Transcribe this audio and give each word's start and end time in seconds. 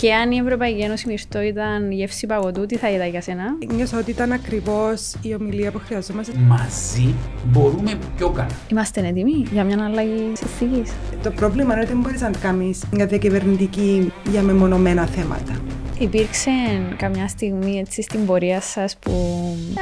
Και 0.00 0.14
αν 0.14 0.30
η 0.30 0.36
Ευρωπαϊκή 0.36 0.80
Ένωση 0.80 1.06
Μυρτό 1.06 1.40
ήταν 1.40 1.90
γεύση 1.90 2.26
παγωτού, 2.26 2.66
τι 2.66 2.76
θα 2.76 2.90
ήταν 2.90 3.08
για 3.08 3.20
σένα; 3.20 3.44
Νιώσα 3.74 3.98
ότι 3.98 4.10
ήταν 4.10 4.32
ακριβώς 4.32 5.14
η 5.22 5.34
ομιλία 5.34 5.70
που 5.70 5.80
χρειαζόμαστε. 5.86 6.32
Μαζί 6.38 7.14
μπορούμε 7.44 7.98
πιο 8.16 8.30
καλά. 8.30 8.50
Είμαστε 8.70 9.06
έτοιμοι 9.06 9.46
για 9.52 9.64
μια 9.64 9.84
αλλαγή 9.84 10.32
συνθήκη. 10.34 10.90
Το 11.22 11.30
πρόβλημα 11.30 11.72
είναι 11.72 11.82
ότι 11.82 11.92
δεν 11.92 12.00
μπορείς 12.00 12.20
να 12.20 12.30
κάνεις 12.30 12.84
μια 12.92 13.06
διακυβερνητική 13.06 14.12
για 14.30 14.42
μεμονωμένα 14.42 15.06
θέματα. 15.06 15.60
Υπήρξε 16.00 16.50
καμιά 16.96 17.28
στιγμή 17.28 17.78
έτσι 17.78 18.02
στην 18.02 18.26
πορεία 18.26 18.60
σας 18.60 18.96
που 18.96 19.12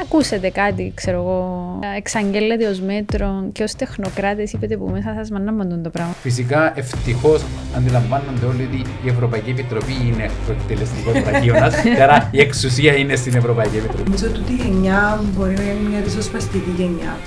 ακούσετε 0.01 0.49
κάτι, 0.49 0.91
ξέρω 0.95 1.17
εγώ, 1.17 1.79
εξαγγέλλετε 1.97 2.67
ως 2.67 2.79
μέτρο 2.79 3.49
και 3.51 3.63
ως 3.63 3.75
τεχνοκράτες 3.75 4.53
είπετε 4.53 4.77
που 4.77 4.89
μέσα 4.89 5.13
σας 5.17 5.29
μανάμαντουν 5.29 5.83
το 5.83 5.89
πράγμα. 5.89 6.13
Φυσικά, 6.13 6.79
ευτυχώς 6.79 7.45
αντιλαμβάνονται 7.75 8.45
όλοι 8.45 8.63
ότι 8.63 8.89
η 9.05 9.09
Ευρωπαϊκή 9.09 9.49
Επιτροπή 9.49 9.93
είναι 10.05 10.29
το 10.45 10.51
εκτελεστικός 10.51 11.13
τραχίωνα. 11.23 11.71
Άρα 12.03 12.29
η 12.31 12.39
εξουσία 12.39 12.95
είναι 12.95 13.15
στην 13.15 13.35
Ευρωπαϊκή 13.35 13.77
Επιτροπή. 13.77 14.03
Νομίζω 14.03 14.27
ότι 14.27 14.51
η 14.51 14.55
γενιά 14.55 15.23
μπορεί 15.35 15.53
να 15.53 15.63
είναι 15.63 15.89
μια 15.89 15.99
ριζοσπαστική 16.03 16.73
γενιά. 16.77 17.17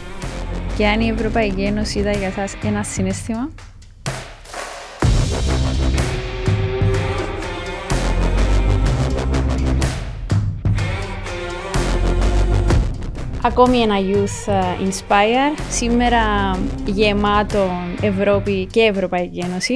Και 0.77 0.86
αν 0.86 1.00
η 1.00 1.09
Ευρωπαϊκή 1.09 1.62
Ένωση 1.62 1.98
ήταν 1.98 2.12
για 2.19 2.30
σας 2.30 2.55
ένα 2.64 2.83
συνέστημα, 2.83 3.48
Ακόμη 13.45 13.78
ένα 13.78 13.96
Youth 13.98 14.52
ε, 14.52 14.88
Inspire, 14.88 15.59
σήμερα 15.70 16.20
γεμάτο 16.87 17.70
Ευρώπη 18.00 18.66
και 18.66 18.80
Ευρωπαϊκή 18.80 19.38
Ένωση. 19.38 19.74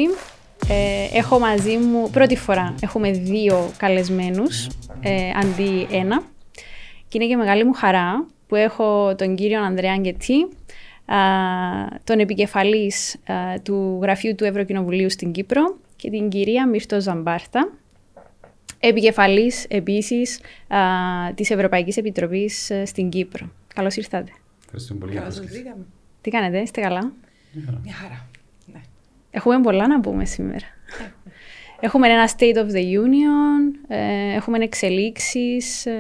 Ε, 0.68 1.18
έχω 1.18 1.38
μαζί 1.38 1.76
μου, 1.76 2.10
πρώτη 2.10 2.36
φορά, 2.36 2.74
έχουμε 2.80 3.10
δύο 3.10 3.70
καλεσμένους 3.76 4.66
ε, 5.00 5.30
αντί 5.42 5.86
ένα. 5.90 6.22
Και 7.08 7.18
είναι 7.18 7.26
και 7.26 7.36
μεγάλη 7.36 7.64
μου 7.64 7.72
χαρά 7.72 8.26
που 8.46 8.54
έχω 8.54 9.14
τον 9.14 9.34
κύριο 9.34 9.62
Ανδρέα 9.62 9.92
Αγγετή, 9.92 10.48
τον 12.04 12.18
επικεφαλής 12.18 13.16
του 13.62 13.98
Γραφείου 14.02 14.34
του 14.34 14.44
Ευρωκοινοβουλίου 14.44 15.10
στην 15.10 15.32
Κύπρο 15.32 15.76
και 15.96 16.10
την 16.10 16.28
κυρία 16.28 16.68
Μυρτό 16.68 17.00
Ζαμπάρτα, 17.00 17.70
επικεφαλής 18.80 19.64
επίσης 19.68 20.40
α, 20.68 20.78
της 21.34 21.50
Ευρωπαϊκής 21.50 21.96
Επιτροπής 21.96 22.70
ε, 22.70 22.84
στην 22.84 23.08
Κύπρο. 23.08 23.50
Καλώς 23.76 23.96
ήρθατε. 23.96 24.30
Ευχαριστούμε 24.64 24.98
πολύ 25.00 25.12
για 25.12 25.20
Καλώς 25.20 25.34
την 25.34 25.42
σας 25.44 25.52
πρόσκληση. 25.52 25.74
βρήκαμε. 25.74 25.84
Τι 26.20 26.30
κάνετε, 26.30 26.58
είστε 26.60 26.80
καλά; 26.80 27.12
Μια 27.82 27.94
χαρά. 27.94 28.26
Ναι. 28.72 28.80
Έχουμε 29.30 29.60
πολλά 29.60 29.86
να 29.86 30.00
πούμε 30.00 30.24
σήμερα. 30.24 30.66
Έχουμε 31.80 32.08
ένα 32.08 32.28
State 32.36 32.56
of 32.56 32.66
the 32.66 32.82
Union, 33.02 33.74
ε, 33.88 34.34
έχουμε 34.34 34.58
εξελίξεις, 34.58 35.86
ε, 35.86 35.92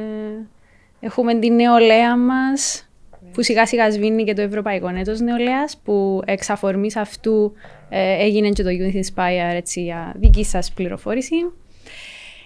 έχουμε 1.00 1.38
την 1.38 1.54
νεολαία 1.54 2.16
μας, 2.16 2.88
που 3.32 3.42
σιγά 3.42 3.66
σιγά 3.66 3.90
σβήνει 3.90 4.24
και 4.24 4.32
το 4.34 4.42
Ευρωπαϊκό 4.42 4.88
Έτος 4.88 5.20
Νεολαίας, 5.20 5.76
που 5.84 6.22
εξ 6.24 6.50
αφορμής 6.50 6.96
αυτού 6.96 7.52
ε, 7.88 8.22
έγινε 8.24 8.48
και 8.48 8.62
το 8.62 8.68
Youth 8.70 8.94
Inspire 8.96 9.54
έτσι, 9.54 9.82
για 9.82 10.12
δική 10.16 10.44
σας 10.44 10.72
πληροφόρηση. 10.72 11.34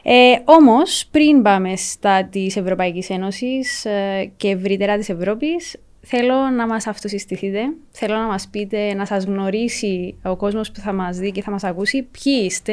Ε, 0.03 0.39
όμως, 0.45 1.07
πριν 1.11 1.43
πάμε 1.43 1.77
στα 1.77 2.25
της 2.25 2.57
Ευρωπαϊκής 2.57 3.11
Ένωσης 3.11 3.85
ε, 3.85 4.33
και 4.37 4.49
ευρύτερα 4.49 4.99
της 4.99 5.09
Ευρώπης, 5.09 5.77
θέλω 6.01 6.35
να 6.35 6.67
μας 6.67 6.87
αυτοσυστηθείτε, 6.87 7.61
θέλω 7.91 8.15
να 8.15 8.27
μας 8.27 8.49
πείτε, 8.49 8.95
να 8.95 9.07
σας 9.07 9.25
γνωρίσει 9.25 10.19
ο 10.23 10.37
κόσμος 10.37 10.71
που 10.71 10.81
θα 10.81 10.93
μας 10.93 11.17
δει 11.17 11.31
και 11.31 11.43
θα 11.43 11.51
μας 11.51 11.65
ακούσει 11.65 12.03
ποιοι 12.03 12.43
είστε, 12.45 12.73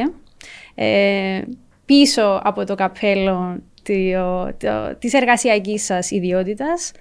ε, 0.76 1.42
πίσω 1.86 2.42
από 2.44 2.66
το 2.66 2.76
καπέλο 2.76 3.62
το, 3.84 4.54
το, 4.58 4.96
της 5.00 5.14
εργασιακής 5.14 5.84
σας 5.84 6.12
ιδιότητας. 6.12 6.92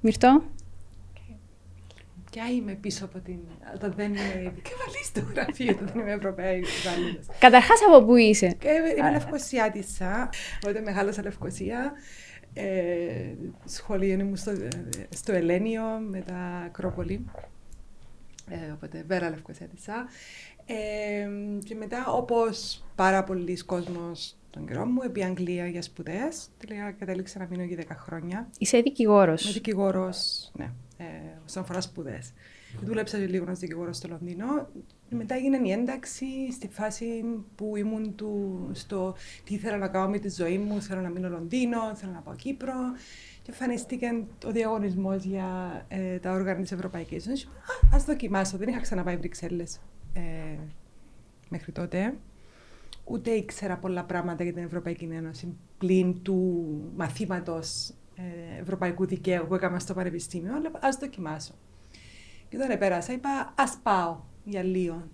Μυρτώ, 0.00 0.42
Ποια 2.30 2.50
είμαι 2.50 2.72
πίσω 2.72 3.04
από 3.04 3.18
την. 3.18 3.38
Όταν 3.74 3.92
δεν 3.96 4.14
είμαι 4.14 4.42
επικεφαλή 4.46 5.04
του 5.14 5.26
γραφείου, 5.34 5.68
όταν 5.70 5.86
δεν 5.92 6.02
είμαι 6.02 6.12
Ευρωπαίη 6.12 6.64
υπάλληλο. 6.82 7.20
καταρχάς 7.38 7.78
από 7.88 8.04
πού 8.04 8.16
είσαι; 8.16 8.56
Και 8.58 8.68
είμαι 8.98 9.10
Λευκοσιάτισσα, 9.10 10.28
οπότε 10.56 10.80
μεγάλωσα 10.80 11.22
Λευκοσία. 11.22 11.92
Ε, 12.54 13.34
σχολείο 13.64 14.12
ήμουν 14.12 14.36
στο, 14.36 14.52
στο 15.14 15.32
Ελένιο, 15.32 15.82
μετά 16.08 16.62
Ακρόπολη. 16.66 17.24
Ε, 18.50 18.72
οπότε 18.72 19.04
Βέρα 19.06 19.30
Λευκοσιάτισσα. 19.30 20.06
Ε, 20.66 21.28
και 21.64 21.74
μετά, 21.74 22.06
όπως 22.06 22.84
πάρα 22.94 23.24
πολλοί 23.24 23.56
κόσμος 23.56 24.36
τον 24.50 24.66
καιρό 24.66 24.84
μου, 24.84 25.02
επί 25.04 25.24
Αγγλία 25.24 25.66
για 25.66 25.82
σπουδές. 25.82 26.48
Τελικά 26.58 26.92
κατέληξα 26.92 27.38
να 27.38 27.46
μείνω 27.50 27.62
για 27.62 27.76
10 27.76 27.96
χρόνια. 27.96 28.48
Είσαι 28.58 28.76
Είμαι 28.76 28.84
δικηγόρος. 28.88 29.52
δικηγόρος, 29.52 30.50
ναι, 30.56 30.70
ε, 30.98 31.04
όσον 31.46 31.62
αφορά 31.62 31.80
σπουδές. 31.80 32.32
Δούλεψα 32.82 33.18
και 33.18 33.26
λίγο 33.26 33.50
ως 33.50 33.58
δικηγόρος 33.58 33.96
στο 33.96 34.08
Λονδίνο. 34.08 34.68
Μετά 35.10 35.34
έγινε 35.34 35.60
η 35.68 35.70
ένταξη 35.70 36.52
στη 36.52 36.68
φάση 36.68 37.24
που 37.54 37.76
ήμουν 37.76 38.14
του, 38.14 38.70
στο 38.72 39.14
τι 39.44 39.54
ήθελα 39.54 39.76
να 39.76 39.88
κάνω 39.88 40.08
με 40.08 40.18
τη 40.18 40.30
ζωή 40.30 40.58
μου. 40.58 40.82
Θέλω 40.82 41.00
να 41.00 41.08
μείνω 41.08 41.28
Λονδίνο, 41.28 41.94
θέλω 41.94 42.12
να 42.12 42.20
πάω 42.20 42.34
Κύπρο. 42.34 42.74
Και 43.42 43.50
εμφανίστηκε 43.50 44.24
ο 44.46 44.50
διαγωνισμός 44.50 45.24
για 45.24 45.46
ε, 45.88 46.18
τα 46.18 46.32
όργανα 46.32 46.60
της 46.60 46.72
Ευρωπαϊκής 46.72 47.26
Ένωσης. 47.26 47.46
Α 47.46 47.96
ας 47.96 48.04
δοκιμάσω. 48.04 48.56
Δεν 48.56 48.68
είχα 48.68 48.80
ξαναπάει 48.80 49.16
Βρυξέλλες 49.16 49.80
ε, 50.12 50.20
μέχρι 51.48 51.72
τότε. 51.72 52.14
Ούτε 53.04 53.30
ήξερα 53.30 53.76
πολλά 53.76 54.04
πράγματα 54.04 54.44
για 54.44 54.52
την 54.52 54.64
Ευρωπαϊκή 54.64 55.08
Ένωση 55.12 55.56
πλην 55.78 56.22
του 56.22 56.66
μαθήματος 56.96 57.88
ε, 57.88 57.92
ευρωπαϊκού 58.60 59.06
δικαίου 59.06 59.46
που 59.46 59.54
έκανα 59.54 59.78
στο 59.78 59.94
πανεπιστήμιο, 59.94 60.54
αλλά 60.54 60.70
ας 60.80 60.96
δοκιμάσω. 60.96 61.54
Και 62.48 62.56
όταν 62.56 62.78
πέρασα, 62.78 63.12
είπα 63.12 63.54
ας 63.56 63.78
πάω 63.82 64.20
για 64.44 64.62
λίγο. 64.62 65.08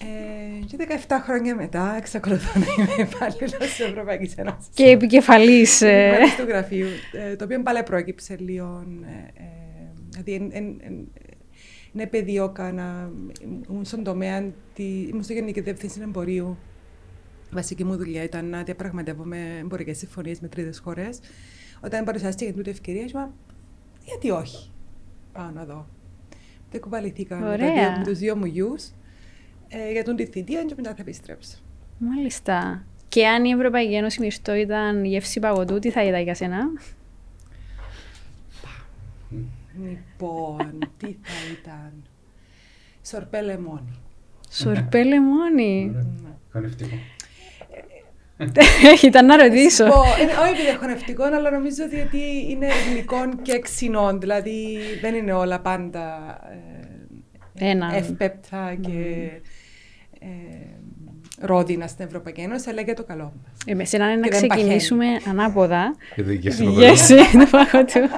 Ε, 0.00 0.64
και 0.64 0.76
17 1.08 1.20
χρόνια 1.22 1.54
μετά 1.54 1.94
εξακολουθώ 1.96 2.58
να 2.60 2.66
είμαι 2.78 3.02
υπάλληλος 3.10 3.52
της 3.52 3.80
Ευρωπαϊκής 3.80 4.34
Ένωσης. 4.34 4.68
Και 4.74 4.84
επικεφαλής. 4.84 5.82
ε, 5.82 6.18
του 6.38 6.44
γραφείου, 6.48 6.86
ε, 7.12 7.36
το 7.36 7.44
οποίο 7.44 7.62
πάλι 7.62 7.82
πρόκειψε 7.82 8.36
λίγο. 8.38 8.86
Ε, 9.06 9.42
ε, 9.42 9.46
δηλαδή, 10.10 10.32
εν, 10.32 10.50
εν, 10.52 10.80
εν, 10.80 11.08
είναι 11.92 12.06
πεδίο 12.06 12.48
κάνα. 12.48 13.10
Ήμουν 13.70 13.84
στον 13.84 14.04
τομέα, 14.04 14.52
τη, 14.74 14.82
ήμουν 14.82 15.22
στο 15.22 15.32
Γενική 15.32 15.60
Διεύθυνση 15.60 16.00
Εμπορίου. 16.02 16.56
Η 17.50 17.54
βασική 17.54 17.84
μου 17.84 17.96
δουλειά 17.96 18.22
ήταν 18.22 18.48
να 18.48 18.62
διαπραγματεύομαι 18.62 19.58
εμπορικές 19.60 19.98
συμφωνίες 19.98 20.40
με 20.40 20.48
τρίτες 20.48 20.78
χώρες. 20.78 21.18
Όταν 21.84 22.04
παρουσιάστηκε 22.04 22.52
τούτη 22.52 22.70
ευκαιρία, 22.70 23.04
είπα, 23.04 23.32
γιατί 24.04 24.30
όχι; 24.30 24.70
Πάω 25.32 25.50
να 25.54 25.64
δω. 25.64 25.86
Δεν 26.70 26.80
κουβαληθήκα 26.80 27.36
με, 27.36 27.42
τα 27.46 27.52
Ωραία. 27.52 27.72
δύο- 27.72 27.98
με 27.98 28.04
τους 28.04 28.18
δύο 28.18 28.36
μου 28.36 28.44
γιους 28.44 28.90
ε, 29.68 29.92
για 29.92 30.04
τον 30.04 30.16
τη 30.16 30.26
θητεία 30.26 30.64
και 30.64 30.74
μετά 30.76 30.90
θα 30.90 30.96
επιστρέψω. 31.00 31.56
Μάλιστα. 31.98 32.84
Και 33.08 33.26
αν 33.26 33.44
η 33.44 33.50
Ευρωπαϊκή 33.50 33.94
Ένωση 33.94 34.20
Μυρτό 34.20 34.54
ήταν 34.54 35.04
γεύση 35.04 35.40
παγωτού, 35.40 35.78
τι 35.78 35.90
θα 35.90 36.04
ήταν 36.04 36.22
για 36.22 36.34
σένα. 36.34 36.58
Λοιπόν, 39.82 40.78
τι 40.96 41.06
θα 41.06 41.32
ήταν. 41.60 41.92
Σορπέ 43.02 43.40
λεμόνι. 43.40 43.98
Σορπέ 44.50 45.02
λεμόνι. 45.04 45.92
Ωραία. 46.54 46.70
Χωνευτικό. 48.38 49.06
Ήταν 49.06 49.26
να 49.26 49.36
ρωτήσω. 49.36 49.84
Πω, 49.84 50.02
είναι- 50.22 50.32
όχι 50.32 50.52
επειδή 50.52 50.68
έχω 50.68 50.86
νευτικό, 50.86 51.24
αλλά 51.24 51.50
νομίζω 51.50 51.84
ότι 51.84 51.94
γιατί 51.94 52.50
είναι 52.50 52.68
γλυκών 52.92 53.42
και 53.42 53.58
ξινών. 53.58 54.20
Δηλαδή 54.20 54.78
δεν 55.00 55.14
είναι 55.14 55.32
όλα 55.32 55.60
πάντα 55.60 56.36
ε, 57.58 57.70
Ένα. 57.70 57.94
εύπεπτα 57.96 58.74
και 58.80 59.28
ε, 60.18 60.26
ρόδινα 61.40 61.86
στην 61.86 62.04
Ευρωπαϊκή 62.04 62.40
Ένωση, 62.40 62.70
αλλά 62.70 62.80
για 62.80 62.94
το 62.94 63.04
καλό 63.04 63.22
μας. 63.42 63.52
Ε, 63.66 63.74
με 63.74 63.84
σένα 63.84 64.04
είναι 64.10 64.20
να 64.20 64.28
Και 64.28 64.38
δεν 64.38 64.48
ξεκινήσουμε 64.48 65.06
ανάποδα. 65.28 65.96
Και 66.14 66.22
δεν 66.22 66.34
γεύση 66.34 66.62
Η 66.62 66.66
το 66.66 66.70
γεύση 66.72 67.14
του 67.14 67.50
παγωτού. 67.50 68.08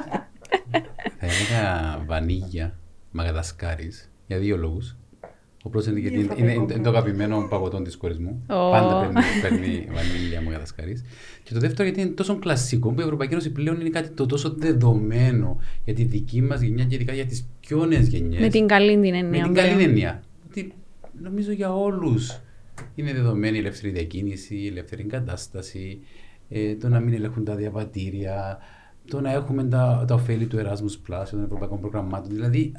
Θα 1.19 1.26
έλεγα 1.26 1.98
βανίγια 2.06 2.78
Μαγαδασκάρης 3.10 4.10
για 4.26 4.38
δύο 4.38 4.56
λόγους. 4.56 4.96
Ο 5.66 5.68
πρώτος 5.68 5.86
είναι 5.88 6.00
γιατί 6.00 6.16
είναι, 6.16 6.34
είναι, 6.36 6.52
είναι 6.52 6.78
το 6.82 6.88
αγαπημένο 6.88 7.46
παγωτό 7.50 7.82
της 7.82 7.96
κόρης 7.96 8.18
μου. 8.18 8.42
Ω. 8.50 8.70
Πάντα 8.70 9.00
παίρνει, 9.00 9.22
παίρνει 9.42 9.86
βανίλια 9.92 10.40
Μαγαδασκάρης. 10.40 11.04
Και 11.42 11.52
το 11.52 11.60
δεύτερο 11.60 11.88
γιατί 11.88 12.00
είναι 12.00 12.10
τόσο 12.10 12.38
κλασικό 12.38 12.92
που 12.92 13.00
η 13.00 13.02
Ευρωπαϊκή 13.02 13.32
Ένωση 13.32 13.50
πλέον 13.52 13.80
είναι 13.80 13.88
κάτι 13.88 14.08
το 14.10 14.26
τόσο 14.26 14.54
δεδομένο 14.58 15.60
για 15.84 15.94
τη 15.94 16.04
δική 16.04 16.42
μας 16.42 16.60
γενιά 16.60 16.84
και 16.84 16.94
ειδικά 16.94 17.12
για 17.12 17.24
τις 17.26 17.46
πιο 17.60 17.84
νέες 17.84 18.08
γενιές. 18.08 18.40
Με 18.40 18.48
την 18.48 18.66
καλή 18.66 18.90
την 18.92 19.00
Με 19.10 19.18
έννοια. 19.18 19.42
την 19.42 19.54
καλή 19.54 19.72
πλέον. 19.74 19.88
έννοια. 19.88 20.22
Ότι 20.50 20.72
νομίζω 21.22 21.52
για 21.52 21.74
όλους 21.76 22.40
είναι 22.94 23.12
δεδομένη 23.12 23.56
η 23.56 23.60
ελεύθερη 23.60 23.92
διακίνηση, 23.92 24.54
η 24.56 24.66
ελεύθερη 24.66 25.02
εγκατάσταση, 25.02 25.98
ε, 26.48 26.74
το 26.74 26.88
να 26.88 27.00
μην 27.00 27.14
ελέγχουν 27.14 27.44
τα 27.44 27.54
διαβατήρια, 27.54 28.58
το 29.10 29.20
να 29.20 29.32
έχουμε 29.32 29.64
τα, 29.64 30.04
τα 30.06 30.14
ωφέλη 30.14 30.46
του 30.46 30.56
Erasmus 30.56 31.10
Plus, 31.12 31.24
των 31.30 31.44
ευρωπαϊκών 31.44 31.80
προγραμμάτων. 31.80 32.30
Δηλαδή, 32.34 32.72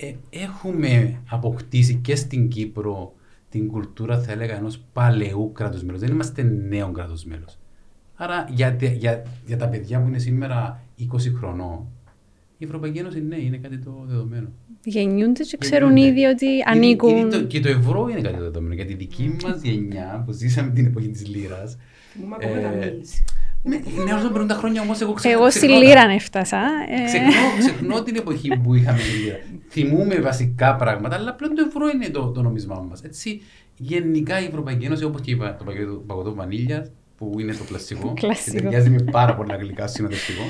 ε, 0.00 0.06
ε, 0.06 0.14
έχουμε 0.30 1.20
αποκτήσει 1.28 1.94
και 1.94 2.16
στην 2.16 2.48
Κύπρο 2.48 3.14
την 3.50 3.68
κουλτούρα, 3.68 4.20
θα 4.20 4.32
έλεγα, 4.32 4.56
ενός 4.56 4.80
παλαιού 4.92 5.52
κράτους 5.52 5.82
μέλους. 5.82 6.00
Δεν 6.00 6.10
είμαστε 6.10 6.42
νέο 6.42 6.90
κράτος 6.90 7.24
μέλο. 7.24 7.46
Άρα 8.14 8.48
για, 8.50 8.76
για, 8.96 9.22
για 9.46 9.56
τα 9.56 9.68
παιδιά 9.68 10.00
που 10.00 10.06
είναι 10.06 10.18
σήμερα 10.18 10.82
20 11.00 11.04
χρονών, 11.38 11.86
η 12.58 12.64
Ευρωπαϊκή 12.64 12.98
Ένωση 12.98 13.20
ναι, 13.20 13.36
είναι 13.36 13.56
κάτι 13.56 13.78
το 13.78 14.04
δεδομένο. 14.06 14.48
Γεννιούνται 14.84 15.42
και 15.42 15.56
ξέρουν 15.56 15.96
ήδη 15.96 16.24
ότι 16.24 16.46
ανήκουν. 16.66 17.30
το, 17.30 17.44
και 17.44 17.60
το 17.60 17.68
ευρώ 17.68 18.08
είναι 18.08 18.20
κάτι 18.20 18.36
το 18.36 18.42
δεδομένο. 18.42 18.74
Γιατί 18.74 18.92
η 18.92 18.96
δική 18.96 19.36
μας 19.42 19.62
γενιά 19.62 20.22
που 20.26 20.32
ζήσαμε 20.32 20.70
την 20.70 20.86
εποχή 20.86 21.08
της 21.08 21.26
λίρα. 21.26 21.76
Μου 22.14 22.34
ακόμα 22.34 22.60
τα 22.60 22.68
ναι, 23.62 24.14
όσο 24.14 24.28
περνούν 24.28 24.46
τα 24.46 24.54
χρόνια 24.54 24.82
όμως, 24.82 25.00
εγώ 25.00 25.12
ξέρω. 25.12 25.38
Εγώ 25.38 25.50
στη 25.50 25.68
Λύρα 25.68 26.10
έφτασα. 26.10 26.60
Ε. 27.00 27.04
Ξεχνώ, 27.04 27.30
ξεχνώ 27.58 28.02
την 28.02 28.16
εποχή 28.16 28.56
που 28.56 28.74
είχαμε 28.74 28.98
τη 28.98 29.22
Λύρα. 29.24 29.36
Θυμούμε 29.68 30.20
βασικά 30.20 30.76
πράγματα, 30.76 31.16
αλλά 31.16 31.34
πλέον 31.34 31.54
το 31.54 31.64
ευρώ 31.66 31.88
είναι 31.88 32.08
το, 32.08 32.30
το 32.30 32.42
νομισμά 32.42 32.80
μας. 32.80 33.02
Έτσι, 33.02 33.40
γενικά 33.76 34.40
η 34.40 34.44
Ευρωπαϊκή 34.44 34.84
Ένωση, 34.84 35.04
όπως 35.04 35.20
και 35.20 35.30
είπα, 35.30 35.56
το 35.56 35.64
παγκοτό 36.06 36.34
βανίλια, 36.34 36.88
που 37.16 37.36
είναι 37.38 37.52
το 37.52 37.64
πλαστικό, 37.64 38.14
και 38.44 38.50
ταιριάζει 38.50 38.90
με 38.90 39.02
πάρα 39.10 39.34
πολλά 39.34 39.56
γλυκά 39.56 39.86
συνοδευτικό, 39.86 40.42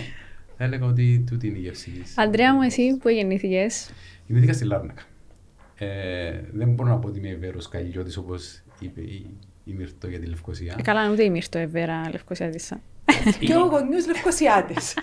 θα 0.57 0.65
έλεγα 0.65 0.87
ότι 0.87 1.25
τούτη 1.31 1.47
είναι 1.47 1.59
η 1.59 1.61
γεύση 1.61 1.91
τη. 1.91 2.13
Αντρέα 2.17 2.55
μου, 2.55 2.63
εσύ 2.63 2.97
που 2.97 3.09
γεννήθηκες; 3.09 3.91
Γεννήθηκα 4.27 4.53
στη 4.53 4.65
Λάρνακα. 4.65 5.03
Ε, 5.79 6.41
δεν 6.53 6.69
μπορώ 6.69 6.89
να 6.89 6.97
πω 6.97 7.09
ότι 7.09 7.19
είμαι 7.19 7.29
ευέρο 7.29 7.59
καλλιώτης 7.71 8.17
όπως 8.17 8.63
είπε 8.81 9.01
η, 9.01 9.27
η 9.65 9.73
Μυρτό 9.73 10.09
για 10.09 10.19
τη 10.19 10.27
Λευκοσία. 10.27 10.75
Ε, 10.79 10.83
καλά, 10.83 11.11
ούτε 11.11 11.25
η 11.25 11.31
Μυρτό 11.31 11.59
ευέρα 11.59 12.09
Λευκοσιάτησα. 12.11 12.75
Και 12.75 12.81
ο 13.63 13.67
γονιό 13.67 13.99
Λευκοσιάτης. 14.07 14.95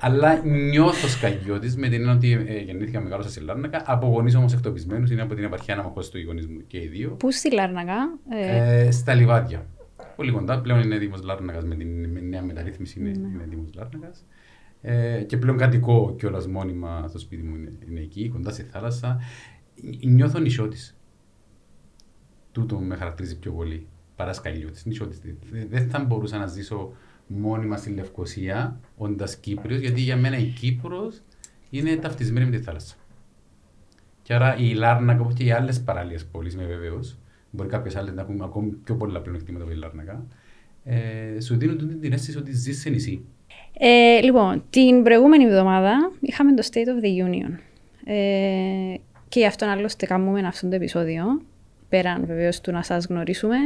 Αλλά 0.00 0.40
νιώθω 0.44 1.08
σκαγιώτης 1.08 1.76
με 1.76 1.88
την 1.88 1.94
έννοια 1.94 2.12
ότι 2.12 2.32
ε, 2.32 2.58
γεννήθηκα 2.58 3.00
μεγάλος 3.00 3.30
στη 3.30 3.40
Λάρνακα. 3.40 3.82
Από 3.86 4.06
γονείς 4.06 4.34
όμως 4.34 4.52
εκτοπισμένους, 4.52 5.10
είναι 5.10 5.22
από 5.22 5.34
την 5.34 5.44
επαρχία 5.44 5.74
αναμοχώ 5.74 6.00
του 6.00 6.22
γονεί 6.26 6.46
μου 6.46 6.62
και 6.66 6.78
οι 6.78 6.86
δύο. 6.86 7.10
Πού 7.10 7.32
στη 7.32 7.52
Λάρνακα, 7.52 8.18
ε... 8.30 8.86
Ε, 8.86 8.90
Στα 8.90 9.14
λιβάδια. 9.14 9.66
Πολύ 10.16 10.32
κοντά. 10.32 10.60
Πλέον 10.60 10.80
είναι 10.80 10.98
Δήμος 10.98 11.22
Λάρνακας 11.22 11.64
με 11.64 11.74
την 11.74 12.10
με 12.10 12.20
νέα 12.20 12.42
μεταρρύθμιση. 12.42 13.00
Είναι, 13.00 13.10
ναι. 13.10 13.28
είναι 13.28 13.46
Δήμος 13.48 13.70
Λάρνακας. 13.74 14.24
Ε, 14.80 15.22
και 15.22 15.36
πλέον 15.36 15.56
κατοικώ 15.56 16.14
κιόλας 16.18 16.46
μόνιμα 16.46 17.04
στο 17.08 17.18
σπίτι 17.18 17.42
μου 17.42 17.56
είναι, 17.56 17.72
είναι 17.88 18.00
εκεί, 18.00 18.28
κοντά 18.28 18.50
στη 18.50 18.62
θάλασσα. 18.62 19.20
Νιώθω 20.04 20.38
νησιώτης. 20.38 20.96
Τούτο 22.52 22.78
με 22.78 22.96
χαρακτηρίζει 22.96 23.38
πιο 23.38 23.52
πολύ 23.52 23.86
παρά 24.16 24.32
σκαλιώτη. 24.32 24.80
Νησιώτης. 24.84 25.20
Δεν 25.68 25.90
θα 25.90 26.04
μπορούσα 26.04 26.38
να 26.38 26.46
ζήσω 26.46 26.92
μόνιμα 27.26 27.76
στη 27.76 27.90
Λευκοσία, 27.90 28.80
όντας 28.96 29.36
Κύπριος, 29.36 29.80
γιατί 29.80 30.00
για 30.00 30.16
μένα 30.16 30.38
η 30.38 30.46
Κύπρος 30.46 31.22
είναι 31.70 31.96
ταυτισμένη 31.96 32.50
με 32.50 32.56
τη 32.56 32.62
θάλασσα. 32.62 32.94
Και 34.22 34.34
άρα 34.34 34.56
η 34.56 34.74
Λάρνακα, 34.74 35.20
όπως 35.20 35.34
και 35.34 35.44
οι 35.44 35.50
άλλες 35.50 35.80
παράλιε 35.80 36.18
πόλεις, 36.32 36.54
είμαι 36.54 36.64
βεβαίως, 36.64 37.18
μπορεί 37.50 37.68
κάποιες 37.68 37.96
άλλες 37.96 38.14
να 38.14 38.20
έχουν 38.22 38.42
ακόμη 38.42 38.70
πιο 38.70 38.94
πολλά 38.94 39.20
πλεονεκτήματα 39.20 39.64
από 39.64 39.72
τη 39.72 39.78
Λάρνακα, 39.78 40.26
ε, 40.84 41.40
σου 41.40 41.56
δίνουν 41.56 42.00
την 42.00 42.12
αίσθηση 42.12 42.38
ότι 42.38 42.52
ζεις 42.52 42.80
σε 42.80 42.90
νησί. 42.90 43.24
Ε, 43.78 44.20
λοιπόν, 44.22 44.64
την 44.70 45.02
προηγούμενη 45.02 45.44
εβδομάδα 45.44 46.12
είχαμε 46.20 46.54
το 46.54 46.68
State 46.72 46.76
of 46.76 47.04
the 47.04 47.28
Union. 47.28 47.58
Ε, 48.04 48.94
και 49.28 49.40
γι' 49.40 49.46
αυτόν 49.46 49.68
άλλωστε 49.68 50.06
κάνουμε 50.06 50.40
αυτό 50.46 50.68
το 50.68 50.74
επεισόδιο, 50.74 51.24
πέραν 51.88 52.26
βεβαίως 52.26 52.60
του 52.60 52.72
να 52.72 52.82
σας 52.82 53.06
γνωρίσουμε. 53.06 53.56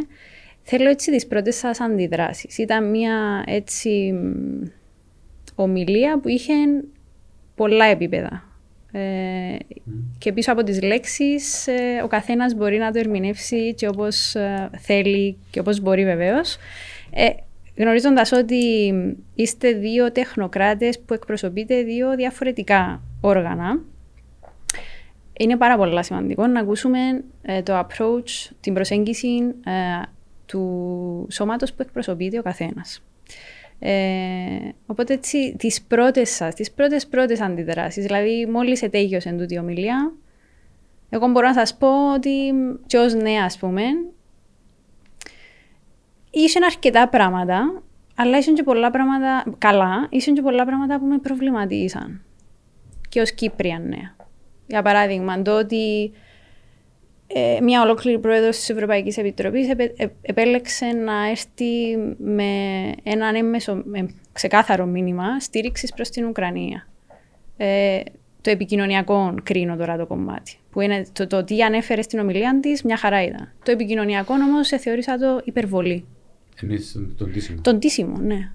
Θέλω 0.73 0.89
έτσι 0.89 1.11
τις 1.11 1.27
πρώτες 1.27 1.57
σας 1.57 1.81
αντιδράσεις. 1.81 2.59
Ήταν 2.59 2.91
μια 2.91 3.45
έτσι 3.47 4.15
ομιλία 5.55 6.21
που 6.21 6.29
είχε 6.29 6.55
πολλά 7.55 7.85
επίπεδα. 7.85 8.43
Ε, 8.93 9.57
Και 10.19 10.33
πίσω 10.33 10.53
από 10.53 10.63
τις 10.63 10.83
λέξεις 10.83 11.67
ε, 11.67 12.01
ο 12.05 12.07
καθένας 12.07 12.55
μπορεί 12.55 12.79
να 12.79 12.93
το 12.93 12.99
ερμηνεύσει 12.99 13.75
και 13.75 13.89
όπως 13.89 14.35
ε, 14.35 14.71
θέλει 14.79 15.37
και 15.51 15.61
όπως 15.61 15.81
μπορεί 15.81 16.05
βεβαίως. 16.05 16.57
Ε, 17.11 17.29
γνωρίζοντας 17.77 18.33
ότι 18.33 18.93
είστε 19.35 19.73
δύο 19.73 20.13
τεχνοκράτες 20.13 21.01
που 21.01 21.15
εκπροσωπείτε 21.15 21.83
δύο 21.83 22.15
διαφορετικά 22.17 23.03
όργανα, 23.21 23.81
είναι 25.39 25.57
πάρα 25.57 25.77
πολύ 25.77 26.05
σημαντικό 26.05 26.47
να 26.47 26.61
ακούσουμε 26.61 26.99
το 27.63 27.79
approach, 27.79 28.51
την 28.61 28.75
προσέγγιση 28.75 29.55
του 30.51 31.27
σώματος 31.31 31.73
που 31.73 31.83
εκπροσωπείται 31.83 32.39
ο 32.39 32.43
καθένας. 32.43 33.03
Ε, 33.79 33.93
οπότε 34.87 35.13
έτσι 35.13 35.55
τις 35.59 35.83
πρώτες 35.83 36.31
σας, 36.31 36.55
τις 36.55 36.73
πρώτες 36.73 37.07
πρώτες 37.07 37.41
αντιδράσεις, 37.41 38.05
δηλαδή 38.05 38.47
μόλις 38.47 38.83
ετέγιωσε 38.83 39.33
τούτη 39.33 39.55
η 39.55 39.59
ομιλία, 39.59 40.13
εγώ 41.11 41.27
μπορώ 41.29 41.47
να 41.47 41.55
σας 41.55 41.77
πω 41.77 42.15
ότι 42.15 42.53
και 42.87 42.99
ως 42.99 43.15
νέα 43.15 43.45
ας 43.45 43.59
πούμε, 43.59 43.83
ήσουν 46.31 46.65
αρκετά 46.65 47.09
πράγματα, 47.09 47.83
αλλά 48.17 48.39
ήσουν 48.39 48.55
και 48.55 48.63
πολλά 48.63 48.91
πράγματα 48.91 49.45
καλά, 49.59 50.07
ήσουν 50.11 50.35
και 50.35 50.43
πολλά 50.43 50.65
πράγματα 50.65 50.99
που 50.99 51.07
με 51.07 51.19
προβληματίσαν. 51.19 52.23
Και 53.09 53.21
ως 53.21 53.33
Κύπρια 53.33 53.79
νέα. 53.79 54.17
Για 54.67 54.83
παράδειγμα, 54.83 55.43
το 55.43 55.59
ότι 55.59 56.13
ε, 57.33 57.61
μια 57.63 57.83
ολόκληρη 57.83 58.19
πρόεδρος 58.19 58.57
της 58.57 58.71
Ευρωπαϊκής 58.71 59.17
Επιτροπής 59.17 59.69
επε, 59.69 59.93
ε, 59.97 60.07
επέλεξε 60.23 60.87
να 60.87 61.29
έρθει 61.29 61.97
με 62.19 62.45
έναν 63.03 63.35
έμμεσο, 63.35 63.83
με 63.85 64.09
ξεκάθαρο 64.33 64.87
μήνυμα 64.87 65.41
στήριξης 65.41 65.93
προς 65.93 66.09
την 66.11 66.25
Ουκρανία. 66.25 66.87
Ε, 67.57 68.01
το 68.41 68.51
επικοινωνιακό 68.51 69.35
κρίνω 69.43 69.77
τώρα 69.77 69.97
το 69.97 70.07
κομμάτι. 70.07 70.57
Που 70.71 70.81
είναι 70.81 71.07
το, 71.13 71.27
το 71.27 71.45
τι 71.45 71.63
ανέφερε 71.63 72.03
στην 72.03 72.19
ομιλία 72.19 72.59
της, 72.61 72.83
μια 72.83 72.97
χαρά 72.97 73.25
ήταν. 73.25 73.53
Το 73.65 73.71
επικοινωνιακό 73.71 74.35
όμως 74.35 74.69
θεώρησα 74.69 75.19
το 75.19 75.41
υπερβολή. 75.45 76.05
Εννοείς 76.63 76.97
τον 77.17 77.33
τίσιμο. 77.33 77.61
Τον 77.61 77.79
τίσιμο, 77.79 78.17
ναι. 78.19 78.51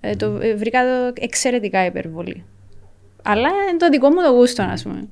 Ε, 0.00 0.16
το, 0.16 0.38
ε, 0.40 0.54
βρήκα 0.54 0.82
το 0.82 1.12
εξαιρετικά 1.22 1.84
υπερβολή. 1.84 2.44
Αλλά 3.22 3.48
είναι 3.68 3.78
το 3.78 3.88
δικό 3.88 4.08
μου 4.08 4.22
το 4.22 4.30
γούστο, 4.30 4.62
ας 4.62 4.82
πούμε. 4.82 5.08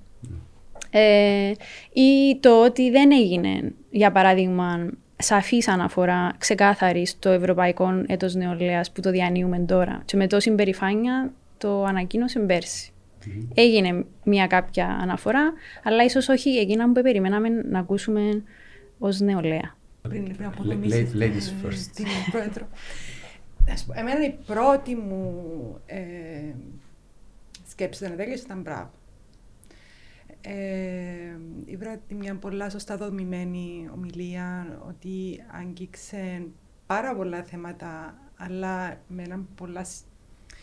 Ε, 0.90 1.52
ή 1.92 2.38
το 2.40 2.64
ότι 2.64 2.90
δεν 2.90 3.12
έγινε, 3.12 3.72
για 3.90 4.12
παράδειγμα, 4.12 4.90
σαφής 5.16 5.68
αναφορά 5.68 6.34
ξεκάθαρη 6.38 7.06
στο 7.06 7.30
Ευρωπαϊκό 7.30 8.02
Έτος 8.06 8.34
Νεολαίας 8.34 8.92
που 8.92 9.00
το 9.00 9.10
διανύουμε 9.10 9.58
τώρα. 9.58 10.02
Και 10.04 10.16
με 10.16 10.26
τόση 10.26 10.50
περηφάνεια 10.54 11.32
το 11.58 11.84
ανακοίνωσε 11.84 12.38
πέρσι. 12.38 12.90
Mm-hmm. 12.90 13.48
Έγινε 13.54 14.04
μια 14.24 14.46
κάποια 14.46 14.86
αναφορά, 14.86 15.52
αλλά 15.82 16.04
ίσως 16.04 16.28
όχι 16.28 16.50
εκείνα 16.50 16.92
που 16.92 17.02
περιμέναμε 17.02 17.48
να 17.48 17.78
ακούσουμε 17.78 18.42
ως 18.98 19.20
νεολαία. 19.20 19.76
Πριν, 20.02 20.36
από 20.44 20.64
το 20.64 20.78
Ladies 21.18 21.66
first. 21.66 22.06
πρόεδρο. 22.30 22.68
Εμένα 23.94 24.24
η 24.24 24.34
πρώτη 24.46 24.94
μου 24.94 25.34
ε, 25.86 25.98
σκέψη 27.68 28.04
ήταν 28.04 28.16
τέλειος 28.16 28.40
ήταν 28.40 28.60
μπράβο. 28.60 28.90
Ε, 30.48 31.38
ήβρα 31.64 32.00
μια 32.08 32.36
πολλά 32.36 32.70
σωστά 32.70 32.96
δομημένη 32.96 33.90
ομιλία 33.94 34.78
ότι 34.88 35.44
άγγιξε 35.50 36.46
πάρα 36.86 37.16
πολλά 37.16 37.42
θέματα, 37.42 38.18
αλλά 38.36 39.00
με 39.08 39.22
έναν 39.22 39.48
πολλά, 39.54 39.86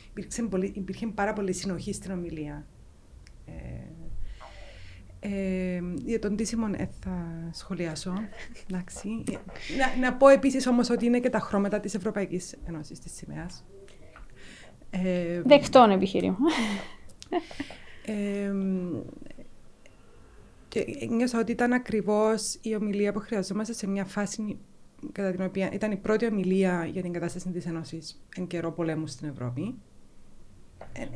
υπήρξε, 0.10 0.44
πολύ, 0.44 0.72
υπήρχε 0.76 1.08
πάρα 1.08 1.34
πολύ 1.34 1.54
συνοχή 1.54 1.94
στην 1.94 2.12
ομιλία. 2.12 2.66
Ε, 3.46 3.52
ε, 5.20 5.82
για 6.06 6.20
τον 6.20 6.36
τίσιμο 6.36 6.68
ε, 6.76 6.90
θα 7.00 7.50
σχολιάσω. 7.52 8.14
Εντάξει. 8.68 9.24
να, 9.78 10.08
να 10.08 10.14
πω 10.14 10.28
επίσης 10.28 10.68
όμως 10.68 10.90
ότι 10.90 11.06
είναι 11.06 11.20
και 11.20 11.30
τα 11.30 11.40
χρώματα 11.40 11.80
της 11.80 11.94
Ευρωπαϊκής 11.94 12.56
Ένωσης 12.68 13.00
της 13.00 13.12
σημαίας. 13.16 13.66
Ε, 14.90 15.42
Δεκτών 15.42 15.92
επιχείρημα. 15.92 16.38
Ε, 18.06 18.52
και 20.74 21.08
νιώσα 21.10 21.40
ότι 21.40 21.52
ήταν 21.52 21.74
ακριβώς 21.74 22.58
η 22.62 22.76
ομιλία 22.76 23.14
που 23.14 23.20
χρειαζόμαστε 23.20 23.74
σε 23.74 23.88
μια 23.88 24.06
φάση 24.06 24.58
κατά 25.12 25.32
την 25.32 25.46
οποία 25.46 25.72
ήταν 25.72 25.92
η 25.92 25.98
πρώτη 25.98 26.26
ομιλία 26.26 26.86
για 26.86 27.02
την 27.02 27.14
κατάσταση 27.14 27.50
της 27.50 27.66
Ένωσης 27.66 28.24
εν 28.36 28.48
καιρό 28.48 28.72
πολέμου 28.72 29.08
στην 29.08 29.30
Ευρώπη. 29.30 29.76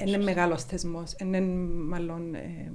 Είναι 0.05 0.17
μεγάλος 0.17 0.63
θεσμός, 0.63 1.15
είναι 1.19 1.41
μάλλον 1.87 2.35
ε, 2.35 2.71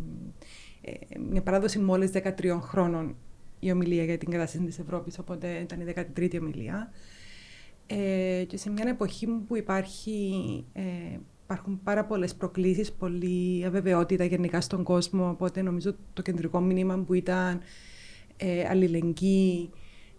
ε, 0.80 1.18
μια 1.30 1.42
παράδοση 1.42 1.78
μόλις 1.78 2.10
13 2.14 2.58
χρόνων 2.60 3.16
η 3.60 3.72
ομιλία 3.72 4.04
για 4.04 4.18
την 4.18 4.30
κατάσταση 4.30 4.64
της 4.64 4.78
Ευρώπης, 4.78 5.18
οπότε 5.18 5.58
ήταν 5.58 5.80
η 5.80 5.94
13η 5.96 6.38
ομιλία. 6.40 6.92
Ε, 7.86 8.44
και 8.46 8.56
σε 8.56 8.70
μια 8.70 8.88
εποχή 8.88 9.26
που 9.26 9.56
υπάρχει 9.56 10.64
ε, 10.72 10.82
υπάρχουν 11.52 11.80
πάρα 11.85 12.04
πολλές 12.04 12.35
προκλήσεις, 12.35 12.92
πολλή 12.92 13.64
αβεβαιότητα 13.64 14.25
γενικά 14.25 14.61
στον 14.61 14.82
κόσμο. 14.82 15.28
Οπότε 15.28 15.62
νομίζω 15.62 15.94
το 16.12 16.23
κεντρικό 16.23 16.61
μήνυμα 16.61 16.99
που 16.99 17.14
ήταν 17.14 17.61
ε, 18.37 18.68
αλληλεγγύη 18.68 19.71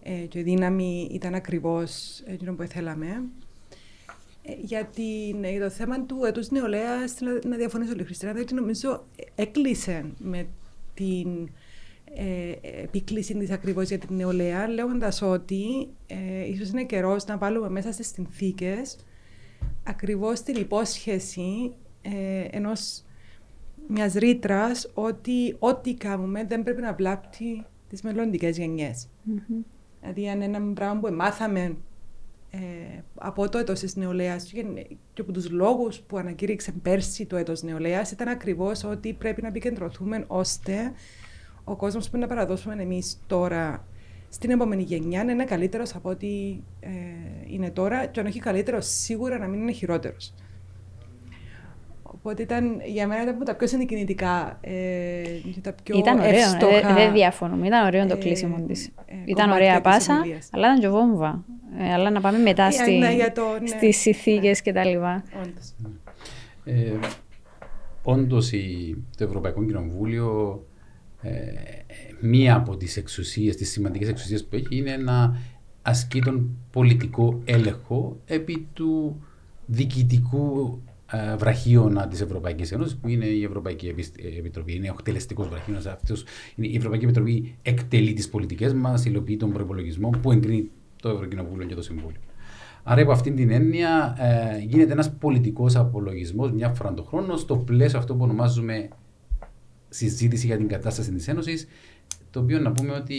ε, 0.04 0.12
και 0.12 0.44
δύναμη 0.44 1.10
ήταν 1.12 1.34
ακριβώς 1.34 2.22
εκείνο 2.26 2.54
που 2.54 2.64
θέλαμε. 2.64 3.24
Ε, 4.44 4.54
για, 4.62 4.86
την, 4.86 5.60
το 5.60 5.70
θέμα 5.70 6.02
του 6.06 6.24
έτους 6.24 6.50
νεολαία, 6.50 6.98
να 7.44 7.56
διαφωνήσω 7.56 7.92
λίγο 7.92 8.06
Χριστίνα, 8.06 8.34
διότι 8.34 8.54
νομίζω 8.54 9.06
έκλεισε 9.36 10.06
με 10.18 10.48
την 10.94 11.50
ε, 12.16 12.82
επίκληση 12.82 13.38
της 13.38 13.52
ακριβώς 13.52 13.88
για 13.88 13.98
την 13.98 14.16
νεολαία, 14.16 14.68
λέγοντας 14.68 15.22
ότι 15.22 15.88
ε, 16.08 16.48
ίσως 16.48 16.70
είναι 16.70 16.84
καιρός 16.84 17.26
να 17.26 17.38
βάλουμε 17.38 17.70
μέσα 17.70 17.92
στις 17.92 18.08
συνθήκες 18.08 18.98
ακριβώς 19.84 20.42
την 20.42 20.56
υπόσχεση 20.56 21.74
ε, 22.02 22.48
ενός 22.52 23.04
μιας 23.88 24.14
ρήτρας 24.14 24.92
ότι 24.94 25.56
ό,τι 25.60 25.94
κάνουμε 25.94 26.46
δεν 26.46 26.64
πρέπει 26.64 26.82
να 26.82 26.94
βλάπτει 26.94 27.66
τις 27.90 28.02
μελλοντικές 28.02 28.58
γενιές. 28.58 29.08
Mm-hmm. 29.08 29.64
Δηλαδή, 30.02 30.30
αν 30.30 30.42
ένα 30.42 30.74
πράγμα 30.74 31.00
που 31.00 31.16
μάθαμε 31.16 31.78
ε, 32.50 33.02
από 33.16 33.50
το 33.50 33.58
έτος 33.58 33.80
της 33.80 33.96
νεολαίας 33.96 34.52
και 35.14 35.22
από 35.22 35.32
τους 35.32 35.50
λόγους 35.50 36.00
που 36.00 36.18
ανακήρυξε 36.18 36.72
πέρσι 36.72 37.26
το 37.26 37.36
έτος 37.36 37.62
νεολαίας 37.62 38.12
ήταν 38.12 38.28
ακριβώς 38.28 38.84
ότι 38.84 39.14
πρέπει 39.14 39.42
να 39.42 39.48
επικεντρωθούμε 39.48 40.24
ώστε 40.28 40.94
ο 41.64 41.76
κόσμος 41.76 42.10
που 42.10 42.18
να 42.18 42.28
παραδώσουμε 42.28 42.82
εμείς 42.82 43.20
τώρα 43.28 43.88
στην 44.34 44.50
επόμενη 44.52 44.82
γενιά 44.82 45.24
να 45.24 45.32
είναι 45.32 45.44
καλύτερος 45.44 45.96
από 45.96 46.10
ό,τι 46.10 46.60
ε, 46.80 46.90
είναι 47.48 47.70
τώρα 47.72 48.06
και 48.06 48.20
αν 48.20 48.26
όχι 48.26 48.40
καλύτερος 48.40 48.88
σίγουρα 48.88 49.38
να 49.38 49.48
μην 49.48 49.60
είναι 49.62 49.72
χειρότερος. 49.72 50.34
Οπότε 52.04 52.42
ήταν, 52.42 52.82
για 52.86 53.08
μένα 53.08 53.22
ήταν 53.22 53.36
από 53.36 53.46
τα 53.46 53.56
πιο 53.56 53.68
συνεκινητικά 53.68 54.58
ε, 54.62 55.24
τα 55.62 55.74
πιο 55.84 55.98
Ήταν 55.98 56.20
ωραίο, 56.20 56.30
εύστοχα, 56.30 56.94
δεν 56.94 56.96
δε 56.96 57.12
διαφωνούμε. 57.12 57.68
Ήταν 57.68 57.86
ωραίο 57.86 58.06
το 58.08 58.14
ε, 58.14 58.20
κλείσιμο 58.20 58.62
της. 58.68 58.86
ε, 59.06 59.14
ήταν 59.26 59.46
κομμάτια 59.46 59.54
ωραία 59.56 59.82
της 59.82 59.92
πάσα, 59.92 60.14
ομιλίας. 60.18 60.50
αλλά 60.52 60.68
ήταν 60.68 60.80
και 60.80 60.88
βόμβα. 60.90 61.44
Ε, 61.80 61.94
αλλά 61.94 62.10
να 62.10 62.22
πάμε 62.22 62.38
μετά 62.38 62.64
Ε, 62.66 62.72
στη, 62.72 62.98
ναι, 62.98 63.14
για 63.14 63.32
το- 63.32 63.58
ναι. 63.62 63.68
στις 63.68 63.98
συνθήκες 63.98 64.62
και 64.62 64.72
τα 64.74 64.86
λοιπά. 64.86 65.24
Όντως. 65.42 65.74
Ε, 66.66 66.98
Όντως 68.04 68.52
το 69.18 69.24
Ευρωπαϊκό 69.24 69.64
Κοινοβούλιο 69.66 70.64
ε, 71.22 71.30
μία 72.24 72.56
από 72.56 72.78
τις 72.78 72.98
εξουσίες, 72.98 73.56
τις 73.56 73.72
σημαντικές 73.72 74.08
εξουσίες 74.08 74.44
που 74.46 74.56
έχει 74.56 74.76
είναι 74.78 74.98
να 74.98 75.38
ασκεί 75.82 76.22
τον 76.22 76.58
πολιτικό 76.72 77.42
έλεγχο 77.46 78.20
επί 78.26 78.68
του 78.74 79.22
διοικητικού 79.66 80.82
ε, 81.12 81.36
βραχίωνα 81.36 82.08
της 82.08 82.22
Ευρωπαϊκής 82.22 82.72
Ένωσης 82.72 82.98
που 82.98 83.08
είναι 83.08 83.26
η 83.26 83.44
Ευρωπαϊκή 83.44 83.88
Επισ- 83.88 84.20
Επιτροπή. 84.38 84.76
Είναι 84.76 84.90
ο 84.90 84.94
εκτελεστικός 84.98 85.48
βραχίωνας 85.48 85.86
αυτός. 85.86 86.24
Είναι 86.56 86.68
η 86.68 86.76
Ευρωπαϊκή 86.76 87.04
Επιτροπή 87.04 87.56
εκτελεί 87.62 88.14
τις 88.14 88.30
πολιτικές 88.30 88.74
μας, 88.74 89.06
υλοποιεί 89.06 89.38
τον 89.38 89.52
προπολογισμό 89.52 90.10
που 90.10 90.32
εγκρίνει 90.32 90.70
το 91.02 91.10
Ευρωκοινοβούλιο 91.10 91.68
και 91.68 91.76
το 91.76 91.82
Συμβούλιο. 91.82 92.20
Άρα, 92.84 93.02
υπό 93.02 93.12
αυτήν 93.12 93.36
την 93.36 93.50
έννοια, 93.52 94.16
ε, 94.20 94.60
γίνεται 94.60 94.92
ένας 94.92 95.14
πολιτικός 95.14 95.76
απολογισμός 95.76 96.52
μια 96.52 96.70
φορά 96.70 96.94
το 96.94 97.04
χρόνο 97.04 97.38
στο 97.38 97.58
πλαίσιο 97.58 98.00
αυτό 98.00 98.16
που 98.16 98.24
ονομάζουμε 98.24 98.88
συζήτηση 99.90 100.46
για 100.46 100.58
την 100.58 100.68
κατάσταση 100.68 101.12
της 101.12 101.28
Ένωσης, 101.28 101.68
το 102.34 102.40
οποίο 102.40 102.60
να 102.60 102.72
πούμε 102.72 102.92
ότι 102.94 103.16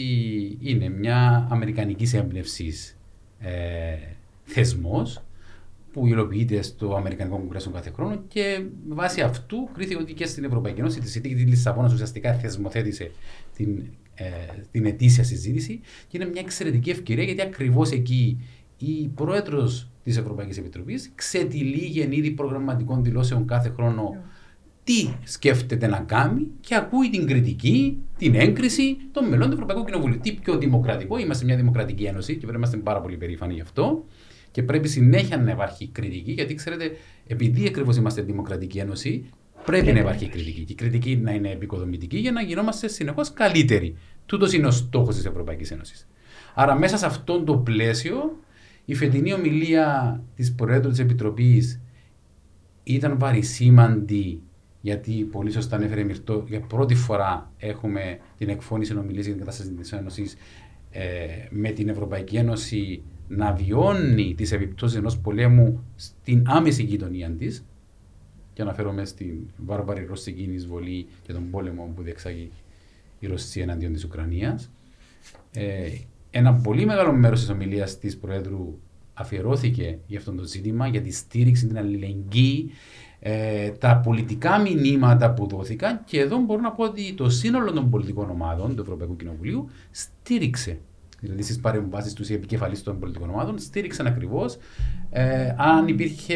είναι 0.61 0.89
μια 0.89 1.47
αμερικανικής 1.51 2.13
έμπνευσης 2.13 2.97
ε, 3.39 3.95
θεσμός 4.43 5.23
που 5.91 6.07
υλοποιείται 6.07 6.61
στο 6.61 6.95
Αμερικανικό 6.95 7.37
Κογκρέσο 7.37 7.69
κάθε 7.71 7.89
χρόνο 7.89 8.21
και 8.27 8.65
με 8.87 8.95
βάση 8.95 9.21
αυτού 9.21 9.69
κρίθηκε 9.73 10.01
ότι 10.01 10.13
και 10.13 10.25
στην 10.25 10.43
Ευρωπαϊκή 10.43 10.79
Ένωση 10.79 10.99
τη 10.99 11.09
συνθήκη 11.09 11.35
της 11.35 11.45
Λισαβόνας 11.45 11.93
ουσιαστικά 11.93 12.33
θεσμοθέτησε 12.33 13.11
την, 13.55 13.83
ε, 14.15 14.25
την 14.71 14.85
ετήσια 14.85 15.23
συζήτηση 15.23 15.79
και 16.07 16.17
είναι 16.17 16.29
μια 16.29 16.41
εξαιρετική 16.41 16.89
ευκαιρία 16.89 17.23
γιατί 17.23 17.41
ακριβώς 17.41 17.91
εκεί 17.91 18.39
η 18.77 19.07
πρόεδρος 19.15 19.89
της 20.03 20.17
Ευρωπαϊκής 20.17 20.57
Επιτροπής 20.57 21.11
ξετυλίγει 21.15 21.99
εν 21.99 22.11
είδη 22.11 22.31
προγραμματικών 22.31 23.03
δηλώσεων 23.03 23.45
κάθε 23.45 23.69
χρόνο 23.69 24.23
τι 24.85 25.13
σκέφτεται 25.23 25.87
να 25.87 25.99
κάνει 25.99 26.47
και 26.61 26.75
ακούει 26.75 27.09
την 27.09 27.27
κριτική, 27.27 27.97
την 28.17 28.35
έγκριση 28.35 28.97
των 29.11 29.27
μελών 29.27 29.47
του 29.47 29.53
Ευρωπαϊκού 29.53 29.83
Κοινοβουλίου. 29.83 30.19
Τι 30.19 30.33
πιο 30.33 30.57
δημοκρατικό, 30.57 31.17
είμαστε 31.17 31.45
μια 31.45 31.55
δημοκρατική 31.55 32.03
ένωση 32.03 32.33
και 32.33 32.39
πρέπει 32.39 32.51
να 32.51 32.57
είμαστε 32.57 32.77
πάρα 32.77 33.01
πολύ 33.01 33.17
περήφανοι 33.17 33.53
γι' 33.53 33.61
αυτό. 33.61 34.05
Και 34.51 34.63
πρέπει 34.63 34.87
συνέχεια 34.87 35.37
να 35.37 35.51
υπάρχει 35.51 35.87
κριτική, 35.87 36.31
γιατί 36.31 36.53
ξέρετε, 36.53 36.91
επειδή 37.27 37.67
ακριβώς 37.67 37.97
είμαστε 37.97 38.21
δημοκρατική 38.21 38.77
ένωση, 38.77 39.29
πρέπει 39.65 39.91
να 39.91 39.99
υπάρχει 39.99 40.27
κριτική. 40.27 40.63
Και 40.63 40.71
η 40.71 40.75
κριτική 40.75 41.15
να 41.15 41.31
είναι 41.31 41.51
επικοδομητική 41.51 42.17
για 42.17 42.31
να 42.31 42.41
γινόμαστε 42.41 42.87
συνεχώς 42.87 43.33
καλύτεροι. 43.33 43.95
Τούτος 44.25 44.53
είναι 44.53 44.67
ο 44.67 44.71
στόχος 44.71 45.15
της 45.15 45.25
Ευρωπαϊκής 45.25 45.71
Ένωσης. 45.71 46.07
Άρα, 46.53 46.75
μέσα 46.75 46.97
σε 46.97 47.05
αυτό 47.05 47.43
το 47.43 47.57
πλαίσιο, 47.57 48.39
η 48.85 48.95
φετινή 48.95 49.33
ομιλία 49.33 50.21
της 50.35 50.55
Προέδρου 50.55 50.89
της 50.89 50.99
Επιτροπής 50.99 51.81
ήταν 52.83 53.17
βαρισίμαντη 53.17 54.41
γιατί 54.85 55.13
πολύ 55.31 55.51
σωστά 55.51 55.75
ανέφερε 55.75 56.01
η 56.01 56.03
Μυρτώ, 56.03 56.43
για 56.47 56.59
πρώτη 56.59 56.95
φορά 56.95 57.51
έχουμε 57.57 58.19
την 58.37 58.49
εκφώνηση 58.49 58.97
ομιλία 58.97 59.21
για 59.21 59.31
την 59.31 59.39
κατάσταση 59.39 59.71
της 59.71 59.91
Ένωσης 59.91 60.35
ε, 60.91 61.25
με 61.49 61.69
την 61.69 61.89
Ευρωπαϊκή 61.89 62.35
Ένωση 62.35 63.03
να 63.27 63.53
βιώνει 63.53 64.33
τις 64.37 64.51
επιπτώσεις 64.51 64.97
ενός 64.97 65.17
πολέμου 65.17 65.83
στην 65.95 66.43
άμεση 66.47 66.83
γειτονία 66.83 67.31
της. 67.31 67.65
Και 68.53 68.61
αναφέρομαι 68.61 69.05
στην 69.05 69.35
βάρβαρη 69.57 70.05
ρωσική 70.05 70.49
εισβολή 70.53 71.07
και 71.21 71.33
τον 71.33 71.49
πόλεμο 71.49 71.91
που 71.95 72.01
διεξάγει 72.01 72.51
η 73.19 73.27
Ρωσία 73.27 73.63
εναντίον 73.63 73.93
της 73.93 74.03
Ουκρανίας. 74.03 74.71
Ε, 75.53 75.89
ένα 76.29 76.53
πολύ 76.53 76.85
μεγάλο 76.85 77.13
μέρος 77.13 77.39
της 77.39 77.49
ομιλίας 77.49 77.99
της 77.99 78.17
Προέδρου 78.17 78.79
αφιερώθηκε 79.13 79.97
για 80.07 80.17
αυτό 80.17 80.31
το 80.31 80.43
ζήτημα, 80.43 80.87
για 80.87 81.01
τη 81.01 81.11
στήριξη, 81.11 81.67
την 81.67 81.77
αλληλεγγύη, 81.77 82.69
ε, 83.27 83.71
τα 83.71 83.97
πολιτικά 83.97 84.59
μηνύματα 84.59 85.33
που 85.33 85.47
δόθηκαν 85.47 86.01
και 86.05 86.19
εδώ 86.19 86.37
μπορώ 86.37 86.61
να 86.61 86.71
πω 86.71 86.83
ότι 86.83 87.13
το 87.13 87.29
σύνολο 87.29 87.71
των 87.71 87.89
πολιτικών 87.89 88.29
ομάδων 88.29 88.75
του 88.75 88.81
Ευρωπαϊκού 88.81 89.15
Κοινοβουλίου 89.15 89.69
στήριξε. 89.91 90.79
Δηλαδή 91.19 91.43
στις 91.43 91.59
παρεμβάσεις 91.59 92.13
τους 92.13 92.29
οι 92.29 92.33
επικεφαλεί 92.33 92.79
των 92.79 92.99
πολιτικών 92.99 93.29
ομάδων 93.29 93.59
στήριξαν 93.59 94.07
ακριβώς. 94.07 94.57
Ε, 95.09 95.53
αν 95.57 95.87
υπήρχε, 95.87 96.35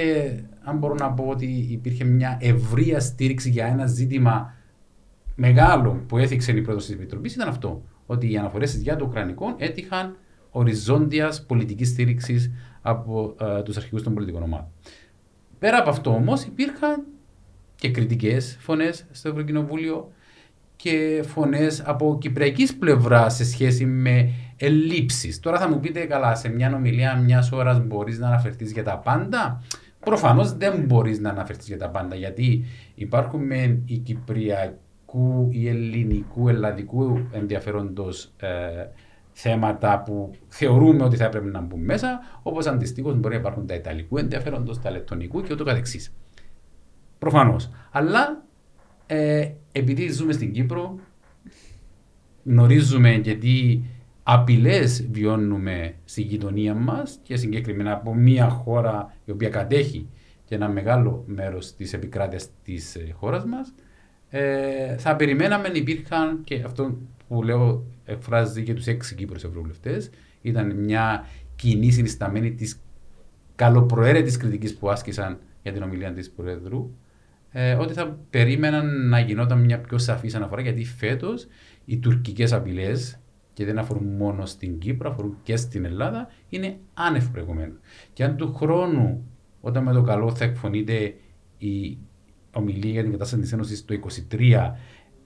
αν 0.63 0.77
μπορώ 0.77 0.93
να 0.93 1.11
πω 1.11 1.23
ότι 1.23 1.67
υπήρχε 1.69 2.03
μια 2.03 2.37
ευρεία 2.41 2.99
στήριξη 2.99 3.49
για 3.49 3.65
ένα 3.65 3.85
ζήτημα 3.85 4.53
μεγάλο 5.35 6.03
που 6.07 6.17
έθιξε 6.17 6.51
η 6.51 6.61
πρόεδρο 6.61 6.85
της 6.85 6.93
Επιτροπής, 6.93 7.33
ήταν 7.35 7.47
αυτό. 7.47 7.83
Ότι 8.05 8.31
οι 8.31 8.37
αναφορές 8.37 8.75
για 8.75 8.95
το 8.95 9.05
Ουκρανικό 9.05 9.55
έτυχαν 9.57 10.15
οριζόντιας 10.51 11.45
πολιτικής 11.45 11.87
στήριξης 11.89 12.51
από 12.81 13.35
ε, 13.39 13.61
τους 13.61 13.77
αρχηγούς 13.77 14.03
των 14.03 14.13
πολιτικών 14.13 14.43
ομάδων. 14.43 14.67
Πέρα 15.59 15.77
από 15.79 15.89
αυτό 15.89 16.13
όμως 16.13 16.43
υπήρχαν 16.43 17.05
και 17.75 17.91
κριτικές 17.91 18.57
φωνές 18.59 19.05
στο 19.11 19.29
Ευρωκοινοβούλιο 19.29 20.11
και 20.75 21.23
φωνές 21.27 21.81
από 21.85 22.17
κυπριακής 22.21 22.75
πλευράς 22.77 23.35
σε 23.35 23.45
σχέση 23.45 23.85
με 23.85 24.31
ελλείψεις. 24.57 25.39
Τώρα 25.39 25.59
θα 25.59 25.69
μου 25.69 25.79
πείτε, 25.79 26.05
καλά, 26.05 26.35
σε 26.35 26.49
μια 26.49 26.75
ομιλία 26.75 27.17
μιας 27.17 27.51
ώρας 27.51 27.85
μπορείς 27.85 28.19
να 28.19 28.27
αναφερθείς 28.27 28.71
για 28.71 28.83
τα 28.83 28.97
πάντα; 28.97 29.61
Προφανώς 29.99 30.53
δεν 30.57 30.83
μπορείς 30.83 31.19
να 31.19 31.29
αναφερθείς 31.29 31.67
για 31.67 31.77
τα 31.77 31.89
πάντα 31.89 32.15
γιατί 32.15 32.65
υπάρχουν 32.95 33.45
με 33.45 33.81
οι 33.85 33.97
κυπριακού 33.97 35.47
ή 35.51 35.67
ελληνικού, 35.67 36.49
ελλαδικού 36.49 37.27
ενδιαφέροντος 37.31 38.31
ε, 38.37 38.47
θέματα 39.31 40.01
που 40.05 40.31
θεωρούμε 40.47 41.03
ότι 41.03 41.15
θα 41.15 41.25
έπρεπε 41.25 41.49
να 41.49 41.61
μπουν 41.61 41.83
μέσα, 41.83 42.19
όπως 42.43 42.67
αντιστοίχως 42.67 43.15
μπορεί 43.15 43.33
να 43.33 43.39
υπάρχουν 43.39 43.65
τα 43.65 43.73
ιταλικού 43.73 44.17
ενδιαφέροντος, 44.17 44.81
τα 44.81 44.91
λετωνικού 44.91 45.41
και 45.41 45.53
ούτω 45.53 45.63
καθεξής. 45.63 46.13
Προφανώς. 47.19 47.69
Αλλά 47.91 48.43
ε, 49.05 49.51
επειδή 49.71 50.11
ζούμε 50.11 50.31
στην 50.33 50.51
Κύπρο, 50.51 50.99
γνωρίζουμε 52.43 53.11
και 53.11 53.35
τι 53.35 53.81
απειλές 54.23 55.07
βιώνουμε 55.11 55.95
στη 56.05 56.21
γειτονία 56.21 56.73
μας 56.73 57.19
και 57.23 57.35
συγκεκριμένα 57.35 57.93
από 57.93 58.13
μια 58.13 58.49
χώρα 58.49 59.13
η 59.25 59.31
οποία 59.31 59.49
κατέχει 59.49 60.09
και 60.45 60.55
ένα 60.55 60.69
μεγάλο 60.69 61.23
μέρος 61.27 61.75
της 61.75 61.93
επικράτειας 61.93 62.47
της 62.63 62.97
χώρας 63.13 63.45
μας, 63.45 63.73
ε, 64.29 64.97
θα 64.97 65.15
περιμέναμε 65.15 65.67
να 65.67 65.73
υπήρχαν 65.73 66.41
και 66.43 66.61
αυτό 66.65 66.97
που 67.27 67.43
λέω 67.43 67.83
εκφράζει 68.09 68.63
και 68.63 68.73
τους 68.73 68.87
έξι 68.87 69.15
Κύπρους 69.15 69.43
ευρωβουλευτές. 69.43 70.09
Ήταν 70.41 70.75
μια 70.75 71.25
κοινή 71.55 71.91
συνισταμένη 71.91 72.51
της 72.53 72.81
καλοπροαίρετης 73.55 74.37
κριτικής 74.37 74.75
που 74.75 74.89
άσκησαν 74.89 75.39
για 75.61 75.71
την 75.73 75.83
ομιλία 75.83 76.13
της 76.13 76.31
Προέδρου. 76.31 76.91
Ε, 77.51 77.73
ότι 77.73 77.93
θα 77.93 78.19
περίμεναν 78.29 79.07
να 79.07 79.19
γινόταν 79.19 79.63
μια 79.63 79.79
πιο 79.79 79.97
σαφής 79.97 80.35
αναφορά 80.35 80.61
γιατί 80.61 80.85
φέτος 80.85 81.47
οι 81.85 81.97
τουρκικές 81.97 82.53
απειλές 82.53 83.19
και 83.53 83.65
δεν 83.65 83.79
αφορούν 83.79 84.03
μόνο 84.03 84.45
στην 84.45 84.79
Κύπρο, 84.79 85.09
αφορούν 85.09 85.37
και 85.43 85.55
στην 85.55 85.85
Ελλάδα, 85.85 86.29
είναι 86.49 86.77
άνευ 86.93 87.29
προηγουμένου. 87.29 87.73
Και 88.13 88.23
αν 88.23 88.35
του 88.35 88.53
χρόνου, 88.53 89.25
όταν 89.61 89.83
με 89.83 89.93
το 89.93 90.01
καλό 90.01 90.35
θα 90.35 90.45
εκφωνείται 90.45 91.15
η 91.57 91.97
ομιλία 92.53 92.91
για 92.91 93.01
την 93.01 93.11
κατάσταση 93.11 93.41
της 93.41 93.53
Ένωσης 93.53 93.85
το 93.85 93.95
2023, 94.31 94.75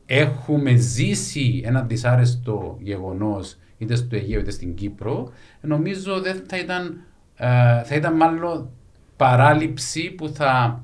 έχουμε 0.06 0.76
ζήσει 0.76 1.62
ένα 1.66 1.82
δυσάρεστο 1.82 2.78
γεγονός 2.82 3.58
είτε 3.78 3.96
στο 3.96 4.16
Αιγαίο 4.16 4.40
είτε 4.40 4.52
στην 4.52 4.76
Κύπρο, 4.76 5.32
νομίζω 5.62 6.22
δεν 6.22 6.44
θα 6.48 6.58
ήταν, 6.58 7.02
ε, 7.36 7.84
θα 7.84 7.96
ήταν 7.96 8.16
μάλλον 8.16 8.70
παράληψη 9.18 10.12
που 10.12 10.30
θα 10.30 10.82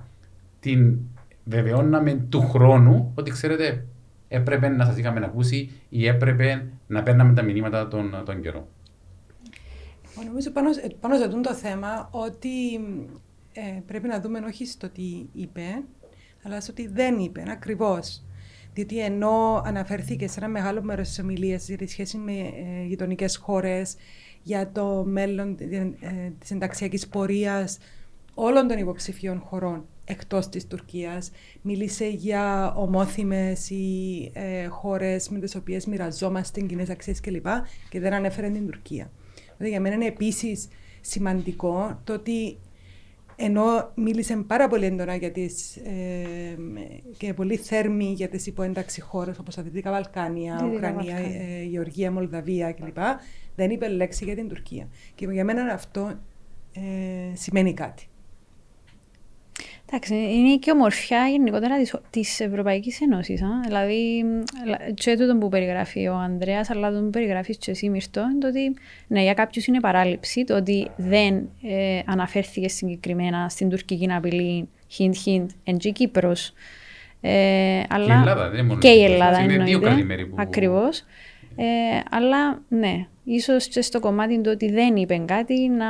την 0.60 0.98
βεβαιώναμε 1.44 2.26
του 2.30 2.42
χρόνου 2.42 3.12
ότι 3.16 3.32
ξέρετε 3.32 3.86
έπρεπε 4.28 4.68
να 4.68 4.86
σας 4.86 4.98
είχαμε 4.98 5.26
ακούσει 5.26 5.72
ή 5.90 6.08
έπρεπε 6.08 6.70
να 6.88 7.04
παίρναμε 7.04 7.34
τα 7.34 7.42
μηνύματα 7.42 7.88
των, 7.88 8.22
των 8.26 8.42
καιρών. 8.42 8.66
Νομίζω 10.26 10.52
πάνω, 10.52 10.70
πάνω 11.00 11.18
σε 11.18 11.24
αυτό 11.24 11.42
το 11.42 11.54
θέμα 11.54 12.10
ότι 12.12 12.76
ε, 13.54 13.82
πρέπει 13.86 14.08
να 14.08 14.20
δούμε 14.20 14.40
όχι 14.40 14.66
στο 14.66 14.90
τι 14.90 15.26
είπε, 15.34 15.84
αλλά 16.44 16.62
στο 16.62 16.74
τι 16.74 16.88
δεν 16.88 17.20
είπε, 17.20 17.44
ακριβώς. 17.48 18.24
Διότι 18.74 19.00
ενώ 19.00 19.62
αναφέρθηκες 19.66 20.32
σε 20.32 20.40
ένα 20.40 20.50
μεγάλο 20.50 20.82
μέρος 20.82 21.08
της 21.08 21.20
ομιλίας 21.20 21.68
για 21.68 21.78
τη 21.78 21.88
σχέση 21.88 22.18
με 22.18 22.32
ε, 22.32 22.86
γειτονικές 22.88 23.38
χώρες, 23.38 23.96
για 24.44 24.72
το 24.72 25.04
μέλλον 25.08 25.58
ε, 25.60 26.32
της 26.40 26.52
ενταξιακής 26.52 27.08
πορείας 27.08 27.78
όλων 28.34 28.68
των 28.68 28.78
υποψηφίων 28.78 29.40
χωρών 29.40 29.86
εκτός 30.06 30.50
της 30.50 30.68
Τουρκίας. 30.68 31.32
Μίλησε 31.62 32.08
για 32.08 32.74
ομόθυμες 32.76 33.70
ή 33.70 34.30
ε, 34.34 34.66
χώρες 34.66 35.30
με 35.30 35.40
τις 35.40 35.56
οποίες 35.56 35.86
μοιραζόμαστε 35.86 36.62
κοινές 36.62 36.90
αξίες 36.90 37.20
κλπ. 37.20 37.46
Και 37.90 38.00
δεν 38.00 38.14
ανέφερε 38.14 38.50
την 38.50 38.66
Τουρκία. 38.66 39.12
Δηλαδή 39.44 39.70
για 39.70 39.82
μένα 39.82 39.96
είναι 39.96 40.06
επίσης 40.06 40.68
σημαντικό 41.02 42.00
το 42.04 42.14
ότι 42.14 42.58
ενώ 43.42 43.92
μίλησε 43.96 44.36
πάρα 44.48 44.68
πολύ 44.68 44.86
έντονα 44.86 45.16
για 45.16 45.32
τις, 45.32 45.76
ε, 45.76 46.58
και 47.18 47.34
πολύ 47.34 47.56
θέρμη 47.56 48.06
για 48.06 48.30
τις 48.30 48.48
υποένταξη 48.48 49.02
χώρες 49.02 49.40
όπως 49.40 49.56
τα 49.56 49.62
Δυτικά 49.62 49.92
Βαλκάνια, 49.92 50.70
Ουκρανία, 50.74 51.18
ε, 51.18 51.64
Γεωργία, 51.64 52.12
Μολδαβία 52.12 52.72
κλπ. 52.72 52.98
Δεν 53.56 53.70
είπε 53.70 53.88
λέξη 53.88 54.26
για 54.26 54.36
την 54.36 54.48
Τουρκία. 54.48 54.88
Και 55.16 55.26
για 55.26 55.44
μένα 55.44 55.74
αυτό 55.74 56.20
ε, 56.74 57.36
σημαίνει 57.36 57.74
κάτι. 57.74 58.09
Εντάξει, 59.92 60.16
είναι 60.16 60.58
και 60.58 60.72
ομορφιά 60.72 61.28
γενικότερα 61.28 61.76
της 62.10 62.40
Ευρωπαϊκής 62.40 63.02
Ένωσης. 63.02 63.42
Δηλαδή, 63.66 64.24
και 64.94 65.18
τούτο 65.18 65.38
που 65.38 65.50
περιγράφει 65.50 66.08
ο 66.08 66.16
Ανδρέας, 66.16 66.70
αλλά 66.70 66.92
το 66.92 67.00
που 67.00 67.10
περιγράφεις 67.10 67.58
και 67.58 67.72
εσύ, 67.72 67.90
Μυρτό, 67.90 68.22
είναι 68.22 68.40
το 68.40 68.48
ότι 68.48 68.74
ναι, 69.08 69.22
για 69.22 69.34
κάποιους 69.34 69.66
είναι 69.66 69.80
παράληψη 69.80 70.44
το 70.44 70.56
ότι 70.56 70.88
δεν 70.96 71.50
ε, 71.64 72.00
αναφέρθηκες 72.06 72.74
συγκεκριμένα 72.74 73.50
στην 73.50 73.70
τουρκική 73.70 74.08
απειλή 74.12 74.68
χιντ 74.88 75.16
χιντ 75.16 75.50
εν 75.64 75.78
και 75.78 75.90
Κύπρος. 75.90 76.54
Ε, 77.22 77.82
αλλά... 77.90 78.06
Και 78.06 78.18
η 78.18 78.22
Ελλάδα, 78.22 78.50
δεν 78.50 78.66
μόνο 78.66 78.80
και 78.80 78.90
η 78.90 79.04
Ελλάδα 79.04 79.40
είναι 79.40 79.64
δύο 79.64 79.80
καλημέρι 79.80 80.26
που... 80.26 80.36
Ακριβώς. 80.40 81.04
Ε, 81.56 82.00
αλλά 82.12 82.62
ναι, 82.68 83.08
ίσως 83.24 83.68
και 83.68 83.82
στο 83.82 84.00
κομμάτι 84.00 84.42
του 84.42 84.52
ότι 84.54 84.72
δεν 84.72 84.96
είπε 84.96 85.22
κάτι 85.26 85.68
να 85.68 85.88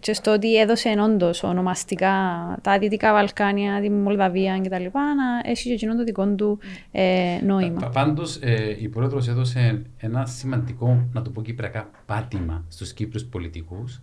και 0.00 0.12
στο 0.12 0.32
ότι 0.32 0.56
έδωσε 0.56 0.94
όντως 1.04 1.42
ονομαστικά 1.42 2.14
τα 2.62 2.78
Δυτικά 2.78 3.12
Βαλκάνια, 3.12 3.80
τη 3.80 3.90
Μολδαβία 3.90 4.60
κτλ. 4.60 4.84
να 4.92 5.50
έχει 5.50 5.68
και 5.68 5.72
εκείνο 5.72 5.96
το 5.96 6.04
δικό 6.04 6.26
του 6.26 6.58
ε, 6.90 7.38
νόημα. 7.44 7.88
Πάντως, 7.88 8.36
ε, 8.36 8.76
η 8.80 8.88
πρόεδρος 8.88 9.28
έδωσε 9.28 9.82
ένα 9.98 10.26
σημαντικό, 10.26 11.08
να 11.12 11.22
το 11.22 11.30
πω 11.30 11.42
κυπριακά, 11.42 11.90
πάτημα 12.06 12.64
στους 12.68 12.92
Κύπρους 12.92 13.24
πολιτικούς 13.24 14.02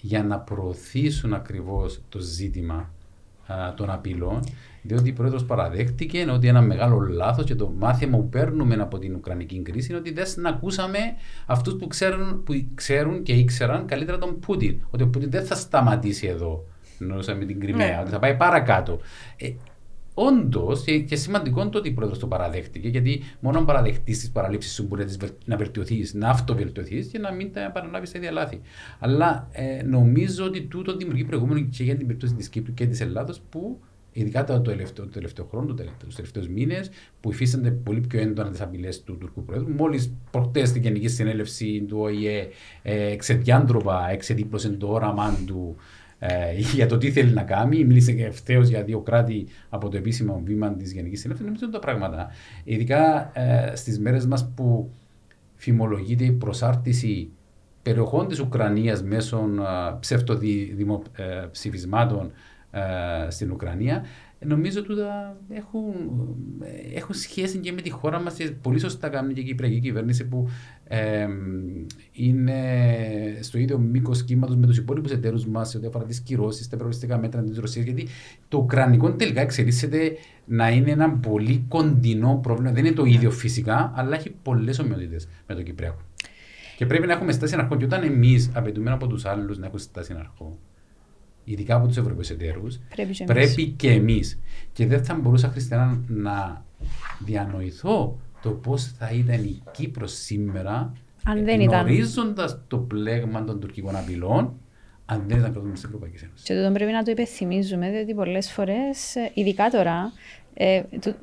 για 0.00 0.22
να 0.22 0.38
προωθήσουν 0.38 1.34
ακριβώς 1.34 2.00
το 2.08 2.18
ζήτημα 2.18 2.90
των 3.76 3.90
απειλών 3.90 4.40
διότι 4.86 5.08
η 5.08 5.12
πρόεδρο 5.12 5.42
παραδέχτηκε 5.42 6.26
ότι 6.32 6.48
ένα 6.48 6.60
μεγάλο 6.60 6.98
λάθος 6.98 7.44
και 7.44 7.54
το 7.54 7.74
μάθημα 7.78 8.16
που 8.16 8.28
παίρνουμε 8.28 8.74
από 8.74 8.98
την 8.98 9.14
Ουκρανική 9.14 9.62
κρίση 9.62 9.90
είναι 9.90 10.00
ότι 10.00 10.12
δεν 10.12 10.46
ακούσαμε 10.46 10.98
αυτούς 11.46 11.76
που 11.76 11.86
ξέρουν, 11.86 12.42
που 12.42 12.66
ξέρουν 12.74 13.22
και 13.22 13.32
ήξεραν 13.32 13.86
καλύτερα 13.86 14.18
τον 14.18 14.38
Πούτιν. 14.38 14.80
Ότι 14.90 15.02
ο 15.02 15.08
Πούτιν 15.08 15.30
δεν 15.30 15.44
θα 15.44 15.54
σταματήσει 15.54 16.26
εδώ, 16.26 16.64
εννοούσα 17.00 17.34
με 17.34 17.44
την 17.44 17.60
Κρυμαία, 17.60 17.86
ναι. 17.86 18.00
ότι 18.00 18.10
θα 18.10 18.18
πάει 18.18 18.36
παρακάτω. 18.36 19.00
Ε, 19.36 19.50
Όντως, 20.18 20.84
και 21.06 21.16
σημαντικό 21.16 21.60
είναι 21.60 21.70
το 21.70 21.78
ότι 21.78 21.88
η 21.88 21.92
πρόεδρο 21.92 22.16
το 22.16 22.26
παραδέχτηκε, 22.26 22.88
γιατί 22.88 23.22
μόνο 23.40 23.58
αν 23.58 23.64
παραδεχτείς 23.64 24.18
τις 24.18 24.30
παραλήψεις 24.30 24.72
σου 24.72 24.86
μπορεί 24.86 25.04
να 25.44 25.56
βελτιωθείς, 25.56 26.14
να 26.14 26.28
αυτοβελτιωθείς 26.28 27.06
και 27.06 27.18
να 27.18 27.32
μην 27.32 27.52
τα 27.52 27.60
επαναλάβει 27.64 28.12
τα 28.12 28.18
ίδια 28.18 28.30
λάθη. 28.30 28.60
Αλλά 28.98 29.48
ε, 29.52 29.82
νομίζω 29.82 30.44
ότι 30.44 30.62
τούτο 30.62 30.96
δημιουργεί 30.96 31.24
προηγούμενο 31.24 31.60
και 31.60 31.84
για 31.84 31.96
την 31.96 32.06
περίπτωση 32.06 32.34
της 32.34 32.48
Κύπρου 32.48 32.74
και 32.74 32.86
της 32.86 33.00
Ελλάδος, 33.00 33.40
που 33.48 33.80
ειδικά 34.16 34.44
το 34.44 34.60
τελευταίο, 34.60 35.04
το 35.04 35.10
τελευταίο 35.10 35.44
χρόνο, 35.44 35.74
τους 35.98 36.14
τελευταίους 36.14 36.48
μήνες, 36.48 36.90
που 37.20 37.30
υφίστανται 37.30 37.70
πολύ 37.70 38.00
πιο 38.00 38.20
έντονα 38.20 38.50
τις 38.50 38.60
απειλές 38.60 39.02
του 39.02 39.18
Τουρκού 39.18 39.44
Πρόεδρου. 39.44 39.68
Μόλις 39.68 40.12
προχτές 40.30 40.68
στην 40.68 40.82
Γενική 40.82 41.08
Συνέλευση 41.08 41.84
του 41.88 41.98
ΟΗΕ 42.00 42.48
ε, 42.82 43.06
εξεδιάντροπα 43.06 44.10
εξεδίπλωσε 44.10 44.68
το 44.68 44.88
όραμά 44.88 45.38
του 45.46 45.76
ε, 46.18 46.58
για 46.74 46.86
το 46.86 46.98
τι 46.98 47.10
θέλει 47.10 47.32
να 47.32 47.42
κάνει. 47.42 47.84
Μίλησε 47.84 48.12
και 48.12 48.24
ευθέως 48.24 48.68
για 48.68 48.82
δύο 48.82 49.00
κράτη 49.00 49.46
από 49.68 49.88
το 49.88 49.96
επίσημο 49.96 50.42
βήμα 50.44 50.74
της 50.74 50.92
Γενικής 50.92 51.20
Συνέλευσης. 51.20 51.46
Νομίζω 51.46 51.70
τα 51.70 51.78
πράγματα. 51.78 52.28
Ειδικά 52.64 53.30
ε, 53.34 53.76
στις 53.76 53.98
μέρες 53.98 54.26
μας 54.26 54.52
που 54.54 54.90
φημολογείται 55.54 56.24
η 56.24 56.32
προσάρτηση 56.32 57.30
περιοχών 57.82 58.28
της 58.28 58.40
Ουκρανίας 58.40 59.02
μέσω 59.02 59.38
ε, 59.38 59.42
ψευτοδημοψηφισμάτων 60.00 62.26
ε, 62.26 62.30
στην 63.28 63.50
Ουκρανία, 63.50 64.04
νομίζω 64.46 64.80
ότι 64.80 64.92
έχουν, 65.48 65.94
έχουν 66.94 67.14
σχέση 67.14 67.58
και 67.58 67.72
με 67.72 67.80
τη 67.80 67.90
χώρα 67.90 68.20
μας. 68.20 68.36
Πολύ 68.62 68.78
σωστά 68.78 69.08
κάνουν 69.08 69.34
και 69.34 69.40
η 69.40 69.44
Κυπριακή 69.44 69.80
κυβέρνηση 69.80 70.28
που 70.28 70.48
ε, 70.84 71.26
είναι 72.12 72.58
στο 73.40 73.58
ίδιο 73.58 73.78
μήκος 73.78 74.24
κύματος 74.24 74.56
με 74.56 74.66
τους 74.66 74.76
υπόλοιπους 74.76 75.10
εταίρους 75.10 75.46
μας 75.46 75.68
σε 75.68 75.76
ό,τι 75.76 75.86
αφορά 75.86 76.04
τις 76.04 76.20
κυρώσεις, 76.20 76.68
τα 76.68 76.76
προοριστικά 76.76 77.18
μέτρα 77.18 77.42
της 77.42 77.58
Ρωσίας. 77.58 77.84
Γιατί 77.84 78.06
το 78.48 78.58
Ουκρανικό 78.58 79.12
τελικά 79.12 79.40
εξελίσσεται 79.40 80.16
να 80.44 80.70
είναι 80.70 80.90
ένα 80.90 81.10
πολύ 81.10 81.64
κοντινό 81.68 82.38
πρόβλημα. 82.42 82.72
Δεν 82.72 82.84
είναι 82.84 82.94
το 82.94 83.04
ίδιο 83.04 83.30
φυσικά, 83.30 83.92
αλλά 83.96 84.16
έχει 84.16 84.34
πολλές 84.42 84.78
ομοιότητες 84.78 85.28
με 85.46 85.54
το 85.54 85.62
Κυπριακό. 85.62 86.00
Και 86.76 86.86
πρέπει 86.86 87.06
να 87.06 87.12
έχουμε 87.12 87.32
στάση 87.32 87.54
αρχών. 87.58 87.78
Και 87.78 87.84
όταν 87.84 88.02
εμείς 88.02 88.50
απαιτούμε 88.54 88.90
από 88.90 89.06
τους 89.06 89.24
άλλους 89.24 89.58
να 89.58 89.66
έχουν 89.66 89.78
στάση 89.78 90.14
αρχών, 90.18 90.58
ειδικά 91.48 91.74
από 91.74 91.86
τους 91.86 91.96
Ευρωπαίους 91.96 92.30
εταίρους, 92.30 92.78
πρέπει, 92.96 93.24
πρέπει 93.24 93.66
και 93.66 93.90
εμείς. 93.90 94.38
Και 94.72 94.86
δεν 94.86 95.04
θα 95.04 95.14
μπορούσα, 95.14 95.48
Χριστιανά, 95.48 96.00
να 96.06 96.64
διανοηθώ 97.18 98.18
το 98.42 98.50
πώς 98.50 98.84
θα 98.84 99.10
ήταν 99.10 99.42
η 99.44 99.62
Κύπρος 99.70 100.12
σήμερα, 100.12 100.92
γνωρίζοντας 101.58 102.58
το 102.66 102.78
πλέγμα 102.78 103.44
των 103.44 103.60
τουρκικών 103.60 103.96
απειλών, 103.96 104.54
αν 105.06 105.24
δεν 105.26 105.38
ήταν 105.38 105.50
κρατούμενο 105.50 105.76
στην 105.76 105.88
Ευρωπαϊκή 105.88 106.24
Ένωση. 106.24 106.44
Και 106.44 106.54
το 106.54 106.72
πρέπει 106.72 106.92
να 106.92 107.02
το 107.02 107.10
υπενθυμίζουμε, 107.10 107.90
διότι 107.90 108.14
πολλές 108.14 108.52
φορές, 108.52 109.14
ειδικά 109.34 109.70
τώρα, 109.70 110.12
ε, 110.54 110.82
το, 111.00 111.14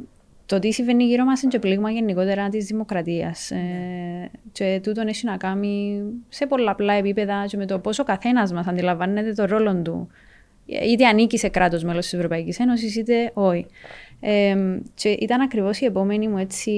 το 0.53 0.59
τι 0.59 0.71
συμβαίνει 0.71 1.03
γύρω 1.03 1.23
μας 1.23 1.41
είναι 1.41 1.51
και 1.51 1.59
πλήγμα 1.59 1.91
γενικότερα 1.91 2.49
της 2.49 2.65
δημοκρατίας. 2.65 3.51
Ε, 3.51 4.31
και 4.51 4.79
τούτο 4.83 5.01
έχει 5.07 5.25
να 5.25 5.37
κάνει 5.37 6.03
σε 6.29 6.45
πολλαπλά 6.45 6.93
επίπεδα 6.93 7.45
και 7.47 7.57
με 7.57 7.65
το 7.65 7.79
πόσο 7.79 8.03
καθένας 8.03 8.53
μας 8.53 8.67
αντιλαμβάνεται 8.67 9.33
το 9.33 9.45
ρόλο 9.45 9.81
του. 9.81 10.07
Είτε 10.65 11.05
ανήκει 11.05 11.37
σε 11.37 11.47
κράτος 11.47 11.83
μέλος 11.83 12.03
της 12.03 12.13
Ευρωπαϊκής 12.13 12.59
Ένωσης, 12.59 12.95
είτε 12.95 13.31
όχι. 13.33 13.65
Ε, 14.19 14.55
και 14.93 15.09
ήταν 15.09 15.41
ακριβώς 15.41 15.79
η 15.79 15.85
επόμενη 15.85 16.27
μου 16.27 16.37
έτσι, 16.37 16.71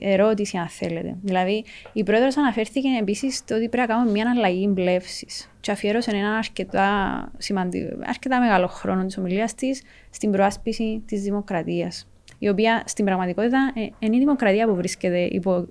ερώτηση, 0.00 0.56
αν 0.56 0.68
θέλετε. 0.68 1.16
Δηλαδή, 1.22 1.64
η 1.92 2.02
πρόεδρος 2.02 2.36
αναφέρθηκε 2.36 2.88
επίσης 3.00 3.36
στο 3.36 3.54
ότι 3.54 3.68
πρέπει 3.68 3.88
να 3.88 3.94
κάνουμε 3.94 4.10
μια 4.12 4.32
αλλαγή 4.36 4.68
μπλεύση. 4.70 5.26
Και 5.60 5.70
αφιέρωσε 5.70 6.10
ένα 6.10 6.36
αρκετά, 6.36 6.90
σημαντικό, 7.38 7.96
αρκετά 8.06 8.40
μεγάλο 8.40 8.66
χρόνο 8.66 9.06
της 9.06 9.18
ομιλίας 9.18 9.54
της 9.54 9.82
στην 10.10 10.30
προάσπιση 10.30 11.02
της 11.06 11.22
δημοκρατίας 11.22 12.06
η 12.38 12.48
οποία 12.48 12.82
στην 12.86 13.04
πραγματικότητα 13.04 13.72
ε, 13.74 13.80
είναι 13.98 14.16
η 14.16 14.18
δημοκρατία 14.18 14.66
που 14.66 14.74
βρίσκεται 14.74 15.20
υπό 15.20 15.68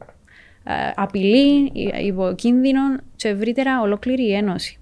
ε, 0.63 0.91
απειλή, 0.95 1.71
υπό 2.05 2.33
κίνδυνο 2.35 2.81
και 3.15 3.27
ευρύτερα 3.27 3.81
ολόκληρη 3.81 4.23
η 4.23 4.33
Ένωση. 4.33 4.79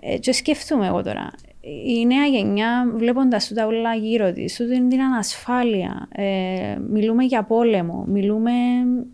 Ε, 0.00 0.18
και 0.18 0.32
σκεφτούμε 0.32 0.86
εγώ 0.86 1.02
τώρα, 1.02 1.30
η 1.86 2.06
νέα 2.06 2.26
γενιά 2.26 2.92
βλέποντας 2.94 3.52
τα 3.54 3.66
όλα 3.66 3.94
γύρω 3.94 4.32
της, 4.32 4.56
τούτη 4.56 4.88
την 4.88 5.00
ανασφάλεια, 5.00 6.08
ε, 6.12 6.76
μιλούμε 6.90 7.24
για 7.24 7.42
πόλεμο, 7.42 8.04
μιλούμε 8.08 8.52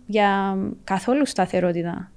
για 0.06 0.58
καθόλου 0.84 1.26
σταθερότητα. 1.26 2.12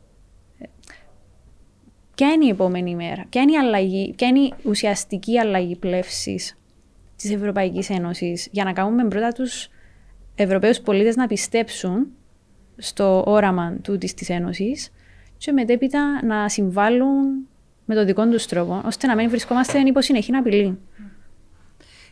Ποια 2.16 2.32
είναι 2.32 2.46
η 2.46 2.50
επόμενη 2.50 2.96
μέρα, 2.96 3.26
ποια 3.30 3.42
είναι 3.42 3.52
η, 3.52 3.58
αλλαγή, 3.58 4.14
ποια 4.18 4.28
είναι 4.28 4.40
η 4.40 4.54
ουσιαστική 4.64 5.40
αλλαγή 5.40 5.76
πλεύσης 5.76 6.58
της 7.26 7.36
Ευρωπαϊκής 7.36 7.90
Ένωσης 7.90 8.48
για 8.52 8.64
να 8.64 8.74
κάνουμε 8.74 9.08
πρώτα 9.08 9.32
τους 9.32 9.70
Ευρωπαίους 10.36 10.80
πολίτες 10.80 11.16
να 11.16 11.28
πιστέψουν 11.28 12.08
στο 12.78 13.24
όραμα 13.26 13.78
τούτης 13.82 14.14
της 14.14 14.30
Ένωσης 14.30 14.92
και 15.38 15.52
μετέπειτα 15.52 16.26
να 16.26 16.50
συμβάλλουν 16.50 17.48
με 17.86 17.96
τον 17.96 18.06
δικό 18.06 18.28
τους 18.30 18.46
τρόπο, 18.46 18.82
ώστε 18.86 19.08
να 19.08 19.16
μην 19.16 19.30
βρισκόμαστε 19.30 19.80
υπό 19.80 20.02
συνεχή 20.02 20.36
απειλή. 20.36 20.80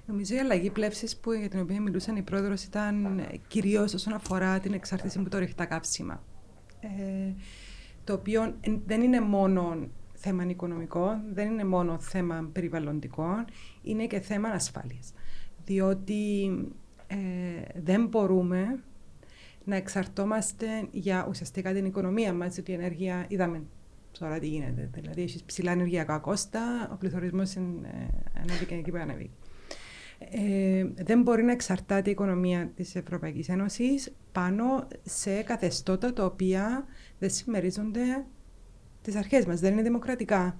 Νομίζω 0.06 0.36
η 0.36 0.40
αλλαγή 0.40 0.70
πλεύσης 0.70 1.20
για 1.40 1.50
την 1.50 1.60
οποία 1.60 1.82
μιλούσαν 1.82 2.16
οι 2.16 2.22
πρόεδρος 2.22 2.64
ήταν 2.64 3.26
κυρίως 3.48 3.94
όσον 3.94 4.14
αφορά 4.14 4.60
την 4.60 4.74
εξάρτηση 4.74 5.20
από 5.20 5.30
το 5.30 5.38
ρηχτά 5.38 5.66
καύσιμα. 5.66 6.24
Ε, 6.80 6.88
το 8.04 8.14
οποίο 8.14 8.56
δεν 8.86 9.02
είναι 9.02 9.22
μόνο 9.22 9.88
θέμα 10.24 10.46
οικονομικό, 10.46 11.22
δεν 11.34 11.52
είναι 11.52 11.64
μόνο 11.64 12.00
θέμα 12.00 12.50
περιβαλλοντικό, 12.54 13.46
είναι 13.82 14.06
και 14.06 14.20
θέμα 14.20 14.50
ασφάλειας. 14.50 15.14
Διότι 15.66 16.52
ε, 17.08 17.16
δεν 17.84 18.08
μπορούμε 18.08 18.84
να 19.64 19.76
εξαρτώμαστε 19.76 20.68
για 20.92 21.26
ουσιαστικά 21.30 21.74
την 21.74 21.86
οικονομία 21.86 22.34
μας, 22.34 22.54
γιατί 22.54 22.72
η 22.72 22.74
ενέργεια 22.74 23.26
είδαμε 23.28 23.64
τώρα 24.20 24.40
τι 24.40 24.48
γίνεται. 24.48 24.90
Δηλαδή, 24.94 25.22
έχεις 25.22 25.44
ψηλά 25.44 25.72
ενεργειακά 25.72 26.18
κόστα, 26.18 26.90
ο 26.94 26.96
πληθωρισμός 26.96 27.56
ανέβηκε 28.42 28.76
εκεί 28.76 28.92
που 28.92 28.98
ανέβηκε. 28.98 29.30
Ε, 30.32 30.86
δεν 31.04 31.22
μπορεί 31.22 31.44
να 31.44 31.52
εξαρτάται 31.52 32.10
η 32.10 32.12
οικονομία 32.12 32.72
της 32.76 32.96
Ευρωπαϊκής 32.96 33.50
Ένωσης 33.50 34.14
πάνω 34.32 34.88
σε 35.04 35.42
καθεστώτα 35.42 36.14
τα 36.14 36.26
οποία 36.26 36.86
δεν 37.20 37.30
συμμερίζονται 37.30 38.26
τις 39.04 39.16
αρχές 39.16 39.46
μας, 39.46 39.60
δεν 39.60 39.74
είναι 39.74 39.82
δημοκρατικά. 39.82 40.58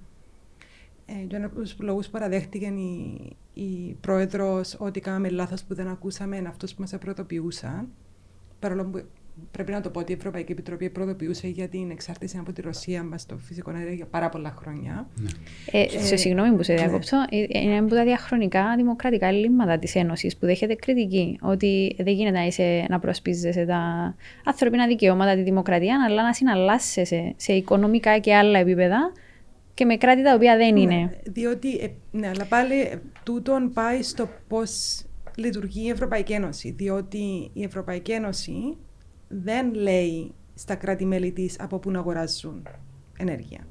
Ε, 1.06 1.14
και 1.14 1.36
ένα 1.36 1.46
από 1.46 1.56
τους 1.56 1.76
λόγους 1.80 2.08
παραδέχτηκε 2.08 2.66
η, 2.66 3.36
η 3.54 3.98
πρόεδρος 4.02 4.76
ότι 4.80 5.00
κάναμε 5.00 5.30
λάθος 5.30 5.64
που 5.64 5.74
δεν 5.74 5.88
ακούσαμε 5.88 6.38
αυτούς 6.48 6.74
που 6.74 6.82
μας 6.82 6.96
πρωτοποιούσαν, 7.00 7.88
παρόλο 8.60 8.86
που 8.86 9.04
πρέπει 9.52 9.72
να 9.72 9.82
το 9.82 9.90
πω 9.90 10.00
ότι 10.00 10.12
η 10.12 10.16
Ευρωπαϊκή 10.16 10.52
Επιτροπή 10.52 10.90
προδοποιούσε 10.90 11.48
για 11.48 11.68
την 11.68 11.90
εξάρτηση 11.90 12.38
από 12.38 12.54
τη 12.54 12.62
Ρωσία 12.62 13.04
μα 13.04 13.18
στο 13.18 13.38
φυσικό 13.38 13.72
αέριο 13.72 13.94
για 13.94 14.06
πάρα 14.06 14.30
πολλά 14.30 14.54
χρόνια. 14.58 15.08
Ναι. 15.16 15.30
Ε, 15.80 15.90
σε 16.00 16.16
συγγνώμη 16.16 16.56
που 16.56 16.64
σε 16.64 16.74
ναι. 16.74 16.80
διακόψω, 16.80 17.18
ναι. 17.18 17.60
είναι 17.60 17.78
από 17.78 17.96
τα 17.96 18.04
διαχρονικά 18.04 18.76
δημοκρατικά 18.76 19.28
ελλείμματα 19.28 19.80
της 19.80 19.96
Ένωσης 19.96 20.38
που 20.38 20.46
δέχεται 20.46 20.76
κριτική. 20.76 21.40
Ότι 21.42 21.96
δεν 22.00 22.14
γίνεται 22.14 22.38
να, 22.38 22.46
είσαι, 22.46 22.86
να 22.90 23.00
προσπίζεσαι 23.00 23.66
τα 23.66 24.16
ανθρώπινα 24.44 24.88
δικαιώματα, 24.88 25.36
τη 25.36 25.42
δημοκρατία, 25.42 26.06
αλλά 26.08 26.24
να 26.24 26.34
συναλλάσσεσαι 26.34 27.34
σε 27.36 27.54
οικονομικά 27.54 28.20
και 28.20 28.36
άλλα 28.36 28.60
επίπεδα 28.60 29.12
και 29.74 29.86
με 29.86 29.96
κράτη 29.96 30.24
τα 30.24 30.34
οποία 30.34 30.58
δεν 30.58 30.76
είναι. 30.76 30.96
Ναι, 30.96 31.10
διότι, 31.24 31.78
ε, 31.78 31.88
ναι, 32.12 32.28
αλλά 32.28 32.46
πάλι 32.46 32.82
ε, 32.82 33.00
τούτον 33.24 33.74
πάει 33.74 34.04
στο 34.04 34.30
πώς 34.48 35.02
λειτουργεί 35.36 35.86
η 35.86 35.90
Ευρωπαϊκή 35.90 36.34
Ένωση. 36.34 36.72
Διότι 36.72 37.50
η 37.54 37.64
Ευρωπαϊκή 37.64 38.12
Ένωση 38.12 38.78
δεν 39.42 39.74
λέει 39.74 40.32
στα 40.54 40.76
κράτη-μέλη 40.76 41.32
της 41.32 41.60
από 41.60 41.80
πού 41.80 41.92
να 41.92 42.00
αγοράζουν 42.00 42.68
ενέργεια. 43.18 43.68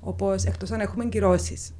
Όπως 0.00 0.44
εκτός 0.44 0.70
αν 0.70 0.80
έχουμε 0.80 1.04
κυρώσεις. 1.06 1.74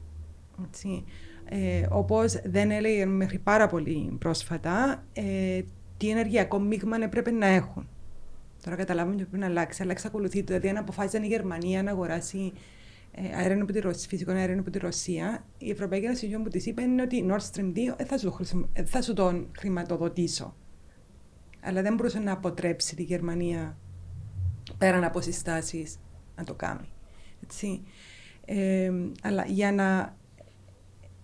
Ε, 1.48 1.86
Όπως 1.90 2.40
δεν 2.44 2.70
έλεγε 2.70 3.06
μέχρι 3.06 3.38
πάρα 3.38 3.66
πολύ 3.66 4.16
πρόσφατα 4.18 5.04
ε, 5.12 5.60
τι 5.96 6.10
ενεργειακό 6.10 6.58
μείγμα 6.58 6.96
έπρεπε 7.02 7.30
να 7.30 7.46
έχουν. 7.46 7.88
Τώρα 8.64 8.76
καταλάβουμε 8.76 9.14
ότι 9.14 9.24
πρέπει 9.24 9.38
να 9.38 9.46
αλλάξει, 9.46 9.82
αλλά 9.82 9.90
εξακολουθεί. 9.90 10.40
Δηλαδή, 10.40 10.68
αν 10.68 10.76
αποφάσισε 10.76 11.20
η 11.22 11.26
Γερμανία 11.26 11.82
να 11.82 11.90
αγοράσει 11.90 12.52
ε, 13.12 13.36
αέριο 13.36 13.62
από 13.62 13.72
τη 13.72 13.80
Ρωσία, 13.80 14.08
φυσικό 14.08 14.32
αέριο 14.32 14.58
από 14.58 14.70
τη 14.70 14.78
Ρωσία, 14.78 15.44
η 15.58 15.70
Ευρωπαϊκή 15.70 16.06
Ένωση 16.06 16.28
που 16.28 16.48
της 16.48 16.66
είπε 16.66 16.82
είναι 16.82 17.02
ότι 17.02 17.26
Nord 17.28 17.52
Stream 17.52 17.66
2 17.66 17.72
δεν 17.96 18.06
θα, 18.06 18.18
θα 18.84 19.02
σου 19.02 19.12
τον 19.12 19.50
χρηματοδοτήσω 19.58 20.54
αλλά 21.66 21.82
δεν 21.82 21.94
μπορούσε 21.94 22.18
να 22.18 22.32
αποτρέψει 22.32 22.96
τη 22.96 23.02
Γερμανία 23.02 23.76
πέραν 24.78 25.04
από 25.04 25.20
συστάσεις 25.20 25.98
να 26.36 26.44
το 26.44 26.54
κάνει. 26.54 26.88
Έτσι. 27.44 27.82
Ε, 28.44 28.92
αλλά 29.22 29.44
για 29.46 29.72
να, 29.72 30.16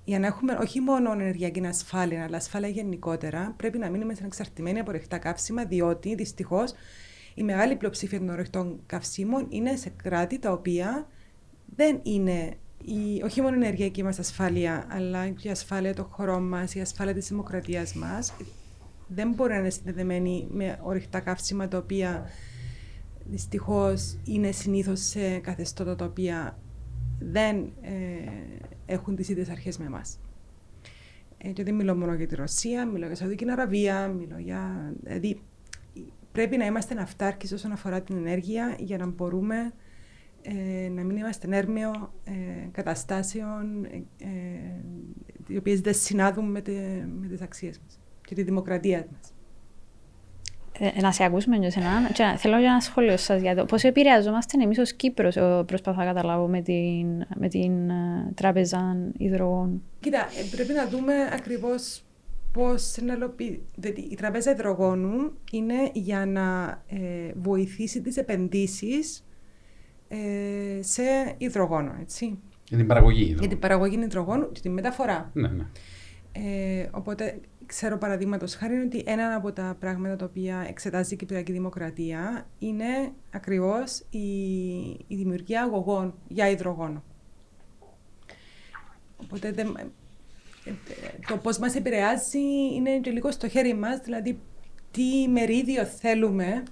για 0.05 0.18
να 0.18 0.26
έχουμε 0.26 0.52
όχι 0.61 0.81
μόνο 0.81 1.12
ενεργειακή 1.12 1.66
ασφάλεια, 1.66 2.24
αλλά 2.24 2.37
ασφάλεια 2.37 2.68
γενικότερα, 2.68 3.55
πρέπει 3.57 3.78
να 3.78 3.90
μείνουμε 3.90 4.14
εξαρτημένοι 4.24 4.78
από 4.78 4.90
ρεχτά 4.90 5.18
καύσιμα, 5.18 5.64
διότι 5.64 6.14
δυστυχώς 6.14 6.72
η 7.35 7.42
μεγάλη 7.42 7.76
πλειοψηφία 7.76 8.18
των 8.18 8.35
ρεχτών 8.35 8.81
καυσίμων 8.87 9.46
είναι 9.48 9.76
σε 9.76 9.92
κράτη 10.02 10.38
τα 10.38 10.52
οποία 10.52 11.07
δεν 11.76 12.00
είναι 12.02 12.57
η, 12.85 13.22
όχι 13.24 13.40
μόνο 13.40 13.55
η 13.55 13.59
ενεργειακή 13.59 14.02
μας 14.02 14.18
ασφάλεια, 14.18 14.87
αλλά 14.90 15.28
και 15.28 15.48
η 15.48 15.50
ασφάλεια 15.50 15.94
των 15.94 16.05
χωρών 16.05 16.48
μας, 16.48 16.74
η 16.74 16.81
ασφάλεια 16.81 17.14
της 17.14 17.28
δημοκρατίας 17.28 17.94
μας, 17.94 18.33
δεν 19.14 19.33
μπορεί 19.33 19.53
να 19.53 19.59
είναι 19.59 19.70
συνδεδεμένη 19.70 20.46
με 20.51 20.79
ορυκτά 20.83 21.20
καύσιμα 21.20 21.68
τα 21.68 21.79
οποία 21.79 22.31
δυστυχώς 23.25 24.18
είναι 24.25 24.51
συνήθως 24.51 25.01
σε 25.01 25.38
καθεστώτα 25.38 25.96
τα 25.96 26.05
οποία 26.05 26.59
δεν 27.18 27.72
ε, 27.81 27.92
έχουν 28.87 29.16
τις 29.16 29.29
ίδιες 29.29 29.48
αρχές 29.48 29.79
με 29.79 29.85
εμάς. 29.85 30.18
Ε, 31.38 31.51
και 31.51 31.64
δεν 31.64 31.75
μιλώ 31.75 31.94
μόνο 31.96 32.14
για 32.14 32.27
τη 32.27 32.35
Ρωσία, 32.35 32.87
μιλώ 32.87 33.07
για 33.07 33.14
Σαουδική 33.14 33.51
Αραβία, 33.51 34.09
μιλώ 34.09 34.38
για. 34.38 34.92
Δηλαδή, 35.03 35.40
πρέπει 36.33 36.57
να 36.57 36.64
είμαστε 36.64 36.94
ναυτάρκοι 36.94 37.55
όσον 37.55 37.72
αφορά 37.72 38.03
την 38.03 38.16
ενέργεια 38.16 38.77
για 38.79 38.98
να 38.98 39.07
μπορούμε 39.07 39.72
ε, 40.42 40.88
να 40.88 41.03
μην 41.03 41.16
είμαστε 41.16 41.46
ενέρμιο 41.46 42.12
ε, 42.25 42.33
καταστάσεων 42.72 43.85
ε, 43.85 44.29
οι 45.46 45.57
οποίες 45.57 45.81
δεν 45.81 45.94
συνάδουν 45.94 46.51
με, 46.51 46.61
τε, 46.61 47.07
με 47.20 47.27
τις 47.27 47.40
αξίες 47.40 47.79
μας 47.79 48.01
και 48.35 48.40
τη 48.40 48.42
δημοκρατία 48.42 49.07
μας. 49.12 49.33
Ε, 50.79 51.01
να 51.01 51.12
σε 51.12 51.25
ακούσουμε 51.25 51.59
και 51.59 51.66
εσένα. 51.66 52.11
Και 52.12 52.35
θέλω 52.37 52.59
για 52.59 52.71
ένα 52.71 52.81
σχόλιο 52.81 53.16
σας 53.16 53.40
για 53.40 53.55
το 53.55 53.64
πώς 53.64 53.83
επηρεαζόμαστε 53.83 54.62
εμείς 54.62 54.79
ως 54.79 54.92
Κύπρος, 54.92 55.35
προσπαθώ 55.66 55.99
να 56.01 56.05
καταλάβω, 56.05 56.47
με 56.47 56.62
την, 56.62 57.07
με 57.37 57.49
την 57.49 57.88
uh, 57.88 58.33
τράπεζα 58.35 58.97
υδρογόνου. 59.16 59.83
Κοίτα, 60.01 60.18
ε, 60.18 60.57
πρέπει 60.57 60.73
να 60.73 60.88
δούμε 60.88 61.14
ακριβώς 61.33 62.03
πώς 62.53 62.83
συνελοποιεί. 62.83 63.62
Η 64.11 64.14
τράπεζα 64.14 64.51
υδρογόνου 64.51 65.33
είναι 65.53 65.90
για 65.92 66.27
να 66.27 66.68
ε, 66.87 67.33
βοηθήσει 67.35 68.01
τις 68.01 68.16
επενδύσεις 68.16 69.25
ε, 70.09 70.83
σε 70.83 71.03
υδρογόνο, 71.38 71.97
έτσι. 72.01 72.38
Για 72.68 72.77
την 72.77 72.87
παραγωγή 72.87 73.21
υδρογόνου. 73.21 73.40
Για 73.40 73.49
την 73.49 73.59
παραγωγή 73.59 73.99
υδρογόνου 74.05 74.53
και 74.53 74.61
τη 74.61 74.68
μεταφορά. 74.68 75.31
Ναι, 75.33 75.49
ναι. 75.49 75.64
Ε, 76.33 76.88
οπότε 76.90 77.40
ξέρω 77.66 77.99
παραδείγματος 77.99 78.55
χάρη 78.55 78.79
ότι 78.79 79.03
ένα 79.07 79.35
από 79.35 79.53
τα 79.53 79.77
πράγματα 79.81 80.16
τα 80.16 80.25
οποία 80.25 80.64
εξετάζει 80.68 81.14
η 81.14 81.16
Κυπριακή 81.16 81.53
Δημοκρατία 81.53 82.47
είναι 82.59 83.12
ακριβώς 83.31 84.03
η, 84.11 84.29
η 85.07 85.16
δημιουργία 85.16 85.62
αγωγών 85.62 86.14
για 86.29 86.51
υδρογόνο. 86.51 87.03
Οπότε 89.16 89.49
ε, 89.49 90.73
το 91.27 91.37
πώς 91.37 91.59
μας 91.59 91.75
επηρεάζει 91.75 92.38
είναι 92.75 92.99
και 92.99 93.11
λίγο 93.11 93.31
στο 93.31 93.49
χέρι 93.49 93.75
μας, 93.75 94.01
δηλαδή 94.01 94.38
τι 94.90 95.29
μερίδιο 95.29 95.85
θέλουμε 95.85 96.62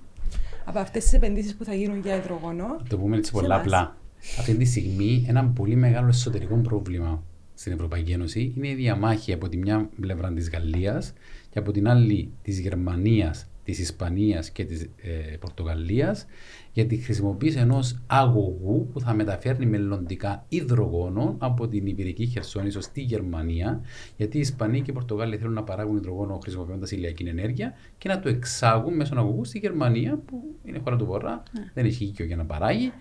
από 0.65 0.79
αυτές 0.79 1.03
τις 1.03 1.13
επενδύσεις 1.13 1.57
που 1.57 1.65
θα 1.65 1.75
γίνουν 1.75 2.01
για 2.01 2.17
υδρογόνο. 2.17 2.83
Το 2.89 2.99
πούμε 2.99 3.17
έτσι 3.17 3.33
πολλά 3.33 3.57
απλά. 3.57 3.97
Αυτή 4.39 4.55
τη 4.55 4.65
στιγμή 4.65 5.25
ένα 5.29 5.45
πολύ 5.45 5.77
μεγάλο 5.77 6.09
εσωτερικό 6.09 6.57
πρόβλημα 6.57 7.23
στην 7.61 7.73
Ευρωπαϊκή 7.73 8.13
Ένωση 8.13 8.53
είναι 8.57 8.69
η 8.69 8.75
διαμάχη 8.75 9.33
από 9.33 9.49
τη 9.49 9.57
μια 9.57 9.91
πλευρά 10.01 10.33
της 10.33 10.51
Γαλλίας 10.51 11.13
και 11.51 11.59
από 11.59 11.73
την 11.73 11.89
άλλη 11.89 12.31
της 12.43 12.59
Γερμανίας, 12.59 13.49
της 13.65 13.79
Ισπανίας 13.79 14.51
και 14.51 14.65
της 14.65 14.83
ε, 14.83 15.37
Πορτογαλίας 15.41 16.27
για 16.73 16.87
τη 16.87 16.97
χρησιμοποίηση 16.97 17.59
ενός 17.59 17.99
αγωγού 18.07 18.89
που 18.93 19.01
θα 19.01 19.15
μεταφέρνει 19.15 19.67
μελλοντικά 19.67 20.45
υδρογόνο 20.49 21.37
από 21.39 21.69
την 21.69 21.87
Ιπηρική 21.87 22.27
Χερσόνησο 22.27 22.81
στη 22.81 23.01
Γερμανία. 23.01 23.81
Γιατί 24.17 24.37
οι 24.37 24.41
Ισπανοί 24.41 24.83
και 24.83 24.91
οι 24.91 24.95
Πορτογάλοι 24.95 25.37
θέλουν 25.37 25.55
να 25.55 25.63
παράγουν 25.63 25.97
υδρογόνο 25.97 26.39
χρησιμοποιώντας 26.43 26.91
ηλιακή 26.91 27.25
ενέργεια 27.25 27.73
και 27.99 28.09
να 28.09 28.21
το 28.21 28.29
εξάγουν 28.29 28.95
μέσω 28.95 29.15
αγωγού 29.17 29.45
στη 29.45 29.59
Γερμανία, 29.59 30.17
που 30.17 30.43
είναι 30.65 30.79
χώρα 30.79 30.97
του 30.97 31.07
Βορρά, 31.07 31.43
ναι. 31.53 31.71
δεν 31.75 31.85
έχει 31.85 32.05
οικείο 32.05 32.27
για 32.27 32.37
να 32.37 32.45
παράγει. 32.45 32.93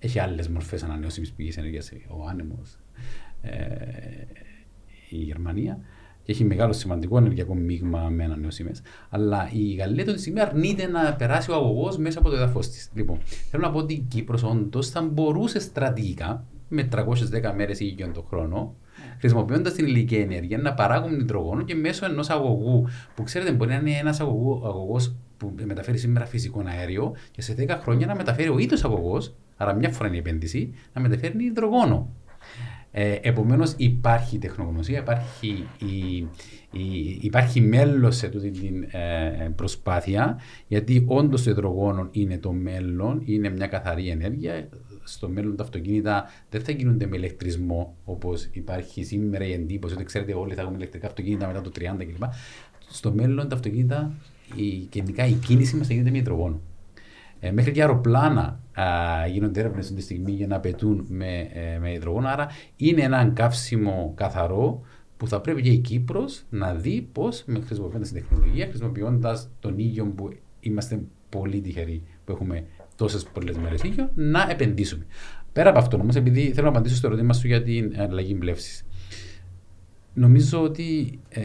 Έχει 0.00 0.18
άλλες 0.18 0.48
μορφές 0.48 0.82
ανανεώσιμης 0.82 1.32
πηγής 1.32 1.56
ενέργειας, 1.56 1.92
ο 2.08 2.26
άνεμος, 2.28 2.78
ε, 2.87 2.87
η 5.08 5.16
Γερμανία 5.16 5.78
και 6.22 6.32
έχει 6.32 6.44
μεγάλο 6.44 6.72
σημαντικό 6.72 7.18
ενεργειακό 7.18 7.54
μείγμα 7.54 8.08
με 8.08 8.24
ανανεώσιμες. 8.24 8.82
Αλλά 9.08 9.50
η 9.52 9.74
Γαλλία 9.74 10.02
αυτή 10.02 10.14
τη 10.14 10.20
στιγμή 10.20 10.40
αρνείται 10.40 10.86
να 10.86 11.14
περάσει 11.14 11.50
ο 11.50 11.54
αγωγός 11.54 11.96
μέσα 11.98 12.18
από 12.18 12.28
το 12.28 12.36
εδάφο 12.36 12.60
της. 12.60 12.90
Λοιπόν, 12.94 13.18
θέλω 13.50 13.62
να 13.62 13.70
πω 13.70 13.78
ότι 13.78 13.94
η 13.94 14.06
Κύπρος 14.08 14.42
όντως 14.42 14.90
θα 14.90 15.02
μπορούσε 15.02 15.60
στρατηγικά 15.60 16.44
με 16.68 16.88
310 16.92 17.52
μέρες 17.56 17.80
ή 17.80 17.92
και 17.92 18.04
τον 18.04 18.24
χρόνο 18.28 18.74
χρησιμοποιώντας 19.18 19.72
την 19.72 19.86
ηλική 19.86 20.14
ενέργεια 20.14 20.58
να 20.58 20.74
παράγουν 20.74 21.20
υδρογόνο 21.20 21.62
και 21.62 21.74
μέσω 21.74 22.06
ενός 22.06 22.30
αγωγού 22.30 22.86
που 23.14 23.22
ξέρετε 23.22 23.52
μπορεί 23.52 23.70
να 23.70 23.76
είναι 23.76 23.90
ένας 23.90 24.20
αγωγός 24.20 25.14
που 25.36 25.54
μεταφέρει 25.64 25.98
σήμερα 25.98 26.26
φυσικό 26.26 26.62
αέριο 26.66 27.14
και 27.30 27.42
σε 27.42 27.54
10 27.58 27.68
χρόνια 27.82 28.06
να 28.06 28.14
μεταφέρει 28.14 28.48
ο 28.48 28.58
ίδιος 28.58 28.84
αγωγός, 28.84 29.34
άρα 29.56 29.72
μια 29.72 29.90
φορά 29.90 30.08
είναι 30.08 30.16
η 30.16 30.20
επένδυση, 30.20 30.74
να 30.92 31.00
μεταφέρει 31.00 31.44
υδρογόνο. 31.44 32.08
Ε, 33.00 33.18
Επομένως, 33.22 33.74
υπάρχει 33.76 34.38
τεχνογνωσία, 34.38 34.98
υπάρχει, 34.98 35.66
η, 35.78 36.16
η, 36.70 37.18
υπάρχει 37.20 37.60
μέλλον 37.60 38.12
σε 38.12 38.26
αυτή 38.26 38.50
την 38.50 38.82
ε, 38.82 39.52
προσπάθεια, 39.56 40.40
γιατί 40.68 41.04
όντως 41.06 41.42
το 41.42 41.50
υδρογόνο 41.50 42.08
είναι 42.10 42.38
το 42.38 42.52
μέλλον, 42.52 43.22
είναι 43.24 43.48
μια 43.48 43.66
καθαρή 43.66 44.08
ενέργεια. 44.08 44.68
Στο 45.04 45.28
μέλλον 45.28 45.56
τα 45.56 45.62
αυτοκίνητα 45.62 46.24
δεν 46.50 46.60
θα 46.64 46.72
γίνονται 46.72 47.06
με 47.06 47.16
ηλεκτρισμό, 47.16 47.96
όπως 48.04 48.48
υπάρχει 48.52 49.04
σήμερα 49.04 49.44
η 49.44 49.52
εντύπωση 49.52 49.94
ότι 49.94 50.04
ξέρετε, 50.04 50.34
όλοι 50.34 50.54
θα 50.54 50.60
έχουμε 50.60 50.76
ηλεκτρικά 50.76 51.06
αυτοκίνητα 51.06 51.46
μετά 51.46 51.60
το 51.60 51.70
30 51.78 51.80
κλπ. 51.98 52.22
Στο 52.88 53.12
μέλλον 53.12 53.48
τα 53.48 53.54
αυτοκίνητα, 53.54 54.12
η, 54.54 54.88
γενικά 54.92 55.26
η 55.26 55.32
κίνηση 55.32 55.76
μας 55.76 55.86
θα 55.86 55.92
γίνεται 55.92 56.10
με 56.10 56.18
υδρογόνο. 56.18 56.60
Ε, 57.40 57.50
μέχρι 57.50 57.72
και 57.72 57.80
αεροπλάνα 57.80 58.42
α, 58.42 58.58
γίνονται 59.28 59.60
έρευνες 59.60 59.84
αυτή 59.84 59.96
τη 59.96 60.02
στιγμή 60.02 60.32
για 60.32 60.46
να 60.46 60.60
πετούν 60.60 61.06
με, 61.08 61.48
ε, 61.52 61.78
με 61.78 61.92
υδρογόνο. 61.92 62.28
Άρα 62.28 62.48
είναι 62.76 63.02
ένα 63.02 63.30
καύσιμο 63.34 64.12
καθαρό 64.16 64.80
που 65.16 65.28
θα 65.28 65.40
πρέπει 65.40 65.62
και 65.62 65.70
η 65.70 65.78
Κύπρος 65.78 66.44
να 66.50 66.74
δει 66.74 67.08
πώς 67.12 67.42
με 67.46 67.60
χρησιμοποιώντας 67.60 68.08
την 68.10 68.22
τεχνολογία, 68.22 68.66
χρησιμοποιώντας 68.66 69.50
τον 69.60 69.78
ήλιο 69.78 70.06
που 70.06 70.30
είμαστε 70.60 71.00
πολύ 71.28 71.60
τυχεροί 71.60 72.02
που 72.24 72.32
έχουμε 72.32 72.64
τόσες 72.96 73.24
πολλές 73.24 73.56
μέρες 73.56 73.82
ήλιο, 73.82 74.10
να 74.14 74.46
επενδύσουμε. 74.50 75.06
Πέρα 75.52 75.70
από 75.70 75.78
αυτό 75.78 75.96
όμως, 75.96 76.16
επειδή 76.16 76.52
θέλω 76.52 76.62
να 76.62 76.68
απαντήσω 76.68 76.96
στο 76.96 77.06
ερώτημα 77.06 77.32
σου 77.32 77.46
για 77.46 77.62
την 77.62 77.94
αλλαγή 77.98 78.34
πλεύση. 78.34 78.84
Νομίζω 80.14 80.62
ότι 80.62 81.18
ε, 81.28 81.42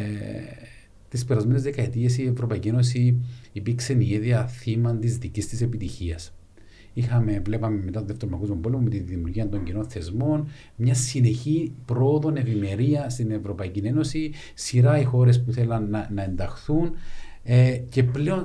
τις 1.09 1.25
περασμένες 1.25 1.63
δεκαετίες 1.63 2.17
η 2.17 2.25
Ευρωπαϊκή 2.25 2.67
Ένωση 2.67 3.23
υπήρξε 3.51 3.93
η 3.93 4.09
ίδια 4.09 4.47
θύμα 4.47 4.97
της 4.97 5.17
δικής 5.17 5.47
της 5.47 5.61
επιτυχίας. 5.61 6.33
Είχαμε, 6.93 7.41
βλέπαμε 7.45 7.83
μετά 7.83 7.97
τον 7.99 8.07
Δεύτερο 8.07 8.31
Παγκόσμιο 8.31 8.57
Πόλεμο 8.57 8.81
με 8.81 8.89
τη 8.89 8.99
δημιουργία 8.99 9.49
των 9.49 9.63
κοινών 9.63 9.89
θεσμών, 9.89 10.47
μια 10.75 10.93
συνεχή 10.93 11.73
πρόοδο, 11.85 12.33
ευημερία 12.35 13.09
στην 13.09 13.31
Ευρωπαϊκή 13.31 13.79
Ένωση, 13.79 14.31
σειρά 14.53 14.99
οι 14.99 15.03
χώρες 15.03 15.43
που 15.43 15.51
θέλαν 15.51 15.89
να, 15.89 16.09
να 16.13 16.23
ενταχθούν 16.23 16.91
ε, 17.43 17.77
και 17.89 18.03
πλέον 18.03 18.43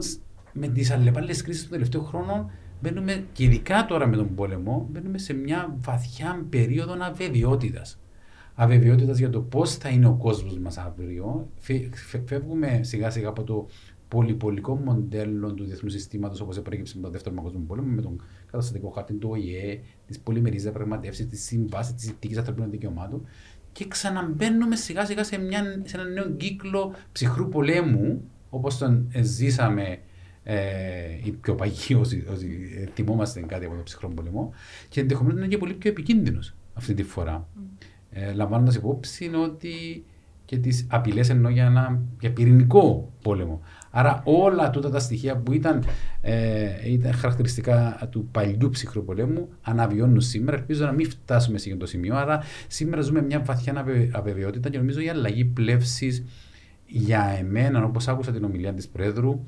με 0.52 0.68
τις 0.68 0.90
αλλεπάλληλες 0.90 1.42
κρίσεις 1.42 1.62
των 1.62 1.70
τελευταίων 1.70 2.04
χρόνων 2.04 2.50
μπαίνουμε, 2.82 3.24
και 3.32 3.44
ειδικά 3.44 3.86
τώρα 3.86 4.06
με 4.06 4.16
τον 4.16 4.34
πόλεμο, 4.34 4.88
μπαίνουμε 4.90 5.18
σε 5.18 5.32
μια 5.32 5.76
βαθιά 5.80 6.46
περίοδο 6.50 6.96
αβεβαιότητας. 7.00 8.00
Αβεβαιότητας 8.54 9.18
για 9.18 9.30
το 9.30 9.40
πώς 9.40 9.74
θα 9.74 9.88
είναι 9.88 10.06
ο 10.06 10.14
κόσμος 10.14 10.58
μας 10.58 10.78
αύριο. 10.78 11.48
Φεύγουμε 12.24 12.80
σιγά 12.82 13.10
σιγά 13.10 13.28
από 13.28 13.42
το 13.42 13.66
πολυπολικό 14.08 14.74
μοντέλο 14.74 15.54
του 15.54 15.64
διεθνούς 15.64 15.92
συστήματος 15.92 16.40
όπως 16.40 16.60
προέκυψε 16.60 16.96
με 16.96 17.02
τον 17.02 17.12
Δεύτερο 17.12 17.34
Παγκόσμιο 17.34 17.64
Πόλεμο, 17.66 17.88
με 17.88 18.02
τον 18.02 18.22
καταστατικό 18.50 18.88
χάρτη 18.88 19.14
του 19.14 19.28
ΟΗΕ, 19.30 19.80
τις 20.06 20.18
πολυμερείς 20.18 20.62
διαπραγματεύσεις, 20.62 21.28
τη 21.28 21.36
σύμβαση, 21.36 21.94
τη 21.94 22.02
συνθήκη 22.02 22.38
ανθρωπίνων 22.38 22.70
δικαιωμάτων 22.70 23.26
και 23.72 23.88
ξαναμπαίνουμε 23.88 24.76
σιγά 24.76 25.04
σιγά 25.04 25.24
σε, 25.24 25.38
μια, 25.38 25.82
σε 25.84 25.96
ένα 25.96 26.08
νέο 26.08 26.30
κύκλο 26.30 26.94
ψυχρού 27.12 27.48
πολέμου 27.48 28.30
όπως 28.50 28.78
τον 28.78 29.10
ζήσαμε 29.20 29.98
ε, 30.42 30.56
οι 31.24 31.30
πιο 31.30 31.54
παγιοί 31.54 31.96
όσοι, 32.00 32.26
όσοι 32.30 32.48
θυμόμαστε 32.94 33.40
κάτι 33.40 33.64
από 33.64 33.74
τον 33.74 33.84
ψυχρό 33.84 34.08
πολεμό 34.08 34.52
και 34.88 35.00
ενδεχομένως 35.00 35.38
να 35.38 35.44
είναι 35.44 35.54
και 35.54 35.58
πολύ 35.58 35.74
πιο 35.74 35.90
επικίνδυνος 35.90 36.54
αυτή 36.74 36.94
τη 36.94 37.02
φορά. 37.02 37.48
Mm. 37.56 37.86
Ε, 38.10 38.32
Λαμβάνοντας 38.32 38.74
υπόψη 38.74 39.30
ότι 39.34 40.04
και 40.44 40.58
τις 40.58 40.86
απειλές 40.90 41.28
εννοώ 41.28 41.50
για, 41.50 41.64
ένα, 41.64 42.02
για 42.20 42.32
πυρηνικό 42.32 43.12
πόλεμο. 43.22 43.60
Άρα 43.98 44.20
όλα 44.24 44.70
τούτα 44.70 44.90
τα 44.90 44.98
στοιχεία 44.98 45.36
που 45.36 45.52
ήταν, 45.52 45.84
ε, 46.20 46.90
ήταν 46.90 47.12
χαρακτηριστικά 47.12 48.08
του 48.10 48.28
παλιού 48.32 48.70
ψυχρού 48.70 49.04
πολέμου 49.04 49.48
αναβιώνουν 49.62 50.20
σήμερα. 50.20 50.56
Ελπίζω 50.56 50.84
να 50.84 50.92
μην 50.92 51.10
φτάσουμε 51.10 51.58
σε 51.58 51.68
αυτό 51.68 51.80
το 51.80 51.86
σημείο. 51.86 52.16
Άρα 52.16 52.42
σήμερα 52.66 53.02
ζούμε 53.02 53.22
μια 53.22 53.40
βαθιά 53.40 53.84
αβεβαιότητα 54.12 54.70
και 54.70 54.78
νομίζω 54.78 55.00
η 55.00 55.08
αλλαγή 55.08 55.44
πλεύσης 55.44 56.24
για 56.86 57.36
εμένα, 57.38 57.84
όπως 57.84 58.08
άκουσα 58.08 58.32
την 58.32 58.44
ομιλία 58.44 58.74
της 58.74 58.88
Πρόεδρου 58.88 59.44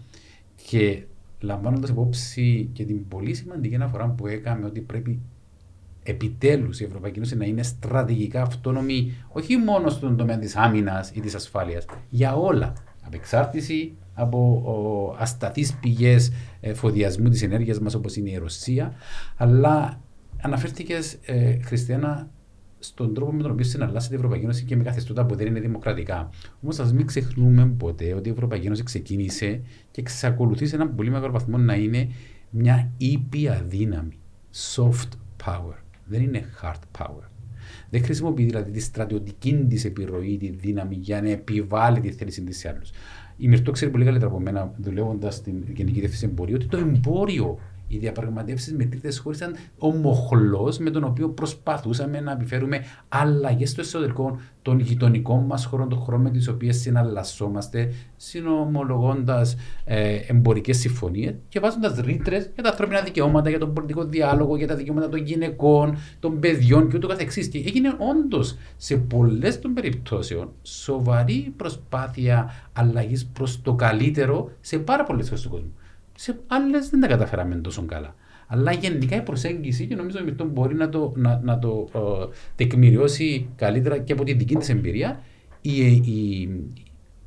και 0.68 1.02
λαμβάνοντας 1.40 1.90
υπόψη 1.90 2.70
και 2.72 2.84
την 2.84 3.08
πολύ 3.08 3.34
σημαντική 3.34 3.74
αναφορά 3.74 4.08
που 4.08 4.26
έκαμε 4.26 4.66
ότι 4.66 4.80
πρέπει 4.80 5.20
επιτέλους 6.02 6.80
η 6.80 6.84
Ευρωπαϊκή 6.84 7.18
Ένωση 7.18 7.36
να 7.36 7.44
είναι 7.44 7.62
στρατηγικά 7.62 8.42
αυτόνομη, 8.42 9.12
όχι 9.28 9.56
μόνο 9.56 9.88
στον 9.88 10.16
τομέα 10.16 10.38
της 10.38 10.56
άμυνας 10.56 11.10
ή 11.10 11.20
της 11.20 11.34
ασφάλειας, 11.34 11.84
για 12.08 12.34
όλα. 12.34 12.72
Απεξάρτηση 13.06 13.94
από 14.20 15.14
ασταθείς 15.18 15.74
πηγές 15.74 16.32
ε, 16.60 16.74
φοδιασμού 16.74 17.28
της 17.28 17.42
ενέργειας 17.42 17.80
μας 17.80 17.94
όπως 17.94 18.16
είναι 18.16 18.30
η 18.30 18.36
Ρωσία, 18.36 18.94
αλλά 19.36 20.00
αναφέρθηκες, 20.40 21.18
ε, 21.24 21.58
Χριστιανά, 21.62 22.30
στον 22.78 23.14
τρόπο 23.14 23.32
με 23.32 23.42
τον 23.42 23.50
οποίο 23.50 23.64
συναλλάσσεται 23.64 24.14
η 24.14 24.16
Ευρωπαϊκή 24.16 24.44
Ένωση 24.44 24.64
και 24.64 24.76
με 24.76 24.82
καθεστώτα 24.82 25.26
που 25.26 25.34
δεν 25.34 25.46
είναι 25.46 25.60
δημοκρατικά. 25.60 26.30
Όμως, 26.62 26.78
ας 26.78 26.92
μην 26.92 27.06
ξεχνούμε 27.06 27.66
ποτέ 27.66 28.14
ότι 28.14 28.28
η 28.28 28.32
Ευρωπαϊκή 28.32 28.66
Ένωση 28.66 28.82
ξεκίνησε 28.82 29.60
και 29.90 30.00
εξακολουθεί 30.00 30.66
σε 30.66 30.74
έναν 30.74 30.94
πολύ 30.94 31.10
μεγάλο 31.10 31.32
βαθμό 31.32 31.58
να 31.58 31.74
είναι 31.74 32.08
μια 32.50 32.90
ήπια 32.96 33.64
δύναμη. 33.68 34.18
Soft 34.74 35.08
power. 35.44 35.74
Δεν 36.04 36.22
είναι 36.22 36.44
hard 36.62 37.02
power. 37.02 37.30
Δεν 37.90 38.04
χρησιμοποιεί 38.04 38.44
δηλαδή 38.44 38.70
τη 38.70 38.80
στρατιωτική 38.80 39.66
της 39.68 39.84
επιρροή, 39.84 40.36
τη 40.36 40.50
δύναμη 40.50 40.96
για 40.96 41.22
να 41.22 41.30
επιβάλλει 41.30 42.00
τη 42.00 42.12
θέληση 42.12 42.42
της 42.42 42.58
σε 42.58 42.68
άλλους. 42.68 42.90
Η 43.40 43.48
Μυρτό 43.48 43.70
ξέρει 43.70 43.90
πολύ 43.90 44.04
καλύτερα 44.04 44.30
από 44.30 44.40
μένα, 44.40 44.72
δουλεύοντας 44.76 45.34
στην 45.34 45.62
Γενική 45.74 45.98
Διεύθυνση 45.98 46.26
Εμπορίου, 46.30 46.54
ότι 46.56 46.66
το 46.66 46.76
εμπόριο 46.76 47.58
οι 47.92 47.98
διαπραγματεύσεις 47.98 48.74
με 48.74 48.84
τρίτες 48.84 49.18
χώρες 49.18 49.38
ήταν 49.38 49.56
ο 49.78 49.90
μοχλό 49.90 50.74
με 50.78 50.90
τον 50.90 51.04
οποίο 51.04 51.28
προσπαθούσαμε 51.28 52.20
να 52.20 52.32
επιφέρουμε 52.32 52.84
αλλαγές 53.08 53.70
στο 53.70 53.80
εσωτερικό 53.80 54.40
των 54.62 54.78
γειτονικών 54.78 55.44
μας 55.44 55.64
χωρών, 55.64 55.88
των 55.88 55.98
χωρών 55.98 56.20
με 56.20 56.30
τις 56.30 56.48
οποίες 56.48 56.76
συναλλασσόμαστε, 56.76 57.92
συνομολογώντας 58.16 59.56
ε, 59.84 60.14
εμπορικές 60.26 60.78
συμφωνίες 60.78 61.34
και 61.48 61.60
βάζοντας 61.60 61.98
ρήτρες 61.98 62.50
για 62.54 62.62
τα 62.62 62.68
ανθρώπινα 62.68 63.00
δικαιώματα, 63.00 63.48
για 63.48 63.58
τον 63.58 63.72
πολιτικό 63.72 64.04
διάλογο, 64.04 64.56
για 64.56 64.66
τα 64.66 64.74
δικαιώματα 64.74 65.08
των 65.08 65.24
γυναικών, 65.24 65.96
των 66.20 66.40
παιδιών 66.40 66.88
και 66.88 66.96
ούτω 66.96 67.06
καθεξής. 67.06 67.48
Και 67.48 67.58
έγινε 67.58 67.94
όντως 67.98 68.56
σε 68.76 68.96
πολλές 68.96 69.60
των 69.60 69.74
περιπτώσεων 69.74 70.52
σοβαρή 70.62 71.52
προσπάθεια 71.56 72.50
αλλαγής 72.72 73.26
προς 73.26 73.62
το 73.62 73.74
καλύτερο 73.74 74.50
σε 74.60 74.78
πάρα 74.78 75.04
πολλές 75.04 75.28
χώρες 75.28 75.42
του 75.42 75.50
κόσμου. 75.50 75.72
Σε 76.22 76.38
άλλες 76.46 76.88
δεν 76.88 77.00
τα 77.00 77.06
καταφέραμε 77.06 77.54
τόσο 77.54 77.82
καλά. 77.82 78.14
Αλλά 78.46 78.72
γενικά 78.72 79.16
η 79.16 79.22
προσέγγιση, 79.22 79.86
και 79.86 79.94
νομίζω 79.94 80.18
ότι 80.28 80.42
μπορεί 80.42 80.74
να 80.74 80.88
το, 80.88 81.12
να, 81.16 81.40
να 81.44 81.58
το 81.58 81.88
uh, 81.92 82.28
τεκμηριώσει 82.56 83.48
καλύτερα 83.56 83.98
και 83.98 84.12
από 84.12 84.24
τη 84.24 84.32
δική 84.32 84.54
της 84.54 84.68
εμπειρία, 84.68 85.20
η, 85.60 85.86
η, 85.86 86.48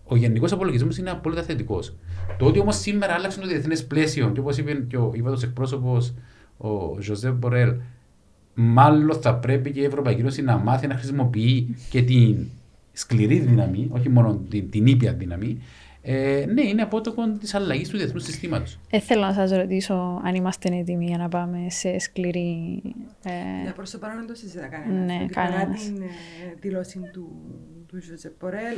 ο 0.04 0.16
γενικός 0.16 0.52
απολογισμός 0.52 0.98
είναι 0.98 1.10
απόλυτα 1.10 1.44
θετικός. 1.44 1.96
Το 2.38 2.46
ότι 2.46 2.60
όμως 2.60 2.76
σήμερα 2.76 3.14
άλλαξε 3.14 3.40
το 3.40 3.48
διεθνές 3.48 3.86
πλαίσιο, 3.86 4.30
και 4.30 4.40
όπως 4.40 4.58
είπε 4.58 4.74
και 4.74 4.98
ο 4.98 5.12
υπάτο 5.16 5.40
εκπρόσωπος 5.44 6.14
ο 6.58 7.02
Ζωζεύ 7.02 7.36
Μπορέλ, 7.38 7.76
μάλλον 8.54 9.22
θα 9.22 9.36
πρέπει 9.36 9.72
και 9.72 9.80
η 9.80 9.86
Ευρωπαϊκή 9.86 10.20
Ένωση 10.22 10.42
να 10.42 10.58
μάθει 10.58 10.88
να 10.88 10.96
χρησιμοποιεί 10.96 11.76
και 11.90 12.02
την 12.02 12.48
σκληρή 12.92 13.40
δύναμη, 13.40 13.88
όχι 13.92 14.10
μόνο 14.10 14.42
την, 14.50 14.70
την 14.70 14.86
ήπια 14.86 15.14
δύναμη, 15.14 15.62
ε, 16.06 16.46
ναι, 16.48 16.62
είναι 16.62 16.82
απότοκο 16.82 17.30
της 17.30 17.54
αλλαγής 17.54 17.90
του 17.90 17.98
διεθνούς 17.98 18.24
συστήματος. 18.24 18.80
Ε, 18.90 19.00
θέλω 19.00 19.22
να 19.22 19.34
σας 19.34 19.52
ρωτήσω 19.52 20.22
αν 20.24 20.36
είμαστε 20.36 20.78
έτοιμοι 20.78 21.06
για 21.06 21.18
να 21.18 21.30
πάμε 21.30 21.70
σε 21.70 22.00
σκληρή. 22.00 22.82
Ε... 23.24 23.64
Ναι, 23.64 23.72
προς 23.72 23.92
το 23.92 23.98
παρόν 23.98 24.18
δεν 24.18 24.28
το 24.28 24.36
συζητά 24.36 24.68
κανένα. 24.68 25.04
Ναι, 25.04 25.26
Παρά 25.34 25.66
την 25.66 26.02
ε, 26.02 26.06
δήλωση 26.60 27.00
του, 27.14 27.42
του 27.88 28.02
Ζωζε 28.02 28.30
Πορέλ, 28.30 28.78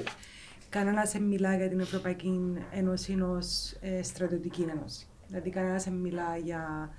κανένας 0.70 1.12
δεν 1.12 1.22
μιλά 1.22 1.56
για 1.56 1.70
την 1.70 1.80
Ευρωπαϊκή 1.80 2.40
Ένωση 2.72 3.22
ως 3.22 3.72
ε, 3.82 4.04
στρατιωτική 4.04 4.66
ένωση. 4.76 5.06
Δηλαδή, 5.28 5.50
κανένας 5.50 5.84
δεν 5.84 5.94
μιλά 5.94 6.38
για 6.44 6.90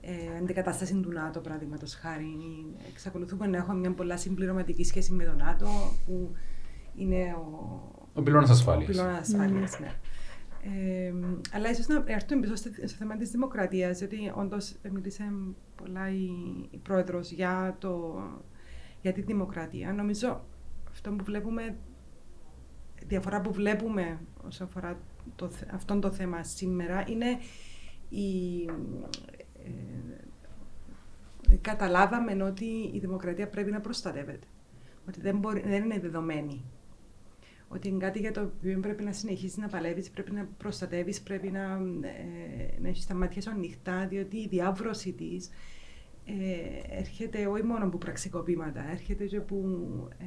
ε, 0.00 0.38
αντικατάσταση 0.38 0.94
του 0.94 1.12
ΝΑΤΟ, 1.12 1.40
παραδείγματος 1.40 1.94
χάρη. 1.94 2.36
Εξακολουθούμε 2.92 3.46
να 3.46 3.56
έχουμε 3.56 3.78
μια 3.78 3.92
πολλά 3.92 4.16
συμπληρωματική 4.16 4.84
σχέση 4.84 5.12
με 5.12 5.24
τον 5.24 5.36
ΝΑΤΟ, 5.36 5.66
που 6.06 6.32
είναι 6.94 7.34
ο, 7.36 7.97
ο 8.18 8.22
πυλώνας 8.22 8.50
ασφάλειας. 8.50 8.88
Ο 8.88 8.92
πυλώνας 8.92 9.18
ασφάλειας, 9.18 9.80
ναι. 9.80 9.92
Ε, 10.62 11.12
αλλά 11.52 11.70
ίσως 11.70 11.86
να 11.86 12.04
έρθουμε 12.06 12.40
πίσω 12.40 12.56
στο, 12.56 12.70
στο 12.74 12.96
θέμα 12.96 13.16
της 13.16 13.30
δημοκρατίας, 13.30 13.98
γιατί 13.98 14.32
όντως 14.34 14.76
μίλησε 14.92 15.32
πολλά 15.74 16.10
η, 16.10 16.28
η 16.70 16.78
πρόεδρος 16.78 17.30
για, 17.30 17.76
το, 17.78 18.22
για 19.00 19.12
τη 19.12 19.20
δημοκρατία. 19.20 19.92
Νομίζω 19.92 20.44
αυτό 20.90 21.10
που 21.10 21.24
βλέπουμε, 21.24 21.76
διαφορά 23.06 23.40
που 23.40 23.52
βλέπουμε 23.52 24.20
όσον 24.46 24.66
αφορά 24.66 24.98
το, 25.36 25.50
αυτό 25.72 25.98
το 25.98 26.10
θέμα 26.10 26.42
σήμερα 26.42 27.04
είναι 27.08 27.38
η, 28.08 28.62
ε, 31.50 31.56
καταλάβαμε 31.60 32.42
ότι 32.42 32.90
η 32.92 32.98
δημοκρατία 32.98 33.48
πρέπει 33.48 33.70
να 33.70 33.80
προστατεύεται. 33.80 34.46
Ότι 35.08 35.20
δεν, 35.20 35.38
μπορεί, 35.38 35.60
δεν 35.60 35.84
είναι 35.84 35.98
δεδομένη 35.98 36.64
ότι 37.68 37.88
είναι 37.88 37.98
κάτι 37.98 38.18
για 38.18 38.32
το 38.32 38.40
οποίο 38.40 38.80
πρέπει 38.80 39.04
να 39.04 39.12
συνεχίσεις 39.12 39.56
να 39.56 39.68
παλεύεις, 39.68 40.10
πρέπει 40.10 40.32
να 40.32 40.48
προστατεύεις, 40.56 41.20
πρέπει 41.20 41.50
να, 41.50 41.60
ε, 42.02 42.80
να 42.80 42.88
έχεις 42.88 43.06
τα 43.06 43.14
μάτια 43.14 43.42
σου 43.42 43.50
ανοιχτά, 43.50 44.06
διότι 44.06 44.36
η 44.36 44.48
διάβρωση 44.48 45.12
της 45.12 45.50
ε, 46.24 46.98
έρχεται 46.98 47.46
όχι 47.46 47.62
μόνο 47.62 47.84
από 47.84 47.98
πραξικοπήματα, 47.98 48.90
έρχεται 48.90 49.24
και 49.24 49.36
από 49.36 49.56
ε, 50.18 50.24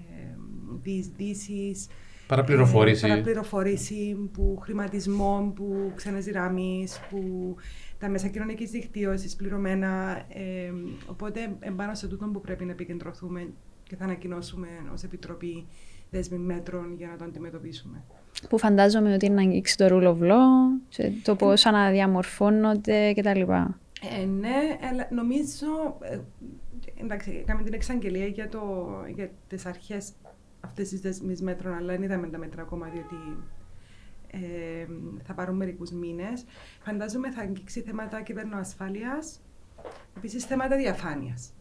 διεισδύσεις. 0.82 1.88
Παραπληροφόρηση. 2.28 3.06
Ε, 3.06 3.10
παραπληροφόρηση, 3.10 4.30
που 4.34 4.58
χρηματισμό, 4.62 5.52
που 5.56 5.92
ξένε 5.96 6.20
δυνάμει, 6.20 6.88
που 7.10 7.56
τα 7.98 8.10
μέσα 8.10 8.28
κοινωνικής 8.28 8.72
δικτύωσης 8.72 9.36
πληρωμένα. 9.36 10.24
Ε, 10.30 10.74
οπότε, 11.06 11.56
εμπάνω 11.60 11.96
σε 11.96 12.08
τούτο 12.08 12.26
που 12.26 12.42
πρέπει 12.42 12.66
να 12.66 12.72
επικεντρωθούμε 12.72 13.54
και 13.84 13.96
θα 13.96 14.04
ανακοινώσουμε 14.04 14.68
ως 14.94 15.04
Επιτροπή 15.04 15.68
δέσμη 16.12 16.38
μέτρων 16.38 16.95
για 16.97 17.08
να 17.08 17.15
το 17.15 17.24
αντιμετωπίσουμε. 17.24 18.04
Που 18.50 18.58
φαντάζομαι 18.58 19.13
ότι 19.13 19.26
είναι 19.26 19.36
να 19.36 19.41
αγγίξει 19.41 19.78
το 19.78 19.88
rule 19.89 20.08
of 20.08 20.32
law, 20.32 21.12
το 21.24 21.36
πώς 21.36 21.65
αναδιαμορφώνονται 21.65 23.13
κτλ. 23.13 23.41
Ε, 23.41 24.26
ναι, 24.26 24.78
αλλά 24.89 25.08
νομίζω. 25.12 25.97
Ε, 26.02 26.19
εντάξει, 27.02 27.38
έκαμε 27.41 27.63
την 27.63 27.74
εξαγγελία 27.74 28.26
για, 28.26 28.50
το, 28.50 28.89
για 29.15 29.32
τις 29.47 29.65
αρχές 29.65 30.12
αυτές 30.60 30.89
τις 30.89 31.02
δεσμεί 31.02 31.36
μέτρων, 31.41 31.74
αλλά 31.74 31.88
δεν 31.88 32.04
είδαμε 32.04 32.28
τα 32.28 32.38
μέτρα 32.38 32.62
ακόμα, 32.62 32.88
διότι 32.88 33.15
ε, 34.28 34.86
θα 35.24 35.34
πάρουν 35.34 35.56
μερικούς 35.56 35.91
μήνες. 35.91 36.45
Φαντάζομαι 36.82 37.32
θα 37.32 37.41
αγγίξει 37.41 37.82
θέματα 37.82 38.21
κυβερνοασφάλειας, 38.21 39.41
επίσης 40.17 40.45
θέματα 40.45 40.78
διαφάνειας. 40.78 41.54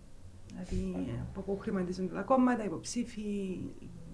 Δηλαδή, 0.46 1.10
από 1.28 1.40
πού 1.40 1.58
χρηματίζονται 1.58 2.14
τα 2.14 2.22
κόμματα, 2.22 2.64
υποψήφοι, 2.64 3.58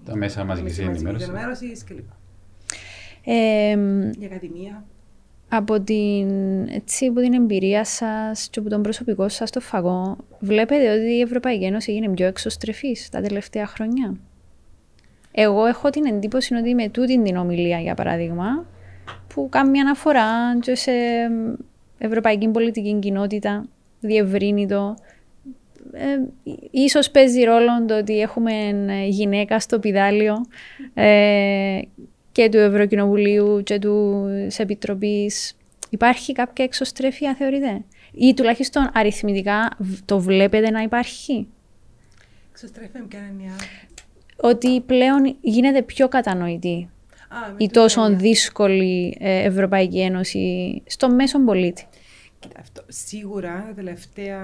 τα 0.06 0.16
μέσα 0.16 0.44
μαζικής 0.44 0.78
ενημέρωσης 0.78 1.84
κλπ. 1.84 2.04
Ε, 3.24 3.70
Η 4.20 4.24
Ακαδημία. 4.24 4.84
από 5.48 5.80
την, 5.80 6.28
έτσι, 6.68 7.06
από 7.06 7.20
την 7.20 7.32
εμπειρία 7.32 7.84
σας 7.84 8.48
και 8.50 8.58
από 8.58 8.68
τον 8.68 8.82
προσωπικό 8.82 9.28
σας 9.28 9.48
στο 9.48 9.60
φαγό, 9.60 10.16
βλέπετε 10.40 10.92
ότι 10.92 11.10
η 11.12 11.20
Ευρωπαϊκή 11.20 11.64
Ένωση 11.64 11.92
έγινε 11.92 12.08
πιο 12.08 12.26
εξωστρεφής 12.26 13.08
τα 13.08 13.20
τελευταία 13.20 13.66
χρόνια; 13.66 14.16
Εγώ 15.32 15.66
έχω 15.66 15.90
την 15.90 16.04
εντύπωση 16.04 16.54
ότι 16.54 16.74
με 16.74 16.88
τούτη 16.88 17.22
την 17.22 17.36
ομιλία, 17.36 17.78
για 17.78 17.94
παράδειγμα, 17.94 18.66
που 19.34 19.48
κάνει 19.48 19.70
μια 19.70 19.82
αναφορά 19.82 20.58
και 20.60 20.74
σε 20.74 20.92
ευρωπαϊκή 21.98 22.48
πολιτική 22.48 22.98
κοινότητα, 22.98 23.66
διευρύνει 24.00 24.66
το. 24.66 24.94
Ε, 25.98 26.50
ίσως 26.70 27.10
παίζει 27.10 27.42
ρόλο 27.42 27.84
το 27.86 27.98
ότι 27.98 28.20
έχουμε 28.20 28.52
γυναίκα 29.08 29.60
στο 29.60 29.78
πιδάλιο 29.78 30.34
ε, 30.94 31.80
και 32.32 32.48
του 32.48 32.56
Ευρωκοινοβουλίου 32.56 33.62
και 33.62 33.78
του 33.78 34.26
Επιτροπής. 34.56 35.56
Υπάρχει 35.90 36.32
κάποια 36.32 36.64
εξωστρέφεια, 36.64 37.34
θεωρείτε, 37.34 37.84
ή 38.12 38.34
τουλάχιστον 38.34 38.90
αριθμητικά 38.94 39.76
το 40.04 40.18
βλέπετε 40.18 40.70
να 40.70 40.82
υπάρχει; 40.82 41.46
Εξωστρέφεια 42.50 43.00
με 43.00 43.06
ποια 43.06 43.20
έννοια. 43.30 43.52
Ότι 44.36 44.80
πλέον 44.80 45.36
γίνεται 45.40 45.82
πιο 45.82 46.08
κατανοητή 46.08 46.88
Α, 47.28 47.48
με 47.48 47.54
η 47.56 47.56
την 47.56 47.70
τόσο 47.70 48.02
έννοια. 48.04 48.18
δύσκολη 48.18 49.16
ε, 49.20 49.42
Ευρωπαϊκή 49.42 50.00
Ένωση 50.00 50.82
στο 50.86 51.10
μέσον 51.10 51.44
πολίτη. 51.44 51.86
Κοίτα, 52.38 52.60
αυτό, 52.60 52.84
σίγουρα 52.88 53.64
τα 53.68 53.74
τελευταία, 53.74 54.42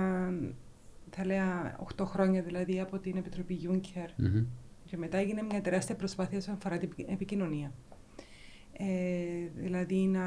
θα 1.14 1.24
λέω, 1.26 1.42
8 1.96 2.04
χρόνια 2.04 2.42
δηλαδή 2.42 2.80
από 2.80 2.98
την 2.98 3.16
Επιτροπή 3.16 3.60
Juncker 3.68 4.08
Μμμ. 4.16 4.44
και 4.84 4.96
μετά 4.96 5.18
έγινε 5.18 5.42
μια 5.42 5.60
τεράστια 5.60 5.94
προσπάθεια 5.96 6.38
όσον 6.38 6.54
αφορά 6.54 6.78
την 6.78 6.88
επι- 6.92 7.10
επικοινωνία. 7.10 7.72
Ε, 8.72 8.84
δηλαδή 9.56 9.94
να, 9.96 10.20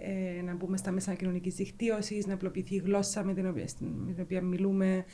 ε, 0.00 0.42
να 0.42 0.54
μπούμε 0.54 0.76
στα 0.76 0.90
μέσα 0.90 1.14
κοινωνικής 1.14 1.54
δικτύωσης, 1.54 2.26
να 2.26 2.34
απλοποιηθεί 2.34 2.74
η 2.74 2.78
γλώσσα 2.78 3.24
με 3.24 3.34
την 3.34 3.48
οποία, 3.48 3.68
στην- 3.68 3.86
με 4.06 4.12
την 4.12 4.22
οποία 4.22 4.42
μιλούμε, 4.42 5.04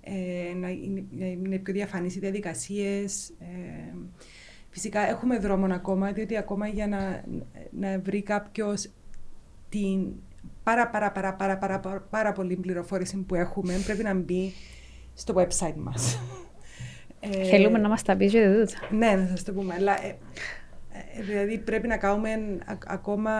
ε, 0.00 0.54
να, 0.56 0.68
είναι, 0.68 1.04
να 1.10 1.26
είναι 1.26 1.58
πιο 1.58 1.72
διαφανείς 1.72 2.16
οι 2.16 2.18
διαδικασίες. 2.18 3.28
Ε, 3.28 3.94
φυσικά 4.70 5.00
έχουμε 5.08 5.38
δρόμο 5.38 5.66
ακόμα, 5.74 6.12
διότι 6.12 6.36
ακόμα 6.36 6.66
για 6.68 6.88
να, 6.88 7.24
να 7.70 8.00
βρει 8.00 8.22
κάποιος 8.22 8.90
την 9.68 10.12
πάρα 10.66 10.88
πάρα 10.88 11.12
πάρα 11.12 11.34
πάρα 11.34 11.58
πάρα, 11.58 11.78
πάρα, 11.80 12.06
πάρα 12.10 12.32
πολύ 12.32 12.56
πληροφόρηση 12.56 13.16
που 13.16 13.34
έχουμε 13.34 13.72
πρέπει 13.86 14.02
να 14.02 14.14
μπει 14.14 14.52
στο 15.14 15.34
website 15.36 15.74
μας. 15.76 16.18
Ε, 17.20 17.44
Θέλουμε 17.44 17.78
να 17.78 17.88
μας 17.88 18.02
τα 18.02 18.16
πεις 18.16 18.32
και 18.32 18.46
τούτα. 18.60 18.96
ναι, 18.96 19.14
να 19.14 19.26
σας 19.26 19.42
το 19.42 19.52
πούμε. 19.52 19.74
Αλλά, 19.78 20.04
ε, 20.06 20.16
ε, 21.18 21.22
δηλαδή 21.22 21.58
πρέπει 21.58 21.86
να 21.88 21.96
κάνουμε 21.96 22.30
α- 22.64 22.76
ακόμα 22.86 23.30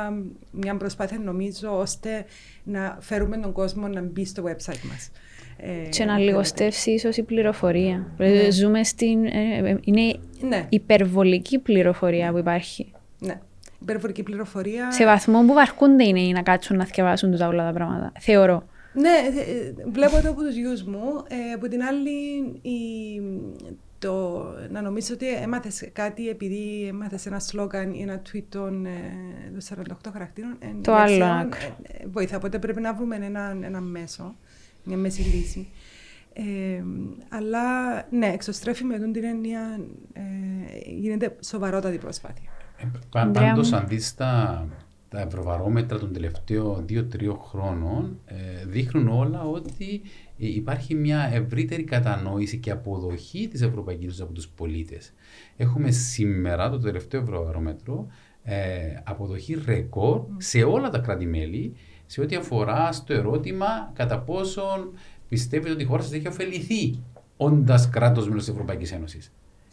μια 0.51 0.77
προσπάθεια 0.77 1.19
νομίζω 1.19 1.79
ώστε 1.79 2.25
να 2.65 2.97
φέρουμε 3.01 3.37
τον 3.37 3.53
κόσμο 3.53 3.89
να 3.89 4.01
μπει 4.03 4.25
στο 4.25 4.43
website 4.47 4.83
μας. 4.91 5.11
Ε, 5.57 5.89
Και 5.89 6.05
να 6.05 6.13
θέλετε. 6.15 6.31
λιγοστεύσει 6.31 6.91
ίσως 6.91 7.17
η 7.17 7.23
πληροφορία. 7.23 8.07
Ναι. 8.17 8.51
Ζούμε 8.51 8.85
στην... 8.85 9.25
ε, 9.25 9.31
ε, 9.71 9.79
είναι 9.85 10.19
Ναι, 10.41 10.67
υπερβολική 10.69 11.59
πληροφορία 11.59 12.31
που 12.33 12.39
υπάρχει. 12.39 12.93
ναι. 13.19 13.41
Υπερβολική 13.89 14.23
πληροφορία. 14.23 14.93
Σε 14.93 15.05
βαθμό 15.05 15.45
που 15.47 15.53
βαρκούνται 15.53 16.05
είναι 16.05 16.21
οι 16.21 16.33
να 16.33 16.43
κάτσουν 16.43 16.77
να 16.77 16.85
θκιεβάσουν 16.85 17.37
τα 17.37 17.47
όλα 17.47 17.65
τα 17.67 17.73
πράγματα. 17.73 18.13
Θεωρώ. 18.21 18.69
Ναι, 18.93 19.09
ε, 19.09 19.41
ε, 19.41 19.73
βλέπω 19.91 20.21
το 20.23 20.29
από 20.29 20.43
τους 20.43 20.55
γιους 20.57 20.83
μου. 20.83 21.03
Ε, 21.29 21.53
από 21.55 21.69
την 21.69 21.83
άλλη, 21.83 22.11
η, 22.63 22.79
το, 23.99 24.45
να 24.71 24.81
νομίζω 24.83 25.15
ότι 25.15 25.29
έμαθες 25.29 25.89
κάτι 25.93 26.29
επειδή 26.29 26.87
έμαθες 26.89 27.27
ένα 27.27 27.39
σλόγκαν 27.39 27.93
ή 27.93 28.03
ένα 28.03 28.23
tweet 28.33 28.43
των, 28.49 28.87
ε, 28.87 28.91
των 29.53 29.85
48 30.07 30.11
χαρακτήρων. 30.13 30.57
ε, 30.59 30.67
Το 30.83 30.95
άλλο 30.95 31.11
λέξεων, 31.11 31.31
άκρο. 31.39 31.77
ε, 31.83 31.93
ε, 32.03 32.07
βοηθά, 32.13 32.37
οπότε 32.37 32.59
πρέπει 32.59 32.81
να 32.81 32.95
βρούμε 32.95 33.17
ένα, 33.23 33.57
ένα 33.63 33.81
μέσο, 33.81 34.35
μια 34.85 34.97
μέση 34.97 35.21
λύση. 35.21 35.69
Ε, 36.33 36.83
αλλά 37.29 37.63
ναι, 38.11 38.27
εξωστρέφει 38.27 38.85
με 38.85 38.99
τον 38.99 39.13
την 39.13 39.25
έννοια 39.25 39.81
ε, 40.13 40.21
γίνεται 40.91 41.37
σοβαρότατη 41.45 41.99
προσπάθεια. 41.99 42.51
Ανδρέα 43.15 43.49
Πάντως, 43.49 43.71
μου. 43.71 43.77
αν 43.77 43.87
δεις 43.89 44.15
τα, 44.15 44.67
τα 45.09 45.21
ευρωβαρόμετρα 45.21 45.99
των 45.99 46.13
τελευταίων 46.13 46.85
2-3 46.89 47.05
χρόνων, 47.49 48.19
ε, 48.25 48.65
δείχνουν 48.67 49.09
όλα 49.09 49.43
ότι 49.43 50.01
ε, 50.39 50.47
υπάρχει 50.47 50.95
μια 50.95 51.31
ευρύτερη 51.33 51.85
κατανόηση 51.85 52.59
και 52.59 52.71
αποδοχή 52.71 53.49
της 53.49 53.63
Ευρωπαϊκής 53.63 54.05
Ένωσης 54.05 54.23
από 54.23 54.33
τους 54.33 54.49
πολίτες. 54.49 55.13
Έχουμε 55.57 55.91
σήμερα, 55.91 56.71
το 56.71 56.79
τελευταίο 56.79 57.21
ευρωβαρόμετρο, 57.21 58.07
ε, 58.43 59.01
αποδοχή 59.05 59.63
ρεκόρ 59.67 60.21
σε 60.37 60.63
όλα 60.63 60.91
τα 60.91 60.99
κράτη-μέλη 60.99 61.73
σε 62.07 62.21
ό,τι 62.21 62.37
αφορά 62.37 62.93
στο 62.93 63.13
ερώτημα 63.13 63.91
κατά 63.95 64.19
πόσον 64.19 64.93
πιστεύετε 65.29 65.73
ότι 65.73 65.83
η 65.83 65.87
χώρα 65.87 66.03
σας 66.03 66.13
έχει 66.13 66.29
ωφεληθεί 66.29 66.99
όντας 67.37 67.89
κράτος 67.89 68.29
μέλος 68.29 68.45
της 68.45 68.53
Ευρωπαϊκής 68.53 68.93
Ένωσης. 68.93 69.33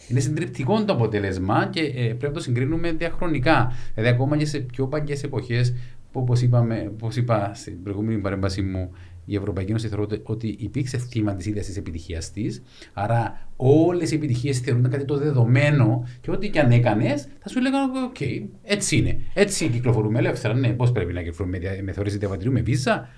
Είναι 0.09 0.19
συντριπτικό 0.19 0.83
το 0.85 0.93
αποτέλεσμα 0.93 1.67
και 1.71 1.79
ε, 1.81 1.91
πρέπει 2.05 2.25
να 2.25 2.31
το 2.31 2.39
συγκρίνουμε 2.39 2.91
διαχρονικά. 2.91 3.71
Δηλαδή, 3.95 4.13
ακόμα 4.13 4.37
και 4.37 4.45
σε 4.45 4.59
πιο 4.59 4.87
παλιές 4.88 5.15
εποχές, 5.23 5.73
που 6.11 6.19
όπως 6.19 7.15
είπα 7.15 7.51
στην 7.53 7.83
προηγούμενη 7.83 8.21
παρέμβαση 8.21 8.61
μου, 8.61 8.91
η 9.25 9.35
Ευρωπαϊκή 9.35 9.69
Ένωση 9.69 9.87
θεωρώ 9.87 10.03
ότι- 10.03 10.21
ότι 10.23 10.55
υπήρξε 10.59 10.97
θύμα 10.97 11.35
της 11.35 11.45
ίδιας 11.45 11.65
της 11.65 11.77
επιτυχίας 11.77 12.31
της. 12.31 12.63
Άρα, 12.93 13.47
όλες 13.55 14.11
οι 14.11 14.15
επιτυχίες 14.15 14.59
θεωρούνταν 14.59 14.91
κάτι 14.91 15.05
το 15.05 15.17
δεδομένο 15.17 16.07
και 16.21 16.31
ό,τι 16.31 16.49
και 16.49 16.59
αν 16.59 16.71
έκανες, 16.71 17.27
θα 17.39 17.49
σου 17.49 17.57
έλεγαν: 17.57 17.89
Οκ, 18.03 18.21
έτσι 18.63 18.97
είναι. 18.97 19.19
Έτσι 19.33 19.67
κυκλοφορούμε 19.67 20.19
ελεύθερα. 20.19 20.53
Ναι, 20.53 20.69
πώς 20.69 20.91
πρέπει 20.91 21.13
να 21.13 21.19
κυκλοφορούμε; 21.19 21.57
Με, 21.57 21.67
δια- 21.67 21.83
με 21.83 21.91
θεωρήσει 21.91 22.17
διαβατηρίου, 22.17 22.51
με 22.51 22.61
βίζα. 22.61 23.09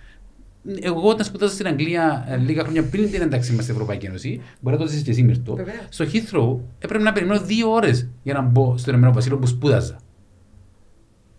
Εγώ 0.82 1.10
όταν 1.10 1.26
σπουδάζα 1.26 1.54
στην 1.54 1.68
Αγγλία 1.68 2.26
ε, 2.30 2.38
λίγα 2.38 2.64
χρόνια 2.64 2.84
πριν 2.84 3.12
την 3.12 3.22
ένταξή 3.22 3.52
μας 3.54 3.64
στην 3.64 3.76
Ευρωπαϊκή 3.76 4.06
Ένωση, 4.06 4.42
μπορεί 4.60 4.78
να 4.78 4.82
το 4.84 4.90
ζήσει 4.90 5.04
και 5.04 5.12
εσύ 5.12 5.24
Μυρτό, 5.24 5.56
Βεβαίως. 5.56 5.78
στο 5.90 6.06
Heathrow 6.14 6.58
έπρεπε 6.80 7.04
να 7.04 7.12
περιμένω 7.12 7.40
δύο 7.42 7.72
ώρες 7.72 8.10
για 8.24 8.34
να 8.34 8.42
μπω 8.42 8.78
στο 8.78 8.90
Ηνωμένο 8.92 9.14
Βασίλειο 9.14 9.38
που 9.38 9.48
σπούδαζα. 9.48 10.00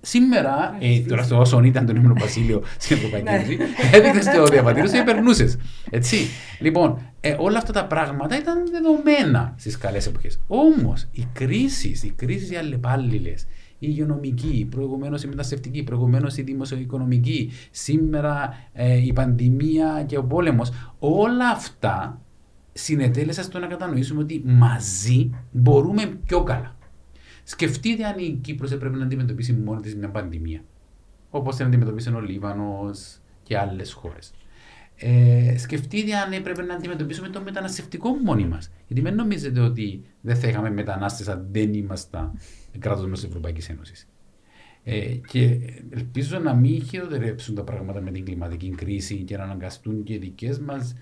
Σήμερα, 0.00 0.76
ε, 0.80 0.98
τώρα 1.00 1.22
στο 1.22 1.38
όσο 1.38 1.62
ήταν 1.62 1.86
το 1.86 1.92
Ηνωμένο 1.92 2.14
Βασίλειο 2.20 2.62
στην 2.78 2.96
Ευρωπαϊκή 2.96 3.24
Ναι. 3.30 3.34
Ένωση, 3.34 3.58
έδειχνε 3.92 4.34
το 4.36 4.44
διαβατήριο 4.44 4.90
και 4.90 5.02
περνούσες. 5.04 5.56
Έτσι. 5.90 6.16
Λοιπόν, 6.60 6.98
ε, 7.20 7.36
όλα 7.38 7.58
αυτά 7.58 7.72
τα 7.72 7.84
πράγματα 7.86 8.38
ήταν 8.38 8.62
δεδομένα 8.70 9.54
στις 9.58 9.78
καλές 9.78 10.06
εποχές. 10.06 10.40
Όμως, 10.46 11.08
οι 11.12 11.26
κρίσεις, 11.32 12.02
οι 12.02 12.12
κρίσεις 12.16 12.50
οι 12.50 12.56
αλλεπάλληλες, 12.56 13.46
η 13.78 13.86
υγειονομική, 13.90 14.66
προηγουμένως 14.70 15.22
η 15.22 15.26
μεταναστευτική, 15.26 15.82
προηγουμένως 15.82 16.36
η 16.36 16.42
δημοσιοοικονομική, 16.42 17.50
σήμερα 17.70 18.54
ε, 18.72 18.96
η 18.96 19.12
πανδημία 19.12 20.04
και 20.06 20.16
ο 20.16 20.24
πόλεμος, 20.24 20.72
όλα 20.98 21.50
αυτά 21.50 22.20
συνετέλεσαν 22.72 23.44
στο 23.44 23.58
να 23.58 23.66
κατανοήσουμε 23.66 24.22
ότι 24.22 24.42
μαζί 24.44 25.30
μπορούμε 25.50 26.18
πιο 26.26 26.42
καλά. 26.42 26.76
Σκεφτείτε 27.44 28.04
αν 28.04 28.18
η 28.18 28.38
Κύπρος 28.42 28.70
έπρεπε 28.72 28.96
να 28.96 29.04
αντιμετωπίσει 29.04 29.52
μόνη 29.52 29.80
της 29.80 29.96
μια 29.96 30.08
πανδημία. 30.08 30.60
Όπως 31.30 31.56
την 31.56 31.66
αντιμετωπίσει 31.66 32.14
ο 32.14 32.20
Λίβανος 32.20 33.18
και 33.42 33.58
άλλες 33.58 33.92
χώρες. 33.92 34.34
Ε, 34.96 35.58
σκεφτείτε 35.58 36.16
αν 36.16 36.32
έπρεπε 36.32 36.62
να 36.62 36.74
αντιμετωπίσουμε 36.74 37.28
το 37.28 37.40
μεταναστευτικό 37.40 38.10
μόνοι 38.24 38.46
μας. 38.46 38.70
Γιατί 38.86 39.02
μην 39.02 39.14
νομίζετε 39.14 39.60
ότι 39.60 40.04
δεν 40.20 40.36
θα 40.36 40.48
είχαμε 40.48 40.70
μετανάστες 40.70 41.28
αν 41.28 41.46
δεν 41.50 41.74
ήμασταν 41.74 42.38
κράτος 42.78 43.02
μέλο 43.02 43.14
της 43.14 43.24
Ευρωπαϊκής 43.24 43.68
Ένωσης. 43.68 44.08
Ε, 44.84 45.00
και 45.06 45.58
ελπίζω 45.90 46.38
να 46.38 46.54
μην 46.54 46.82
χειροτερέψουν 46.82 47.54
τα 47.54 47.62
πράγματα 47.64 48.00
με 48.00 48.10
την 48.10 48.24
κλιματική 48.24 48.70
κρίση 48.70 49.14
και 49.16 49.36
να 49.36 49.42
αναγκαστούν 49.42 50.02
και 50.02 50.12
οι 50.12 50.18
δικές 50.18 50.58
μας, 50.58 50.94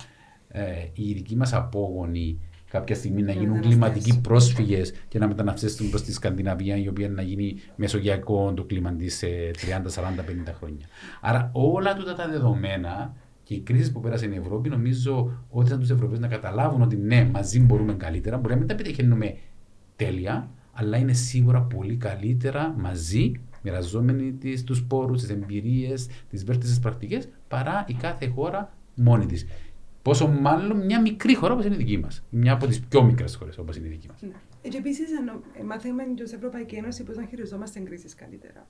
ε, 0.48 0.62
οι 0.92 1.12
δικοί 1.12 1.36
μας 1.36 1.52
απόγονοι 1.52 2.38
κάποια 2.70 2.94
στιγμή 2.94 3.22
να 3.22 3.26
Να 3.26 3.32
γίνουν 3.32 3.48
μεταναστεύσουν. 3.56 3.80
κλιματικοί 3.92 4.20
πρόσφυγες 4.20 4.92
και 5.08 5.18
να 5.18 5.26
μεταναστεύσουν 5.26 5.90
προς 5.90 6.02
τη 6.02 6.12
Σκανδιναβία, 6.12 6.76
η 6.76 6.88
οποία 6.88 7.08
να 7.08 7.22
γίνει 7.22 7.56
μεσογειακό 7.76 8.52
το 8.54 8.64
κλίμα 8.64 8.92
της 8.92 9.16
σε 9.16 9.26
30, 9.60 9.90
40, 9.90 10.22
50 10.22 10.52
χρόνια. 10.52 10.86
Άρα 11.20 11.50
όλα 11.52 11.94
τούτα 11.94 12.14
τα 12.14 12.28
δεδομένα 12.28 13.14
και 13.42 13.54
οι 13.54 13.60
κρίσει 13.60 13.92
που 13.92 14.00
πέρασε 14.00 14.26
η 14.26 14.34
Ευρώπη, 14.36 14.68
νομίζω 14.68 15.44
ότι 15.50 15.66
ήταν 15.66 15.80
τους 15.80 15.90
Ευρωπαίους 15.90 16.18
να 16.18 16.28
καταλάβουν 16.28 16.82
ότι 16.82 16.96
ναι, 16.96 17.24
μαζί 17.32 17.60
μπορούμε 17.60 17.94
καλύτερα. 17.94 18.36
Μπορεί 18.36 18.52
να 18.52 18.58
μην 18.58 18.68
τα 18.68 18.74
πετυχαίνουμε 18.74 19.36
τέλεια, 19.96 20.50
αλλά 20.74 20.96
είναι 20.96 21.12
σίγουρα 21.12 21.60
πολύ 21.62 21.96
καλύτερα 21.96 22.74
μαζί, 22.78 23.32
μοιραζόμενοι 23.62 24.32
τις, 24.32 24.64
τους 24.64 24.84
πόρους, 24.84 25.20
τις 25.20 25.30
εμπειρίες, 25.30 26.08
τις 26.30 26.44
βέλτιστες 26.44 26.78
πρακτικές, 26.78 27.28
παρά 27.48 27.84
η 27.88 27.94
κάθε 27.94 28.26
χώρα 28.26 28.72
μόνη 28.94 29.26
της. 29.26 29.46
Πόσο 30.02 30.28
μάλλον 30.28 30.84
μια 30.84 31.00
μικρή 31.00 31.34
χώρα 31.34 31.52
όπως 31.52 31.64
είναι 31.64 31.74
η 31.74 31.78
δική 31.78 31.98
μας. 31.98 32.24
Μια 32.30 32.52
από 32.52 32.66
τις 32.66 32.80
πιο 32.80 33.02
μικρές 33.02 33.34
χώρες 33.34 33.58
όπως 33.58 33.76
είναι 33.76 33.86
η 33.86 33.90
δική 33.90 34.08
μας. 34.08 34.22
Ναι. 34.22 34.68
Και 34.68 34.76
επίσης, 34.76 35.08
μάθαμε 35.66 36.02
και 36.14 36.22
ω 36.22 36.26
Ευρωπαϊκής 36.34 36.78
Ένωσης 36.78 37.04
πώς 37.04 37.16
να 37.16 37.24
χειριζόμαστε 37.24 37.80
κρίσεις 37.80 38.14
καλύτερα. 38.14 38.66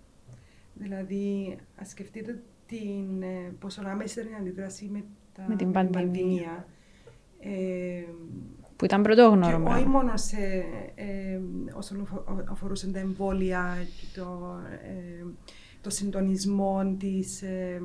Δηλαδή, 0.75 1.57
ας 1.77 1.89
σκεφτείτε 1.89 2.43
την, 2.67 3.23
ε, 3.23 3.53
πόσο 3.59 3.83
άμεση 3.85 4.21
ήταν 4.21 4.33
η 4.33 4.37
αντίδραση 4.37 4.89
με, 4.93 5.05
τα, 5.33 5.45
Με 5.49 5.57
την 5.57 5.73
πανδημία. 5.73 6.01
πανδημία. 6.03 6.67
Ε, 7.41 8.05
Που 8.77 8.85
ήταν 8.85 9.03
και 9.03 9.09
πρωτόγνωρο. 9.09 9.63
όχι 9.69 9.87
μόνο 9.87 10.17
σε, 10.17 10.37
ε, 10.95 11.41
όσον 11.75 12.01
αφο- 12.01 12.25
αφορούσε 12.51 12.87
τα 12.91 12.99
εμβόλια 12.99 13.77
και 14.01 14.21
το, 14.21 14.59
ε, 14.83 15.25
το 15.81 15.91
συντονισμό 15.91 16.95
της, 16.99 17.43
ε, 17.43 17.83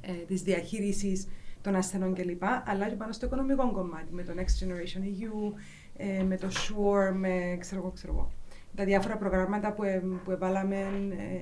ε, 0.00 0.12
της 0.12 0.42
διαχείρισης 0.42 1.26
των 1.62 1.74
ασθενών 1.74 2.14
κλπ. 2.14 2.42
Αλλά 2.64 2.88
και 2.88 2.94
πάνω 2.94 3.12
στο 3.12 3.26
οικονομικό 3.26 3.72
κομμάτι, 3.72 4.12
με 4.12 4.22
το 4.22 4.32
Next 4.36 4.64
Generation 4.64 5.02
EU, 5.02 5.52
ε, 5.96 6.22
με 6.22 6.36
το 6.36 6.48
SURE, 6.48 7.12
με 7.14 7.56
ξέρω 7.60 7.80
εγώ, 7.80 7.90
ξέρω 7.90 8.12
εγώ. 8.12 8.30
Τα 8.74 8.84
διάφορα 8.84 9.16
προγράμματα 9.16 9.72
που, 9.72 9.82
ε, 9.82 10.02
που 10.24 10.30
εβάλαμε 10.30 10.76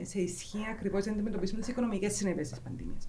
ε, 0.00 0.04
σε 0.04 0.20
ισχύ 0.20 0.58
ακριβώς 0.72 1.02
για 1.02 1.10
να 1.12 1.16
αντιμετωπίσουμε 1.18 1.60
τις 1.60 1.68
οικονομικές 1.68 2.14
συνέπειες 2.14 2.48
της 2.48 2.60
πανδημίας. 2.60 3.06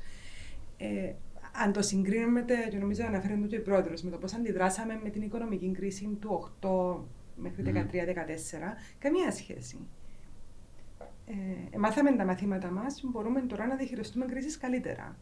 Ε, 1.59 1.63
αν 1.63 1.71
το 1.73 1.81
συγκρίνουμε, 1.81 2.45
και 2.69 2.77
νομίζω 2.77 3.05
αναφέρεται 3.05 3.41
το 3.41 3.47
και 3.47 3.55
η 3.55 3.59
πρόεδρος, 3.59 4.01
με 4.01 4.09
το 4.11 4.17
πώς 4.17 4.33
αντιδράσαμε 4.33 4.99
με 5.03 5.09
την 5.09 5.21
οικονομική 5.21 5.71
κρίση 5.71 6.17
του 6.19 6.49
8 6.61 7.03
μέχρι 7.35 7.63
13-14, 7.63 8.77
καμία 8.99 9.31
σχέση. 9.31 9.77
Ε, 11.73 11.77
μάθαμε 11.77 12.11
τα 12.11 12.25
μαθήματα 12.25 12.71
μας, 12.71 13.01
μπορούμε 13.03 13.41
τώρα 13.41 13.67
να 13.67 13.75
διαχειριστούμε 13.75 14.25
κρίσεις 14.25 14.57
καλύτερα. 14.57 15.15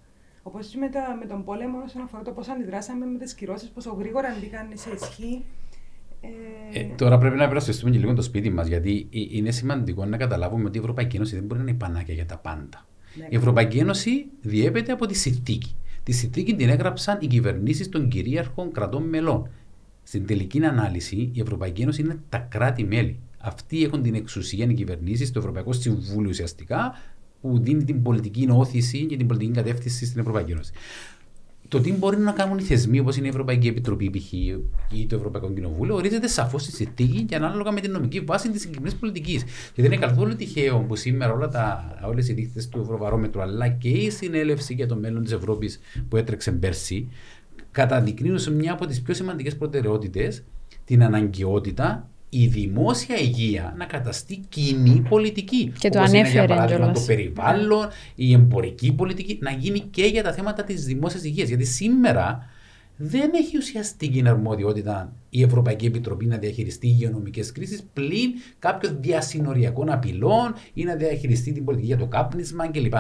Όπως 0.44 0.68
και 0.68 0.78
με, 0.78 0.90
τα, 0.90 1.18
με 1.20 1.26
τον 1.26 1.44
πόλεμο, 1.44 1.78
όσον 1.86 2.02
αφορά 2.02 2.24
το 2.24 2.32
πώς 2.32 2.48
αντιδράσαμε 2.48 3.06
με 3.06 3.18
τις 3.18 3.34
κυρώσεις, 3.34 3.70
πόσο 3.70 3.94
γρήγορα 3.94 4.38
μπήκαν 4.40 4.68
σε 4.74 4.90
ισχύ. 4.92 5.46
Ε, 6.22 6.80
Ε, 6.80 6.84
τώρα 6.96 7.18
πρέπει 7.18 7.36
να 7.36 7.44
υπερασπιστούμε 7.44 7.92
και 7.92 7.98
λίγο 7.98 8.14
το 8.14 8.22
σπίτι 8.22 8.50
μας, 8.50 8.68
γιατί 8.68 9.08
ε, 9.14 9.20
είναι 9.38 9.52
σημαντικό 9.52 10.06
να 10.06 10.18
καταλάβουμε 10.18 10.66
ότι 10.66 10.78
η 10.78 10.80
Ευρωπαϊκή 10.80 11.16
Ένωση 11.16 11.36
δεν 11.36 11.44
μπορεί 11.44 11.60
να 11.60 11.68
είναι 11.68 11.76
η 11.76 11.80
πανάκια 11.80 12.14
για 12.14 12.26
τα 12.26 12.38
πάντα. 12.38 12.86
ναι, 13.18 13.28
Η 13.30 13.36
Ευρωπαϊκή 13.36 13.78
Ένωση 13.78 14.26
διέπεται 14.42 14.92
από 14.92 15.06
τη 15.06 15.14
συνθήκη. 15.14 15.76
Τη 16.04 16.12
συνθήκη 16.12 16.56
την 16.56 16.70
έγραψαν 16.70 17.18
οι 17.22 17.28
κυβερνήσεις 17.28 17.90
των 17.90 18.08
κυρίαρχων 18.08 18.72
κρατών 18.72 19.04
μελών. 19.04 19.50
Στην 20.04 20.26
τελική 20.26 20.66
ανάλυση, 20.66 21.30
η 21.34 21.42
Ευρωπαϊκή 21.42 21.82
Ένωση 21.82 22.02
είναι 22.02 22.20
τα 22.30 22.38
κράτη-μέλη. 22.38 23.20
Αυτοί 23.38 23.84
έχουν 23.84 24.02
την 24.02 24.16
εξουσία, 24.16 24.66
οι 24.66 24.74
κυβερνήσεις, 24.74 25.32
το 25.32 25.40
Ευρωπαϊκό 25.40 25.74
Συμβούλιο 25.74 26.30
ουσιαστικά, 26.30 26.96
που 27.42 27.60
δίνει 27.60 27.84
την 27.84 28.02
πολιτική 28.02 28.48
όθηση 28.52 29.06
και 29.06 29.18
την 29.18 29.28
πολιτική 29.28 29.52
κατεύθυνση 29.52 30.06
στην 30.06 30.20
Ευρωπαϊκή 30.20 30.52
Ένωση. 30.52 30.72
Το 31.74 31.82
τι 31.82 31.94
μπορεί 31.94 32.18
να 32.18 32.32
κάνουν 32.32 32.58
οι 32.58 32.62
θεσμοί 32.62 33.00
όπως 33.00 33.18
είναι 33.18 33.26
η 33.26 33.30
Ευρωπαϊκή 33.30 33.68
Επιτροπή 33.68 34.10
π.χ. 34.10 34.34
ή 34.34 35.06
το 35.10 35.16
Ευρωπαϊκό 35.16 35.52
Κοινοβούλιο 35.52 35.96
ορίζεται 35.96 36.28
σαφώς 36.28 36.62
στη 36.62 36.72
συνθήκη 36.72 37.22
και 37.22 37.36
ανάλογα 37.36 37.72
με 37.72 37.80
την 37.80 37.92
νομική 37.92 38.20
βάση 38.20 38.52
της 38.52 38.62
συγκεκριμένης 38.62 38.96
πολιτικής. 38.98 39.44
Και 39.44 39.82
δεν 39.82 39.92
είναι 39.92 40.06
καθόλου 40.06 40.36
τυχαίο 40.36 40.80
που 40.80 40.96
σήμερα 40.96 41.34
όλα 41.34 41.48
τα, 41.50 41.98
όλες 42.06 42.30
οι 42.30 42.34
δείχτε 42.34 42.64
του 42.72 42.80
Ευρωβαρόμετρου 42.80 43.42
αλλά 43.42 43.68
και 43.68 43.90
η 43.90 44.10
συνέλευση 44.10 44.74
για 44.74 44.88
το 44.88 44.96
μέλλον 44.96 45.24
της 45.24 45.32
Ευρώπης 45.32 45.80
που 46.10 46.18
έτρεξε 46.18 46.52
πέρσι 46.52 47.10
καταδεικνύουν 47.72 48.40
σε 48.40 48.52
μια 48.52 48.74
από 48.74 48.86
τις 48.86 49.02
πιο 49.02 49.14
σημαντικές 49.14 49.56
προτεραιότητες 49.56 50.44
την 50.86 51.04
αναγκαιότητα 51.04 52.10
η 52.34 52.48
δημόσια 52.48 53.18
υγεία 53.18 53.74
να 53.78 53.86
καταστεί 53.86 54.44
κοινή 54.50 55.06
πολιτική. 55.10 55.74
Και 55.80 55.90
το 55.90 56.00
Όπως 56.00 56.10
είναι, 56.10 56.20
ανέφερε 56.20 56.46
για 56.46 56.56
παράδειγμα, 56.56 56.84
κιόλας. 56.84 57.00
το 57.00 57.06
περιβάλλον, 57.06 57.88
η 58.16 58.34
εμπορική 58.34 58.94
πολιτική, 58.94 59.38
να 59.42 59.52
γίνει 59.52 59.80
και 59.80 60.06
για 60.06 60.24
τα 60.24 60.34
θέματα 60.34 60.64
της 60.64 60.86
δημόσιας 60.86 61.24
υγείας. 61.24 61.48
Γιατί 61.48 61.66
σήμερα 61.66 62.48
δεν 62.98 63.32
έχει 63.34 63.58
ουσιαστική 63.58 64.24
αρμοδιότητα 64.26 65.14
η 65.30 65.42
Ευρωπαϊκή 65.42 65.86
Επιτροπή 65.86 66.26
να 66.26 66.38
διαχειριστεί 66.38 66.88
υγειονομικές 66.88 67.52
κρίσεις 67.52 67.84
πλην 67.94 68.32
κάποιων 68.60 68.98
διασυνοριακών 69.00 69.90
απειλών 69.92 70.54
ή 70.74 70.84
να 70.84 70.96
διαχειριστεί 70.96 71.52
την 71.52 71.64
πολιτική 71.64 71.88
για 71.88 71.98
το 71.98 72.06
κάπνισμα 72.08 72.68
κλπ. 72.68 72.94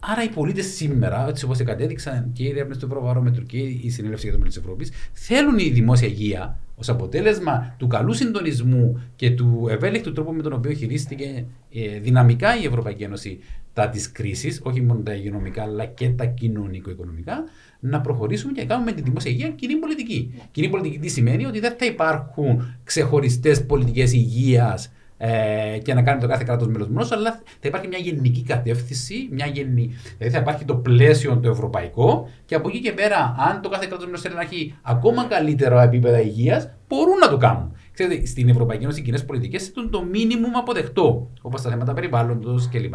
Άρα 0.00 0.22
οι 0.22 0.28
πολίτες 0.28 0.66
σήμερα, 0.66 1.28
έτσι 1.28 1.44
όπως 1.44 1.62
κατέδειξαν 1.62 2.30
και 2.32 2.42
οι 2.42 2.48
έρευνες 2.48 2.78
του 2.78 2.86
Ευρωβαρόμετρου 2.86 3.42
και 3.42 3.58
η 3.58 3.90
Συνέλευση 3.90 4.24
για 4.24 4.32
το 4.32 4.38
Μέλλον 4.38 4.54
της 4.54 4.62
Ευρώπης, 4.62 4.90
θέλουν 5.12 5.58
η 5.58 5.68
δημόσια 5.68 6.08
υγεία 6.08 6.58
ως 6.76 6.88
αποτέλεσμα 6.88 7.74
του 7.78 7.86
καλού 7.86 8.12
συντονισμού 8.12 9.02
και 9.16 9.30
του 9.30 9.66
ευέλικτου 9.70 10.12
τρόπου 10.12 10.32
με 10.32 10.42
τον 10.42 10.52
οποίο 10.52 10.72
χειρίστηκε 10.72 11.44
ε, 11.72 11.98
δυναμικά 11.98 12.60
η 12.60 12.64
Ευρωπαϊκή 12.64 13.02
Ένωση 13.02 13.38
τα 13.72 13.88
της 13.88 14.12
κρίσης, 14.12 14.60
όχι 14.62 14.82
μόνο 14.82 15.00
τα 15.00 15.14
υγειονομικά 15.14 15.62
αλλά 15.62 15.84
και 15.84 16.08
τα 16.08 16.24
κοινωνικο-οικονομικά, 16.24 17.44
να 17.80 18.00
προχωρήσουμε 18.00 18.52
και 18.52 18.60
να 18.60 18.66
κάνουμε 18.66 18.92
τη 18.92 19.02
δημόσια 19.02 19.30
υγεία 19.30 19.48
κοινή 19.48 19.74
πολιτική. 19.76 20.34
Κοινή 20.50 20.68
πολιτική 20.68 20.98
τι 20.98 21.08
σημαίνει; 21.08 21.46
Ότι 21.46 21.60
δεν 21.60 21.74
θα 21.78 21.86
υπάρχουν 21.86 22.74
ξεχωριστές 22.84 23.64
πολιτικές 23.66 24.12
υγείας 24.12 24.92
ε, 25.22 25.78
και 25.82 25.94
να 25.94 26.02
κάνει 26.02 26.20
το 26.20 26.26
κάθε 26.26 26.44
κράτος 26.44 26.68
μέλος 26.68 26.88
μόνος, 26.88 27.12
αλλά 27.12 27.32
θα 27.32 27.68
υπάρχει 27.68 27.88
μια 27.88 27.98
γενική 27.98 28.42
κατεύθυνση, 28.42 29.28
μια 29.30 29.46
γενι... 29.46 29.90
δηλαδή 30.18 30.36
θα 30.36 30.38
υπάρχει 30.38 30.64
το 30.64 30.76
πλαίσιο 30.76 31.38
το 31.38 31.50
ευρωπαϊκό 31.50 32.28
και 32.44 32.54
από 32.54 32.68
εκεί 32.68 32.80
και 32.80 32.92
πέρα, 32.92 33.34
αν 33.38 33.60
το 33.62 33.68
κάθε 33.68 33.86
κράτος 33.86 34.04
μέλος 34.04 34.20
θέλει 34.20 34.34
να 34.34 34.40
έχει 34.40 34.74
ακόμα 34.82 35.24
καλύτερα 35.24 35.82
επίπεδα 35.82 36.20
υγείας, 36.20 36.70
μπορούν 36.88 37.18
να 37.18 37.28
το 37.28 37.36
κάνουν. 37.36 37.76
Ξέρετε, 37.92 38.26
στην 38.26 38.48
Ευρωπαϊκή 38.48 38.84
Ένωση 38.84 39.00
οι 39.00 39.02
κοινές 39.02 39.24
πολιτικές 39.24 39.72
είναι 39.76 39.88
το 39.88 40.02
μίνιμουμ 40.02 40.56
αποδεκτό, 40.56 41.30
όπως 41.42 41.62
τα 41.62 41.70
θέματα 41.70 41.92
περιβάλλοντος 41.92 42.68
κλπ. 42.68 42.94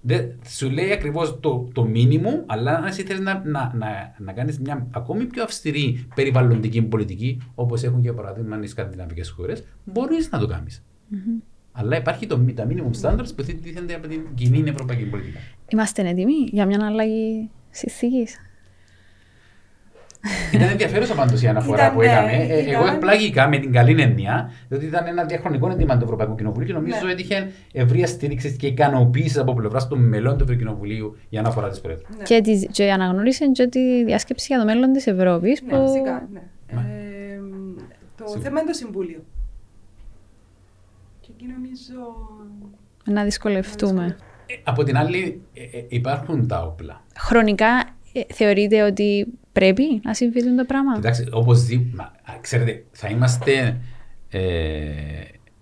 Δεν, 0.00 0.32
σου 0.48 0.70
λέει 0.70 0.92
ακριβώς 0.92 1.40
το, 1.40 1.68
το 1.72 1.88
minimum, 1.94 2.44
αλλά 2.46 2.76
αν 2.76 2.84
εσύ 2.84 3.02
θέλεις 3.02 3.22
να, 3.22 3.42
να, 3.44 3.72
να, 3.74 4.14
να 4.18 4.32
κάνεις 4.32 4.58
μια 4.58 4.86
ακόμη 4.90 5.24
πιο 5.24 5.42
αυστηρή 5.42 6.06
περιβαλλοντική 6.14 6.82
πολιτική, 6.82 7.40
όπως 7.54 7.82
έχουν 7.82 8.00
για 8.00 8.14
παράδειγμα 8.14 8.60
οι 8.62 8.66
σκανδιναβικές 8.66 9.30
χώρες, 9.30 9.64
μπορείς 9.84 10.30
να 10.30 10.38
το 10.38 10.46
κάνεις. 10.46 10.84
Αλλά 11.72 11.96
υπάρχει 11.96 12.26
το, 12.26 12.38
τα 12.54 12.66
minimum 12.68 13.00
standards 13.02 13.34
που 13.36 13.42
τίθενται 13.62 13.94
από 13.94 14.08
την 14.08 14.20
κοινή 14.34 14.64
ευρωπαϊκή 14.70 15.04
πολιτική. 15.04 15.36
Είμαστε 15.68 16.08
έτοιμοι 16.08 16.34
για 16.50 16.66
μια 16.66 16.86
αλλαγή 16.86 17.50
συνθήκης; 17.70 18.36
Ήταν 20.52 20.68
ενδιαφέρουσα 20.70 21.14
πάντως 21.14 21.42
η 21.42 21.46
αναφορά 21.46 21.82
Ήταν, 21.82 21.94
που 21.94 22.00
ναι, 22.00 22.06
έκαμε. 22.06 22.32
Ε, 22.32 22.44
ήταν- 22.62 22.74
Εγώ 22.74 22.86
εκπλάγηκα 22.92 23.48
με 23.48 23.58
την 23.58 23.72
καλή 23.72 24.02
έννοια, 24.02 24.50
διότι 24.68 24.86
ήταν 24.86 25.06
ένα 25.06 25.24
διαχρονικό 25.24 25.70
αίτημα 25.70 25.96
του 25.98 26.04
Ευρωπαϊκού 26.04 26.34
Κοινοβουλίου 26.34 26.66
και 26.66 26.72
νομίζω 26.72 27.04
Ναι. 27.04 27.12
έτυχε 27.12 27.50
ευρεία 27.72 28.06
στήριξη 28.06 28.56
και 28.56 28.66
ικανοποίησης 28.66 29.38
από 29.38 29.54
πλευράς 29.54 29.88
των 29.88 30.08
μελών 30.08 30.36
του 30.36 30.42
Ευρωκοινοβουλίου 30.44 31.16
η 31.28 31.38
αναφορά 31.38 31.68
της 31.68 31.80
Πρόεδρου. 31.80 32.04
ναι. 32.16 32.22
Και, 32.22 32.40
τη, 32.40 32.66
και 32.66 32.92
αναγνώρισε 32.92 33.46
και 33.46 33.66
τη 33.66 34.04
διάσκεψη 34.04 34.46
για 34.48 34.58
το 34.58 34.64
μέλλον 34.64 34.92
της 34.92 35.06
Ευρώπης. 35.06 35.62
Ναι, 35.62 35.68
που... 35.78 35.86
φυσικά. 35.88 36.28
Ναι. 36.32 36.40
Μα- 36.72 36.80
Ε, 36.80 37.40
το 38.16 38.24
Σίγουρα. 38.26 38.40
θέμα 38.48 38.60
είναι 38.60 38.70
το 38.70 38.76
Συμβούλιο. 38.76 39.24
Και 41.42 41.48
εκεί 41.48 41.60
νομίζω. 41.60 42.00
Να 43.04 43.24
δυσκολευτούμε. 43.24 44.16
Ε, 44.46 44.54
Από 44.64 44.82
την 44.82 44.96
άλλη, 44.96 45.42
ε, 45.54 45.62
ε, 45.62 45.84
υπάρχουν 45.88 46.46
τα 46.46 46.62
όπλα. 46.62 47.04
Χρονικά 47.16 47.88
ε, 48.12 48.20
θεωρείτε 48.34 48.82
ότι 48.82 49.26
πρέπει 49.52 50.00
να 50.04 50.14
συμβεί 50.14 50.56
το 50.56 50.64
πράγμα; 50.64 50.94
Κοιτάξτε, 50.94 51.26
οπωσδήποτε, 51.32 52.10
ξέρετε, 52.40 52.84
θα 52.90 53.08
είμαστε 53.08 53.80
ε, 54.28 54.40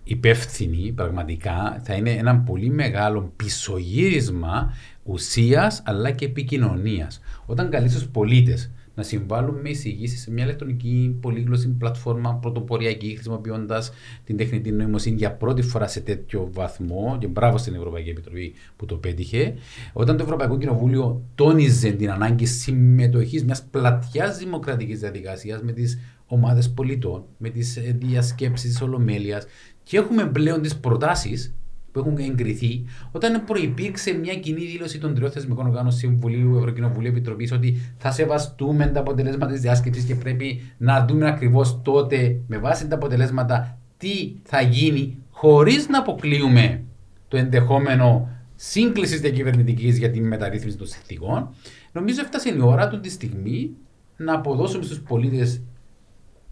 υπεύθυνοι 0.05 0.93
πραγματικά. 0.93 1.81
Θα 1.85 1.95
είναι 1.95 2.11
ένα 2.11 2.39
πολύ 2.39 2.70
μεγάλο 2.70 3.33
πισωγύρισμα 3.37 4.74
ουσίας 5.03 5.83
αλλά 5.85 6.11
και 6.11 6.24
επικοινωνίας. 6.24 7.20
Όταν 7.47 7.70
καλείς 7.70 7.95
τους 7.95 8.09
πολίτες 8.09 8.70
να 8.95 9.03
συμβάλλουν 9.03 9.61
με 9.61 9.68
εισηγήσεις 9.68 10.20
σε 10.20 10.30
μια 10.30 10.45
ηλεκτρονική 10.45 11.16
πολύγλωση 11.20 11.68
πλατφόρμα 11.68 12.34
πρωτοποριακή, 12.34 13.14
χρησιμοποιώντας 13.14 13.93
την 14.24 14.36
τεχνητή 14.36 14.72
νοημοσύνη 14.72 15.16
για 15.16 15.32
πρώτη 15.32 15.62
φορά 15.62 15.86
σε 15.86 16.01
τέτοιο 16.01 16.49
βαθμό. 16.53 17.16
Και 17.20 17.26
μπράβο 17.26 17.59
στην 17.59 17.74
Ευρωπαϊκή 17.74 18.11
Επιτροπή 18.11 18.55
που 18.76 18.86
το 18.86 18.97
πέτυχε. 18.97 19.55
Όταν 19.93 20.16
το 20.16 20.22
Ευρωπαϊκό 20.22 20.59
Κοινοβούλιο 20.59 21.22
τόνιζε 21.34 21.91
την 21.91 22.11
ανάγκη 22.11 22.47
συμμετοχής 22.47 23.45
μιας 23.45 23.62
πλατιάς 23.70 24.38
δημοκρατικής 24.38 25.01
διαδικασίας 25.01 25.62
με 25.62 25.72
τις 25.72 25.99
ομάδες 26.26 26.70
πολιτών, 26.70 27.24
με 27.38 27.49
τις 27.49 27.78
διασκέψεις 27.99 28.70
της 28.70 28.80
Ολομέλειας 28.80 29.47
και 29.82 29.97
έχουμε 29.97 30.26
πλέον 30.26 30.62
τις 30.62 30.76
προτάσεις 30.76 31.55
που 31.93 31.99
έχουν 31.99 32.16
εγκριθεί, 32.18 32.84
όταν 33.12 33.45
προϋπήρξε 33.45 34.12
μια 34.12 34.34
κοινή 34.34 34.64
δήλωση 34.64 34.99
των 34.99 35.14
τριών 35.14 35.30
θεσμικών 35.30 35.66
οργάνων 35.66 35.93
Συμβουλίου, 35.93 36.57
Ευρωκοινοβουλίου, 36.57 37.11
Επιτροπής, 37.11 37.53
ότι 37.53 37.95
θα 37.99 38.11
σεβαστούμε 38.11 38.86
τα 38.86 39.01
αποτελέσματα 39.01 39.53
της 39.53 39.61
διάσκεψης 39.61 40.05
και 40.05 40.14
πρέπει 40.14 40.61
να 40.78 41.05
δούμε 41.05 41.28
ακριβώς 41.28 41.82
τότε, 41.82 42.41
με 42.47 42.59
βάση 42.59 42.88
τα 42.88 42.95
αποτελέσματα, 42.95 43.78
τι 43.97 44.32
θα 44.43 44.61
γίνει, 44.61 45.18
χωρίς 45.30 45.88
να 45.88 45.99
αποκλείουμε 45.99 46.82
το 47.28 47.36
ενδεχόμενο 47.36 48.28
σύγκλησης 48.57 49.20
διακυβερνητικής 49.20 49.99
για 49.99 50.11
τη 50.11 50.20
μεταρρύθμιση 50.20 50.76
των 50.76 50.86
συνθηκών, 50.86 51.49
νομίζω 51.93 52.20
έφτασε 52.20 52.49
η 52.49 52.61
ώρα 52.61 52.88
του 52.88 53.01
τη 53.01 53.11
στιγμή 53.11 53.70
να 54.16 54.34
αποδώσουμε 54.34 54.84
στους 54.84 55.01
πολίτες 55.01 55.62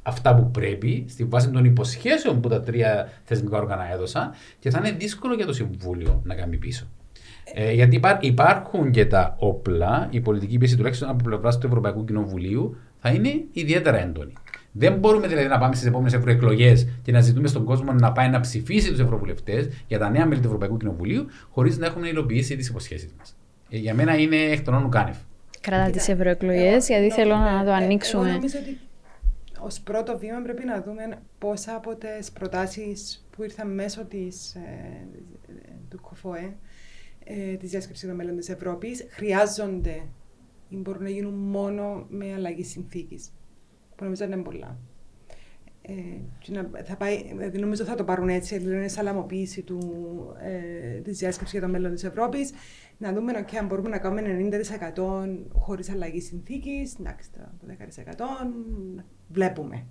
αυτά 0.08 0.34
που 0.34 0.50
πρέπει, 0.50 1.04
στη 1.08 1.24
βάση 1.24 1.50
των 1.50 1.64
υποσχέσεων 1.64 2.40
που 2.40 2.48
τα 2.48 2.60
τρία 2.60 3.08
θεσμικά 3.24 3.56
όργανα 3.56 3.92
έδωσαν 3.92 4.30
και 4.58 4.70
θα 4.70 4.78
είναι 4.78 4.96
δύσκολο 4.98 5.34
για 5.34 5.46
το 5.46 5.52
Συμβούλιο 5.52 6.20
να 6.24 6.34
κάνει 6.34 6.56
πίσω. 6.56 6.86
Ε, 7.54 7.72
γιατί 7.72 7.96
υπά- 7.96 8.24
υπάρχουν 8.24 8.90
και 8.90 9.06
τα 9.06 9.36
όπλα, 9.38 10.08
η 10.10 10.20
πολιτική 10.20 10.58
πίεση 10.58 10.76
τουλάχιστον 10.76 11.08
από 11.08 11.24
πλευράς 11.24 11.58
του 11.58 11.66
Ευρωπαϊκού 11.66 12.04
Κοινοβουλίου, 12.04 12.76
θα 12.98 13.10
είναι 13.10 13.44
ιδιαίτερα 13.52 14.00
έντονη. 14.02 14.32
Δεν 14.72 14.92
μπορούμε 14.94 15.26
δηλαδή 15.26 15.46
να 15.48 15.58
πάμε 15.58 15.74
στις 15.74 15.86
επόμενες 15.88 16.12
ευρωεκλογές 16.12 16.88
και 17.02 17.12
να 17.12 17.20
ζητούμε 17.20 17.48
στον 17.48 17.64
κόσμο 17.64 17.92
να 17.92 18.12
πάει 18.12 18.28
να 18.28 18.40
ψηφίσει 18.40 18.90
τους 18.90 18.98
ευρωβουλευτές 18.98 19.68
για 19.86 19.98
τα 19.98 20.10
νέα 20.10 20.26
μέλη 20.26 20.40
του 20.40 20.46
Ευρωπαϊκού 20.46 20.76
Κοινοβουλίου 20.76 21.26
χωρίς 21.50 21.78
να 21.78 21.86
έχουμε 21.86 22.08
υλοποιήσει 22.08 22.56
τις 22.56 22.68
υποσχέσεις 22.68 23.14
μας. 23.18 23.36
Ε, 23.70 23.76
για 23.76 23.94
μένα 23.94 24.16
είναι 24.16 24.36
εκ 24.36 24.60
των 24.62 24.74
όνων 24.74 24.90
κάνευ. 24.90 25.16
Κράτα 25.60 25.90
τις 25.90 26.08
ευρωεκλογές, 26.08 26.88
γιατί 26.88 27.10
θέλω 27.10 27.36
να 27.36 27.64
το 27.64 27.72
ανοίξουμε. 27.72 28.28
Εγώ 28.28 28.34
νομίζω 28.34 28.58
ότι 28.62 28.78
ως 29.60 29.80
πρώτο 29.80 30.18
βήμα 30.18 30.42
πρέπει 30.42 30.64
να 30.64 30.82
δούμε 30.82 31.22
πόσα 31.38 31.74
από 31.74 31.96
τις 31.96 32.32
προτάσεις 32.32 33.26
που 33.30 33.42
ήρθαν 33.42 33.74
μέσω 33.74 34.04
της, 34.04 34.54
ε, 34.54 35.06
του 35.88 36.00
ΚΟΦΟΕ, 36.00 36.56
ε, 37.24 37.54
της 37.54 37.70
διάσκεψης 37.70 38.06
των 38.08 38.16
μέλων 38.16 38.36
της 38.36 38.48
Ευρώπης, 38.48 39.06
χρειάζονται 39.10 40.02
ή 40.68 40.76
μπορούν 40.76 41.02
να 41.02 41.08
γίνουν 41.08 41.34
μόνο 41.34 42.06
με 42.08 42.32
αλλαγή 42.32 42.64
συνθήκης. 42.64 43.32
Που 43.96 44.04
νομίζω 44.04 44.24
είναι 44.24 44.36
πολλά. 44.36 44.78
Ε, 45.90 46.82
θα 46.82 46.96
πάει, 46.96 47.24
δηλαδή 47.36 47.58
νομίζω 47.58 47.84
θα 47.84 47.94
το 47.94 48.04
πάρουν 48.04 48.28
έτσι, 48.28 48.58
δηλαδή 48.58 48.76
είναι 48.76 48.88
σαλαμοποίηση 48.88 49.62
του, 49.62 49.80
ε, 50.42 51.00
της 51.00 51.18
διάσκεψης 51.18 51.58
για 51.58 51.66
το 51.66 51.72
μέλλον 51.72 51.94
της 51.94 52.04
Ευρώπης. 52.04 52.50
Να 52.98 53.12
δούμε 53.12 53.32
okay, 53.36 53.56
αν 53.56 53.66
μπορούμε 53.66 53.88
να 53.88 53.98
κάνουμε 53.98 54.22
90% 54.22 55.28
χωρίς 55.52 55.90
αλλαγή 55.90 56.20
συνθήκης, 56.20 56.94
εντάξει, 57.00 57.30
το 57.30 57.66
10% 57.66 58.52
βλέπουμε. 59.28 59.86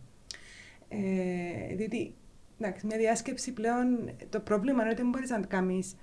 Ε, 0.88 1.76
διότι 1.76 2.16
εντάξει, 2.60 2.86
μια 2.86 2.98
διάσκεψη 2.98 3.54
πλέον 3.54 3.86
το 4.30 4.40
πρόβλημα 4.40 4.82
είναι 4.82 4.92
ότι 4.92 5.02
δεν 5.02 5.10
μπορείς 5.10 5.30
να 5.30 5.40
κάνεις 5.40 5.96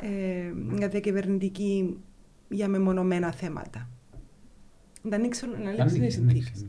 ε, 0.00 0.52
μια 0.54 0.88
διακυβερνητική 0.88 2.00
για 2.48 2.68
μεμονωμένα 2.68 3.32
θέματα. 3.32 3.88
Να 5.02 5.16
ανοίξουν, 5.16 5.50
να 5.62 5.70
ανοίξουν 5.70 6.02
οι 6.02 6.10
συνθήκες 6.10 6.66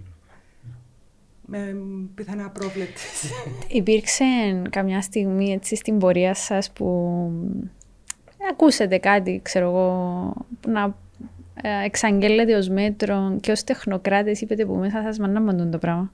με 1.52 1.76
πιθανά 2.16 2.50
πρόβλεπτες. 2.50 3.32
Υπήρξε 3.68 4.26
καμιά 4.70 5.02
στιγμή 5.02 5.52
έτσι 5.52 5.76
στην 5.76 5.98
πορεία 5.98 6.34
σας 6.34 6.72
που 6.72 6.88
ακούσετε 8.52 8.98
κάτι, 8.98 9.40
ξέρω 9.44 9.66
εγώ, 9.70 10.34
να 10.68 10.96
ε, 11.62 11.86
εξαγγέλλετε 11.86 12.56
ως 12.56 12.70
μέτρο 12.70 13.38
και 13.42 13.52
ως 13.52 13.64
τεχνοκράτες 13.64 14.42
είπετε 14.42 14.66
που 14.66 14.74
μέσα 14.76 15.02
σας 15.02 15.20
μανάμαντουν 15.20 15.72
το 15.72 15.78
πράγμα. 15.78 16.12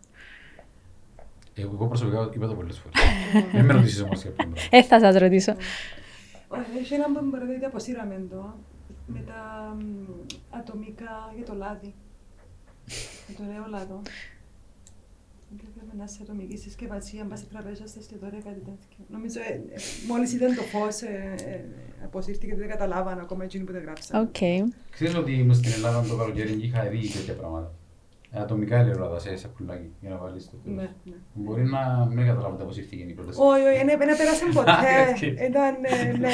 Εγώ 1.56 1.88
προσωπικά 1.88 2.30
είπα 2.34 2.48
το 2.48 2.54
πολλές 2.54 2.80
φορές. 2.80 3.00
Δεν 3.54 3.66
με 3.66 3.74
ρωτήσεις 3.74 4.02
όμως 4.02 4.22
για 4.22 4.32
αυτό. 4.40 4.54
Ε, 4.70 4.84
θα 4.84 5.00
σας 5.00 5.16
ρωτήσω. 5.16 5.56
Έχει 6.80 6.94
ένα 6.94 7.06
που 7.06 7.26
μπορείτε 7.26 7.58
να 7.62 7.68
αποσύραμε 7.68 8.14
εδώ 8.14 8.56
με 9.06 9.24
τα 9.28 9.76
ατομικά 10.50 11.32
για 11.36 11.46
το 11.46 11.54
λάδι. 11.54 11.94
Με 13.28 13.34
το 13.38 13.44
νέο 13.44 13.66
λάδο. 13.70 14.02
Δεν 15.50 15.70
πρέπει 15.76 15.98
να 15.98 16.04
είσαι 16.04 16.20
ατομική 16.22 16.58
συσκευασία, 16.58 17.24
μπα 17.28 17.36
σε 17.36 17.46
τραπέζα, 17.46 17.88
στα 17.88 18.00
εστιατόρια, 18.00 18.40
κάτι 18.48 18.60
τέτοιο. 18.60 19.00
Νομίζω 19.08 19.40
ε, 19.40 19.54
ε, 19.54 19.80
μόλις 20.08 20.34
είδαν 20.34 20.56
το 20.56 20.62
φως, 20.62 21.02
ε, 21.02 21.36
ε, 21.52 21.60
αποσύρθηκε 22.04 22.52
και 22.52 22.56
δεν 22.56 22.70
καταλάβαν 22.70 23.20
ακόμα 23.20 23.44
εκείνοι 23.44 23.64
που 23.64 23.72
δεν 23.72 23.82
γράψαν. 23.82 24.30
Okay. 24.34 24.60
Ξέρεις 24.92 25.16
ότι 25.16 25.32
ήμουν 25.32 25.56
στην 25.56 25.72
Ελλάδα 25.72 26.08
το 26.08 26.16
καλοκαίρι 26.16 26.54
και 26.54 26.66
είχα 26.66 26.82
δει 26.84 27.12
τέτοια 27.12 27.34
πράγματα. 27.34 27.72
Ε, 28.32 28.40
ατομικά 28.40 28.78
ελαιόλαδα 28.78 29.20
σε 29.20 29.38
σακουλάκι 29.38 29.90
για 30.02 30.10
να 30.10 30.18
βάλεις 30.18 30.50
το 30.50 30.58
τέλος. 30.64 30.78
Ναι, 30.78 30.90
ναι. 31.04 31.16
Μπορεί 31.34 31.64
να 31.64 32.06
μην 32.14 32.26
καταλάβετε 32.26 32.64
πώ 32.64 32.70
ήρθε 32.70 32.96
η 32.96 33.14
πρόταση. 33.14 33.40
Όχι, 33.42 33.64
όχι, 33.64 33.86
δεν 33.86 33.98
πέρασε 33.98 34.46
ποτέ. 34.54 34.92
Ήταν. 35.48 35.76
Ναι, 36.20 36.30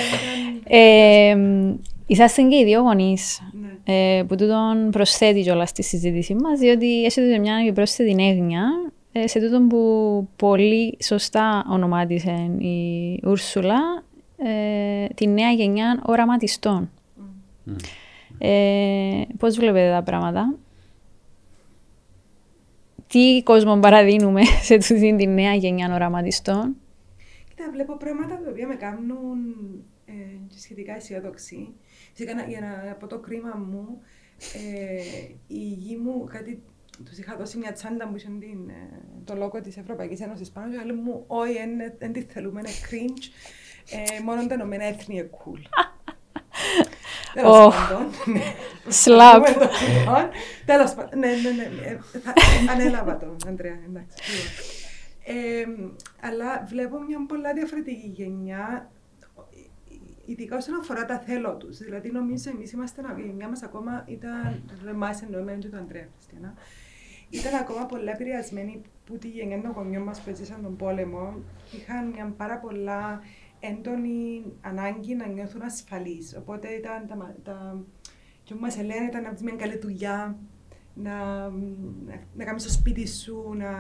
Είσαστε 2.06 2.42
και 2.42 2.56
οι 2.56 2.64
δύο 2.64 2.82
γονείς 2.82 3.42
ναι. 3.52 3.94
ε, 4.18 4.24
που 4.24 4.36
τούτον 4.36 4.90
προσθέτει 4.92 5.42
κιόλας 5.42 5.70
στη 5.70 5.84
συζήτησή 5.84 6.36
μας, 6.36 6.60
διότι 6.60 7.04
έχετε 7.04 7.38
μια 7.38 7.56
επιπρόσθετη 7.56 8.10
έννοια 8.10 8.62
ε, 8.62 8.93
σε 9.26 9.40
τούτο 9.40 9.62
που 9.62 10.28
πολύ 10.36 10.98
σωστά 11.04 11.66
ονομάτισε 11.70 12.56
η 12.58 13.20
Ούρσουλα, 13.26 14.04
ε, 14.38 15.08
τη 15.16 15.28
νέα 15.28 15.52
γενιά 15.52 16.02
οραματιστών. 16.06 16.90
Mm. 17.68 17.72
Ε, 18.38 19.22
πώς 19.38 19.58
βλέπετε 19.58 19.92
τα 19.92 20.04
πράγματα; 20.04 20.56
Τι 23.08 23.42
κόσμο 23.44 23.80
παραδίνουμε 23.80 24.42
σε 24.68 24.78
τούτη 24.78 25.16
τη 25.16 25.28
νέα 25.28 25.54
γενιά 25.54 25.94
οραματιστών; 25.94 26.76
Κοίτα, 27.50 27.70
βλέπω 27.72 27.98
πράγματα 27.98 28.36
τα 28.44 28.50
οποία 28.50 28.68
με 28.68 28.76
κάνουν 28.76 29.38
ε, 30.06 30.12
σχετικά 30.58 30.96
αισιοδοξή. 30.96 31.74
Για 32.16 32.60
να, 32.62 32.92
από 32.92 33.08
το 33.08 33.20
κρίμα 33.20 33.66
μου, 33.72 34.02
ε, 34.54 35.04
η 35.48 35.58
γη 35.58 35.96
μου 35.96 36.24
κάτι 36.24 36.62
τους 37.06 37.18
είχα 37.18 37.36
δώσει 37.36 37.58
μια 37.58 37.72
τσάντα 37.72 38.08
που 38.08 38.16
είχε 38.16 38.28
ε, 38.28 38.98
το 39.24 39.36
λόγο 39.36 39.62
της 39.62 39.78
Ευρωπαϊκής 39.78 40.22
Ένωσης 40.22 40.50
πάνω 40.52 40.72
και 40.72 40.84
λέει 40.86 40.96
μου 40.96 41.24
όχι, 41.28 41.58
δεν 41.98 42.14
τη 42.14 42.22
θέλουμε, 42.22 42.60
είναι 42.60 42.70
cringe, 42.70 43.24
ε, 43.90 44.24
μόνο 44.24 44.48
τα 44.48 44.54
Ηνωμένα 44.54 44.84
Έθνη 44.84 45.16
είναι 45.16 45.30
cool. 45.32 45.60
Τέλος 47.34 47.76
πάντων. 47.76 48.08
Σλαπ. 48.88 49.46
Τέλος 50.66 50.94
πάντων. 50.94 51.20
Ναι, 51.20 51.28
ναι, 51.28 51.52
ναι. 51.52 51.88
Ε, 51.88 52.00
ανέλαβα 52.72 53.18
το, 53.18 53.36
Αντρέα. 53.48 53.80
Εντάξει. 53.88 54.18
Αλλά 56.22 56.64
βλέπω 56.68 57.00
μια 57.00 57.26
πολλά 57.28 57.54
διαφορετική 57.54 58.08
γενιά 58.08 58.92
ειδικά 60.26 60.58
όσον 60.58 60.76
αφορά 60.76 61.06
τα 61.06 61.20
θέλω 61.20 61.56
τους. 61.56 61.78
Δηλαδή, 61.78 62.12
νομίζω 62.12 62.50
εμείς 62.50 62.72
είμαστε 62.72 63.02
η 63.18 63.22
γενιά 63.22 63.48
μας 63.48 63.64
ακόμα 63.64 64.04
ήταν. 64.08 64.64
Εμάς 64.90 65.22
εννοούμε 65.22 65.58
του 65.62 65.78
Αντρέα 65.78 66.08
Χριστιανά 66.16 66.54
ήταν 67.34 67.54
ακόμα 67.60 67.86
πολύ 67.86 68.10
επηρεασμένοι 68.10 68.82
που 69.06 69.18
τη 69.18 69.28
γενιά 69.28 69.62
των 69.62 69.72
γονιών 69.72 70.04
μας 70.04 70.22
που 70.22 70.30
έζησαν 70.30 70.62
τον 70.62 70.76
πόλεμο. 70.76 71.34
Είχαν 71.76 72.08
μια 72.08 72.34
πάρα 72.38 72.60
πολλά 72.60 73.22
έντονη 73.60 74.44
ανάγκη 74.62 75.16
να 75.16 75.28
νιώθουν 75.28 75.62
ασφαλείς. 75.62 76.36
Οπότε 76.38 76.68
ήταν 76.68 77.08
τα. 77.08 77.36
τα 77.44 77.84
και 78.44 78.54
μας 78.60 78.78
λένε 78.78 79.06
ήταν 79.10 79.24
να 79.24 79.34
μια 79.44 79.56
καλή 79.56 79.78
δουλειά, 79.78 80.38
να, 80.94 81.16
να, 82.06 82.14
να 82.36 82.44
κάνεις 82.44 82.62
στο 82.62 82.72
σπίτι 82.72 83.08
σου, 83.08 83.54
να, 83.58 83.72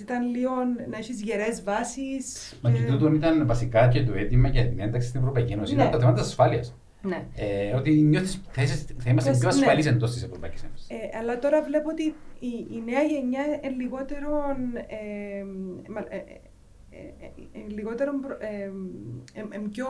ήταν 0.00 0.30
λίγο 0.30 0.50
να 0.90 0.96
έχεις 0.96 1.22
γερές 1.22 1.62
βάσεις. 1.62 2.58
Μα 2.62 2.70
και, 2.70 2.78
και 2.78 2.84
τούτο 2.84 3.14
ήταν 3.14 3.46
βασικά 3.46 3.88
και 3.88 4.04
το 4.04 4.14
αίτημα 4.14 4.48
για 4.48 4.68
την 4.68 4.80
ένταξη 4.80 5.08
στην 5.08 5.20
Ευρωπαϊκή 5.20 5.52
Ένωση. 5.52 5.74
Ναι. 5.74 5.80
Ήταν 5.80 5.92
το 5.92 5.98
θέμα 5.98 6.12
της 6.12 6.22
ασφάλειας. 6.22 6.74
Ναι. 7.04 7.26
Ε, 7.34 7.74
ότι 7.74 7.90
νιώθεις, 7.90 8.42
θα, 8.50 8.62
είσαι, 8.62 8.86
θα 8.98 9.10
είμαστε 9.10 9.36
πιο 9.38 9.48
ασφαλείς 9.48 9.84
ναι. 9.84 9.90
εντός 9.90 10.12
της 10.12 10.22
Ευρωπαϊκής 10.22 10.62
Ένωσης. 10.62 10.88
Ε, 10.88 11.18
αλλά 11.18 11.38
τώρα 11.38 11.62
βλέπω 11.62 11.88
ότι 11.90 12.02
η, 12.38 12.66
η 12.70 12.82
νέα 12.84 13.02
γενιά 13.02 13.44
είναι 13.44 13.74
λιγότερο. 13.76 14.28
Ε, 14.86 15.44
ε, 16.08 16.16
ε, 16.16 17.68
λιγότερο 17.68 18.12
πιο 19.70 19.86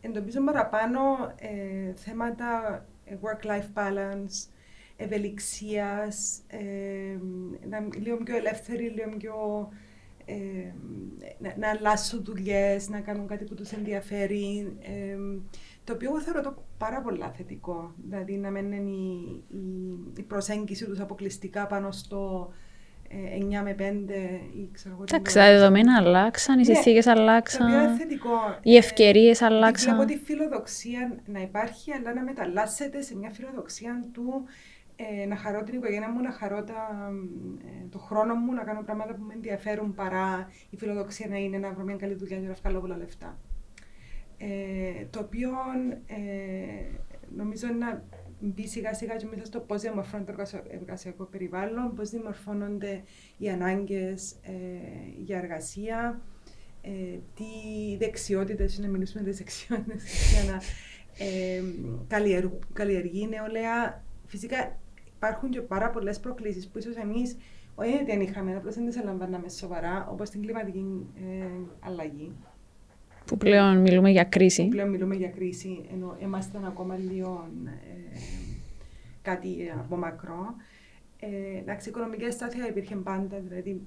εντοπίζουν 0.00 0.44
παραπάνω 0.44 1.00
θέματα 1.94 2.84
work-life 3.22 3.78
balance, 3.78 4.48
ευελιξίας, 4.96 6.42
λίγο 8.02 8.16
πιο 8.16 8.36
ελεύθεροι, 8.36 8.88
λίγο 8.88 9.16
πιο 9.18 9.68
ε, 10.28 10.72
να, 11.38 11.54
να 11.56 11.68
αλλάσουν 11.68 12.24
δουλειές, 12.24 12.88
να 12.88 13.00
κάνουν 13.00 13.26
κάτι 13.26 13.44
που 13.44 13.54
τους 13.54 13.72
ενδιαφέρει. 13.72 14.76
Ε, 14.80 15.16
το 15.84 15.92
οποίο 15.92 16.08
εγώ 16.10 16.20
θεωρώ 16.20 16.40
το 16.40 16.62
πάρα 16.78 17.00
πολύ 17.00 17.24
θετικό. 17.36 17.94
Δηλαδή 17.96 18.36
να 18.36 18.50
μην 18.50 18.72
είναι 18.72 18.90
η, 18.90 19.44
η, 19.48 19.60
η 20.16 20.22
προσέγγιση 20.22 20.84
τους 20.84 21.00
αποκλειστικά 21.00 21.66
πάνω 21.66 21.90
στο 21.90 22.52
9 23.10 23.52
ε, 23.52 23.60
με 23.62 23.74
5 23.78 23.82
ή 24.56 24.70
ξέρω 24.72 24.94
εγώ. 24.94 25.04
Εντάξει, 25.08 25.34
τα 25.34 25.52
δεδομένα 25.52 25.96
αλλάξαν, 25.96 26.58
οι 26.58 26.58
ναι, 26.58 26.74
συνθήκες 26.74 27.06
αλλάξαν. 27.06 27.70
Το 27.70 27.78
είναι 27.78 27.96
θετικό. 27.96 28.58
Οι 28.62 28.76
ευκαιρίες 28.76 29.42
αλλάξαν. 29.42 29.94
Βλέπω 29.94 30.12
τη 30.12 30.24
φιλοδοξία 30.24 31.20
να 31.26 31.40
υπάρχει, 31.40 31.92
αλλά 31.92 32.14
να 32.14 32.22
μεταλλάσσεται 32.22 33.02
σε 33.02 33.16
μια 33.16 33.30
φιλοδοξία 33.30 34.04
του 34.12 34.44
ε, 35.00 35.26
να 35.26 35.36
χαρώ 35.36 35.62
την 35.62 35.74
οικογένεια 35.74 36.10
μου, 36.10 36.20
να 36.20 36.32
χαρώ 36.32 36.64
τα, 36.64 37.10
ε, 37.66 37.86
το 37.90 37.98
χρόνο 37.98 38.34
μου, 38.34 38.52
να 38.52 38.64
κάνω 38.64 38.82
πράγματα 38.82 39.14
που 39.14 39.22
με 39.22 39.34
ενδιαφέρουν 39.34 39.94
παρά 39.94 40.48
η 40.70 40.76
φιλοδοξία 40.76 41.28
να 41.28 41.36
είναι 41.36 41.58
να 41.58 41.72
βρω 41.72 41.84
μια 41.84 41.96
καλή 41.96 42.14
δουλειά 42.14 42.38
για 42.38 42.48
να 42.48 42.54
βγάλω 42.54 42.80
πολλά 42.80 42.96
λεφτά. 42.96 43.38
Ε, 44.38 45.04
το 45.10 45.20
οποίο 45.20 45.50
ε, 46.06 46.16
νομίζω 47.36 47.66
να 47.78 48.04
μπει 48.40 48.66
σιγά 48.66 48.94
σιγά 48.94 49.16
και 49.16 49.26
μέσα 49.26 49.44
στο 49.44 49.60
πώς 49.60 49.80
διαμορφώνεται 49.80 50.32
το 50.32 50.62
εργασιακό 50.70 51.24
περιβάλλον, 51.24 51.94
πώς 51.94 52.10
διαμορφώνονται 52.10 53.02
οι 53.38 53.48
ανάγκες 53.48 54.32
ε, 54.32 54.52
για 55.24 55.38
εργασία, 55.38 56.20
ε, 56.82 57.18
τι 57.34 57.44
δεξιότητες, 57.98 58.78
να 58.78 58.88
μιλήσουμε 58.88 59.22
για 59.22 59.32
δεξιότητες 59.32 60.32
για 60.32 60.52
να 60.52 60.60
ε, 61.24 61.62
καλλιεργεί 62.72 63.20
η 63.20 63.28
νεολαία. 63.28 64.04
Φυσικά 64.26 64.78
υπάρχουν 65.18 65.50
και 65.50 65.60
πάρα 65.60 65.90
πολλές 65.90 66.20
προκλήσεις 66.20 66.68
που 66.68 66.78
ίσως 66.78 66.96
εμείς 66.96 67.36
όχι 67.74 67.94
ότι 67.94 68.04
δεν 68.04 68.20
είχαμε, 68.20 68.56
απλώς 68.56 68.74
δεν 68.74 68.86
τις 68.86 68.96
ελαμβάναμε 68.96 69.48
σοβαρά, 69.48 70.08
όπως 70.10 70.30
την 70.30 70.42
κλιματική 70.42 71.06
ε, 71.16 71.46
αλλαγή. 71.80 72.32
Που 73.24 73.36
πλέον 73.36 73.80
μιλούμε 73.80 74.10
για 74.10 74.24
κρίση. 74.24 74.62
Που 74.62 74.68
πλέον 74.68 74.90
μιλούμε 74.90 75.14
για 75.14 75.28
κρίση, 75.28 75.84
ενώ 75.92 76.16
είμαστε 76.20 76.58
ακόμα 76.66 76.96
λίγο. 76.96 77.48
Ε, 77.66 78.18
κάτι 79.22 79.72
από 79.78 79.96
μακρό. 79.96 80.54
Ε, 81.20 81.58
εντάξει, 81.58 81.88
οικονομική 81.88 82.30
στάθεια 82.30 82.68
υπήρχε 82.68 82.96
πάντα, 82.96 83.40
δηλαδή 83.40 83.80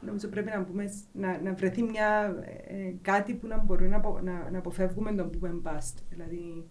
νομίζω 0.00 0.28
πρέπει 0.28 0.50
να, 0.50 0.62
πούμε, 0.62 0.84
να, 1.12 1.40
να 1.42 1.52
βρεθεί 1.52 1.82
μια, 1.82 2.36
ε, 2.66 2.92
κάτι 3.02 3.34
που 3.34 3.46
να 3.46 3.58
μπορούμε 3.58 3.88
να, 3.88 4.20
να, 4.22 4.50
να 4.50 4.58
αποφεύγουμε 4.58 5.12
τον 5.12 5.30
που 5.30 5.60
bust. 5.64 5.94
Δηλαδή, 6.10 6.64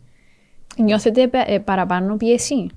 Νιώθετε 0.77 1.29
ε, 1.45 1.59
παραπάνω 1.59 2.17
πίεση. 2.17 2.67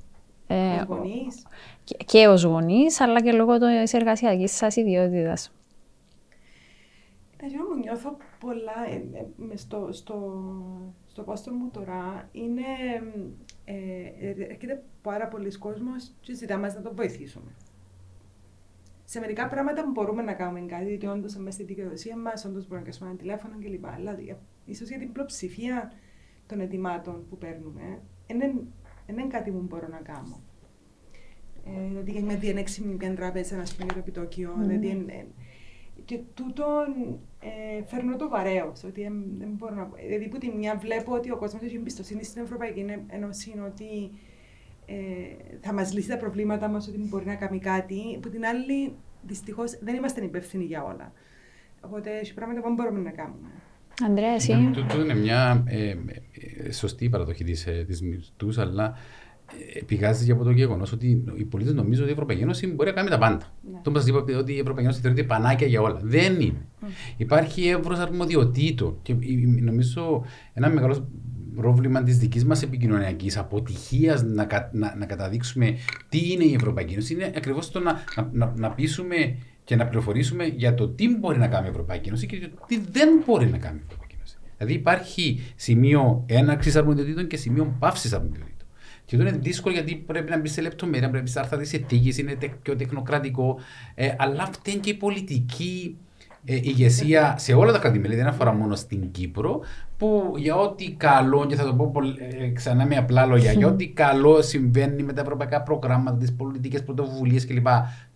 Ε, 0.47 0.85
γονείς. 0.89 1.47
Και, 1.85 1.97
και 2.05 2.27
ως 2.27 2.43
γονείς, 2.45 3.01
αλλά 3.01 3.23
και 3.23 3.33
λόγω 3.33 3.59
της 3.59 3.93
εργασιακής 3.93 4.57
σας 4.57 4.77
ιδιότητας. 4.77 5.51
Εγώ 7.37 7.65
μου 7.65 7.79
νιώθω 7.81 8.17
πολλά 8.41 8.89
ε, 8.89 9.53
ε, 9.53 9.57
στο, 9.57 9.89
στο, 9.93 10.43
στο 11.07 11.23
πόστο 11.23 11.53
μου 11.53 11.71
τώρα. 11.73 12.29
Είναι, 12.33 12.63
ε, 13.65 14.45
έρχεται 14.49 14.83
πάρα 15.03 15.29
πολλοί 15.29 15.59
κόσμος 15.59 16.13
και 16.21 16.35
ζητά 16.35 16.59
μας 16.59 16.75
να 16.75 16.83
το 16.83 16.95
βοηθήσουμε. 16.95 17.51
Σε 19.05 19.21
μερικά 19.21 19.49
πράγματα 19.49 19.87
μπορούμε 19.93 20.23
να 20.23 20.33
κάνουμε 20.33 20.61
κάτι, 20.61 20.85
γιατί 20.85 21.07
όντως 21.07 21.37
μέσα 21.37 21.51
στη 21.51 21.65
δικαιοδοσία 21.65 22.17
μας, 22.17 22.45
όντως 22.45 22.69
μπορούμε 22.69 22.89
να 22.89 22.93
κάνουμε 22.93 23.11
ένα 23.11 23.19
τηλέφωνο 23.19 23.55
κλπ. 23.63 23.87
Αλλά 23.87 24.19
ίσως 24.65 24.89
για 24.89 24.99
την 24.99 25.13
πλειοψηφία 25.13 25.93
των 26.47 26.61
ετοιμάτων 26.61 27.27
που 27.29 27.39
παίρνουμε, 27.39 28.01
δεν 29.07 29.19
είναι 29.19 29.29
κάτι 29.29 29.51
που 29.51 29.65
μπορώ 29.69 29.89
να 29.89 29.99
κάνω. 29.99 30.41
Ε, 31.65 31.89
δηλαδή, 31.89 32.11
για 32.11 32.23
μια 32.23 32.37
διενέξη 32.37 32.83
μια 32.83 33.15
τράπεζα, 33.15 33.57
να 33.57 33.63
πούμε, 33.63 33.85
για 33.85 33.93
το 33.93 33.99
επιτόκιο. 33.99 34.55
Mm. 34.59 34.67
Δηλαδή, 34.67 35.27
και 36.05 36.21
τούτον 36.35 37.19
ε, 37.41 37.85
φέρνω 37.85 38.17
το 38.17 38.29
βαρέως. 38.29 38.85
Ότι 38.85 39.01
δεν 39.39 39.49
μπορώ 39.49 39.75
να... 39.75 39.91
Δηλαδή, 40.07 40.29
που 40.29 40.39
τη 40.39 40.51
μια 40.51 40.77
βλέπω 40.77 41.13
ότι 41.13 41.31
ο 41.31 41.37
κόσμος 41.37 41.63
έχει 41.63 41.77
εμπιστοσύνη 41.77 42.25
στην 42.25 42.43
Ευρωπαϊκή 42.43 42.85
Ένωση, 43.07 43.55
ότι 43.67 44.11
ε, 44.87 45.57
θα 45.61 45.73
μας 45.73 45.93
λύσει 45.93 46.09
τα 46.09 46.17
προβλήματα 46.17 46.69
μας, 46.69 46.89
ότι 46.89 46.99
μπορεί 46.99 47.27
να 47.27 47.35
κάνει 47.35 47.59
κάτι. 47.59 48.19
Που 48.23 48.29
την 48.29 48.45
άλλη, 48.45 48.97
δυστυχώς, 49.23 49.79
δεν 49.79 49.95
είμαστε 49.95 50.25
υπεύθυνοι 50.25 50.65
για 50.65 50.85
όλα. 50.85 51.13
Οπότε, 51.81 52.19
έχει 52.19 52.35
πράγματα 52.35 52.61
που 52.61 52.67
δεν 52.67 52.75
μπορούμε 52.75 53.01
να 53.01 53.11
κάνουμε. 53.11 53.49
Ανδρέας, 54.05 54.49
εσύ. 54.49 54.71
Τούτο 54.73 55.01
είναι 55.01 55.15
μια 55.15 55.63
ε, 55.67 55.89
ε, 55.89 56.73
σωστή 56.73 57.09
παραδοχή 57.09 57.45
της 57.45 57.67
της 57.87 58.03
μυρτούς, 58.03 58.59
αλλά 58.59 58.95
πηγάζει 59.87 60.31
από 60.31 60.45
το 60.45 60.51
γεγονός 60.51 60.93
ότι 60.93 61.25
οι 61.37 61.45
πολίτες 61.45 61.75
νομίζουν 61.75 62.03
ότι 62.03 62.11
η 62.11 62.13
Ευρωπαϊκή 62.13 62.43
Ένωση 62.43 62.67
μπορεί 62.67 62.89
να 62.89 62.95
κάνει 62.95 63.09
τα 63.09 63.19
πάντα. 63.19 63.53
Ναι. 63.73 63.79
Το 63.83 63.91
μα 63.91 64.05
είπα 64.07 64.19
ότι 64.19 64.53
η 64.53 64.59
Ευρωπαϊκή 64.59 64.83
Ένωση 64.83 65.01
θεωρείται 65.01 65.23
πανάκια 65.23 65.67
για 65.67 65.81
όλα. 65.81 66.01
Δεν 66.03 66.41
είναι. 66.41 66.67
Mm. 66.83 66.87
Υπάρχει 67.17 67.69
εύρος 67.69 67.99
αρμοδιοτήτων 67.99 68.99
και 69.03 69.15
νομίζω 69.61 70.25
ένα 70.53 70.69
μεγάλος 70.69 71.03
πρόβλημα 71.55 72.03
της 72.03 72.19
δικής 72.19 72.45
μας 72.45 72.63
επικοινωνιακής 72.63 73.37
αποτυχίας 73.37 74.23
να, 74.23 74.47
να, 74.73 74.95
να, 74.97 75.07
καταδείξουμε 75.07 75.77
τι 76.09 76.33
είναι 76.33 76.45
η 76.45 76.55
Ευρωπαϊκή 76.55 76.93
Ένωση 76.93 77.15
είναι 77.15 77.33
ακριβώς 77.37 77.71
το 77.71 77.81
να, 77.81 78.03
να, 78.33 78.53
να 78.57 78.71
πείσουμε 78.71 79.37
και 79.67 79.77
να 79.77 79.87
πληροφορήσουμε 79.87 80.45
για 80.45 80.75
το 80.75 80.89
τι 80.89 81.17
μπορεί 81.17 81.39
να 81.39 81.49
κάνει 81.49 81.67
η 81.67 81.71
Ευρωπαϊκή 81.71 82.09
Ένωση 82.09 82.27
και 82.27 82.51
τι 82.67 82.79
δεν 82.79 83.23
μπορεί 83.27 83.47
να 83.47 83.59
κάνει 83.59 83.79
η 83.79 83.83
Ευρωπαϊκή 83.85 84.15
Ένωση. 84.17 84.37
Δηλαδή 84.57 84.75
υπάρχει 84.75 85.41
σημείο 85.57 86.25
έναρξης 86.27 86.77
αρμοδιοτήτων 86.77 87.27
και 87.27 87.37
σημείο 87.37 87.77
πάυσης 87.79 88.13
αρμοδιοτήτων. 88.13 88.67
Και 89.05 89.17
αυτό 89.17 89.29
είναι 89.29 89.39
δύσκολο 89.39 89.75
γιατί 89.75 89.97
πρέπει 89.97 90.31
να 90.31 90.39
μπεις 90.39 90.53
σε 90.53 90.61
λεπτομέρεια, 90.61 91.11
πρέπει 91.11 91.31
να 91.35 91.41
έρθει 91.41 91.65
σε 91.65 91.79
τύχη, 91.79 92.21
είναι 92.21 92.37
πιο 92.63 92.77
τεχνοκρατικό. 92.77 93.59
Ε, 93.95 94.15
αλλά 94.19 94.43
αυτή 94.43 94.71
είναι 94.71 94.81
και 94.81 94.91
η 94.91 94.95
πολιτική 94.95 95.97
ε, 96.47 96.55
ηγεσία 96.55 97.35
σε 97.39 97.53
όλα 97.53 97.73
τα 97.73 97.79
κράτη-μέλη, 97.79 98.15
δεν 98.15 98.27
αφορά 98.27 98.53
μόνο 98.53 98.75
στην 98.75 99.11
Κύπρο, 99.11 99.61
που 99.97 100.35
για 100.37 100.57
ό,τι 100.57 100.91
καλό, 100.91 101.47
και 101.47 101.55
θα 101.55 101.65
το 101.65 101.75
πω 101.75 101.93
ε, 102.41 102.49
ξανά 102.49 102.87
με 102.87 102.97
απλά 102.97 103.27
λόγια, 103.27 103.53
για 103.53 103.67
ό,τι 103.67 103.89
καλό 103.89 104.43
συμβαίνει 104.43 105.03
με 105.03 105.13
τα 105.13 105.21
ευρωπαϊκά 105.21 105.63
προγράμματα, 105.63 106.17
τις 106.17 106.33
πολιτικές 106.33 106.83
πρωτοβουλίες 106.83 107.47
κλπ. 107.47 107.67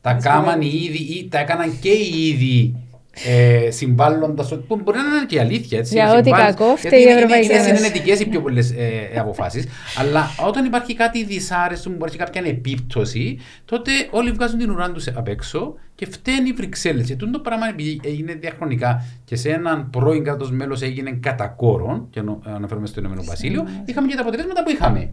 Τα 0.01 0.13
κάμαν 0.13 0.61
ήδη 0.61 1.19
ή 1.19 1.29
τα 1.29 1.39
έκαναν 1.39 1.79
και 1.81 1.91
οι 1.91 2.27
ίδιοι 2.29 2.90
ε, 3.13 3.71
συμβάλλοντας. 3.71 4.49
Που 4.49 4.81
μπορεί 4.85 4.99
να 4.99 5.17
είναι 5.17 5.27
και 5.27 5.37
η 5.37 5.39
αλήθεια. 5.39 5.79
Έτσι, 5.79 5.95
για 5.95 6.15
ό,τι 6.15 6.31
κακό 6.31 6.77
φταίει 6.77 7.01
η 7.01 7.09
Ευρωπαϊκή 7.09 7.53
Ένωση. 7.53 7.69
Είναι 7.69 7.77
συνενετικέ 7.77 8.13
οι 8.13 8.27
πιο 8.27 8.41
πολλές 8.41 8.71
ε, 8.71 9.19
αποφάσεις. 9.19 9.65
αλλά 9.97 10.31
όταν 10.47 10.65
υπάρχει 10.65 10.95
κάτι 10.95 11.25
δυσάρεστο, 11.25 11.91
μπορεί 11.91 12.11
να 12.11 12.25
κάποια 12.25 12.43
επίπτωση, 12.45 13.39
τότε 13.65 13.91
όλοι 14.11 14.31
βγάζουν 14.31 14.59
την 14.59 14.71
ουρά 14.71 14.91
τους 14.91 15.09
απ' 15.09 15.29
έξω 15.29 15.75
και 15.95 16.07
φταίνει 16.07 16.49
οι 16.49 16.53
Βρυξέλλες. 16.53 17.07
Και 17.07 17.17
το 17.17 17.39
πράγμα 17.39 17.69
επειδή 17.69 18.01
έγινε 18.05 18.35
διαχρονικά 18.35 19.05
και 19.25 19.37
σε 19.37 19.51
έναν 19.51 19.91
πρώην 19.91 20.25
κράτος 20.25 20.51
μέλος 20.51 20.83
έγινε 20.83 21.11
κατά 21.11 21.47
κόρον, 21.47 22.07
και 22.11 22.23
αναφέρομαι 22.43 22.87
στο 22.87 23.01
Ηνωμένο 23.01 23.23
Βασίλειο, 23.25 23.69
είχαμε 23.85 24.09
και 24.09 24.15
τα 24.15 24.21
αποτελέσματα 24.21 24.63
που 24.63 24.71
είχαμε. 24.71 25.11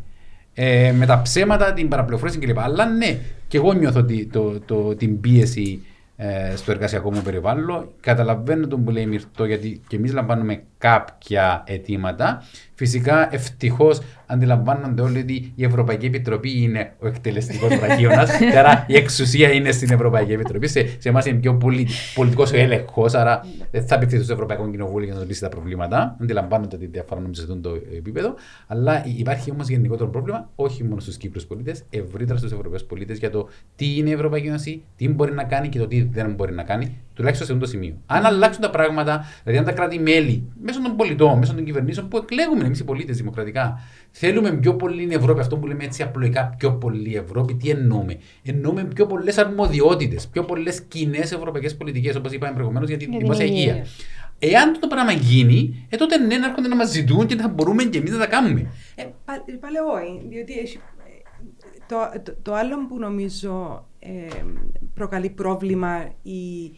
Ε, 0.54 0.92
με 0.92 1.06
τα 1.06 1.22
ψέματα, 1.22 1.74
την 1.74 1.88
παραπληροφόρηση 1.88 2.40
κλπ. 2.40 2.60
Αλλά 2.60 2.86
ναι, 2.86 3.18
και 3.48 3.58
εγώ 3.58 3.74
νιώθω 3.74 4.06
το, 4.32 4.60
το, 4.60 4.96
την 4.96 5.20
πίεση 5.20 5.82
ε, 5.82 5.97
στο 6.56 6.72
εργασιακό 6.72 7.14
μου 7.14 7.22
περιβάλλον. 7.22 7.90
Καταλαβαίνω 8.00 8.68
τον 8.68 8.84
που 8.84 8.92
λέει 8.92 9.06
Μυρτό 9.06 9.46
γιατί 9.46 9.82
και 9.88 9.96
εμείς 9.96 10.14
λαμβάνουμε 10.14 10.64
κάποια 10.78 11.64
αιτήματα. 11.68 12.44
Φυσικά, 12.74 13.34
ευτυχώς 13.34 14.02
αντιλαμβάνονται 14.26 15.02
όλοι 15.02 15.20
ότι 15.20 15.52
η 15.56 15.64
Ευρωπαϊκή 15.64 16.06
Επιτροπή 16.06 16.62
είναι 16.62 16.94
ο 17.00 17.08
εκτελεστικός 17.08 17.76
βραχίωνας. 17.76 18.30
άρα 18.60 18.86
η 18.88 18.96
εξουσία 18.96 19.52
είναι 19.52 19.72
στην 19.72 19.92
Ευρωπαϊκή 19.92 20.32
Επιτροπή. 20.32 20.68
Σε, 20.68 20.88
σε 21.00 21.10
εμάς 21.10 21.26
είναι 21.26 21.40
πιο 21.40 21.56
πολι, 21.56 21.88
πολιτικός 22.16 22.52
ο 22.52 22.58
έλεγχος, 22.58 23.14
άρα 23.14 23.46
δεν 23.72 23.88
θα 23.88 23.96
απευθυνθεί 23.96 24.24
στο 24.24 24.34
Ευρωπαϊκό 24.34 24.70
Κοινοβούλιο 24.70 25.08
για 25.08 25.18
να 25.18 25.26
λύσει 25.26 25.42
τα 25.42 25.50
προβλήματα. 25.50 26.18
Αντιλαμβάνονται 26.22 26.76
ότι 26.76 26.86
διαφορά 26.86 27.22
σε 27.32 27.42
αυτό 27.42 27.58
το 27.58 27.70
επίπεδο. 27.98 28.36
Αλλά 28.68 29.06
υπάρχει 29.18 29.52
όμως 29.52 29.68
γενικότερο 29.68 30.10
πρόβλημα, 30.10 30.50
όχι 30.56 30.84
μόνο 30.84 31.00
στους 31.00 31.18
Κύπρους 31.18 31.46
πολίτες, 31.46 31.84
ευρύτερα 31.90 32.38
στους 32.38 32.52
Ευρωπαίους 32.52 32.84
πολίτες 32.84 33.18
για 33.18 33.30
το 33.30 33.50
τι 33.76 33.98
είναι 33.98 34.10
η 34.10 34.14
Ευρωπαϊκή 34.14 34.48
Ένωση, 34.48 34.84
τι 34.96 35.10
μπορεί 35.10 35.34
να 35.34 35.44
κάνει 35.44 35.70
και 35.70 35.80
το 35.80 35.88
τι 35.88 36.02
δεν 36.04 36.34
μπορεί 36.34 36.54
να 36.54 36.64
κάνει, 36.64 36.98
τουλάχιστον 37.18 37.48
σε 37.48 37.54
αυτό 37.54 37.66
το 37.66 37.72
σημείο. 37.72 38.02
Αν 38.06 38.26
αλλάξουν 38.26 38.62
τα 38.62 38.70
πράγματα, 38.70 39.26
δηλαδή 39.44 39.60
αν 39.60 39.66
τα 39.66 39.72
κράτη-μέλη 39.72 40.52
μέσω 40.62 40.82
των 40.82 40.96
πολιτών, 40.96 41.38
μέσω 41.38 41.54
των 41.54 41.64
κυβερνήσεων 41.64 42.08
που 42.08 42.18
εκλέγουμε 42.18 42.66
εμείς 42.66 42.80
οι 42.80 42.84
πολίτες 42.84 43.18
δημοκρατικά, 43.18 43.80
θέλουμε 44.12 44.52
πιο 44.52 44.76
πολύ 44.76 45.08
Ευρώπη, 45.12 45.40
αυτό 45.40 45.58
που 45.58 45.68
λέμε 45.68 45.84
έτσι 45.84 46.04
απλοϊκά, 46.04 46.56
πιο 46.58 46.74
πολύ 46.74 47.16
Ευρώπη, 47.16 47.54
τι 47.56 47.70
εννοούμε; 47.70 48.18
Εννοούμε 48.44 48.84
πιο 48.84 49.06
πολλές 49.06 49.38
αρμοδιότητες, 49.38 50.28
πιο 50.28 50.44
πολλές 50.44 50.82
κοινές 50.82 51.32
ευρωπαϊκές 51.32 51.76
πολιτικές, 51.76 52.16
όπως 52.16 52.32
είπαμε 52.32 52.54
προηγουμένως, 52.54 52.90
για 52.90 52.98
την 52.98 53.18
δημόσια 53.18 53.46
υγεία. 53.46 53.86
Εάν 54.40 54.80
το 54.80 54.88
πράγμα 54.88 55.12
γίνει, 55.12 55.88
ε, 55.90 55.98
τότε 55.98 56.18
ναι, 56.18 56.38
να 56.38 56.46
έρχονται 56.46 56.68
να 56.68 56.76
μας 56.76 56.90
ζητούν 56.90 57.26
και 57.26 57.36
θα 57.36 57.48
μπορούμε 57.48 57.84
και 57.84 57.98
εμείς 57.98 58.12
να 58.12 58.18
τα 58.18 58.28
κάνουμε. 58.28 58.72
Ε, 58.96 59.04
πάλι 59.60 59.78
όχι, 59.78 60.28
διότι 60.30 60.60
έχει, 60.60 60.80
το, 61.88 61.96
το, 62.24 62.36
το, 62.42 62.54
άλλο 62.54 62.88
που 62.88 63.00
νομίζω 63.00 63.86
ε, 64.00 64.10
προκαλεί 64.94 65.30
πρόβλημα 65.30 66.14
η, 66.22 66.72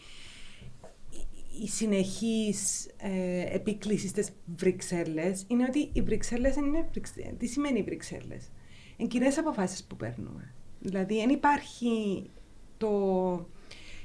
η 1.62 1.68
συνεχής 1.68 2.89
ε, 2.97 3.55
επίκληση 3.55 4.07
στις 4.07 4.30
Βρυξέλλες 4.57 5.45
είναι 5.47 5.66
ότι 5.68 5.89
οι 5.93 6.01
Βρυξέλλες 6.01 6.55
είναι... 6.55 6.89
Τι 7.38 7.47
σημαίνει 7.47 7.80
οι 7.80 7.84
Βρυξέλλες; 7.84 8.51
Είναι 8.97 9.07
κοινές 9.07 9.38
αποφάσεις 9.38 9.84
που 9.84 9.95
παίρνουμε. 9.95 10.53
Δηλαδή, 10.80 11.16
δεν 11.16 11.30
υπάρχει 11.30 12.24
το... 12.78 12.89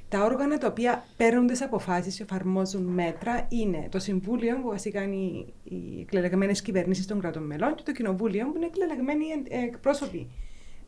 Τα 0.09 0.25
όργανα 0.25 0.59
τα 0.59 0.67
οποία 0.67 1.05
παίρνουν 1.17 1.47
τις 1.47 1.63
αποφάσεις 1.63 2.17
και 2.17 2.23
εφαρμόζουν 2.23 2.83
μέτρα 2.83 3.47
είναι 3.49 3.89
το 3.91 3.99
Συμβούλιο, 3.99 4.61
που 4.61 4.69
βασικά 4.69 5.03
είναι 5.03 5.45
οι 5.65 6.01
εκλεγμένες 6.01 6.63
κυβερνήσεις 6.63 7.07
των 7.07 7.21
κρατών 7.21 7.43
μελών, 7.43 7.75
και 7.75 7.83
το 7.85 7.93
Κοινοβούλιο, 7.93 8.47
που 8.47 8.57
είναι 8.57 8.67
εκλεγμένοι 8.67 9.25
εκπρόσωποι 9.49 10.31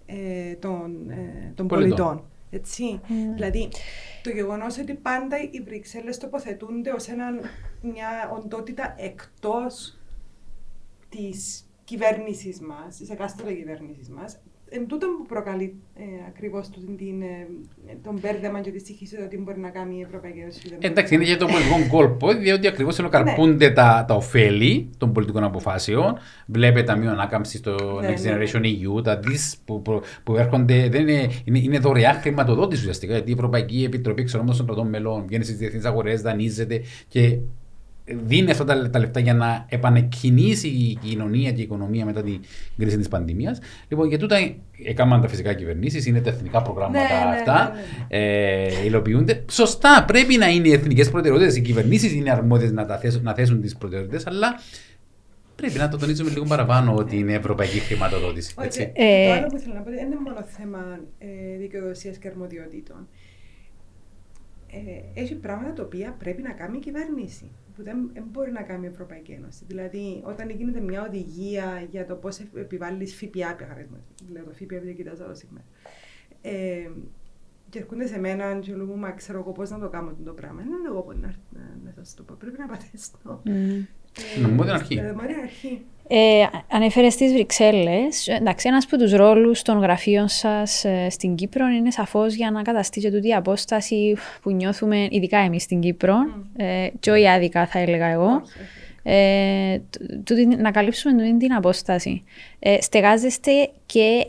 ε, 0.07 0.55
των, 0.55 1.11
ε, 1.11 1.53
των 1.55 1.67
πολιτών. 1.67 2.25
Έτσι. 2.51 3.01
Mm. 3.03 3.35
Δηλαδή, 3.35 3.69
το 4.23 4.31
γεγονός 4.31 4.79
ότι 4.79 4.95
πάντα 4.95 5.37
οι 5.51 5.61
Βρυξέλλες 5.61 6.19
τοποθετούνται 6.19 6.91
ως 6.93 7.07
μια 7.83 8.31
οντότητα 8.35 8.95
εκτός 8.99 9.99
της 11.09 11.69
κυβέρνησης 11.85 12.61
μας, 12.61 12.97
της 12.97 13.11
εκάστοτε 13.11 13.53
κυβέρνησης 13.53 14.09
μας, 14.09 14.39
εν 14.69 14.87
τούτο 14.87 15.07
που 15.07 15.27
προκαλεί 15.27 15.75
ε, 15.95 16.03
ακριβώς 16.29 16.67
ε, 16.67 16.73
τον 18.03 18.19
μπέρδεμα 18.21 18.61
και 18.61 18.71
τη 18.71 18.79
στοιχεία 18.79 19.25
ότι 19.25 19.39
μπορεί 19.39 19.59
να 19.59 19.69
κάνει 19.69 19.97
η 19.99 20.03
Ευρωπαϊκή 20.03 20.39
Ένωση. 20.39 20.61
Εντάξει, 20.79 21.15
είναι 21.15 21.25
για 21.25 21.37
το 21.37 21.47
πολιτικό 21.47 21.97
κόλπο, 21.97 22.33
διότι 22.33 22.67
ακριβώς 22.67 22.99
ελοκαρπούνται 22.99 23.69
ναι. 23.69 23.75
τα, 23.75 24.05
τα 24.09 24.15
ωφέλη 24.15 24.91
των 24.99 25.13
πολιτικών 25.13 25.45
αποφάσεων. 25.45 26.19
Βλέπετε 26.47 26.83
ταμείο 26.83 27.11
ανάκαμψη 27.11 27.57
στο 27.57 28.01
ναι, 28.01 28.09
Next 28.09 28.21
ναι, 28.21 28.33
Generation 28.33 28.61
ναι. 28.61 28.69
EU, 28.69 29.05
τα 29.05 29.19
δις 29.19 29.57
που, 29.65 29.83
που, 29.83 30.01
που 30.25 30.37
έρχονται, 30.37 30.89
δεν 30.89 31.09
είναι, 31.09 31.31
είναι, 31.45 31.59
είναι 31.59 31.79
δωρεά 31.79 32.13
χρηματοδότηση 32.13 32.81
ουσιαστικά. 32.81 33.13
Γιατί 33.13 33.31
η 33.31 33.35
Ευρωπαϊκή 33.35 33.85
Επιτροπή 33.85 34.23
Εξονόμων 34.23 34.57
των 34.57 34.67
Κρατών 34.67 34.89
Μελών 34.89 35.25
βγαίνει 35.27 35.45
στις 35.45 35.57
διεθνείς 35.57 35.85
αγορές, 35.85 36.23
δανείζεται 36.23 36.83
και 37.09 37.39
δίνει 38.07 38.51
αυτά 38.51 38.65
τα, 38.65 38.91
τα 38.91 38.99
λεφτά 38.99 39.21
για 39.21 39.35
να 39.35 39.67
επανεκκινήσει 39.69 40.69
η 40.69 40.99
κοινωνία 41.03 41.53
και 41.53 41.61
η 41.61 41.63
οικονομία 41.63 42.05
μετά 42.05 42.23
την 42.23 42.41
κρίση 42.79 42.97
της 42.97 43.09
πανδημίας. 43.09 43.59
Λοιπόν, 43.89 44.09
για 44.09 44.19
τούτα 44.19 44.37
έκαναν 44.85 45.21
τα 45.21 45.29
φυσικά 45.29 45.55
κυβερνήσεις, 45.55 46.07
είναι 46.07 46.21
τα 46.21 46.31
εθνικά 46.31 46.63
προγράμματα 46.63 46.99
ναι, 46.99 47.31
ναι 47.31 47.37
αυτά. 47.37 47.73
Ναι, 47.73 48.19
ναι, 48.19 48.25
ε, 48.25 48.85
υλοποιούνται. 48.85 49.45
Σωστά, 49.51 50.05
πρέπει 50.07 50.37
να 50.37 50.49
είναι 50.49 50.69
οι 50.69 50.73
εθνικές 50.73 51.11
προτεραιότητες. 51.11 51.57
Οι 51.57 51.61
κυβερνήσεις 51.61 52.13
είναι 52.13 52.31
αρμόδιες 52.31 52.73
να, 52.73 52.97
θέσουν, 52.97 53.23
να 53.23 53.35
θέσουν 53.35 53.61
τις 53.61 53.77
προτεραιότητες, 53.77 54.27
αλλά 54.27 54.61
πρέπει 55.57 55.79
να 55.79 55.89
το 55.89 55.97
τονίζουμε 55.97 56.31
λίγο 56.31 56.45
παραπάνω 56.45 56.95
ότι 56.95 57.19
είναι 57.19 57.33
ευρωπαϊκή 57.33 57.79
χρηματοδότηση. 57.79 58.55
Όχι, 58.59 58.67
Έτσι. 58.67 58.93
Ε, 58.95 59.27
Το 59.27 59.33
άλλο 59.33 59.47
που 59.47 59.57
ήθελα 59.57 59.75
να 59.75 59.81
πω 59.81 59.91
δεν 59.91 60.07
είναι 60.07 60.17
μόνο 60.25 60.45
θέμα 60.47 60.99
ε, 61.19 61.59
δικαιοδοσίας 61.59 62.17
και 62.17 62.29
αρμοδιοτήτων. 62.29 63.09
Ε, 64.71 65.21
έχει 65.21 65.35
πράγματα 65.35 65.73
τα 65.73 65.83
οποία 65.83 66.15
πρέπει 66.19 66.43
να 66.43 66.53
κάνει 66.53 66.77
η 66.77 66.81
κυβέρνηση, 66.81 67.51
που 67.77 67.83
δεν, 67.83 68.11
δεν 68.13 68.25
μπορεί 68.31 68.53
να 68.53 68.63
κάνει 68.63 68.85
η 68.87 68.89
Ευρωπαϊκή 68.89 69.33
Ένωση. 69.33 69.65
Δηλαδή, 69.67 70.23
όταν 70.25 70.51
γίνεται 70.51 70.81
μια 70.81 71.07
οδηγία 71.07 71.87
για 71.91 72.07
το 72.07 72.15
πώς 72.15 72.39
επιβάλλεις 72.39 73.15
ΦΠΑ, 73.15 73.57
παράδειγμα, 73.57 73.99
λέω 74.33 74.45
το 74.45 74.53
ΦΠΑ 74.53 74.75
επειδή 74.75 74.95
κοιτάζω 74.95 75.25
εδώ 75.25 75.35
σήμερα. 75.35 75.65
Ε, 76.43 76.91
και 77.69 77.79
έρχονται 77.79 78.07
σε 78.07 78.19
μένα 78.19 78.59
και 78.59 78.75
λέω, 78.75 78.87
μα 78.87 79.11
ξέρω 79.11 79.39
εγώ 79.39 79.53
πώς 79.53 79.71
να 79.71 79.79
το 79.79 79.89
κάνω 79.89 80.17
το 80.25 80.33
πράγμα. 80.33 80.63
Δεν 80.63 80.73
είναι 80.73 80.89
εγώ 80.89 81.01
που 81.01 81.13
να, 81.13 81.35
να, 81.51 81.79
να 81.85 81.93
σας 81.97 82.15
το 82.15 82.23
πω. 82.23 82.35
Πρέπει 82.39 82.59
να 82.59 82.67
πατήσω. 82.67 83.41
μ. 83.45 83.51
Νομιμότητα 84.43 84.65
είναι 84.65 84.73
αρχή. 84.73 84.95
Νομιμότητα 84.95 85.33
είναι 85.33 85.43
αρχή. 85.43 85.85
Ε, 86.09 86.47
ανέφερες 86.71 87.13
στις 87.13 87.33
Βρυξέλλες. 87.33 88.27
Εντάξει, 88.29 88.69
ένας 88.69 88.85
από 88.85 88.97
τους 88.99 89.13
ρόλους 89.13 89.63
των 89.63 89.79
γραφείων 89.79 90.29
σας 90.29 90.85
ε, 90.85 91.07
στην 91.11 91.35
Κύπρο 91.35 91.67
είναι 91.67 91.91
σαφώς 91.91 92.35
για 92.35 92.51
να 92.51 92.63
καταστήσει 92.63 93.11
τούτη 93.11 93.29
η 93.29 93.35
απόσταση 93.35 94.17
που 94.43 94.51
νιώθουμε, 94.51 95.07
ειδικά 95.11 95.39
εμείς 95.39 95.63
στην 95.63 95.81
Κύπρο, 95.81 96.15
ε, 96.57 96.89
και 97.01 97.11
όχι 97.11 97.29
άδικα 97.29 97.67
θα 97.67 97.79
έλεγα 97.79 98.07
εγώ, 98.07 98.25
Όχι, 98.25 98.43
όχι. 98.43 98.69
ε, 99.03 99.79
τ- 99.91 100.25
τούτη- 100.25 100.57
να 100.57 100.71
καλύψουμε 100.71 101.23
τούτη 101.23 101.37
την 101.37 101.53
απόσταση. 101.53 102.23
Ε, 102.59 102.81
στεγάζεστε 102.81 103.51
και 103.87 104.27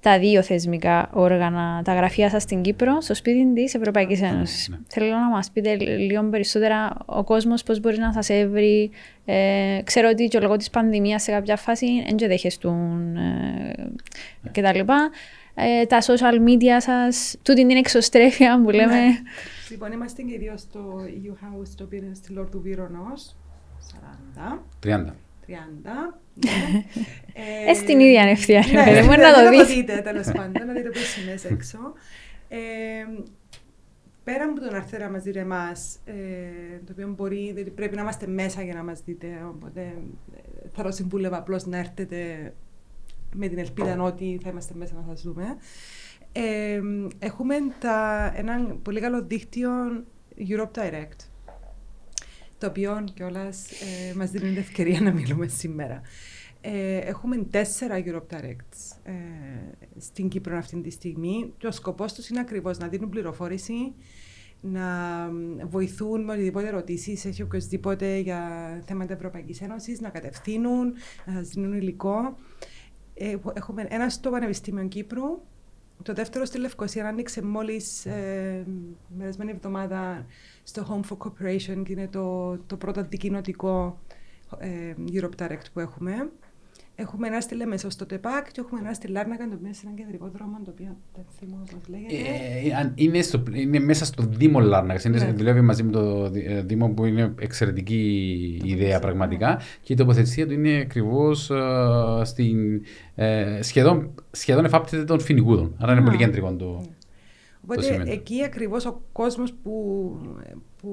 τα 0.00 0.18
δύο 0.18 0.42
θεσμικά 0.42 1.10
όργανα, 1.12 1.82
τα 1.84 1.94
γραφεία 1.94 2.30
σας 2.30 2.42
στην 2.42 2.62
Κύπρο, 2.62 3.00
στο 3.00 3.14
σπίτι 3.14 3.52
της 3.54 3.74
Ευρωπαϊκής 3.74 4.22
Ένωσης. 4.22 4.68
ναι. 4.68 4.76
Θέλω 4.86 5.14
να 5.14 5.28
μας 5.28 5.50
πείτε 5.50 5.74
λίγο 5.76 6.24
περισσότερα 6.24 6.96
ο 7.06 7.24
κόσμος 7.24 7.62
πώς 7.62 7.80
μπορεί 7.80 7.98
να 7.98 8.12
σας 8.12 8.28
έβρει. 8.28 8.90
Ε, 9.24 9.80
ξέρω 9.84 10.08
ότι 10.08 10.28
και 10.28 10.40
λόγω 10.40 10.56
της 10.56 10.70
πανδημίας 10.70 11.22
σε 11.22 11.30
κάποια 11.30 11.56
φάση 11.56 11.86
δεν 12.16 12.28
δέχεστούν 12.28 13.16
ε, 13.16 13.92
και 14.50 14.62
τα 14.62 14.74
λοιπά. 14.74 15.10
Ε, 15.54 15.86
τα 15.86 16.00
social 16.00 16.48
media 16.48 16.76
σας, 16.78 17.36
τούτη 17.42 17.66
την 17.66 17.76
εξωστρέφεια 17.76 18.60
που 18.62 18.70
λέμε. 18.70 18.94
Ναι. 18.94 19.08
Λοιπόν, 19.70 19.92
είμαστε 19.92 20.22
και 20.22 20.34
οι 20.34 20.38
δύο 20.38 20.56
στο 20.56 20.80
EU 21.06 21.32
House, 21.32 21.68
το 21.76 21.84
οποίο 21.84 21.98
είναι 21.98 22.14
στη 22.14 22.32
Λόρδου 22.32 22.60
Βύρονος, 22.60 23.36
40. 24.36 24.62
30. 24.80 25.14
30. 25.50 26.18
ναι. 26.34 26.84
Ε, 27.68 27.74
στην 27.74 28.00
ίδια 28.00 28.22
ευθεία, 28.22 28.64
ρε 28.66 28.72
ναι, 28.72 28.84
παιδί 28.84 29.06
μου, 29.06 29.10
ναι, 29.10 29.16
να 29.16 29.34
το 29.34 29.40
να 29.40 29.50
δεις. 29.50 29.74
δείτε, 29.74 30.00
τέλος 30.00 30.26
πάντων, 30.26 30.66
να 30.66 30.72
δείτε 30.72 30.88
πώς 30.88 31.02
σημαίες 31.02 31.44
έξω. 31.44 31.78
Ε, 32.48 32.58
πέρα 34.24 34.44
από 34.44 34.60
το 34.60 34.70
να 34.70 34.76
έρθει 34.76 34.98
να 34.98 35.10
μας 35.10 35.22
δείτε 35.22 35.40
εμάς, 35.40 35.98
ε, 36.04 36.12
το 36.86 36.92
οποίο 36.92 37.08
μπορεί, 37.08 37.52
δηλαδή 37.52 37.70
πρέπει 37.70 37.94
να 37.94 38.02
είμαστε 38.02 38.26
μέσα 38.26 38.62
για 38.62 38.74
να 38.74 38.82
μας 38.82 39.02
δείτε, 39.04 39.26
οπότε 39.54 39.80
ε, 40.36 40.68
θα 40.72 40.82
το 40.82 40.90
συμβούλευα 40.90 41.36
απλώς 41.36 41.66
να 41.66 41.78
έρθετε 41.78 42.52
με 43.34 43.48
την 43.48 43.58
ελπίδα 43.58 44.02
ότι 44.02 44.40
θα 44.42 44.50
είμαστε 44.50 44.74
μέσα 44.76 44.94
να 44.94 45.04
σας 45.08 45.22
δούμε. 45.22 45.56
Ε, 46.32 46.80
έχουμε 47.18 47.54
τα, 47.78 48.32
ένα 48.36 48.76
πολύ 48.82 49.00
καλό 49.00 49.22
δίκτυο 49.22 49.70
Europe 50.48 50.78
Direct 50.80 51.29
το 52.60 52.66
οποίο 52.66 53.04
κιόλας 53.14 53.70
ε, 53.70 54.14
μας 54.14 54.30
δίνει 54.30 54.48
την 54.48 54.56
ευκαιρία 54.56 55.00
να 55.00 55.12
μιλούμε 55.12 55.46
σήμερα. 55.46 56.00
Ε, 56.60 56.96
έχουμε 56.96 57.36
τέσσερα 57.36 58.02
Europe 58.04 58.34
Directs 58.36 58.96
ε, 59.02 59.12
στην 59.98 60.28
Κύπρο 60.28 60.56
αυτή 60.56 60.80
τη 60.80 60.90
στιγμή 60.90 61.52
και 61.58 61.66
ο 61.66 61.70
σκοπός 61.70 62.12
τους 62.12 62.28
είναι 62.28 62.40
ακριβώς 62.40 62.78
να 62.78 62.88
δίνουν 62.88 63.08
πληροφόρηση, 63.08 63.94
να 64.60 64.86
βοηθούν 65.64 66.24
με 66.24 66.32
οτιδήποτε 66.32 66.66
ερωτήσεις 66.66 67.24
έχει 67.24 67.42
οποιοδήποτε 67.42 68.16
για 68.18 68.42
θέματα 68.86 69.12
Ευρωπαϊκής 69.12 69.60
Ένωσης, 69.60 70.00
να 70.00 70.08
κατευθύνουν, 70.08 70.92
να 71.26 71.32
σας 71.32 71.48
δίνουν 71.48 71.72
υλικό. 71.72 72.38
Ε, 73.14 73.36
έχουμε 73.52 73.86
ένα 73.88 74.08
στο 74.08 74.30
Πανεπιστήμιο 74.30 74.88
Κύπρου, 74.88 75.42
το 76.02 76.12
δεύτερο 76.12 76.44
στη 76.44 76.58
Λευκοσία 76.58 77.08
άνοιξε 77.08 77.42
μόλις 77.42 78.06
ε, 78.06 78.66
περασμένη 79.18 79.50
εβδομάδα 79.50 80.26
στο 80.62 80.86
Home 80.88 81.08
for 81.10 81.16
Cooperation 81.26 81.82
και 81.84 81.92
είναι 81.92 82.08
το, 82.08 82.56
το 82.58 82.76
πρώτο 82.76 83.00
αντικοινωτικό 83.00 84.00
ε, 84.58 84.94
Europe 85.12 85.42
Direct 85.42 85.64
που 85.72 85.80
έχουμε. 85.80 86.30
Έχουμε 87.00 87.26
ένα 87.26 87.40
στη 87.40 87.54
Λεμεσό 87.54 87.90
στο 87.90 88.06
ΤΕΠΑΚ 88.06 88.50
και 88.52 88.60
έχουμε 88.60 88.80
ένα 88.80 88.92
στη 88.92 89.08
Λάρνακα, 89.08 89.44
το 89.44 89.50
οποίο 89.54 89.66
είναι 89.66 89.74
σε 89.74 89.82
ένα 89.86 89.94
κεντρικό 89.96 90.28
δρόμο, 90.34 90.58
το 90.64 90.70
οποίο 90.70 90.96
δεν 91.14 91.24
θυμώ 91.38 91.62
πώς 91.70 91.88
λέγεται. 91.88 92.14
Ε, 92.68 92.74
αν- 92.74 92.92
είναι, 92.94 93.22
στο, 93.22 93.42
είναι 93.52 93.78
μέσα 93.78 94.04
στο 94.04 94.22
Δήμο 94.28 94.60
Λάρνακας. 94.60 95.04
Είναι, 95.04 95.18
Ναι. 95.18 95.32
Δουλεύει 95.32 95.60
μαζί 95.60 95.82
με 95.82 95.92
το 95.92 96.30
Δη- 96.30 96.46
ε, 96.48 96.62
Δήμο 96.62 96.88
που 96.88 97.04
είναι 97.04 97.34
εξαιρετική 97.40 98.56
Τοποθεσία, 98.58 98.76
ιδέα 98.86 98.98
πραγματικά. 98.98 99.60
Και 99.82 99.92
η 99.92 99.96
τοποθεσία 99.96 100.46
του 100.46 100.52
είναι 100.52 100.76
ακριβώς 100.78 101.50
στην. 102.22 102.82
Ε, 103.14 103.62
σχεδόν, 103.62 104.14
σχεδόν 104.30 104.64
εφάπτεται 104.64 105.04
των 105.04 105.20
φοινικούδων. 105.20 105.74
Άρα 105.78 105.92
είναι 105.92 106.00
Α. 106.00 106.04
πολύ 106.04 106.16
κεντρικό 106.16 106.54
το. 106.54 106.82
Οπότε 107.64 107.82
σημαίνει. 107.82 108.10
εκεί 108.10 108.44
ακριβώς 108.44 108.86
ο 108.86 109.00
κόσμος 109.12 109.52
που, 109.62 109.72
που, 110.80 110.88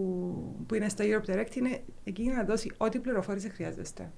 που 0.67 0.75
είναι 0.75 0.89
στο 0.89 1.03
Europe 1.07 1.29
Direct 1.31 1.55
είναι 1.55 1.79
εκεί 2.03 2.21
για 2.21 2.33
να 2.33 2.43
δώσει 2.43 2.71
ό,τι 2.77 2.99
πληροφόρηση 2.99 3.49
χρειάζεστε. 3.49 4.11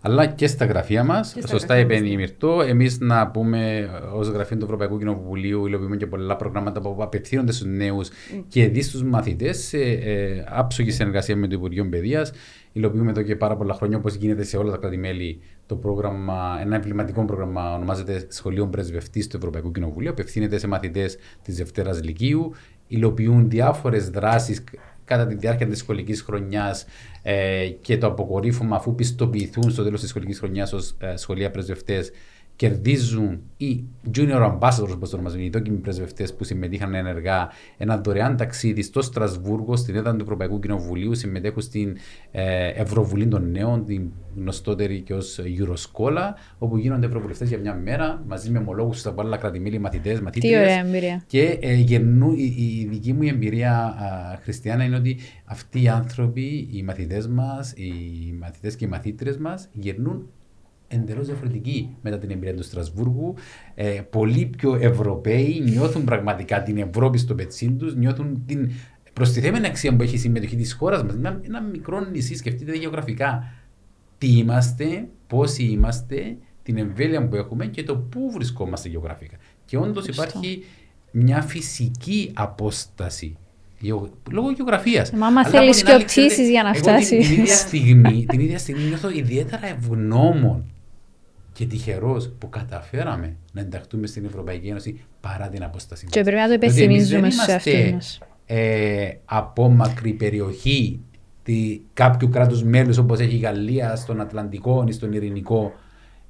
Αλλά 0.00 0.26
και 0.26 0.46
στα 0.46 0.64
γραφεία 0.64 1.04
μας, 1.04 1.28
στα 1.28 1.46
σωστά 1.46 1.74
γραφεία 1.74 1.96
είπε 1.96 2.00
μας, 2.00 2.10
η 2.10 2.10
ναι. 2.10 2.16
Μυρτώ, 2.16 2.60
εμείς 2.60 3.00
να 3.00 3.26
πούμε 3.26 3.90
ως 4.14 4.28
γραφείο 4.28 4.56
του 4.56 4.64
Ευρωπαϊκού 4.64 4.98
Κοινοβουλίου, 4.98 5.66
υλοποιούμε 5.66 5.96
και 5.96 6.06
πολλά 6.06 6.36
προγράμματα 6.36 6.80
που 6.80 6.96
απευθύνονται 6.98 7.52
στους 7.52 7.66
νέους 7.66 8.08
και 8.48 8.68
δι 8.68 8.82
στους 8.82 9.02
μαθητές 9.02 9.58
σε 9.58 9.78
ε, 9.78 10.44
άψογη 10.48 10.90
συνεργασία 10.90 11.36
με 11.36 11.46
το 11.46 11.54
Υπουργείο 11.54 11.88
Παιδείας. 11.88 12.32
Υλοποιούμε 12.72 13.10
εδώ 13.10 13.22
και 13.22 13.36
πάρα 13.36 13.56
πολλά 13.56 13.74
χρόνια, 13.74 13.96
όπως 13.96 14.14
γίνεται 14.14 14.42
σε 14.42 14.56
όλα 14.56 14.70
τα 14.70 14.76
κράτη-μέλη, 14.76 15.40
το 15.66 15.76
πρόγραμμα, 15.76 16.58
ένα 16.60 16.74
εμβληματικό 16.74 17.24
πρόγραμμα 17.24 17.74
ονομάζεται 17.74 18.26
Σχολείο 18.28 18.66
Πρεσβευτής 18.66 19.26
του 19.26 19.36
Ευρωπαϊκού 19.36 19.72
Κοινοβουλίου. 19.72 20.10
Απευθύνεται 20.10 20.58
σε 20.58 20.66
μαθητές 20.66 21.16
της 21.42 21.56
Δευτέρας 21.56 22.02
Λυκείου. 22.02 22.52
Υλοποιούν 22.86 23.50
διάφορες 23.50 24.10
δράσεις 24.10 24.64
κατά 25.06 25.26
τη 25.26 25.34
διάρκεια 25.34 25.66
της 25.66 25.78
σχολικής 25.78 26.22
χρονιάς 26.22 26.84
ε, 27.22 27.68
και 27.80 27.98
το 27.98 28.06
αποκορύφωμα, 28.06 28.76
αφού 28.76 28.94
πιστοποιηθούν 28.94 29.70
στο 29.70 29.82
τέλος 29.82 30.00
της 30.00 30.08
σχολικής 30.08 30.38
χρονιάς 30.38 30.72
ως 30.72 30.96
ε, 30.98 31.16
σχολεία 31.16 31.50
πρεσβευτές, 31.50 32.10
κερδίζουν 32.56 33.40
οι 33.56 33.84
junior 34.14 34.52
ambassadors, 34.52 34.92
όπως 34.94 35.10
το 35.10 35.16
ονομάζουν, 35.16 35.40
οι 35.40 35.48
δόκιμοι 35.48 35.76
πρεσβευτές 35.76 36.34
που 36.34 36.44
συμμετείχαν 36.44 36.94
ενεργά, 36.94 37.48
ένα 37.76 37.96
δωρεάν 37.98 38.36
ταξίδι 38.36 38.82
στο 38.82 39.02
Στρασβούργο, 39.02 39.76
στην 39.76 39.94
έδρα 39.96 40.16
του 40.16 40.22
Ευρωπαϊκού 40.22 40.58
Κοινοβουλίου, 40.58 41.14
συμμετέχουν 41.14 41.62
στην 41.62 41.96
ε, 42.30 42.68
Ευρωβουλή 42.68 43.26
των 43.26 43.50
Νέων, 43.50 43.84
την 43.84 44.10
γνωστότερη 44.36 45.00
και 45.00 45.14
ως 45.14 45.40
Euroscola, 45.42 46.32
όπου 46.58 46.76
γίνονται 46.76 47.06
ευρωβουλευτές 47.06 47.48
για 47.48 47.58
μια 47.58 47.74
μέρα 47.74 48.22
μαζί 48.26 48.50
με 48.50 48.58
ομολόγους 48.58 49.06
από 49.06 49.20
άλλα 49.20 49.36
κρατημέλη, 49.36 49.78
μαθητές, 49.78 50.16
Τι 50.18 50.22
μαθήτριε. 50.24 50.58
ωραία 50.58 50.78
εμπειρία. 50.78 51.22
Και 51.26 51.58
ε, 51.60 51.74
γερνού, 51.74 52.32
η, 52.32 52.54
η 52.58 52.86
δική 52.90 53.12
μου 53.12 53.22
εμπειρία 53.22 53.72
α, 53.72 54.38
χριστιανά 54.42 54.84
είναι 54.84 54.96
ότι 54.96 55.16
αυτοί 55.44 55.82
οι 55.82 55.88
άνθρωποι, 55.88 56.68
οι 56.72 56.82
μαθητές 56.82 57.28
μας, 57.28 57.72
οι 57.72 57.92
μαθητές 58.40 58.76
και 58.76 58.84
οι 58.84 58.88
μαθήτρες 58.88 59.36
μας 59.38 59.68
γερνούν 59.72 60.28
εντελώς 60.88 61.26
διαφορετικοί 61.26 61.96
μετά 62.02 62.18
την 62.18 62.30
εμπειρία 62.30 62.54
του 62.54 62.62
Στρασβούργου. 62.62 63.34
Ε, 63.74 64.00
πολύ 64.10 64.46
πιο 64.46 64.74
Ευρωπαίοι, 64.80 65.60
νιώθουν 65.64 66.04
πραγματικά 66.04 66.62
την 66.62 66.78
Ευρώπη 66.78 67.18
στο 67.18 67.34
πετσί 67.34 67.70
τους, 67.70 67.94
νιώθουν 67.94 68.42
την 68.46 68.70
προστιθέμενη 69.12 69.66
αξία 69.66 69.96
που 69.96 70.02
έχει 70.02 70.14
η 70.14 70.18
συμμετοχή 70.18 70.56
της 70.56 70.72
χώρας 70.72 71.02
μας. 71.02 71.14
Ένα, 71.14 71.40
ένα 71.44 71.60
μικρό 71.62 72.00
νησί, 72.00 72.36
σκεφτείτε 72.36 72.72
γεωγραφικά. 72.76 73.52
Τι 74.18 74.36
είμαστε, 74.38 75.08
πόσοι 75.26 75.62
είμαστε, 75.64 76.36
την 76.62 76.78
εμβέλεια 76.78 77.28
που 77.28 77.36
έχουμε 77.36 77.66
και 77.66 77.82
το 77.82 77.96
πού 77.96 78.30
βρισκόμαστε 78.34 78.88
γεωγραφικά. 78.88 79.36
Και 79.64 79.76
όντως 79.76 80.04
Σωστό. 80.04 80.22
υπάρχει 80.22 80.64
μια 81.10 81.40
φυσική 81.42 82.30
απόσταση. 82.34 83.36
γεω- 83.80 84.08
Λόγω 84.30 84.50
γεωγραφίας. 84.50 85.10
Μα 85.10 85.26
άμα 85.26 85.46
θέλεις 85.46 85.82
και 85.82 85.94
οπτήσεις 85.94 86.48
για 86.48 86.62
να 86.62 86.70
Την, 86.72 86.82
την, 86.82 86.90
φτάσεις. 86.92 87.30
ίδια 87.30 87.46
στιγμή, 87.54 88.24
την 88.28 88.40
ίδια 88.40 88.58
στιγμή 88.58 88.82
νιώθω 88.82 89.10
ιδιαίτερα 89.10 89.66
ευγνώμων 89.66 90.64
και 91.56 91.66
τυχερός 91.66 92.30
που 92.38 92.48
καταφέραμε 92.48 93.36
να 93.52 93.60
ενταχθούμε 93.60 94.06
στην 94.06 94.24
Ευρωπαϊκή 94.24 94.68
Ένωση 94.68 95.00
παρά 95.20 95.48
την 95.48 95.62
απόσταση. 95.62 96.06
Και 96.06 96.18
μας. 96.18 96.28
πρέπει 96.28 96.42
να 96.42 96.48
το 96.48 96.58
Διότι 96.58 96.82
εμείς 96.82 97.08
δεν 97.08 97.18
υπενθυμίζουμε 97.18 97.30
στους 97.30 97.46
είμαστε, 97.46 97.70
εαυτούς 97.70 97.92
μας. 97.92 98.18
ε, 98.46 99.10
απόμακρη 99.24 100.12
περιοχή 100.12 101.00
τη, 101.42 101.80
κάποιου 101.92 102.28
κράτους 102.28 102.62
μέλους 102.62 102.98
όπως 102.98 103.18
έχει 103.18 103.34
η 103.34 103.38
Γαλλία 103.38 103.96
στον 103.96 104.20
Ατλαντικό 104.20 104.84
ή 104.88 104.92
στον 104.92 105.12
Ειρηνικό. 105.12 105.72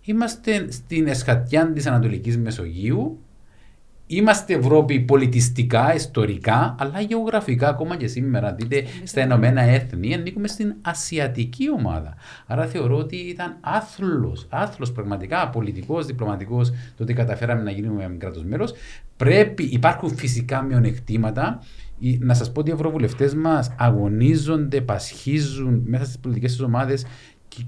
Είμαστε 0.03 0.71
στην 0.71 1.07
εσχατιά 1.07 1.73
της 1.73 1.87
Ανατολικής 1.87 2.39
Μεσογείου. 2.39 3.19
Είμαστε 4.09 4.55
Ευρώπη 4.55 5.01
πολιτιστικά, 5.01 5.95
ιστορικά, 5.95 6.75
αλλά 6.79 7.01
γεωγραφικά 7.01 7.69
ακόμα 7.69 7.97
και 7.97 8.07
σήμερα. 8.07 8.55
Δείτε 8.55 8.85
στα 9.05 9.21
Ηνωμένα 9.21 9.61
Έθνη, 9.63 10.15
ανήκουμε 10.15 10.49
στην 10.49 10.75
ασιατική 10.83 11.71
ομάδα. 11.71 12.15
Άρα 12.47 12.67
θεωρώ 12.67 12.97
ότι 12.97 13.17
ήταν 13.17 13.57
άθλος, 13.61 14.47
άθλος 14.51 14.93
πραγματικά, 14.93 15.49
πολιτικός, 15.51 16.07
διπλωματικός, 16.07 16.71
το 16.71 17.03
ότι 17.03 17.13
καταφέραμε 17.15 17.63
να 17.63 17.71
γίνουμε 17.71 18.15
κράτος 18.19 18.45
μέλος. 18.45 18.73
Πρέπει, 19.17 19.63
υπάρχουν 19.65 20.17
φυσικά 20.17 20.63
μειονεκτήματα. 20.63 21.63
Η- 21.99 22.19
Να 22.23 22.35
σας 22.35 22.53
πω 22.53 22.61
ότι 22.61 22.71
οι 22.71 22.73
ευρωβουλευτές 22.73 23.35
μας 23.35 23.71
αγωνίζονται, 23.79 24.81
πασχίζουν 24.81 25.83
μέσα 25.87 26.05
στις 26.05 26.19
πολιτικές 26.19 26.57
τους 26.57 26.65
ομάδες 26.65 27.05
και 27.49 27.63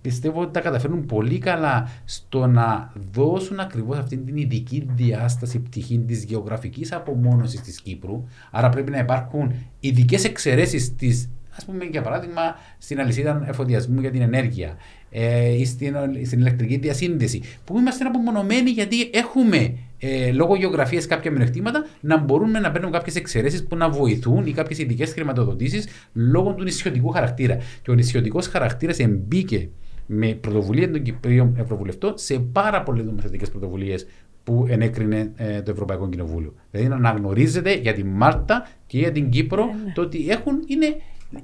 πιστεύω 0.00 0.40
ότι 0.40 0.52
τα 0.52 0.60
καταφέρνουν 0.60 1.06
πολύ 1.06 1.38
καλά 1.38 1.88
στο 2.04 2.46
να 2.46 2.92
δώσουν 3.12 3.60
ακριβώς 3.60 3.98
αυτή 3.98 4.16
την 4.16 4.36
ειδική 4.36 4.88
διάσταση 4.94 5.58
πτυχή 5.58 5.98
της 5.98 6.24
γεωγραφικής 6.24 6.92
απομόνωσης 6.92 7.60
της 7.60 7.80
Κύπρου. 7.80 8.24
Άρα 8.50 8.68
πρέπει 8.68 8.90
να 8.90 8.98
υπάρχουν 8.98 9.52
ειδικές 9.80 10.24
εξαιρέσεις 10.24 10.94
της, 10.96 11.30
ας 11.56 11.64
πούμε, 11.64 11.84
για 11.84 12.02
παράδειγμα, 12.02 12.42
στην 12.78 13.00
αλυσίδα 13.00 13.44
εφοδιασμού 13.46 14.00
για 14.00 14.10
την 14.10 14.20
ενέργεια 14.20 14.76
ε, 15.10 15.48
ή 15.48 15.64
στην, 15.64 15.96
στην 16.24 16.40
ηλεκτρική 16.40 16.76
διασύνδεση. 16.76 17.42
Που 17.64 17.78
είμαστε 17.78 18.04
απομονωμένοι 18.04 18.70
γιατί 18.70 19.10
έχουμε 19.12 19.74
ε, 20.00 20.32
λόγω 20.32 20.56
γεωγραφίας 20.56 21.06
κάποια 21.06 21.30
μειονεκτήματα 21.30 21.86
να 22.00 22.18
μπορούμε 22.18 22.58
να 22.58 22.70
παίρνουν 22.70 22.92
κάποιες 22.92 23.16
εξαιρέσεις 23.16 23.66
που 23.66 23.76
να 23.76 23.88
βοηθούν 23.88 24.46
ή 24.46 24.52
κάποιες 24.52 24.78
ειδικές 24.78 25.12
χρηματοδοτήσεις 25.12 25.88
λόγω 26.12 26.54
του 26.54 26.62
νησιωτικού 26.62 27.08
χαρακτήρα. 27.08 27.58
Και 27.82 27.90
ο 27.90 27.94
νησιωτικός 27.94 28.46
χαρακτήρας 28.46 28.98
εμπίκε 28.98 29.68
με 30.06 30.26
πρωτοβουλία 30.26 30.90
των 30.90 31.02
Κυπρίων 31.02 31.56
Ευρωβουλευτών 31.58 32.12
σε 32.16 32.38
πάρα 32.38 32.82
πολλές 32.82 33.04
νομοθετικές 33.04 33.50
πρωτοβουλίες 33.50 34.06
που 34.44 34.66
ενέκρινε 34.68 35.32
ε, 35.36 35.62
το 35.62 35.70
Ευρωπαϊκό 35.70 36.08
Κοινοβούλιο. 36.08 36.54
Δηλαδή 36.70 36.88
να 36.88 36.96
αναγνωρίζεται 36.96 37.74
για 37.74 37.94
τη 37.94 38.04
Μάρτα 38.04 38.68
και 38.86 38.98
για 38.98 39.12
την 39.12 39.28
Κύπρο 39.28 39.64
ναι. 39.64 39.92
το 39.94 40.02
ότι 40.02 40.30
έχουν, 40.30 40.64
είναι, 40.66 40.96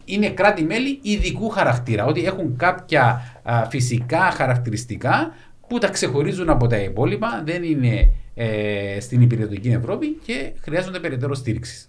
είναι 0.04 0.30
κράτη-μέλη 0.30 0.98
ειδικού 1.02 1.48
χαρακτήρα. 1.48 2.04
Ότι 2.04 2.24
έχουν 2.24 2.56
κάποια 2.56 3.20
φυσικά 3.68 4.20
χαρακτηριστικά 4.20 5.32
που 5.68 5.78
τα 5.78 5.88
ξεχωρίζουν 5.88 6.50
από 6.50 6.66
τα 6.66 6.78
υπόλοιπα, 6.78 7.42
δεν 7.44 7.62
είναι 7.62 8.12
ε, 8.34 9.00
στην 9.00 9.20
υπηρετική 9.20 9.68
Ευρώπη 9.68 10.12
και 10.12 10.52
χρειάζονται 10.60 11.00
περαιτέρω 11.00 11.34
στήριξης. 11.34 11.88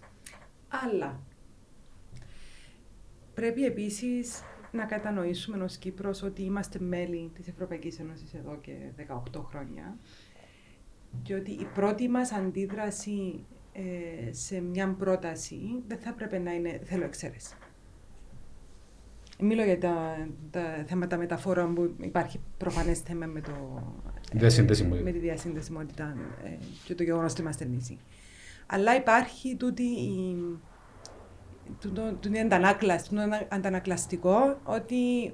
Αλλά 0.85 1.19
πρέπει 3.33 3.65
επίσης 3.65 4.41
να 4.71 4.85
κατανοήσουμε 4.85 5.63
ως 5.63 5.77
Κύπρος 5.77 6.23
ότι 6.23 6.43
είμαστε 6.43 6.79
μέλη 6.79 7.31
της 7.33 7.47
Ευρωπαϊκής 7.47 7.99
Ένωσης 7.99 8.33
εδώ 8.33 8.57
και 8.61 8.71
18 9.33 9.41
χρόνια 9.49 9.97
και 11.23 11.33
ότι 11.33 11.51
η 11.51 11.67
πρώτη 11.73 12.09
μας 12.09 12.31
αντίδραση 12.31 13.45
ε, 13.73 14.33
σε 14.33 14.61
μια 14.61 14.95
πρόταση 14.99 15.59
δεν 15.87 15.97
θα 15.97 16.13
πρέπει 16.13 16.39
να 16.39 16.53
είναι 16.53 16.81
θέλω 16.83 17.03
εξαίρεση. 17.03 17.55
Μιλώ 19.39 19.63
για 19.63 19.79
τα, 19.79 20.27
τα 20.51 20.83
θέματα 20.85 21.17
μεταφορών 21.17 21.73
που 21.73 21.95
υπάρχει 22.01 22.39
προφανές 22.57 22.99
θέμα 22.99 23.25
με, 23.25 23.41
το, 23.41 23.51
ε, 24.39 25.01
με 25.03 25.11
τη 25.11 25.19
διασύνδεσιμότητα 25.19 26.15
ε, 26.43 26.49
και 26.83 26.95
το 26.95 27.03
γεγονός 27.03 27.31
ότι 27.31 27.41
είμαστε 27.41 27.65
νήσι. 27.65 27.97
Αλλά 28.65 28.95
υπάρχει 28.95 29.55
τούτη 29.55 29.83
η, 29.83 30.35
το, 31.81 31.89
το, 31.89 32.13
το, 32.13 32.39
αντανάκλαση, 32.39 33.09
το 33.09 33.15
αντανακλαστικό 33.47 34.59
ότι 34.63 35.33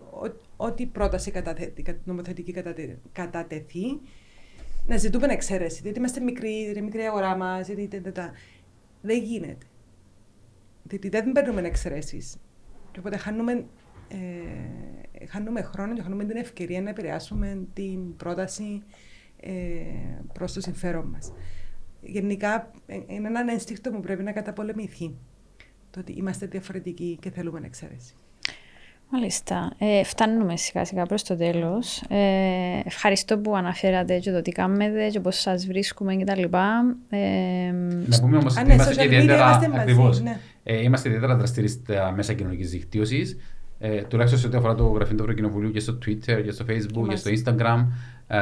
ό,τι 0.58 0.86
πρόταση 0.86 1.32
καταθε, 1.32 1.74
νομοθετική 2.04 2.52
κατατε, 2.52 3.00
κατατεθεί 3.12 4.00
να 4.88 4.98
ζητούμε 4.98 5.28
εξαίρεση. 5.28 5.80
Γιατί 5.82 5.98
είμαστε 5.98 6.20
μικροί, 6.20 6.64
είναι 6.70 6.82
μικρή 6.82 7.02
αγορά 7.02 7.38
μας, 7.38 7.68
δεν 9.02 9.24
γίνεται. 9.24 9.66
Γιατί 10.90 11.10
δεν 11.10 11.32
παίρνουμε 11.32 11.62
εξαιρέσεις. 11.62 12.38
Και 12.92 13.00
οπότε 13.00 13.18
χάνουμε, 13.18 13.66
ε, 14.08 15.26
χάνουμε 15.26 15.62
χρόνο 15.62 15.94
και 15.94 16.02
χάνουμε 16.02 16.26
την 16.26 16.38
ευκαιρία 16.38 16.82
να 16.82 16.90
επηρεάσουμε 16.90 17.68
την 17.74 18.16
πρόταση 18.16 18.84
ε, 19.40 19.52
προς 20.34 20.54
το 20.54 20.62
συμφέρον 20.62 21.06
μας. 21.06 21.34
Γενικά, 22.02 22.72
ε, 22.86 23.00
είναι 23.08 23.28
ένα 23.28 23.52
ένστικτο 23.52 23.92
που 23.92 24.00
πρέπει 24.00 24.24
να 24.24 24.32
καταπολεμηθεί 24.32 25.16
το 25.90 26.00
ότι 26.00 26.12
είμαστε 26.12 26.46
διαφορετικοί 26.46 27.18
και 27.22 27.32
θέλουμε 27.32 27.62
εξαίρεση. 27.64 28.14
Μάλιστα. 29.16 29.74
Ε, 29.78 30.04
φτάνουμε 30.04 30.58
σιγά 30.58 30.86
σιγά 30.86 31.06
προς 31.06 31.24
το 31.24 31.36
τέλος. 31.36 32.02
Ε, 32.10 32.82
ευχαριστώ 32.86 33.38
που 33.38 33.56
αναφέρατε 33.56 34.20
και 34.20 34.32
το 34.32 34.42
τι 34.42 34.52
κάνετε 34.52 35.10
και 35.10 35.20
πώς 35.20 35.40
σας 35.40 35.66
βρίσκουμε 35.66 36.16
και 36.16 36.24
τα 36.24 36.38
λοιπά. 36.38 36.96
Ε, 37.10 37.72
να 38.06 38.20
πούμε 38.22 38.38
όμως 38.38 38.58
ότι 38.58 38.68
ναι, 38.68 38.74
είμαστε 38.74 38.96
και 38.96 39.04
ιδιαίτερα, 39.04 39.60
ακριβώς, 39.74 40.22
ναι. 40.22 40.40
ε, 40.64 40.82
είμαστε 40.82 41.10
ιδιαίτερα 41.10 41.36
δραστήριοι 41.36 41.68
στα 41.68 42.12
μέσα 42.12 42.34
κοινωνικής 42.34 42.70
δικτύωσης. 42.70 43.38
Ε, 43.86 44.02
τουλάχιστον 44.02 44.42
σε 44.42 44.48
ό,τι 44.48 44.58
αφορά 44.58 44.76
το 44.76 44.88
γραφείο 44.88 45.16
του 45.16 45.24
Ευρωκοινοβουλίου 45.24 45.72
και 45.72 45.80
στο 45.80 45.98
Twitter 46.06 46.42
και 46.44 46.52
στο 46.52 46.66
Facebook 46.70 47.08
και 47.10 47.16
στο 47.16 47.32
Instagram. 47.32 47.86
Ε, 48.28 48.38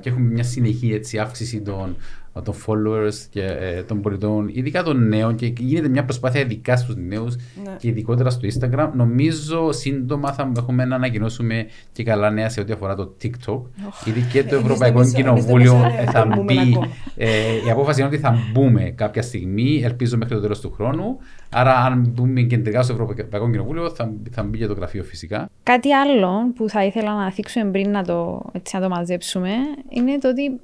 και 0.00 0.08
έχουμε 0.08 0.26
μια 0.26 0.42
συνεχή 0.42 0.92
έτσι, 0.92 1.18
αύξηση 1.18 1.60
των, 1.60 1.96
των 2.42 2.54
followers 2.66 3.14
και 3.30 3.42
ε, 3.42 3.82
των 3.82 4.00
πολιτών, 4.00 4.48
ειδικά 4.52 4.82
των 4.82 5.08
νέων 5.08 5.34
και 5.34 5.52
γίνεται 5.58 5.88
μια 5.88 6.04
προσπάθεια 6.04 6.40
ειδικά 6.40 6.76
στους 6.76 6.96
νέους 6.96 7.36
ναι. 7.36 7.76
και 7.78 7.88
ειδικότερα 7.88 8.30
στο 8.30 8.48
Instagram. 8.48 8.90
Νομίζω 8.94 9.72
σύντομα 9.72 10.32
θα 10.32 10.52
έχουμε 10.56 10.84
να 10.84 10.94
ανακοινώσουμε 10.94 11.66
και 11.92 12.02
καλά 12.02 12.30
νέα 12.30 12.48
σε 12.48 12.60
ό,τι 12.60 12.72
αφορά 12.72 12.94
το 12.94 13.16
TikTok. 13.22 13.54
Oh. 13.54 14.06
Ήδη 14.08 14.20
και 14.32 14.44
το 14.44 14.56
Ευρωπαϊκό 14.56 15.10
Κοινοβούλιο 15.10 15.74
θα 16.12 16.26
μπει. 16.44 16.78
Ε, 17.16 17.28
η 17.66 17.70
απόφαση 17.70 18.00
είναι 18.00 18.08
ότι 18.08 18.18
θα 18.18 18.38
μπούμε 18.52 18.82
κάποια 18.82 19.22
στιγμή, 19.22 19.80
ελπίζω 19.84 20.16
μέχρι 20.16 20.34
το 20.34 20.40
τέλος 20.40 20.60
του 20.60 20.72
χρόνου. 20.72 21.18
Άρα, 21.50 21.74
αν 21.74 22.12
μπούμε 22.14 22.40
κεντρικά 22.40 22.82
στο 22.82 22.92
Ευρωπαϊκό 22.92 23.50
Κοινοβούλιο, 23.50 23.90
θα, 23.90 24.12
θα 24.30 24.42
μπει 24.42 24.58
και 24.58 24.66
το 24.66 24.72
γραφείο 24.72 25.02
φυσικά. 25.02 25.48
Κάτι 25.62 25.92
άλλο 25.92 26.52
που 26.54 26.68
θα 26.68 26.84
ήθελα 26.84 27.14
να 27.14 27.32
θίξουμε 27.32 27.70
πριν 27.70 27.90
να 27.90 28.04
το, 28.04 28.42
έτσι, 28.52 28.76
να 28.76 28.82
το 28.82 28.88
μαζέψουμε 28.88 29.50
είναι 29.88 30.18
το 30.18 30.28
ότι 30.28 30.60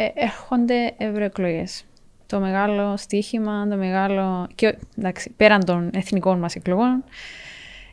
ε, 0.00 0.08
έρχονται 0.14 0.94
ευρωεκλογές. 0.96 1.84
Το 2.26 2.40
μεγάλο 2.40 2.96
στοίχημα, 2.96 3.68
το 3.68 3.76
μεγάλο. 3.76 4.48
Και, 4.54 4.78
εντάξει, 4.98 5.30
πέραν 5.36 5.64
των 5.64 5.90
εθνικών 5.92 6.38
μας 6.38 6.54
εκλογών. 6.54 7.04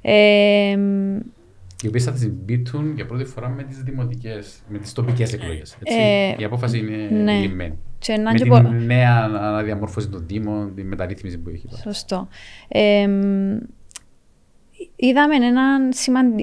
Ε, 0.02 0.78
οι 1.84 1.88
οποίε 1.88 2.02
θα 2.02 2.16
συμπίπτουν 2.16 2.94
για 2.96 3.06
πρώτη 3.06 3.26
φορά 3.26 3.50
με 3.50 3.64
τις 3.64 3.84
δημοτικές, 3.84 4.62
με 4.70 4.78
τις 4.78 4.94
τοπικές 4.94 5.34
εκλογές. 5.34 5.78
Ε, 5.84 6.36
η 6.38 6.44
απόφαση 6.44 6.78
είναι 6.78 7.22
ναι. 7.24 7.40
λυμμένη. 7.40 7.78
με 8.24 8.34
την 8.34 8.48
πο... 8.48 8.60
νέα 8.60 9.24
αναδιαμόρφωση 9.24 10.10
των 10.10 10.24
Δήμων, 10.28 10.76
τη 10.76 10.84
μεταρρύθμιση 10.84 11.38
που 11.38 11.50
έχει 11.50 11.68
πάρει. 11.68 11.82
Σωστό. 11.82 12.28
Ε, 12.68 13.08
είδαμε 14.96 15.36
έναν 15.36 15.90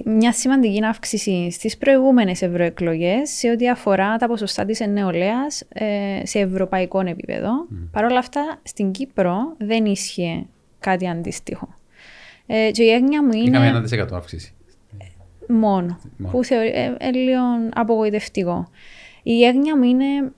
μια 0.05 0.33
σημαντική 0.33 0.85
αύξηση 0.85 1.51
στις 1.51 1.77
προηγούμενες 1.77 2.43
ευρωεκλογές 2.43 3.31
σε 3.31 3.51
ό,τι 3.51 3.71
αφορά 3.71 4.17
τα 4.17 4.27
ποσοστά 4.27 4.65
της 4.65 4.81
νεολαίας 4.81 5.63
ε, 5.69 6.21
σε 6.23 6.39
ευρωπαϊκό 6.39 7.01
επίπεδο. 7.01 7.51
Mm. 7.71 7.89
Παρ' 7.91 8.05
όλα 8.05 8.19
αυτά, 8.19 8.61
στην 8.63 8.91
Κύπρο 8.91 9.55
δεν 9.59 9.85
ίσχυε 9.85 10.47
κάτι 10.81 11.09
αντίστοιχο. 11.09 11.75
Ε, 12.47 12.71
και 12.71 12.83
η 12.83 12.91
έγνοια 12.91 13.23
μου 13.23 13.33
είναι. 13.33 13.49
Είχαμε 13.49 13.67
ένα 13.67 13.81
δισεκατό 13.81 14.17
αύξηση. 14.17 14.55
Μόνο. 15.49 15.99
μόνο. 16.17 16.33
Που 16.33 16.45
θεωρεί 16.45 16.69
ε, 16.69 16.95
ε, 16.99 17.11
λίγο 17.11 17.41
απογοητευτικό. 17.75 18.69
Η 19.23 19.45
έγνοια 19.45 19.77
μου 19.77 19.83
είναι 19.83 20.33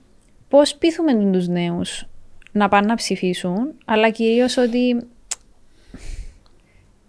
πώς 0.49 0.75
πείθουμε 0.75 1.31
τους 1.31 1.47
νέους 1.47 2.07
να 2.51 2.67
πάνε 2.67 2.87
να 2.87 2.95
ψηφίσουν, 2.95 3.73
αλλά 3.85 4.09
κυρίως 4.09 4.57
ότι 4.57 5.07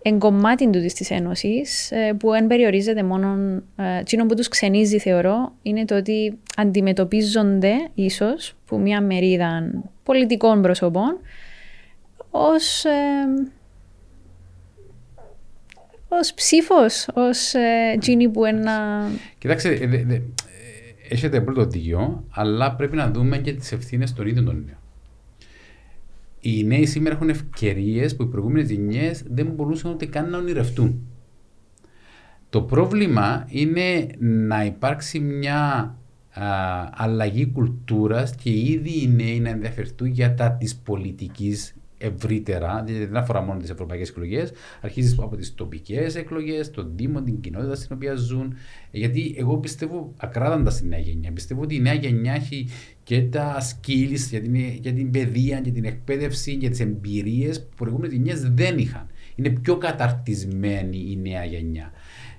εγκομμάτι 0.08 0.70
του 0.70 0.80
της 0.80 1.10
Ένωσης, 1.10 1.90
ε, 1.90 2.12
που 2.18 2.30
δεν 2.30 2.46
περιορίζεται 2.46 3.02
μόνο. 3.02 3.36
Εκείνο 4.00 4.26
που 4.26 4.34
τους 4.34 4.48
ξενίζει, 4.48 4.98
θεωρώ, 4.98 5.52
είναι 5.62 5.84
το 5.84 5.96
ότι 5.96 6.38
αντιμετωπίζονται 6.56 7.72
ίσως 7.94 8.54
που 8.66 8.78
μια 8.80 9.00
μερίδα 9.00 9.70
πολιτικών 10.02 10.62
προσωπών 10.62 11.18
ως. 12.30 12.84
Ε, 12.84 12.90
ως 16.08 16.34
ψήφος, 16.34 17.08
ως 17.14 17.54
ε, 17.54 17.98
που 18.32 18.44
ένα... 18.44 19.04
Κοιτάξτε, 19.38 19.68
ε, 19.68 20.22
έχετε 21.08 21.40
πρώτο 21.40 21.64
δίκιο, 21.64 22.24
αλλά 22.30 22.74
πρέπει 22.74 22.96
να 22.96 23.10
δούμε 23.10 23.38
και 23.38 23.52
τις 23.52 23.72
ευθύνες 23.72 24.12
των 24.12 24.26
ίδιων 24.26 24.44
των 24.44 24.64
νέων 24.66 24.78
οι 26.46 26.64
νέοι 26.64 26.86
σήμερα 26.86 27.14
έχουν 27.14 27.28
ευκαιρίες 27.28 28.16
που 28.16 28.22
οι 28.22 28.26
προηγούμενες 28.26 28.70
γενιές 28.70 29.24
δεν 29.30 29.46
μπορούσαν 29.46 29.92
ούτε 29.92 30.06
καν 30.06 30.30
να 30.30 30.38
ονειρευτούν. 30.38 31.00
Το 32.50 32.62
πρόβλημα 32.62 33.46
είναι 33.48 34.06
να 34.18 34.64
υπάρξει 34.64 35.20
μια 35.20 35.58
α, 36.30 36.44
αλλαγή 36.90 37.46
κουλτούρας 37.46 38.34
και 38.34 38.50
ήδη 38.50 39.02
οι 39.02 39.08
νέοι 39.08 39.40
να 39.40 39.48
ενδιαφερθούν 39.48 40.06
για 40.06 40.34
τα 40.34 40.52
της 40.52 40.76
πολιτικής 40.76 41.74
ευρύτερα, 42.06 42.82
δηλαδή 42.86 43.04
δεν 43.04 43.16
αφορά 43.16 43.40
μόνο 43.40 43.60
τις 43.60 43.70
ευρωπαϊκές 43.70 44.08
εκλογές, 44.08 44.52
αρχίζεις 44.80 45.18
από 45.18 45.36
τις 45.36 45.54
τοπικές 45.54 46.14
εκλογές, 46.14 46.70
τον 46.70 46.92
Δήμο, 46.96 47.22
την 47.22 47.40
κοινότητα 47.40 47.74
στην 47.74 47.96
οποία 47.96 48.14
ζουν. 48.14 48.54
Γιατί 48.90 49.34
εγώ 49.38 49.58
πιστεύω 49.58 50.14
ακράδαντα 50.16 50.70
στην 50.70 50.88
νέα 50.88 50.98
γενιά. 50.98 51.32
Πιστεύω 51.32 51.62
ότι 51.62 51.74
η 51.74 51.80
νέα 51.80 51.94
γενιά 51.94 52.32
έχει 52.32 52.68
και 53.02 53.22
τα 53.22 53.56
skills 53.60 54.28
για 54.30 54.40
την, 54.40 54.54
για 54.54 54.92
την 54.92 55.10
παιδεία, 55.10 55.60
για 55.62 55.72
την 55.72 55.84
εκπαίδευση, 55.84 56.52
για 56.52 56.70
τις 56.70 56.80
εμπειρίες 56.80 57.60
που 57.62 57.74
προηγούμενες 57.76 58.16
γενιές 58.16 58.50
δεν 58.50 58.78
είχαν. 58.78 59.06
Είναι 59.34 59.50
πιο 59.50 59.76
καταρτισμένη 59.76 61.06
η 61.10 61.16
νέα 61.16 61.44
γενιά. 61.44 61.92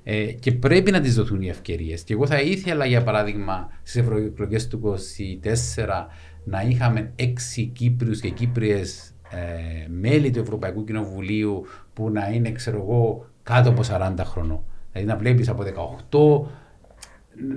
Ε, 0.04 0.24
και 0.26 0.52
πρέπει 0.52 0.92
να 0.92 1.00
της 1.00 1.16
δοθούν 1.16 1.42
οι 1.42 1.48
ευκαιρίες. 1.48 2.02
Και 2.02 2.14
εγώ 2.14 2.28
θα 2.28 2.42
ήθελα, 2.42 2.86
για 2.86 3.04
παράδειγμα, 3.04 3.72
στις 3.84 4.02
ευρωεκλογές 4.02 4.68
του 4.68 4.80
2024 4.80 6.08
να 6.44 6.62
είχαμε 6.62 7.12
έξι 7.16 7.66
Κύπριους 7.66 8.20
και 8.20 8.30
Κύπριες 8.30 9.12
ε, 9.32 9.88
μέλη 9.90 10.32
του 10.32 10.40
Ευρωπαϊκού 10.40 10.84
Κοινοβουλίου 10.84 11.66
που 11.94 12.10
να 12.10 12.28
είναι, 12.30 12.52
ξέρω 12.52 12.78
εγώ, 12.78 13.26
κάτω 13.44 13.70
από 13.70 13.82
40 13.90 14.14
χρονών. 14.24 14.60
Δηλαδή 14.92 15.08
να 15.12 15.18
βλέπεις 15.18 15.50
από 15.50 15.64
18, 15.64 16.50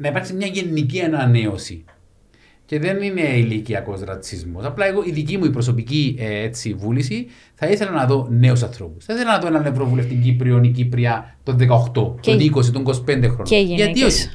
να 0.01 0.09
υπάρξει 0.09 0.35
μια 0.35 0.47
γενική 0.47 1.01
ανανέωση. 1.01 1.85
Και 2.67 2.79
δεν 2.79 3.03
είναι 3.03 3.21
ηλικιακός 3.21 4.01
ρατσισμός. 4.01 4.65
Απλά 4.65 4.87
εγώ, 4.87 5.03
η 5.07 5.11
δική 5.11 5.37
μου 5.37 5.45
η 5.45 5.51
προσωπική 5.51 6.17
ε, 6.19 6.43
έτσι, 6.43 6.75
βούληση 6.75 7.27
θα 7.55 7.67
ήθελα 7.67 7.91
να 7.91 8.07
δω 8.07 8.27
νέους 8.31 8.63
ανθρώπους. 8.63 9.05
Θα 9.05 9.15
ήθελα 9.15 9.33
να 9.33 9.39
δω 9.39 9.47
έναν 9.47 9.67
Ευρωβουλευτή 9.67 10.15
Κύπριο 10.15 10.61
ή 10.63 10.69
Κύπρια 10.69 11.37
των 11.43 11.57
18, 11.59 12.15
Και- 12.21 12.31
των 12.31 12.41
20, 12.41 12.71
των 12.73 12.83
25 12.83 13.29
χρόνων. 13.29 13.45
Και 13.45 13.57
Γιατί 13.57 13.73
γυναίκες. 13.75 14.05
όχι; 14.05 14.29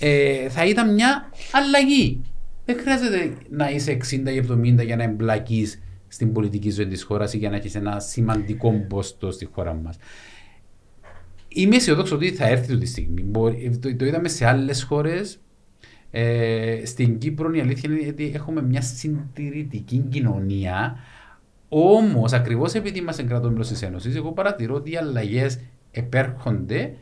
Ε, 0.00 0.48
θα 0.48 0.64
ήταν 0.66 0.94
μια 0.94 1.30
αλλαγή. 1.52 2.20
Δεν 2.64 2.76
χρειάζεται 2.80 3.32
να 3.50 3.70
είσαι 3.70 3.90
60 3.90 4.30
ή 4.32 4.36
70 4.36 4.84
για 4.84 4.96
να 4.96 5.02
εμπλακείς 5.02 5.82
στην 6.08 6.32
πολιτική 6.32 6.70
ζωή 6.70 6.86
της 6.86 7.02
χώρας 7.02 7.32
ή 7.32 7.38
για 7.38 7.50
να 7.50 7.56
έχεις 7.56 7.74
ένα 7.74 8.00
σημαντικό 8.00 8.72
πόστο 8.88 9.30
στη 9.30 9.48
χώρα 9.52 9.74
μας. 9.74 9.96
Είμαι 11.48 11.76
αισιοδόξο 11.76 12.14
ότι 12.14 12.32
θα 12.32 12.46
έρθει 12.46 12.60
αυτή 12.60 12.78
τη 12.78 12.86
στιγμή. 12.86 13.22
Μπορεί- 13.22 13.78
το, 13.80 13.96
το 13.96 14.04
είδαμε 14.04 14.28
σε 14.28 14.46
άλλες 14.46 14.82
χώρες. 14.82 15.38
Ε, 16.10 16.82
στην 16.84 17.18
Κύπρο 17.18 17.52
η 17.52 17.60
αλήθεια 17.60 17.90
είναι 17.90 18.08
ότι 18.08 18.32
έχουμε 18.34 18.62
μια 18.62 18.80
συντηρητική 18.80 19.98
κοινωνία. 20.08 20.96
Όμως, 21.68 22.32
ακριβώς 22.32 22.74
επειδή 22.74 22.98
είμαστε 22.98 23.22
κρατό 23.22 23.50
μέλος 23.50 23.68
της 23.68 23.82
Ένωσης, 23.82 24.16
εγώ 24.16 24.32
παρατηρώ 24.32 24.74
ότι 24.74 24.90
οι 24.90 24.96
αλλαγές 24.96 25.60
επέρχονται 25.90 26.96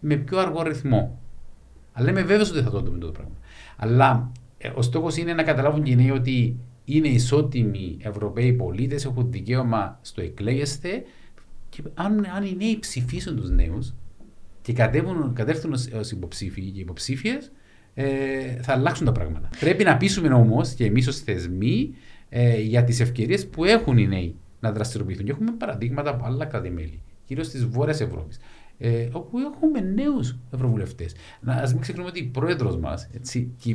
με 0.00 0.16
πιο 0.16 0.38
αργό 0.38 0.62
ρυθμό. 0.62 1.18
Αλλά 1.92 2.10
είμαι 2.10 2.22
βέβαιος 2.22 2.50
ότι 2.50 2.62
θα 2.62 2.70
το 2.70 2.80
δούμε 2.80 2.98
το 2.98 3.10
πράγμα. 3.10 3.34
Αλλά 3.76 4.32
ε, 4.58 4.70
ο 4.74 4.82
στόχος 4.82 5.16
είναι 5.16 5.34
να 5.34 5.42
καταλάβουν 5.42 5.82
και 5.82 5.90
οι 5.90 5.96
νέοι 5.96 6.10
ότι 6.10 6.56
είναι 6.84 7.08
ισότιμοι 7.08 7.96
Ευρωπαίοι 8.00 8.52
πολίτες, 8.52 9.04
έχουν 9.04 9.30
δικαίωμα 9.30 9.98
στο 10.02 10.20
εκλέγεστε. 10.20 11.04
Και 11.68 11.82
αν, 11.94 12.26
αν 12.36 12.44
οι 12.44 12.56
νέοι 12.56 12.78
ψηφίσουν 12.78 13.36
τους 13.36 13.50
νέους 13.50 13.94
και 14.62 14.72
κατέβουν, 14.72 15.32
κατέρθουν 15.34 15.72
ως 15.72 16.10
υποψήφοι 16.10 16.60
και 16.70 16.80
υποψήφιες, 16.80 17.52
ε, 17.94 18.62
θα 18.62 18.72
αλλάξουν 18.72 19.06
τα 19.06 19.12
πράγματα. 19.12 19.50
Πρέπει 19.60 19.84
να 19.84 19.96
πείσουμε 19.96 20.34
όμως 20.34 20.72
και 20.72 20.84
εμείς 20.84 21.08
ως 21.08 21.18
θεσμοί 21.18 21.94
ε, 22.28 22.60
για 22.60 22.84
τις 22.84 23.00
ευκαιρίες 23.00 23.46
που 23.46 23.64
έχουν 23.64 23.98
οι 23.98 24.06
νέοι 24.06 24.34
να 24.60 24.72
δραστηριοποιηθούν. 24.72 25.24
Και 25.24 25.30
έχουμε 25.30 25.50
παραδείγματα 25.58 26.10
από 26.10 26.24
άλλα 26.24 26.44
κράτη-μέλη, 26.44 27.02
κυρίως 27.26 27.48
της 27.48 27.66
Βόρειας 27.66 28.00
Ευρώπης, 28.00 28.38
ε, 28.78 29.08
όπου 29.12 29.38
έχουμε 29.38 29.80
νέους 29.80 30.36
ευρωβουλευτές. 30.50 31.12
Α 31.44 31.62
μην 31.66 31.80
ξεχνούμε 31.80 32.08
ότι 32.08 32.18
η 32.18 32.24
πρόεδρος 32.24 32.76
μας 32.76 33.08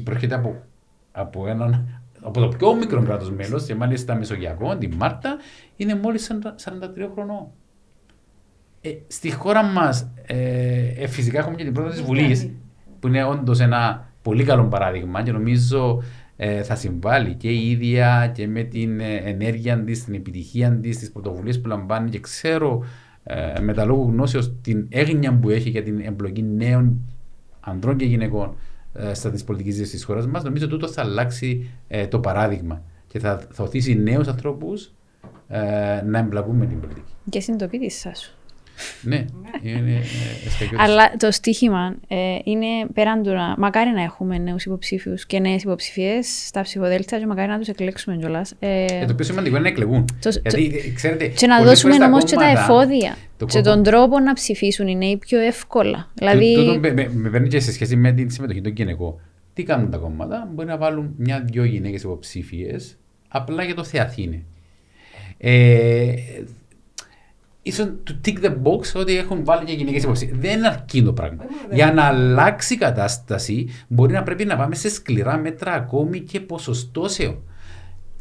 προέρχεται 0.03 0.36
από, 0.36 0.64
από, 1.12 1.47
έναν, 1.47 2.01
από 2.22 2.40
το 2.40 2.48
πιο 2.48 2.76
μικρό 2.76 3.04
κράτος 3.04 3.32
μέλος, 3.32 3.66
και 3.66 3.76
μάλιστα 3.76 4.16
μεσογειακό, 4.16 4.78
τη 4.78 4.88
Μάρτα, 4.88 5.38
είναι 5.76 5.96
μόλις 5.96 6.32
43 6.56 7.10
χρονών. 7.14 7.48
Ε, 8.82 8.90
στη 9.08 9.32
χώρα 9.32 9.64
μας, 9.64 10.12
ε, 10.26 10.88
ε, 10.98 11.08
φυσικά 11.08 11.40
έχουμε 11.40 11.56
και 11.56 11.64
την 11.64 11.74
πρόεδρο 11.74 11.94
της 11.94 12.04
Βουλής, 12.04 12.50
που 13.00 13.08
είναι 13.08 13.24
όντως 13.24 13.60
ένα 13.60 14.08
πολύ 14.22 14.44
καλό 14.44 14.64
παράδειγμα 14.64 15.24
και 15.24 15.32
νομίζω 15.32 16.04
ε, 16.42 16.64
θα 16.64 16.76
συμβάλλει 16.76 17.34
και 17.34 17.50
η 17.50 17.70
ίδια 17.70 18.32
και 18.36 18.48
με 18.48 18.64
την 18.64 19.00
ε, 19.00 19.16
ενέργεια 19.16 19.84
της, 19.84 20.04
την 20.04 20.14
επιτυχία 20.14 20.72
της, 20.72 20.98
τις 20.98 21.12
πρωτοβουλίες 21.12 21.62
που 21.62 21.68
λαμβάνει 21.68 22.10
και 22.10 22.20
ξέρω 22.20 22.84
ε, 23.24 23.60
με 23.60 23.74
τα 23.74 23.86
λόγου 23.86 24.12
γνώσεως 24.12 24.54
την 24.62 24.88
έγνοια 24.90 25.34
που 25.34 25.50
έχει 25.50 25.70
για 25.70 25.84
την 25.84 26.00
εμπλοκή 26.00 26.44
νέων 26.44 27.00
ανδρών 27.60 27.98
και 27.98 28.06
γυναικών 28.06 28.48
ε, 28.48 28.54
στα 29.12 29.32
της 29.32 29.44
πολιτικής 29.44 29.76
ζωή 29.76 29.86
της 29.86 30.04
χώρας 30.04 30.28
μας, 30.28 30.44
νομίζω 30.44 30.68
τούτο 30.68 30.88
θα 30.88 31.02
αλλάξει 31.02 31.70
ε, 31.88 32.08
το 32.08 32.20
παράδειγμα 32.20 32.84
και 33.08 33.20
θα, 33.20 33.48
θα 33.52 33.64
οθήσει 33.64 33.96
νέους 33.96 34.28
ανθρώπους 34.28 34.94
ε, 35.48 36.02
να 36.06 36.20
εμπλακούν 36.20 36.56
με 36.56 36.66
την 36.66 36.80
πολιτική. 36.80 37.14
Και 37.30 37.40
συνειδητοποίησή 37.40 38.16
σου. 38.16 38.39
Ναι, 39.02 39.26
είναι 39.64 39.92
ε, 39.92 40.46
εστιακιώτης. 40.48 40.88
Αλλά 40.88 41.12
το 41.18 41.32
στίχημα 41.32 41.96
ε, 42.08 42.16
είναι 42.44 42.66
πέραν 42.94 43.24
του 43.24 43.30
να. 43.30 43.56
Μακάρι 43.58 43.90
να 43.90 44.02
έχουμε 44.04 44.38
νέους 44.38 44.66
υποψήφιους 44.66 45.26
και 45.26 45.40
νέες 45.40 45.64
υποψηφίες 45.64 46.44
στα 46.48 46.62
ψηφοδέλτια 46.62 47.20
και 47.20 47.26
μακάρι 47.26 47.48
να 47.50 47.58
τους 47.60 47.68
εκλέξουμε 47.68 48.18
κιόλας. 48.18 48.54
Ε, 48.60 48.86
Ε, 48.86 49.06
το 49.06 49.14
πιο 49.16 49.26
σημαντικό 49.26 49.56
είναι 49.56 49.64
να 49.64 49.70
εκλεγούν. 49.70 50.06
Το- 50.22 50.30
Γιατί, 50.30 50.82
ε, 50.86 50.90
ξέρετε, 50.94 51.28
και 51.28 51.48
να 51.48 51.58
πολλές 51.58 51.72
δώσουμε 51.74 51.94
φορές 51.94 52.08
τα 52.08 52.12
όμως 52.14 52.24
και 52.30 52.36
τα 52.36 52.42
κόμματα- 52.44 52.62
εφόδια 52.62 53.16
το 53.38 53.46
και 53.46 53.62
κόμμα- 53.62 53.76
τον 53.76 53.84
τρόπο 53.84 54.20
να 54.20 54.34
ψηφίσουν 54.34 54.88
οι 54.88 54.96
νέοι 54.96 55.18
πιο 55.18 55.40
εύκολα. 55.40 56.10
Δηλαδή. 56.14 56.54
Τούτο 56.56 56.80
με, 56.80 56.94
με, 56.94 57.10
με 57.14 57.30
παίρνει 57.30 57.48
και 57.48 57.60
σε 57.60 57.72
σχέση 57.72 57.96
με 57.96 58.12
την 58.12 58.30
συμμετοχή 58.32 58.62
των 58.62 58.72
γυναικών. 58.72 59.20
Τι 59.54 59.64
κάνουν 59.64 59.92
τα 59.92 59.98
κόμματα, 59.98 60.50
μπορεί 60.54 60.68
να 60.68 60.78
βάλουν 60.78 61.14
μια-δυο 61.18 61.64
γυναίκες 61.64 62.02
υποψήφιες 62.04 62.98
απλά 63.28 63.64
για 63.64 63.76
το 63.76 63.84
Θεαθήνε. 63.84 64.42
Ε, 65.38 66.14
ίσως 67.70 67.88
to 68.08 68.28
tick 68.28 68.46
the 68.46 68.50
box 68.50 68.82
ότι 68.96 69.18
έχουν 69.18 69.44
βάλει 69.44 69.66
και 69.66 69.74
γυναίκες 69.74 70.04
υποψήφιε. 70.04 70.36
Δεν 70.40 70.66
αρκεί 70.66 71.04
το 71.04 71.14
πράγμα. 71.14 71.38
δεν 71.38 71.76
Για 71.76 71.94
να 71.94 72.04
αλλάξει 72.04 72.74
η 72.74 72.78
κατάσταση, 72.78 73.70
μπορεί 73.88 74.14
να 74.14 74.24
πρέπει 74.24 74.46
να 74.46 74.58
πάμε 74.58 74.76
σε 74.76 74.90
σκληρά 74.90 75.38
μέτρα 75.38 75.74
ακόμη 75.74 76.20
και 76.20 76.40
ποσοστώσεων. 76.40 77.38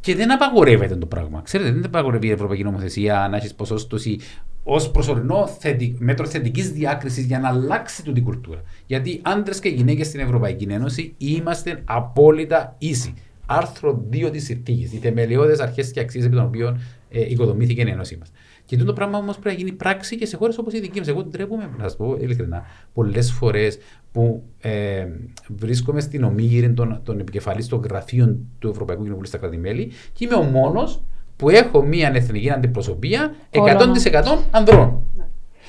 Και 0.01 0.15
δεν 0.15 0.33
απαγορεύεται 0.33 0.97
το 0.97 1.07
πράγμα. 1.07 1.41
Ξέρετε, 1.45 1.73
δεν 1.73 1.85
απαγορεύει 1.85 2.27
η 2.27 2.31
Ευρωπαϊκή 2.31 2.65
Νομοθεσία 2.65 3.29
να 3.31 3.37
έχεις 3.37 3.55
ποσόστοση 3.55 4.19
ως 4.63 4.91
προσωρινό 4.91 5.47
θετι... 5.47 5.97
μέτρο 5.99 6.27
θετικής 6.27 6.71
διάκρισης 6.71 7.25
για 7.25 7.39
να 7.39 7.49
αλλάξει 7.49 8.05
τούτη 8.05 8.19
η 8.19 8.23
κουλτούρα. 8.23 8.63
Γιατί 8.87 9.21
άντρες 9.23 9.59
και 9.59 9.69
γυναίκες 9.69 10.07
στην 10.07 10.21
Ευρωπαϊκή 10.21 10.67
Ένωση 10.71 11.15
είμαστε 11.19 11.83
απόλυτα 11.85 12.75
ίσοι. 12.79 13.15
Άρθρο 13.47 14.05
2 14.13 14.29
της 14.33 14.45
συνθήκης. 14.45 14.93
Οι 14.93 14.97
θεμελιώδες 14.97 15.59
αρχές 15.59 15.91
και 15.91 16.01
αξίες 16.01 16.25
επί 16.25 16.35
των 16.35 16.45
οποίων 16.45 16.81
ε, 17.11 17.21
οικοδομήθηκε 17.21 17.83
η 17.83 17.91
Ένωσή 17.91 18.17
μας. 18.17 18.31
Και 18.69 18.77
τούτο 18.77 18.93
πράγμα 18.93 19.19
όμως 19.19 19.39
πρέπει 19.39 19.57
να 19.57 19.63
γίνει 19.63 19.77
πράξη 19.77 20.17
και 20.17 20.27
σε 20.27 20.37
χώρες 20.37 20.59
όπως 20.59 20.73
η 20.73 20.81
δική 20.81 20.99
μας. 20.99 21.09
Εγώ 21.09 21.25
ντρέπομαι, 21.25 21.71
να 21.77 21.83
σας 21.83 21.97
πω 21.97 22.17
ειλικρινά, 22.21 22.63
πολλές 22.93 23.33
φορές 23.33 23.79
που 24.13 24.43
ε, 24.61 25.07
βρίσκομαι 25.49 26.01
στην 26.01 26.25
ομίγυρη 26.25 26.73
των, 26.73 27.01
των 27.05 27.19
επικεφαλής 27.19 27.67
των 27.69 27.81
γραφείων 27.81 28.39
του 28.59 28.69
Ευρωπαϊκού 28.69 29.03
Κοινοβουλίου 29.03 29.29
στα 29.29 29.39
κράτη-μέλη 29.39 29.91
και 30.13 30.25
είμαι 30.25 30.35
ο 30.35 30.43
μόνος 30.43 31.03
που 31.37 31.49
έχω 31.49 31.83
μια 31.83 32.11
εθνική 32.15 32.51
αντιπροσωπεία 32.51 33.35
100% 33.51 34.39
ανδρών. 34.51 35.03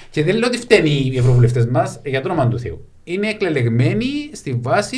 Και 0.09 0.23
δεν 0.23 0.37
λέω 0.37 0.47
ότι 0.47 0.57
φταίνει 0.57 0.89
οι 0.89 1.17
ευρωβουλευτές 1.17 1.65
μας 1.65 2.01
για 2.05 2.21
το 2.21 2.31
όνομα 2.31 2.47
του 2.47 2.59
Θεού. 2.59 2.85
Είναι 3.11 3.27
εκλελεγμένοι 3.27 4.05
στη 4.31 4.59
βάση 4.61 4.97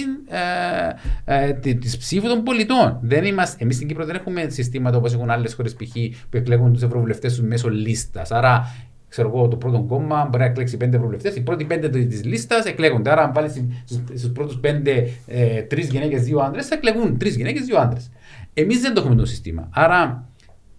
ε, 1.26 1.48
ε, 1.48 1.54
τη 1.54 1.98
ψήφου 1.98 2.28
των 2.28 2.44
πολιτών. 2.44 2.98
Δεν 3.02 3.26
είμαστε, 3.26 3.64
εμείς 3.64 3.76
στην 3.76 3.88
Κύπρο 3.88 4.06
δεν 4.06 4.16
έχουμε 4.16 4.50
συστήματα 4.50 4.98
όπως 4.98 5.14
έχουν 5.14 5.30
άλλες 5.30 5.54
χώρες 5.54 5.74
π.χ. 5.74 5.92
που 6.30 6.38
εκλέγουν 6.38 6.74
τους 6.74 6.82
ευρωβουλευτές 6.82 7.36
τους 7.36 7.48
μέσω 7.48 7.70
λίστας. 7.70 8.32
Άρα, 8.32 8.76
ξέρω 9.10 9.28
εγώ, 9.28 9.48
το 9.48 9.56
πρώτο 9.56 9.82
κόμμα 9.82 10.26
μπορεί 10.26 10.44
να 10.44 10.50
εκλέξει 10.50 10.78
πέντε 10.78 10.96
ευρωβουλευτές. 10.96 11.36
Οι 11.36 11.42
πρώτοι 11.42 11.66
πέντε 11.66 11.90
της 11.90 12.24
λίστας 12.24 12.66
εκλέγονται. 12.66 13.12
Άρα, 13.12 13.24
αν 13.24 13.34
βάλεις 13.34 13.64
στους 14.16 14.32
πρώτους 14.32 14.58
πέντε 14.58 15.10
ε, 15.28 15.62
τρεις 15.62 15.90
γυναίκες, 15.90 16.24
δύο 16.24 16.40
άντρες, 16.40 16.68
θα 16.68 16.76
εκλεγούν 16.76 17.18
τρεις 17.18 17.36
γυναίκες, 17.36 17.66
δύο 17.66 17.78
άντρες. 17.78 18.12
Εμείς 18.54 18.82
δεν 18.82 18.94
το 18.94 19.02
έχουμε 19.02 19.16
το 19.16 19.26
σύστημα. 19.26 19.70
Άρα, 19.72 20.30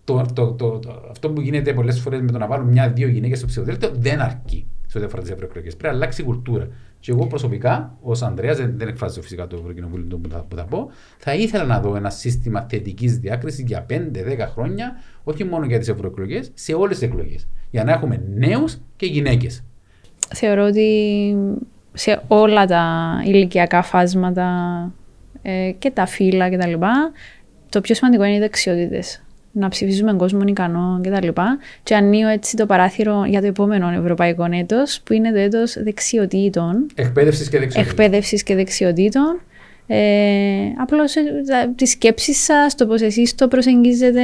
το, 0.05 0.27
το, 0.35 0.53
το, 0.53 0.79
το, 0.79 1.07
αυτό 1.11 1.31
που 1.31 1.41
γίνεται 1.41 1.73
πολλές 1.73 2.01
φορές 2.01 2.21
με 2.21 2.31
το 2.31 2.39
να 2.39 2.47
βάλουν 2.47 2.69
μια-δύο 2.69 3.09
γυναίκες 3.09 3.39
στο 3.39 3.47
ψηφοδέλτιο 3.47 3.91
δεν 3.95 4.21
αρκεί 4.21 4.67
σε 4.87 4.99
ό,τι 4.99 5.07
αφορά 5.07 5.23
τις 5.23 5.31
ευρωεκλογές. 5.31 5.77
Πρέπει 5.77 5.95
να 5.95 6.01
αλλάξει 6.01 6.21
η 6.21 6.25
κουλτούρα. 6.25 6.69
Και 7.03 7.11
εγώ 7.11 7.27
προσωπικά, 7.27 7.97
ως 8.03 8.23
Ανδρέας, 8.23 8.57
δεν, 8.57 8.75
δεν 8.77 8.89
εκφράζω 8.89 9.23
φυσικά 9.23 9.47
το 9.47 9.57
Ευρωκοινοβούλιο 9.57 10.17
που 10.17 10.29
θα, 10.29 10.45
που 10.49 10.57
θα 10.57 10.65
πω, 10.65 10.91
θα 11.19 11.35
ήθελα 11.35 11.65
να 11.65 11.81
δω 11.81 11.97
ένα 11.97 12.11
σύστημα 12.11 12.67
θετικής 12.69 13.19
διάκρισης 13.19 13.65
για 13.67 13.87
5-10 13.91 13.95
χρόνια, 14.53 14.93
όχι 15.25 15.45
μόνο 15.45 15.65
για 15.65 15.79
τις 15.79 15.89
ευρωεκλογές, 15.89 16.51
σε 16.55 16.75
όλες 16.75 16.99
τις 16.99 17.09
εκλογές. 17.09 17.49
Για 17.71 17.85
να 17.85 17.93
έχουμε 17.93 18.23
νέους 18.35 18.79
και 18.97 19.07
γυναίκες. 19.07 19.65
Θεωρώ 20.35 20.65
ότι 20.65 21.37
σε 21.93 22.23
όλα 22.29 22.67
τα 22.67 23.13
ηλικιακά 23.25 23.83
φάσματα 23.83 24.49
ε, 25.43 25.73
και 25.79 25.91
τα 25.91 26.07
φύλλα 26.07 26.51
και 26.51 26.57
τα 26.57 26.67
λοιπά, 26.67 27.13
το 27.69 27.81
πιο 27.81 27.95
σημαντικό 27.95 28.25
είναι 28.25 28.37
οι 28.37 28.39
δεξιότητες. 28.39 29.23
Να 29.53 29.69
ψηφίζουμε 29.69 30.13
κόσμο 30.13 30.41
ικανό 30.47 31.01
κτλ. 31.03 31.27
Και, 31.27 31.33
και 31.83 31.95
ανοίγω 31.95 32.29
έτσι 32.29 32.57
το 32.57 32.67
παράθυρο 32.67 33.25
για 33.27 33.41
το 33.41 33.47
επόμενο 33.47 33.89
ευρωπαϊκό 33.89 34.47
έτος, 34.51 35.01
που 35.05 35.13
είναι 35.13 35.31
το 35.33 35.39
έτος 35.39 35.83
δεξιοτήτων. 35.83 36.87
Εκπαίδευσης 36.95 37.49
και 37.49 37.59
δεξιοτήτων. 37.59 37.93
Εκπαίδευσης 37.93 38.43
και 38.43 38.55
δεξιοτήτων. 38.55 39.41
Ε, 39.87 39.99
Απλώς 40.79 41.15
τη 41.77 41.87
σκέψη 41.87 42.35
σας, 42.35 42.75
το 42.75 42.87
πώς 42.87 43.01
εσείς 43.01 43.35
το 43.35 43.49
προσεγγίζετε, 43.49 44.21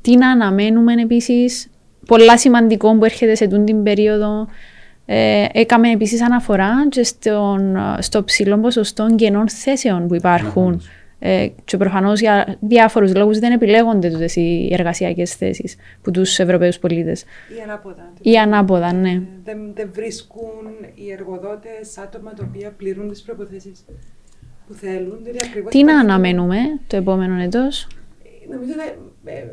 τι 0.00 0.16
να 0.16 0.30
αναμένουμε 0.30 0.92
επίσης. 1.02 1.68
Πολλά 2.06 2.38
σημαντικό 2.38 2.96
που 2.96 3.04
έρχεται 3.04 3.34
σε 3.34 3.46
τούν 3.46 3.64
την 3.64 3.82
περίοδο. 3.82 4.48
Ε, 5.06 5.44
έκαμε 5.52 5.90
επίσης 5.90 6.22
αναφορά 6.22 6.88
και 6.88 7.04
στον, 7.04 7.76
στο 7.98 8.24
ψηλό 8.24 8.58
ποσοστό 8.58 9.06
κενών 9.14 9.48
θέσεων 9.48 10.06
που 10.06 10.14
υπάρχουν. 10.14 10.82
Ε, 11.20 11.48
και 11.64 11.76
προφανώς 11.76 12.20
για 12.20 12.56
διάφορους 12.60 13.14
λόγους 13.14 13.38
δεν 13.38 13.52
επιλέγονται 13.52 14.10
τούτες 14.10 14.36
οι 14.36 14.68
εργασιακές 14.72 15.34
θέσεις 15.34 15.76
από 15.98 16.10
τους 16.10 16.38
Ευρωπαίους 16.38 16.78
πολίτες. 16.78 17.22
Ή 17.58 17.62
ανάποδα. 17.64 18.12
Ή 18.22 18.38
ανάποδα, 18.38 18.92
ναι. 18.92 19.10
Ε, 19.10 19.22
Δεν, 19.44 19.58
δεν 19.74 19.90
βρίσκουν 19.92 20.64
οι 20.94 21.12
εργοδότες 21.12 21.98
άτομα 21.98 22.32
τα 22.34 22.44
οποία 22.48 22.70
πληρούν 22.70 23.08
τις 23.08 23.22
προποθέσει 23.22 23.72
που 24.66 24.72
θέλουν. 24.74 25.18
Δηλαδή 25.22 25.38
ακριβώς 25.44 25.70
Τι 25.72 25.84
να 25.84 25.90
υπάρχει- 25.92 26.10
αναμένουμε 26.10 26.56
το 26.86 26.96
επόμενο 26.96 27.42
έτος; 27.42 27.86
Νομίζω 28.50 28.72
ότι 28.72 28.98
ε, 29.24 29.44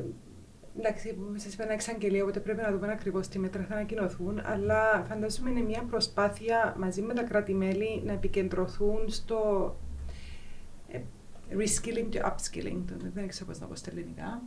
εντάξει, 0.80 1.16
σας 1.36 1.54
είπα 1.54 1.64
ένα 1.64 1.74
εξαγγελία, 1.74 2.24
οπότε 2.24 2.40
πρέπει 2.40 2.62
να 2.62 2.72
δούμε 2.72 2.92
ακριβώς 2.92 3.28
τι 3.28 3.40
μέτρα 3.40 3.66
θα 3.70 3.76
ανακοινωθούν. 3.76 4.42
Αλλά 4.46 5.06
φαντάζομαι 5.10 5.50
είναι 5.50 5.62
μια 5.62 5.84
προσπάθεια 5.90 6.76
μαζί 6.80 7.02
με 7.02 7.14
τα 7.14 7.24
κράτη-μέλη 7.24 8.02
να 8.06 8.14
επικεντρωθούν 8.14 9.00
στο 9.08 9.40
ε, 9.82 9.85
reskilling 11.60 12.08
και 12.10 12.22
upskilling. 12.26 12.84
Δεν 13.14 13.28
ξέρω 13.28 13.46
πώς 13.46 13.60
να 13.60 13.68
πω 13.68 13.76
στα 13.76 13.92
ελληνικά. 13.92 14.42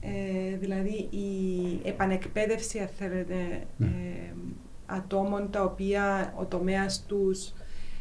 Ε, 0.00 0.56
δηλαδή 0.56 1.08
η 1.10 1.80
επανεκπαίδευση, 1.84 2.78
αν 2.78 2.88
θέλετε, 2.98 3.66
ναι. 3.76 3.86
ε, 3.86 4.34
ατόμων 4.86 5.50
τα 5.50 5.64
οποία 5.64 6.34
ο 6.36 6.44
τομέας 6.44 7.04
τους 7.06 7.52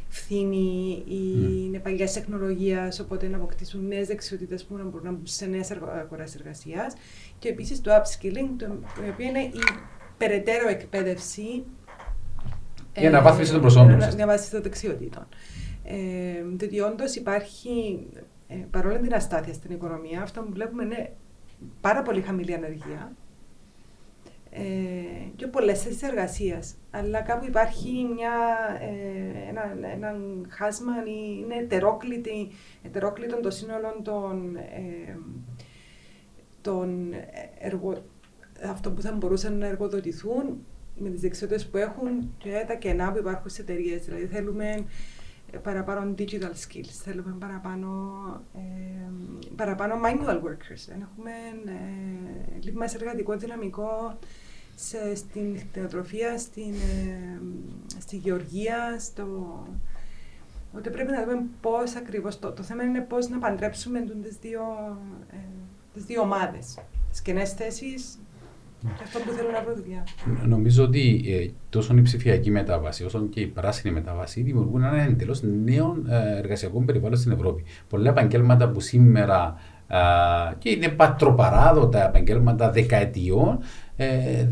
φθήνει 0.08 1.04
ή 1.08 1.36
mm. 1.36 1.66
είναι 1.66 1.80
παλιά 1.80 2.08
τεχνολογίας, 2.08 3.00
οπότε 3.00 3.28
να 3.28 3.38
αποκτήσουν 3.38 3.88
νέες 3.88 4.08
δεξιότητες 4.08 4.64
που 4.64 4.78
να 4.78 4.84
μπορούν 4.84 5.06
να 5.06 5.12
μπουν 5.12 5.28
σε 5.28 5.46
νέες 5.46 5.72
αγορές 5.72 6.36
εργασίας. 6.36 6.94
Και 7.40 7.50
επίσης 7.50 7.82
το 7.82 7.92
upskilling, 7.92 8.50
το 8.58 8.78
οποίο 9.12 9.28
είναι 9.28 9.40
η 9.40 9.62
περαιτέρω 10.18 10.68
εκπαίδευση. 10.68 11.64
Για 12.98 13.10
να 13.10 13.22
βάθμιση 13.22 13.52
των 13.52 13.62
προσόντων. 13.62 13.98
Για 14.00 14.26
βάθμιση 14.26 14.52
των 14.52 14.62
δεξιοτήτων. 14.62 15.28
Ε, 15.84 15.96
διότι 16.56 16.80
όντως 16.80 17.16
υπάρχει, 17.16 18.08
ε, 18.48 18.56
παρόλο 18.72 19.00
την 19.00 19.14
αστάθεια 19.14 19.54
στην 19.54 19.72
οικονομία, 19.72 20.22
αυτό 20.22 20.42
που 20.42 20.52
βλέπουμε 20.54 20.84
είναι 20.84 21.14
πάρα 21.82 22.02
πολύ 22.02 22.22
χαμηλή 22.22 22.54
ανεργία 22.54 23.16
ε, 24.58 24.62
και 25.36 25.48
πολλές 25.48 25.82
θέσεις 25.84 26.02
εργασίας. 26.02 26.76
Αλλά 26.92 27.22
κάπου 27.22 27.46
υπάρχει 27.46 28.08
μια, 28.16 28.32
ε, 28.82 29.50
ένα, 29.50 29.90
ένα 29.94 30.16
χάσμα, 30.50 30.94
είναι 31.42 31.56
ετερόκλητο 32.84 33.40
το 33.42 33.50
σύνολο 33.50 34.00
των, 34.04 34.56
ε, 34.56 35.18
των 36.62 37.14
εργο, 37.60 38.04
αυτό 38.70 38.92
που 38.92 39.02
θα 39.02 39.12
μπορούσαν 39.12 39.58
να 39.58 39.68
εργοδοτηθούν 39.68 40.66
με 40.98 41.10
τις 41.10 41.22
δεξιότητες 41.22 41.68
που 41.68 41.78
έχουν 41.78 42.34
και 42.38 42.64
τα 42.68 42.74
κενά 42.74 43.12
που 43.12 43.18
υπάρχουν 43.18 43.50
στις 43.50 43.64
εταιρείες. 43.64 44.06
Δηλαδή 44.06 44.26
θέλουμε 44.26 44.86
παραπάνω 45.64 46.14
digital 46.18 46.52
skills, 46.52 46.92
θέλουμε 47.04 47.36
παραπάνω, 47.40 47.90
ε, 48.56 49.10
παραπάνω 49.56 49.96
manual 50.06 50.36
workers. 50.36 51.02
Έχουμε 51.02 51.32
ε, 51.66 52.60
λίγο 52.62 52.84
εργατικό 52.96 53.38
δυναμικό 53.38 54.18
σε, 54.76 55.16
στην 55.16 55.60
κτηνοτροφία, 55.60 56.38
στην, 56.38 56.74
ε, 56.74 57.40
στη 58.00 58.16
γεωργία, 58.16 59.00
στο... 59.00 59.28
Ότι 60.74 60.90
πρέπει 60.90 61.12
να 61.12 61.24
δούμε 61.26 61.44
πώς 61.62 61.96
ακριβώς. 61.96 62.40
Το, 62.40 62.52
το 62.52 62.64
θέμα 62.64 62.84
είναι 62.84 63.00
πώς 63.02 63.30
να 63.30 63.38
παντρέψουμε 63.38 64.02
τι 64.02 64.30
δύο, 64.42 64.62
ε, 65.32 65.36
τις 65.94 66.04
δύο 66.04 66.22
ομάδες. 66.22 66.78
Τις 67.12 67.22
κενέ 67.22 67.46
θέσεις 67.46 68.20
και 68.25 68.25
αυτό 69.02 69.20
που 69.20 69.32
θέλουν 69.32 69.52
να 69.52 69.62
βρουν 69.64 69.76
δουλειά. 69.76 70.04
Νομίζω 70.48 70.84
ότι 70.84 71.24
ε, 71.28 71.52
τόσο 71.70 71.96
η 71.96 72.02
ψηφιακή 72.02 72.52
μετάβαση 72.52 73.04
όσο 73.04 73.22
και 73.22 73.40
η 73.40 73.48
πράσινη 73.48 73.94
μετάβαση 73.94 74.42
δημιουργούν 74.42 74.84
ένα 74.84 75.02
εντελώς 75.02 75.42
νέο 75.44 75.98
ε, 76.10 76.38
εργασιακό 76.38 76.82
περιβάλλον 76.82 77.18
στην 77.18 77.32
Ευρώπη. 77.32 77.64
Πολλά 77.90 78.10
επαγγέλματα 78.10 78.70
που 78.70 78.80
σήμερα 78.80 79.56
ε, 79.88 79.98
και 80.58 80.70
είναι 80.70 80.90
πατροπαράδοτα 80.90 82.08
επαγγέλματα 82.08 82.72
δεκαετιών 82.72 83.60
ε, 83.96 84.48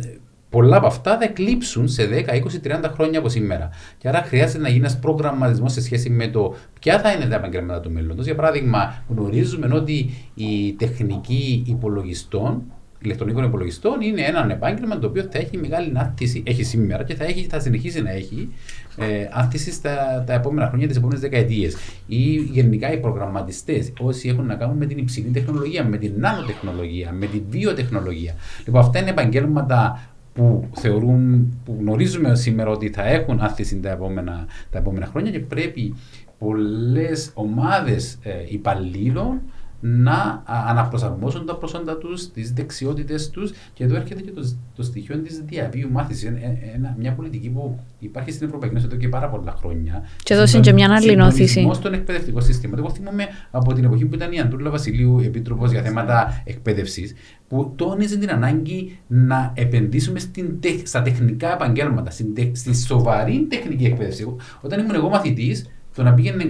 πολλά 0.50 0.78
από 0.78 0.88
αυτά 0.88 1.18
θα 1.18 1.24
εκλείψουν 1.24 1.88
σε 1.88 2.04
10, 2.12 2.74
20, 2.74 2.86
30 2.86 2.90
χρόνια 2.94 3.20
από 3.20 3.30
σήμερα. 3.30 3.70
Και 3.98 4.08
άρα 4.08 4.22
χρειάζεται 4.22 4.60
να 4.60 4.68
γίνει 4.68 4.80
ένας 4.80 5.00
προγραμματισμός 5.00 5.72
σε 5.72 5.82
σχέση 5.82 6.10
με 6.10 6.28
το 6.28 6.56
ποια 6.80 7.00
θα 7.00 7.12
είναι 7.12 7.26
τα 7.26 7.36
επαγγέλματα 7.36 7.80
του 7.80 7.92
μέλλοντος. 7.92 8.26
Για 8.26 8.36
παράδειγμα, 8.36 9.04
γνωρίζουμε 9.08 9.76
ότι 9.76 10.10
η 10.34 10.74
τεχνική 10.74 11.64
υπολογιστών 11.68 12.64
ηλεκτρονικών 13.04 13.44
υπολογιστών 13.44 14.02
είναι 14.02 14.22
ένα 14.22 14.52
επάγγελμα 14.52 15.00
το 15.00 15.08
οποίο 15.08 15.24
θα 15.32 15.38
έχει 15.38 15.58
μεγάλη 15.58 15.92
αύξηση, 15.96 16.44
έχει 16.46 16.64
σήμερα 16.64 17.04
και 17.04 17.16
θα, 17.16 17.24
έχει, 17.24 17.48
θα 17.50 17.60
συνεχίσει 17.60 18.02
να 18.02 18.12
έχει 18.12 18.50
ε, 18.98 19.28
αύξηση 19.32 19.72
στα 19.72 20.24
τα 20.28 20.34
επόμενα 20.34 20.68
χρόνια, 20.68 20.88
τις 20.88 20.98
επόμενες 20.98 21.22
δεκαετίες. 21.22 21.76
Ή 22.08 22.36
γενικά 22.36 22.94
οι 22.94 23.00
προγραμματιστές, 23.00 23.94
όσοι 24.00 24.30
έχουν 24.30 24.46
να 24.46 24.56
κάνουν 24.56 24.78
με 24.78 24.86
την 24.86 24.98
υψηλή 24.98 25.30
τεχνολογία, 25.30 25.86
με 25.86 25.98
την 25.98 26.14
νανοτεχνολογία, 26.18 27.12
με 27.12 27.26
την 27.26 27.44
βιοτεχνολογία. 27.50 28.36
Λοιπόν, 28.66 28.82
αυτά 28.82 29.00
είναι 29.00 29.10
επαγγέλματα 29.10 30.08
που 30.34 30.70
θεωρούν, 30.76 31.54
που 31.66 31.78
γνωρίζουμε 31.80 32.36
σήμερα 32.36 32.70
ότι 32.70 32.90
θα 32.90 33.04
έχουν 33.08 33.40
αύξηση 33.40 33.80
τα 33.80 33.90
επόμενα, 33.90 34.46
τα 34.70 34.78
επόμενα 34.78 35.06
χρόνια 35.06 35.32
και 35.32 35.40
πρέπει 35.40 35.96
πολλές 36.38 37.32
ομάδες 37.34 38.18
ε, 38.22 38.32
υπαλλήλων 38.48 39.42
να 39.86 40.44
αναπροσαρμόσουν 40.46 41.46
τα 41.46 41.56
προσόντα 41.56 41.98
τους, 41.98 42.32
τι 42.32 42.54
δεξιότητες 42.54 43.30
τους. 43.30 43.52
Και 43.74 43.84
εδώ 43.84 43.96
έρχεται 43.96 44.22
και 44.22 44.32
το, 44.32 44.54
το 44.76 44.84
στοιχείο 44.84 45.18
της 45.18 45.42
διαβίου 45.46 45.92
μάθησης. 45.92 46.24
Ε, 46.24 46.60
ε, 46.76 46.96
μια 46.98 47.14
πολιτική 47.14 47.50
που 47.50 47.80
υπάρχει 48.00 48.32
στην 48.32 48.48
Ευρωπαϊκή 48.48 48.76
Ένωση 48.76 48.90
εδώ 48.92 49.02
και 49.02 49.10
πάρα 49.10 49.30
πολλά 49.30 49.56
χρόνια. 49.58 50.04
Και 50.24 50.34
εδώ 50.34 50.44
είναι 50.54 50.60
και 50.60 50.74
μια 50.74 50.96
άλλη 50.96 51.16
νόθηση. 51.16 51.70
στον 51.74 51.94
εκπαιδευτικό 51.94 52.40
σύστημα. 52.42 52.76
Εγώ 52.78 52.90
θυμάμαι 52.90 53.28
από 53.52 53.74
την 53.74 53.84
εποχή 53.84 54.06
που 54.06 54.16
ήταν 54.16 54.32
η 54.32 54.40
Αντούλα 54.40 54.70
Βασιλείου 54.70 55.20
επίτροπος 55.20 55.72
για 55.72 55.82
θέματα 55.82 56.42
εκπαίδευσης, 56.46 57.14
που 57.48 57.74
τόνιζε 57.76 58.18
την 58.18 58.30
ανάγκη 58.30 59.00
να 59.08 59.54
επενδύσουμε 59.56 60.20
στην, 60.20 60.60
στα 60.84 61.02
τεχνικά 61.02 61.54
επαγγέλματα, 61.54 62.12
στη 62.52 62.76
σοβαρή 62.76 63.48
τεχνική 63.50 63.86
εκπαίδευση. 63.86 64.36
Όταν 64.62 64.80
ήμουν 64.80 64.96
εγώ 64.96 65.10
μαθητής, 65.10 65.70
το 65.96 66.04
να 66.04 66.14
πήγαινε 66.14 66.44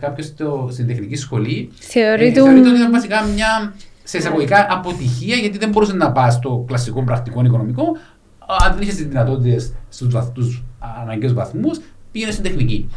κάποιος 0.00 0.34
στην 0.68 0.86
τεχνική 0.86 1.16
σχολή 1.16 1.70
θεωρείται 1.78 2.38
ε, 2.38 2.42
ότι 2.42 2.58
ήταν 2.58 2.90
βασικά 2.90 3.22
μια 3.34 3.74
σε 4.02 4.18
εισαγωγικά 4.18 4.66
αποτυχία 4.70 5.36
γιατί 5.36 5.58
δεν 5.58 5.68
μπορούσε 5.68 5.92
να 5.92 6.12
πάει 6.12 6.30
στο 6.30 6.64
κλασικό 6.66 7.02
πρακτικό 7.04 7.44
οικονομικό. 7.44 7.84
Αν 8.64 8.72
δεν 8.72 8.82
είχες 8.82 8.94
τις 8.94 9.06
δυνατότητες 9.06 9.72
στους 9.88 10.64
αναγκαίους 11.00 11.32
βαθμούς, 11.32 11.80
πήγαινε 12.12 12.32
στην 12.32 12.44
τεχνική. 12.44 12.88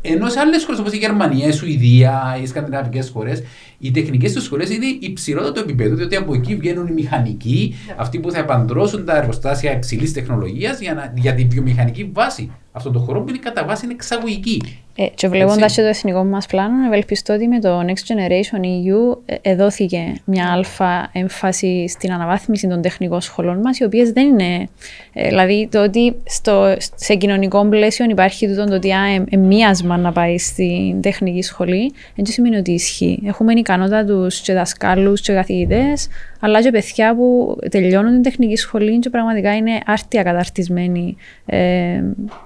Ενώ 0.00 0.28
σε 0.28 0.40
άλλες 0.40 0.64
χώρες 0.64 0.80
όπως 0.80 0.92
η 0.92 0.96
Γερμανία, 0.96 1.46
η 1.46 1.52
Σουηδία, 1.52 2.38
οι 2.42 2.46
σκανδιναβικές 2.46 3.08
χώρες, 3.08 3.42
οι 3.78 3.90
τεχνικές 3.90 4.32
τους 4.32 4.44
σχολές 4.44 4.70
είναι 4.70 4.86
υψηλότερο 5.00 5.60
επίπεδο, 5.60 5.94
διότι 5.94 6.16
από 6.16 6.34
εκεί 6.34 6.56
βγαίνουν 6.56 6.86
οι 6.86 6.92
μηχανικοί, 6.92 7.74
yeah. 7.74 7.94
αυτοί 7.96 8.18
που 8.18 8.30
θα 8.30 8.38
επαντρώσουν 8.38 9.04
τα 9.04 9.16
εργοστάσια 9.16 9.72
υψηλής 9.72 10.12
τεχνολογίας 10.12 10.80
για, 10.80 11.12
για 11.16 11.34
τη 11.34 11.44
βιομηχανική 11.44 12.10
βάση 12.12 12.50
αυτόν 12.72 12.92
τον 12.92 13.02
χώρο 13.02 13.20
που 13.20 13.28
είναι 13.28 13.38
κατά 13.38 13.64
βάση 13.64 13.86
εξαγωγική. 13.90 14.62
Ε, 15.00 15.06
και 15.14 15.28
βλέποντας 15.28 15.74
το 15.74 15.82
εθνικό 15.82 16.24
μας 16.24 16.46
πλάνο, 16.46 16.86
ευελπιστώ 16.86 17.34
ότι 17.34 17.48
με 17.48 17.60
το 17.60 17.80
Next 17.80 18.12
Generation 18.12 18.60
EU 18.60 19.18
ε, 19.42 19.54
δόθηκε 19.54 20.14
μια 20.24 20.52
αλφα 20.52 21.10
έμφαση 21.12 21.88
στην 21.88 22.12
αναβάθμιση 22.12 22.68
των 22.68 22.82
τεχνικών 22.82 23.20
σχολών 23.20 23.60
μας, 23.60 23.78
οι 23.78 23.84
οποίες 23.84 24.10
δεν 24.10 24.26
είναι. 24.26 24.68
Ε, 25.12 25.28
δηλαδή, 25.28 25.68
το 25.70 25.82
ότι 25.82 26.14
στο, 26.24 26.76
σε 26.94 27.14
κοινωνικό 27.14 27.68
πλαίσιο 27.68 28.06
υπάρχει 28.08 28.48
τούτο 28.48 28.64
το 28.64 28.74
ότι 28.74 28.90
ε, 29.30 29.36
μίασμα 29.36 29.96
να 29.96 30.12
πάει 30.12 30.38
στην 30.38 31.00
τεχνική 31.00 31.42
σχολή, 31.42 31.92
δεν 32.14 32.26
σημαίνει 32.26 32.56
ότι 32.56 32.70
ισχύει. 32.70 33.22
Έχουμε 33.26 33.52
ικανότητα 33.52 34.04
τους 34.04 34.40
και 34.40 34.52
δασκάλους 34.52 35.20
και 35.20 35.32
καθηγητές, 35.32 36.08
αλλά 36.40 36.62
και 36.62 36.70
παιδιά 36.70 37.14
που 37.14 37.58
τελειώνουν 37.70 38.12
την 38.12 38.22
τεχνική 38.22 38.56
σχολή 38.56 38.98
και 38.98 39.10
πραγματικά 39.10 39.56
είναι 39.56 39.80
άρτια 39.86 40.22
καταρτισμένοι 40.22 41.16
ε, 41.46 41.58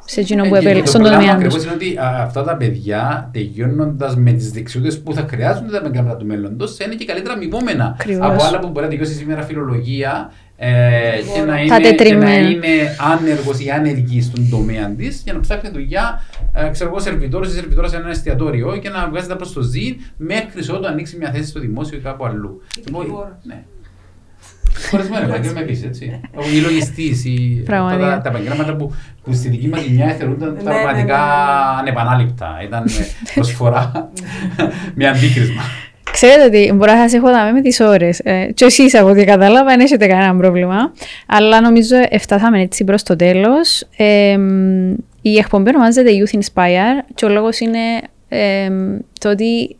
σε 0.04 0.20
εκείνο 0.20 0.44
που 0.44 0.54
επέλεξε 0.54 0.86
στον 0.86 1.02
τομέα 1.02 1.38
τους. 1.38 1.64
είναι 1.64 1.72
ότι 1.72 1.96
αυτά 2.00 2.42
τα 2.42 2.56
παιδιά 2.56 3.30
τελειώνοντας 3.32 4.16
με 4.16 4.32
τις 4.32 4.50
δεξιότητες 4.50 5.00
που 5.00 5.14
θα 5.14 5.26
χρειάζονται 5.28 5.70
τα 5.70 5.76
επαγγέλματα 5.76 6.16
του 6.16 6.26
μέλλοντος, 6.26 6.78
είναι 6.78 6.94
και 6.94 7.04
καλύτερα 7.04 7.34
αμοιβόμενα 7.34 7.96
από 8.20 8.44
άλλα 8.44 8.58
που 8.58 8.68
μπορεί 8.68 8.84
να 8.84 8.90
τελειώσει 8.90 9.14
σήμερα 9.14 9.42
φιλολογία 9.42 10.32
ε, 10.56 10.70
και, 11.34 11.40
να 11.40 11.60
είναι, 11.60 11.92
και 11.92 12.14
να 12.14 12.38
είναι 12.38 12.68
άνεργος 13.12 13.64
ή 13.64 13.70
άνεργη 13.70 14.22
στον 14.22 14.50
τομέα 14.50 14.90
της 14.90 15.22
για 15.24 15.32
να 15.32 15.40
ψάχνει 15.40 15.70
δουλειά, 15.70 16.22
ε, 16.54 16.68
ξέρω 16.68 16.90
εγώ, 16.90 16.98
σερβιτόρος 16.98 17.48
ή 17.48 17.52
σερβιτόρα 17.52 17.88
σε 17.88 17.96
ένα 17.96 18.10
εστιατόριο 18.10 18.76
και 18.76 18.88
να 18.88 19.08
βγάζει 19.08 19.28
τα 19.28 19.36
προς 19.36 19.52
το 19.52 19.60
ζήν 19.60 19.96
μέχρι 20.16 20.70
ότου 20.70 20.86
ανοίξει 20.86 21.16
μια 21.16 21.30
θέση 21.30 21.48
στο 21.48 21.60
δημόσιο 21.60 21.98
ή 21.98 22.00
κάπου 22.00 22.24
αλλού. 22.24 22.62
Ναι. 23.42 23.64
Χωρισμένο 24.90 25.24
επάγγελμα 25.24 25.60
επίσης, 25.60 25.84
έτσι. 25.84 26.20
Οι 26.54 26.60
λογιστής, 26.60 27.24
τα, 27.66 28.20
τα 28.22 28.28
επαγγέλματα 28.28 28.76
που, 28.76 28.94
που 29.22 29.32
στη 29.32 29.48
δική 29.48 29.68
μας 29.68 29.82
γενιά 29.82 30.14
θεωρούνταν 30.18 30.52
ναι, 30.52 30.62
πραγματικά 30.62 31.18
ναι, 31.18 31.74
ναι, 31.74 31.80
ανεπανάληπτα. 31.80 32.60
Ήταν 32.64 32.84
προσφορά 33.34 34.10
με 34.94 35.08
αντίκρισμα. 35.08 35.62
Ξέρετε 36.12 36.44
ότι 36.44 36.72
μπορώ 36.74 36.92
να 36.92 36.98
σας 36.98 37.12
έχω 37.12 37.30
δάμε 37.30 37.52
με 37.52 37.60
τις 37.60 37.80
ώρες. 37.80 38.18
Ε, 38.18 38.46
και 38.54 38.64
εσείς 38.64 38.94
από 38.94 39.08
ό,τι 39.08 39.24
κατάλαβα, 39.24 39.70
δεν 39.70 39.80
έχετε 39.80 40.06
κανένα 40.06 40.36
πρόβλημα. 40.36 40.92
Αλλά 41.26 41.60
νομίζω 41.60 41.96
φτάσαμε 42.18 42.60
έτσι 42.60 42.84
προς 42.84 43.02
το 43.02 43.16
τέλος. 43.16 43.86
Ε, 43.96 44.38
η 45.22 45.36
εκπομπή 45.36 45.68
ονομάζεται 45.68 46.10
Youth 46.10 46.36
Inspire 46.36 47.04
και 47.14 47.24
ο 47.24 47.28
λόγος 47.28 47.60
είναι 47.60 47.78
ε, 48.28 48.68
το 49.20 49.30
ότι 49.30 49.76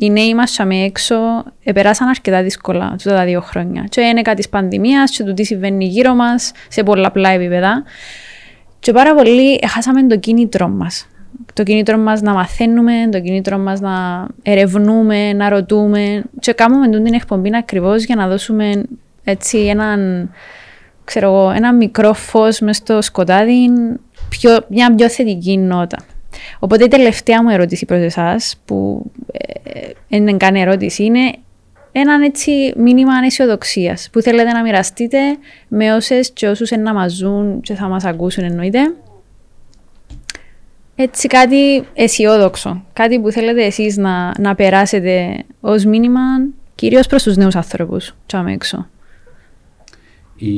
οι 0.00 0.10
νέοι 0.10 0.34
μας 0.34 0.58
έξω 0.84 1.16
επεράσαν 1.62 2.08
αρκετά 2.08 2.42
δύσκολα 2.42 2.90
αυτά 2.94 3.14
τα 3.14 3.24
δύο 3.24 3.40
χρόνια. 3.40 3.84
Και 3.88 4.00
είναι 4.00 4.22
κάτι 4.22 4.36
της 4.36 4.48
πανδημίας, 4.48 5.10
και 5.10 5.24
του 5.24 5.34
τι 5.34 5.44
συμβαίνει 5.44 5.84
γύρω 5.84 6.14
μας 6.14 6.52
σε 6.68 6.82
πολλαπλά 6.82 7.30
επίπεδα. 7.30 7.82
Και 8.78 8.92
πάρα 8.92 9.14
πολύ 9.14 9.60
χάσαμε 9.68 10.06
το 10.06 10.16
κίνητρο 10.18 10.68
μας. 10.68 11.06
Το 11.52 11.62
κίνητρο 11.62 11.98
μας 11.98 12.20
να 12.20 12.32
μαθαίνουμε, 12.32 12.92
το 13.12 13.20
κίνητρο 13.20 13.58
μας 13.58 13.80
να 13.80 14.26
ερευνούμε, 14.42 15.32
να 15.32 15.48
ρωτούμε. 15.48 16.24
Και 16.40 16.52
κάνουμε 16.52 16.88
την 16.88 17.14
εκπομπή 17.14 17.56
ακριβώς 17.56 18.04
για 18.04 18.16
να 18.16 18.28
δώσουμε 18.28 18.82
έτσι 19.24 19.58
έναν, 19.58 20.30
ξέρω 21.04 21.26
εγώ, 21.26 21.50
ένα 21.50 21.74
μικρό 21.74 22.12
φως 22.12 22.60
μες 22.60 22.76
στο 22.76 23.02
σκοτάδι, 23.02 23.70
πιο, 24.28 24.58
μια 24.68 24.94
πιο 24.94 25.08
θετική 25.08 25.58
νότα. 25.58 25.98
Οπότε 26.58 26.84
η 26.84 26.88
τελευταία 26.88 27.42
μου 27.42 27.48
ερώτηση 27.48 27.84
προς 27.84 28.00
εσάς, 28.00 28.60
που 28.64 29.10
δεν 30.08 30.20
είναι 30.20 30.36
καν 30.36 30.54
ερώτηση, 30.54 31.04
είναι 31.04 31.32
ένα 31.92 32.24
έτσι 32.24 32.72
μήνυμα 32.76 33.12
αισιοδοξία 33.24 33.98
που 34.12 34.20
θέλετε 34.20 34.52
να 34.52 34.62
μοιραστείτε 34.62 35.18
με 35.68 35.94
όσες 35.94 36.30
και 36.30 36.48
όσους 36.48 36.70
να 36.70 36.94
μας 36.94 37.12
ζουν 37.12 37.60
και 37.60 37.74
θα 37.74 37.88
μας 37.88 38.04
ακούσουν 38.04 38.44
εννοείται. 38.44 38.80
Έτσι 40.94 41.28
κάτι 41.28 41.86
αισιόδοξο, 41.94 42.84
κάτι 42.92 43.20
που 43.20 43.30
θέλετε 43.30 43.64
εσείς 43.64 43.96
να, 43.96 44.40
να 44.40 44.54
περάσετε 44.54 45.44
ως 45.60 45.84
μήνυμα 45.84 46.20
κυρίως 46.74 47.06
προς 47.06 47.22
τους 47.22 47.36
νέους 47.36 47.56
άνθρωπους, 47.56 48.14
τσάμε 48.26 48.52
έξω. 48.52 48.88
Η, 50.36 50.56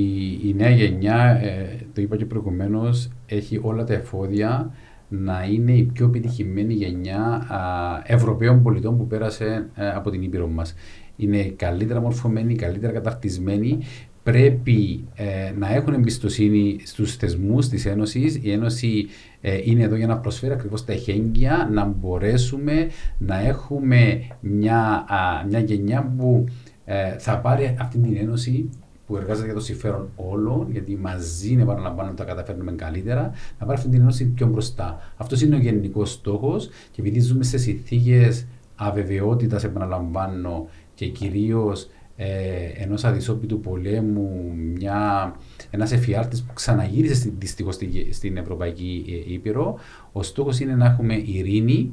η 0.48 0.54
νέα 0.56 0.70
γενιά, 0.70 1.40
ε, 1.42 1.76
το 1.94 2.00
είπα 2.00 2.16
και 2.16 2.24
προηγουμένως, 2.24 3.10
έχει 3.26 3.58
όλα 3.62 3.84
τα 3.84 3.94
εφόδια 3.94 4.74
να 5.12 5.44
είναι 5.44 5.72
η 5.72 5.82
πιο 5.82 6.06
επιτυχημένη 6.06 6.74
γενιά 6.74 7.20
α, 7.20 7.58
Ευρωπαίων 8.06 8.62
πολιτών 8.62 8.96
που 8.96 9.06
πέρασε 9.06 9.70
ε, 9.74 9.88
από 9.90 10.10
την 10.10 10.22
Ήπειρο 10.22 10.46
μας 10.46 10.74
είναι 11.16 11.42
καλύτερα 11.42 12.00
μορφωμένοι, 12.00 12.54
καλύτερα 12.54 12.92
καταρτισμένοι, 12.92 13.78
πρέπει 14.22 15.04
ε, 15.14 15.52
να 15.58 15.74
έχουν 15.74 15.94
εμπιστοσύνη 15.94 16.76
στους 16.84 17.16
θεσμούς 17.16 17.68
της 17.68 17.86
Ένωσης. 17.86 18.38
Η 18.42 18.50
Ένωση 18.50 19.06
ε, 19.40 19.60
είναι 19.64 19.82
εδώ 19.82 19.96
για 19.96 20.06
να 20.06 20.18
προσφέρει 20.18 20.52
ακριβώς 20.52 20.84
τα 20.84 20.92
εχέγγυα, 20.92 21.68
να 21.72 21.84
μπορέσουμε 21.84 22.88
να 23.18 23.38
έχουμε 23.40 24.22
μια, 24.40 25.04
μια 25.48 25.60
γενιά 25.60 26.14
που 26.16 26.44
ε, 26.84 27.18
θα 27.18 27.38
πάρει 27.38 27.76
αυτή 27.80 27.98
την 27.98 28.16
Ένωση 28.16 28.68
που 29.06 29.16
εργάζεται 29.16 29.46
για 29.46 29.54
το 29.54 29.60
συμφέρον 29.60 30.08
όλων, 30.16 30.66
γιατί 30.70 30.96
μαζί, 30.96 31.56
επαναλαμβάνω, 31.60 32.12
τα 32.14 32.24
καταφέρνουμε 32.24 32.72
καλύτερα, 32.72 33.32
να 33.58 33.66
πάρει 33.66 33.78
αυτή 33.78 33.90
την 33.90 34.00
Ένωση 34.00 34.24
πιο 34.26 34.46
μπροστά. 34.46 35.12
Αυτός 35.16 35.42
είναι 35.42 35.56
ο 35.56 35.58
γενικός 35.58 36.12
στόχος 36.12 36.68
και 36.90 37.00
επειδή 37.00 37.20
ζούμε 37.20 37.44
σε 37.44 37.58
συνθήκες 37.58 38.46
αβεβαιότητας, 38.76 39.64
επαναλαμβάνω, 39.64 40.68
και 40.94 41.08
κυρίως 41.08 41.88
ε, 42.16 42.64
ενός 42.74 43.04
αδυσόπιτου 43.04 43.60
πολέμου, 43.60 44.52
μια, 44.74 45.34
ένας 45.70 45.92
εφιάλτης 45.92 46.42
που 46.42 46.52
ξαναγύρισε 46.52 47.32
δυστυχώς 47.38 47.78
στην 48.10 48.36
Ευρωπαϊκή 48.36 49.04
ε, 49.28 49.32
Ήπειρο. 49.32 49.78
Ο 50.12 50.22
στόχος 50.22 50.60
είναι 50.60 50.74
να 50.74 50.84
έχουμε 50.84 51.14
ειρήνη 51.14 51.90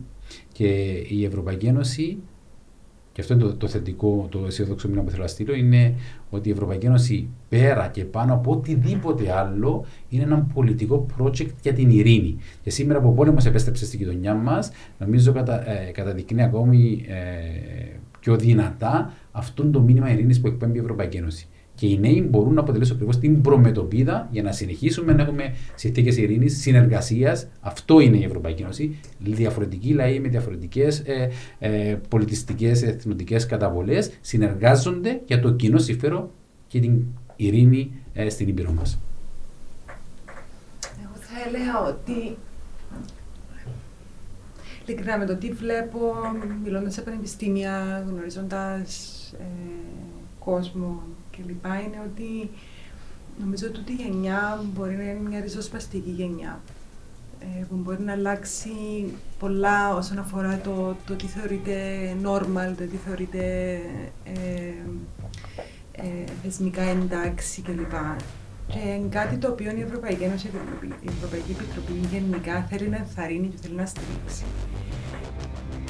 και 0.52 0.68
η 1.10 1.26
Ευρωπαϊκή 1.26 1.66
Ένωση 1.66 2.18
και 3.20 3.26
αυτό 3.26 3.34
είναι 3.34 3.44
το, 3.44 3.56
το 3.56 3.68
θετικό, 3.68 4.28
το 4.30 4.46
αισιοδόξο 4.46 4.88
μήνυμα 4.88 5.06
που 5.06 5.12
θέλω 5.12 5.24
να 5.24 5.30
στείλω, 5.30 5.54
είναι 5.54 5.94
ότι 6.30 6.50
η 6.50 6.52
Ευρωπαϊκή 6.52 6.86
Ένωση 6.86 7.28
πέρα 7.50 7.88
και 7.88 8.06
πάνω 8.06 8.34
από 8.34 8.52
οτιδήποτε 8.52 9.32
άλλο 9.32 9.86
είναι 10.10 10.24
ένα 10.24 10.48
πολιτικό 10.54 11.06
project 11.18 11.50
για 11.62 11.74
την 11.74 11.90
ειρήνη. 11.90 12.38
Και 12.64 12.70
σήμερα 12.70 13.00
που 13.02 13.08
ο 13.08 13.12
πόλεμος 13.12 13.46
επέστρεψε 13.46 13.86
στην 13.86 14.00
γειτονιά 14.00 14.34
μας, 14.34 14.72
νομίζω 15.00 15.32
κατα, 15.32 15.72
ε, 15.72 15.92
καταδεικνύει 15.92 16.44
ακόμη 16.44 17.06
ε, 17.08 17.98
πιο 18.20 18.36
δυνατά 18.36 19.14
αυτό 19.32 19.66
το 19.66 19.82
μήνυμα 19.82 20.12
ειρήνης 20.12 20.42
που 20.42 20.48
εκπέμπει 20.48 20.78
η 20.78 20.82
Ευρωπαϊκή 20.82 21.18
Ένωση. 21.18 21.48
Και 21.80 21.88
οι 21.88 22.00
νέοι 22.00 22.28
μπορούν 22.30 22.54
να 22.54 22.62
αποτελέσουν 22.62 22.96
ακριβώς 22.96 23.20
την 23.20 23.42
προμετωπίδα 23.42 24.28
για 24.32 24.44
να 24.44 24.52
συνεχίσουμε 24.52 25.14
να 25.14 25.22
έχουμε 25.22 25.56
συνθήκες 25.76 26.18
ειρήνης, 26.18 26.62
συνεργασίας. 26.62 27.48
Αυτό 27.60 28.00
είναι 28.00 28.18
η 28.18 28.24
Ευρωπαϊκή 28.24 28.62
Ένωση. 28.62 29.00
Διαφορετικοί 29.20 29.94
λαοί 29.94 30.20
με 30.20 30.28
διαφορετικές 30.28 31.00
ε, 31.00 31.30
ε, 31.60 31.98
πολιτιστικές, 32.10 32.84
εθνοτικές 32.84 33.46
καταβολές 33.46 34.12
συνεργάζονται 34.22 35.22
για 35.26 35.40
το 35.40 35.52
κοινό 35.52 35.78
συμφέρον 35.78 36.30
και 36.68 36.80
την 36.80 37.02
ειρήνη 37.36 37.92
ε, 38.14 38.30
στην 38.30 38.48
Ήπειρο 38.48 38.72
μας. 38.72 39.00
Εγώ 41.04 41.16
θα 41.16 41.48
έλεγα 41.48 41.80
ότι 41.88 42.38
ειλικρινά 44.86 45.18
με 45.18 45.26
το 45.26 45.36
τι 45.36 45.52
βλέπω, 45.52 46.00
μιλώντας 46.64 46.94
σε 46.94 47.02
πανεπιστήμια, 47.02 48.06
γνωρίζοντας 48.10 48.94
ε, 49.40 49.46
κόσμο 50.40 51.04
κλπ. 51.46 51.66
είναι 51.66 52.02
ότι 52.12 52.50
νομίζω 53.40 53.68
ότι 53.68 53.92
η 53.92 53.96
γενιά 53.96 54.64
μπορεί 54.74 54.96
να 54.96 55.04
είναι 55.04 55.30
μια 55.30 55.40
ριζοσπαστική 55.40 56.10
γενιά 56.10 56.62
ε, 57.40 57.64
που 57.70 57.76
μπορεί 57.76 58.02
να 58.02 58.12
αλλάξει 58.12 58.70
πολλά 59.40 59.96
όσον 59.96 60.20
αφορά 60.20 60.60
το, 60.64 60.96
το 61.06 61.16
τι 61.16 61.26
θεωρείται 61.26 61.76
normal, 62.24 62.74
το 62.78 62.84
τι 62.84 62.98
θεωρείται 63.06 63.74
ε, 64.24 64.74
ε, 65.92 66.24
θεσμικά 66.44 66.82
εντάξει 66.82 67.62
κλπ. 67.62 67.94
Και 68.68 69.00
κάτι 69.10 69.38
το 69.38 69.48
οποίο 69.48 69.72
η 69.72 69.82
Ευρωπαϊκή 69.82 70.24
Ένωση, 70.24 70.48
η 71.02 71.10
Ευρωπαϊκή 71.18 71.52
Επιτροπή 71.52 71.92
γενικά 72.12 72.68
θέλει 72.70 72.90
να 72.90 72.98
ενθαρρύνει 72.98 73.48
και 73.48 73.58
θέλει 73.62 73.76
να 73.76 73.86
στηρίξει. 73.86 74.44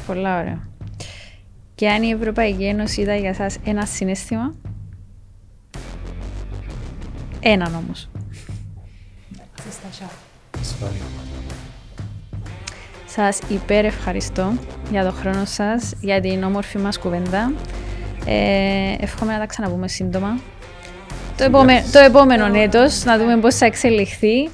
Πολλά 0.08 0.40
ωραία. 0.40 0.68
Και 1.76 1.90
αν 1.90 2.04
η 2.04 2.10
Ευρωπαϊκή 2.10 2.66
Ένωση 2.66 3.02
ήταν 3.02 3.20
για 3.20 3.34
σας 3.34 3.58
ένα 3.64 3.86
συνέστημα, 3.86 4.56
έναν 7.40 7.76
όμως. 7.76 8.10
Ασφάλεια. 10.60 11.02
Σας 13.06 13.40
υπέρ 13.50 13.86
ευχαριστώ 13.86 14.54
για 14.92 15.06
το 15.06 15.12
χρόνο 15.12 15.46
σας, 15.46 15.94
για 16.02 16.22
την 16.22 16.44
όμορφη 16.44 16.78
μας 16.78 17.00
κουβέντα. 17.00 17.54
Ε, 18.26 18.96
εύχομαι 19.00 19.34
να 19.34 19.40
τα 19.40 19.46
ξαναπούμε 19.46 19.88
σύντομα. 19.88 20.40
Το, 21.38 21.44
επόμε, 21.44 21.84
το 21.92 22.00
επόμενο 22.00 22.60
έτος, 22.60 23.04
να 23.04 23.18
δούμε 23.18 23.38
πώς 23.38 23.56
θα 23.56 23.66
εξελιχθεί. 23.66 24.50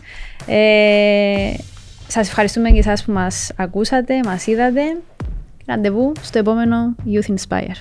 Ε, 0.47 1.53
σας 2.07 2.27
ευχαριστούμε 2.27 2.69
και 2.69 2.79
εσάς 2.79 3.03
που 3.03 3.11
μας 3.11 3.51
ακούσατε, 3.55 4.19
μας 4.25 4.47
είδατε. 4.47 4.81
Ραντεβού 5.67 6.11
στο 6.21 6.39
επόμενο 6.39 6.95
Youth 7.05 7.33
Inspire. 7.33 7.75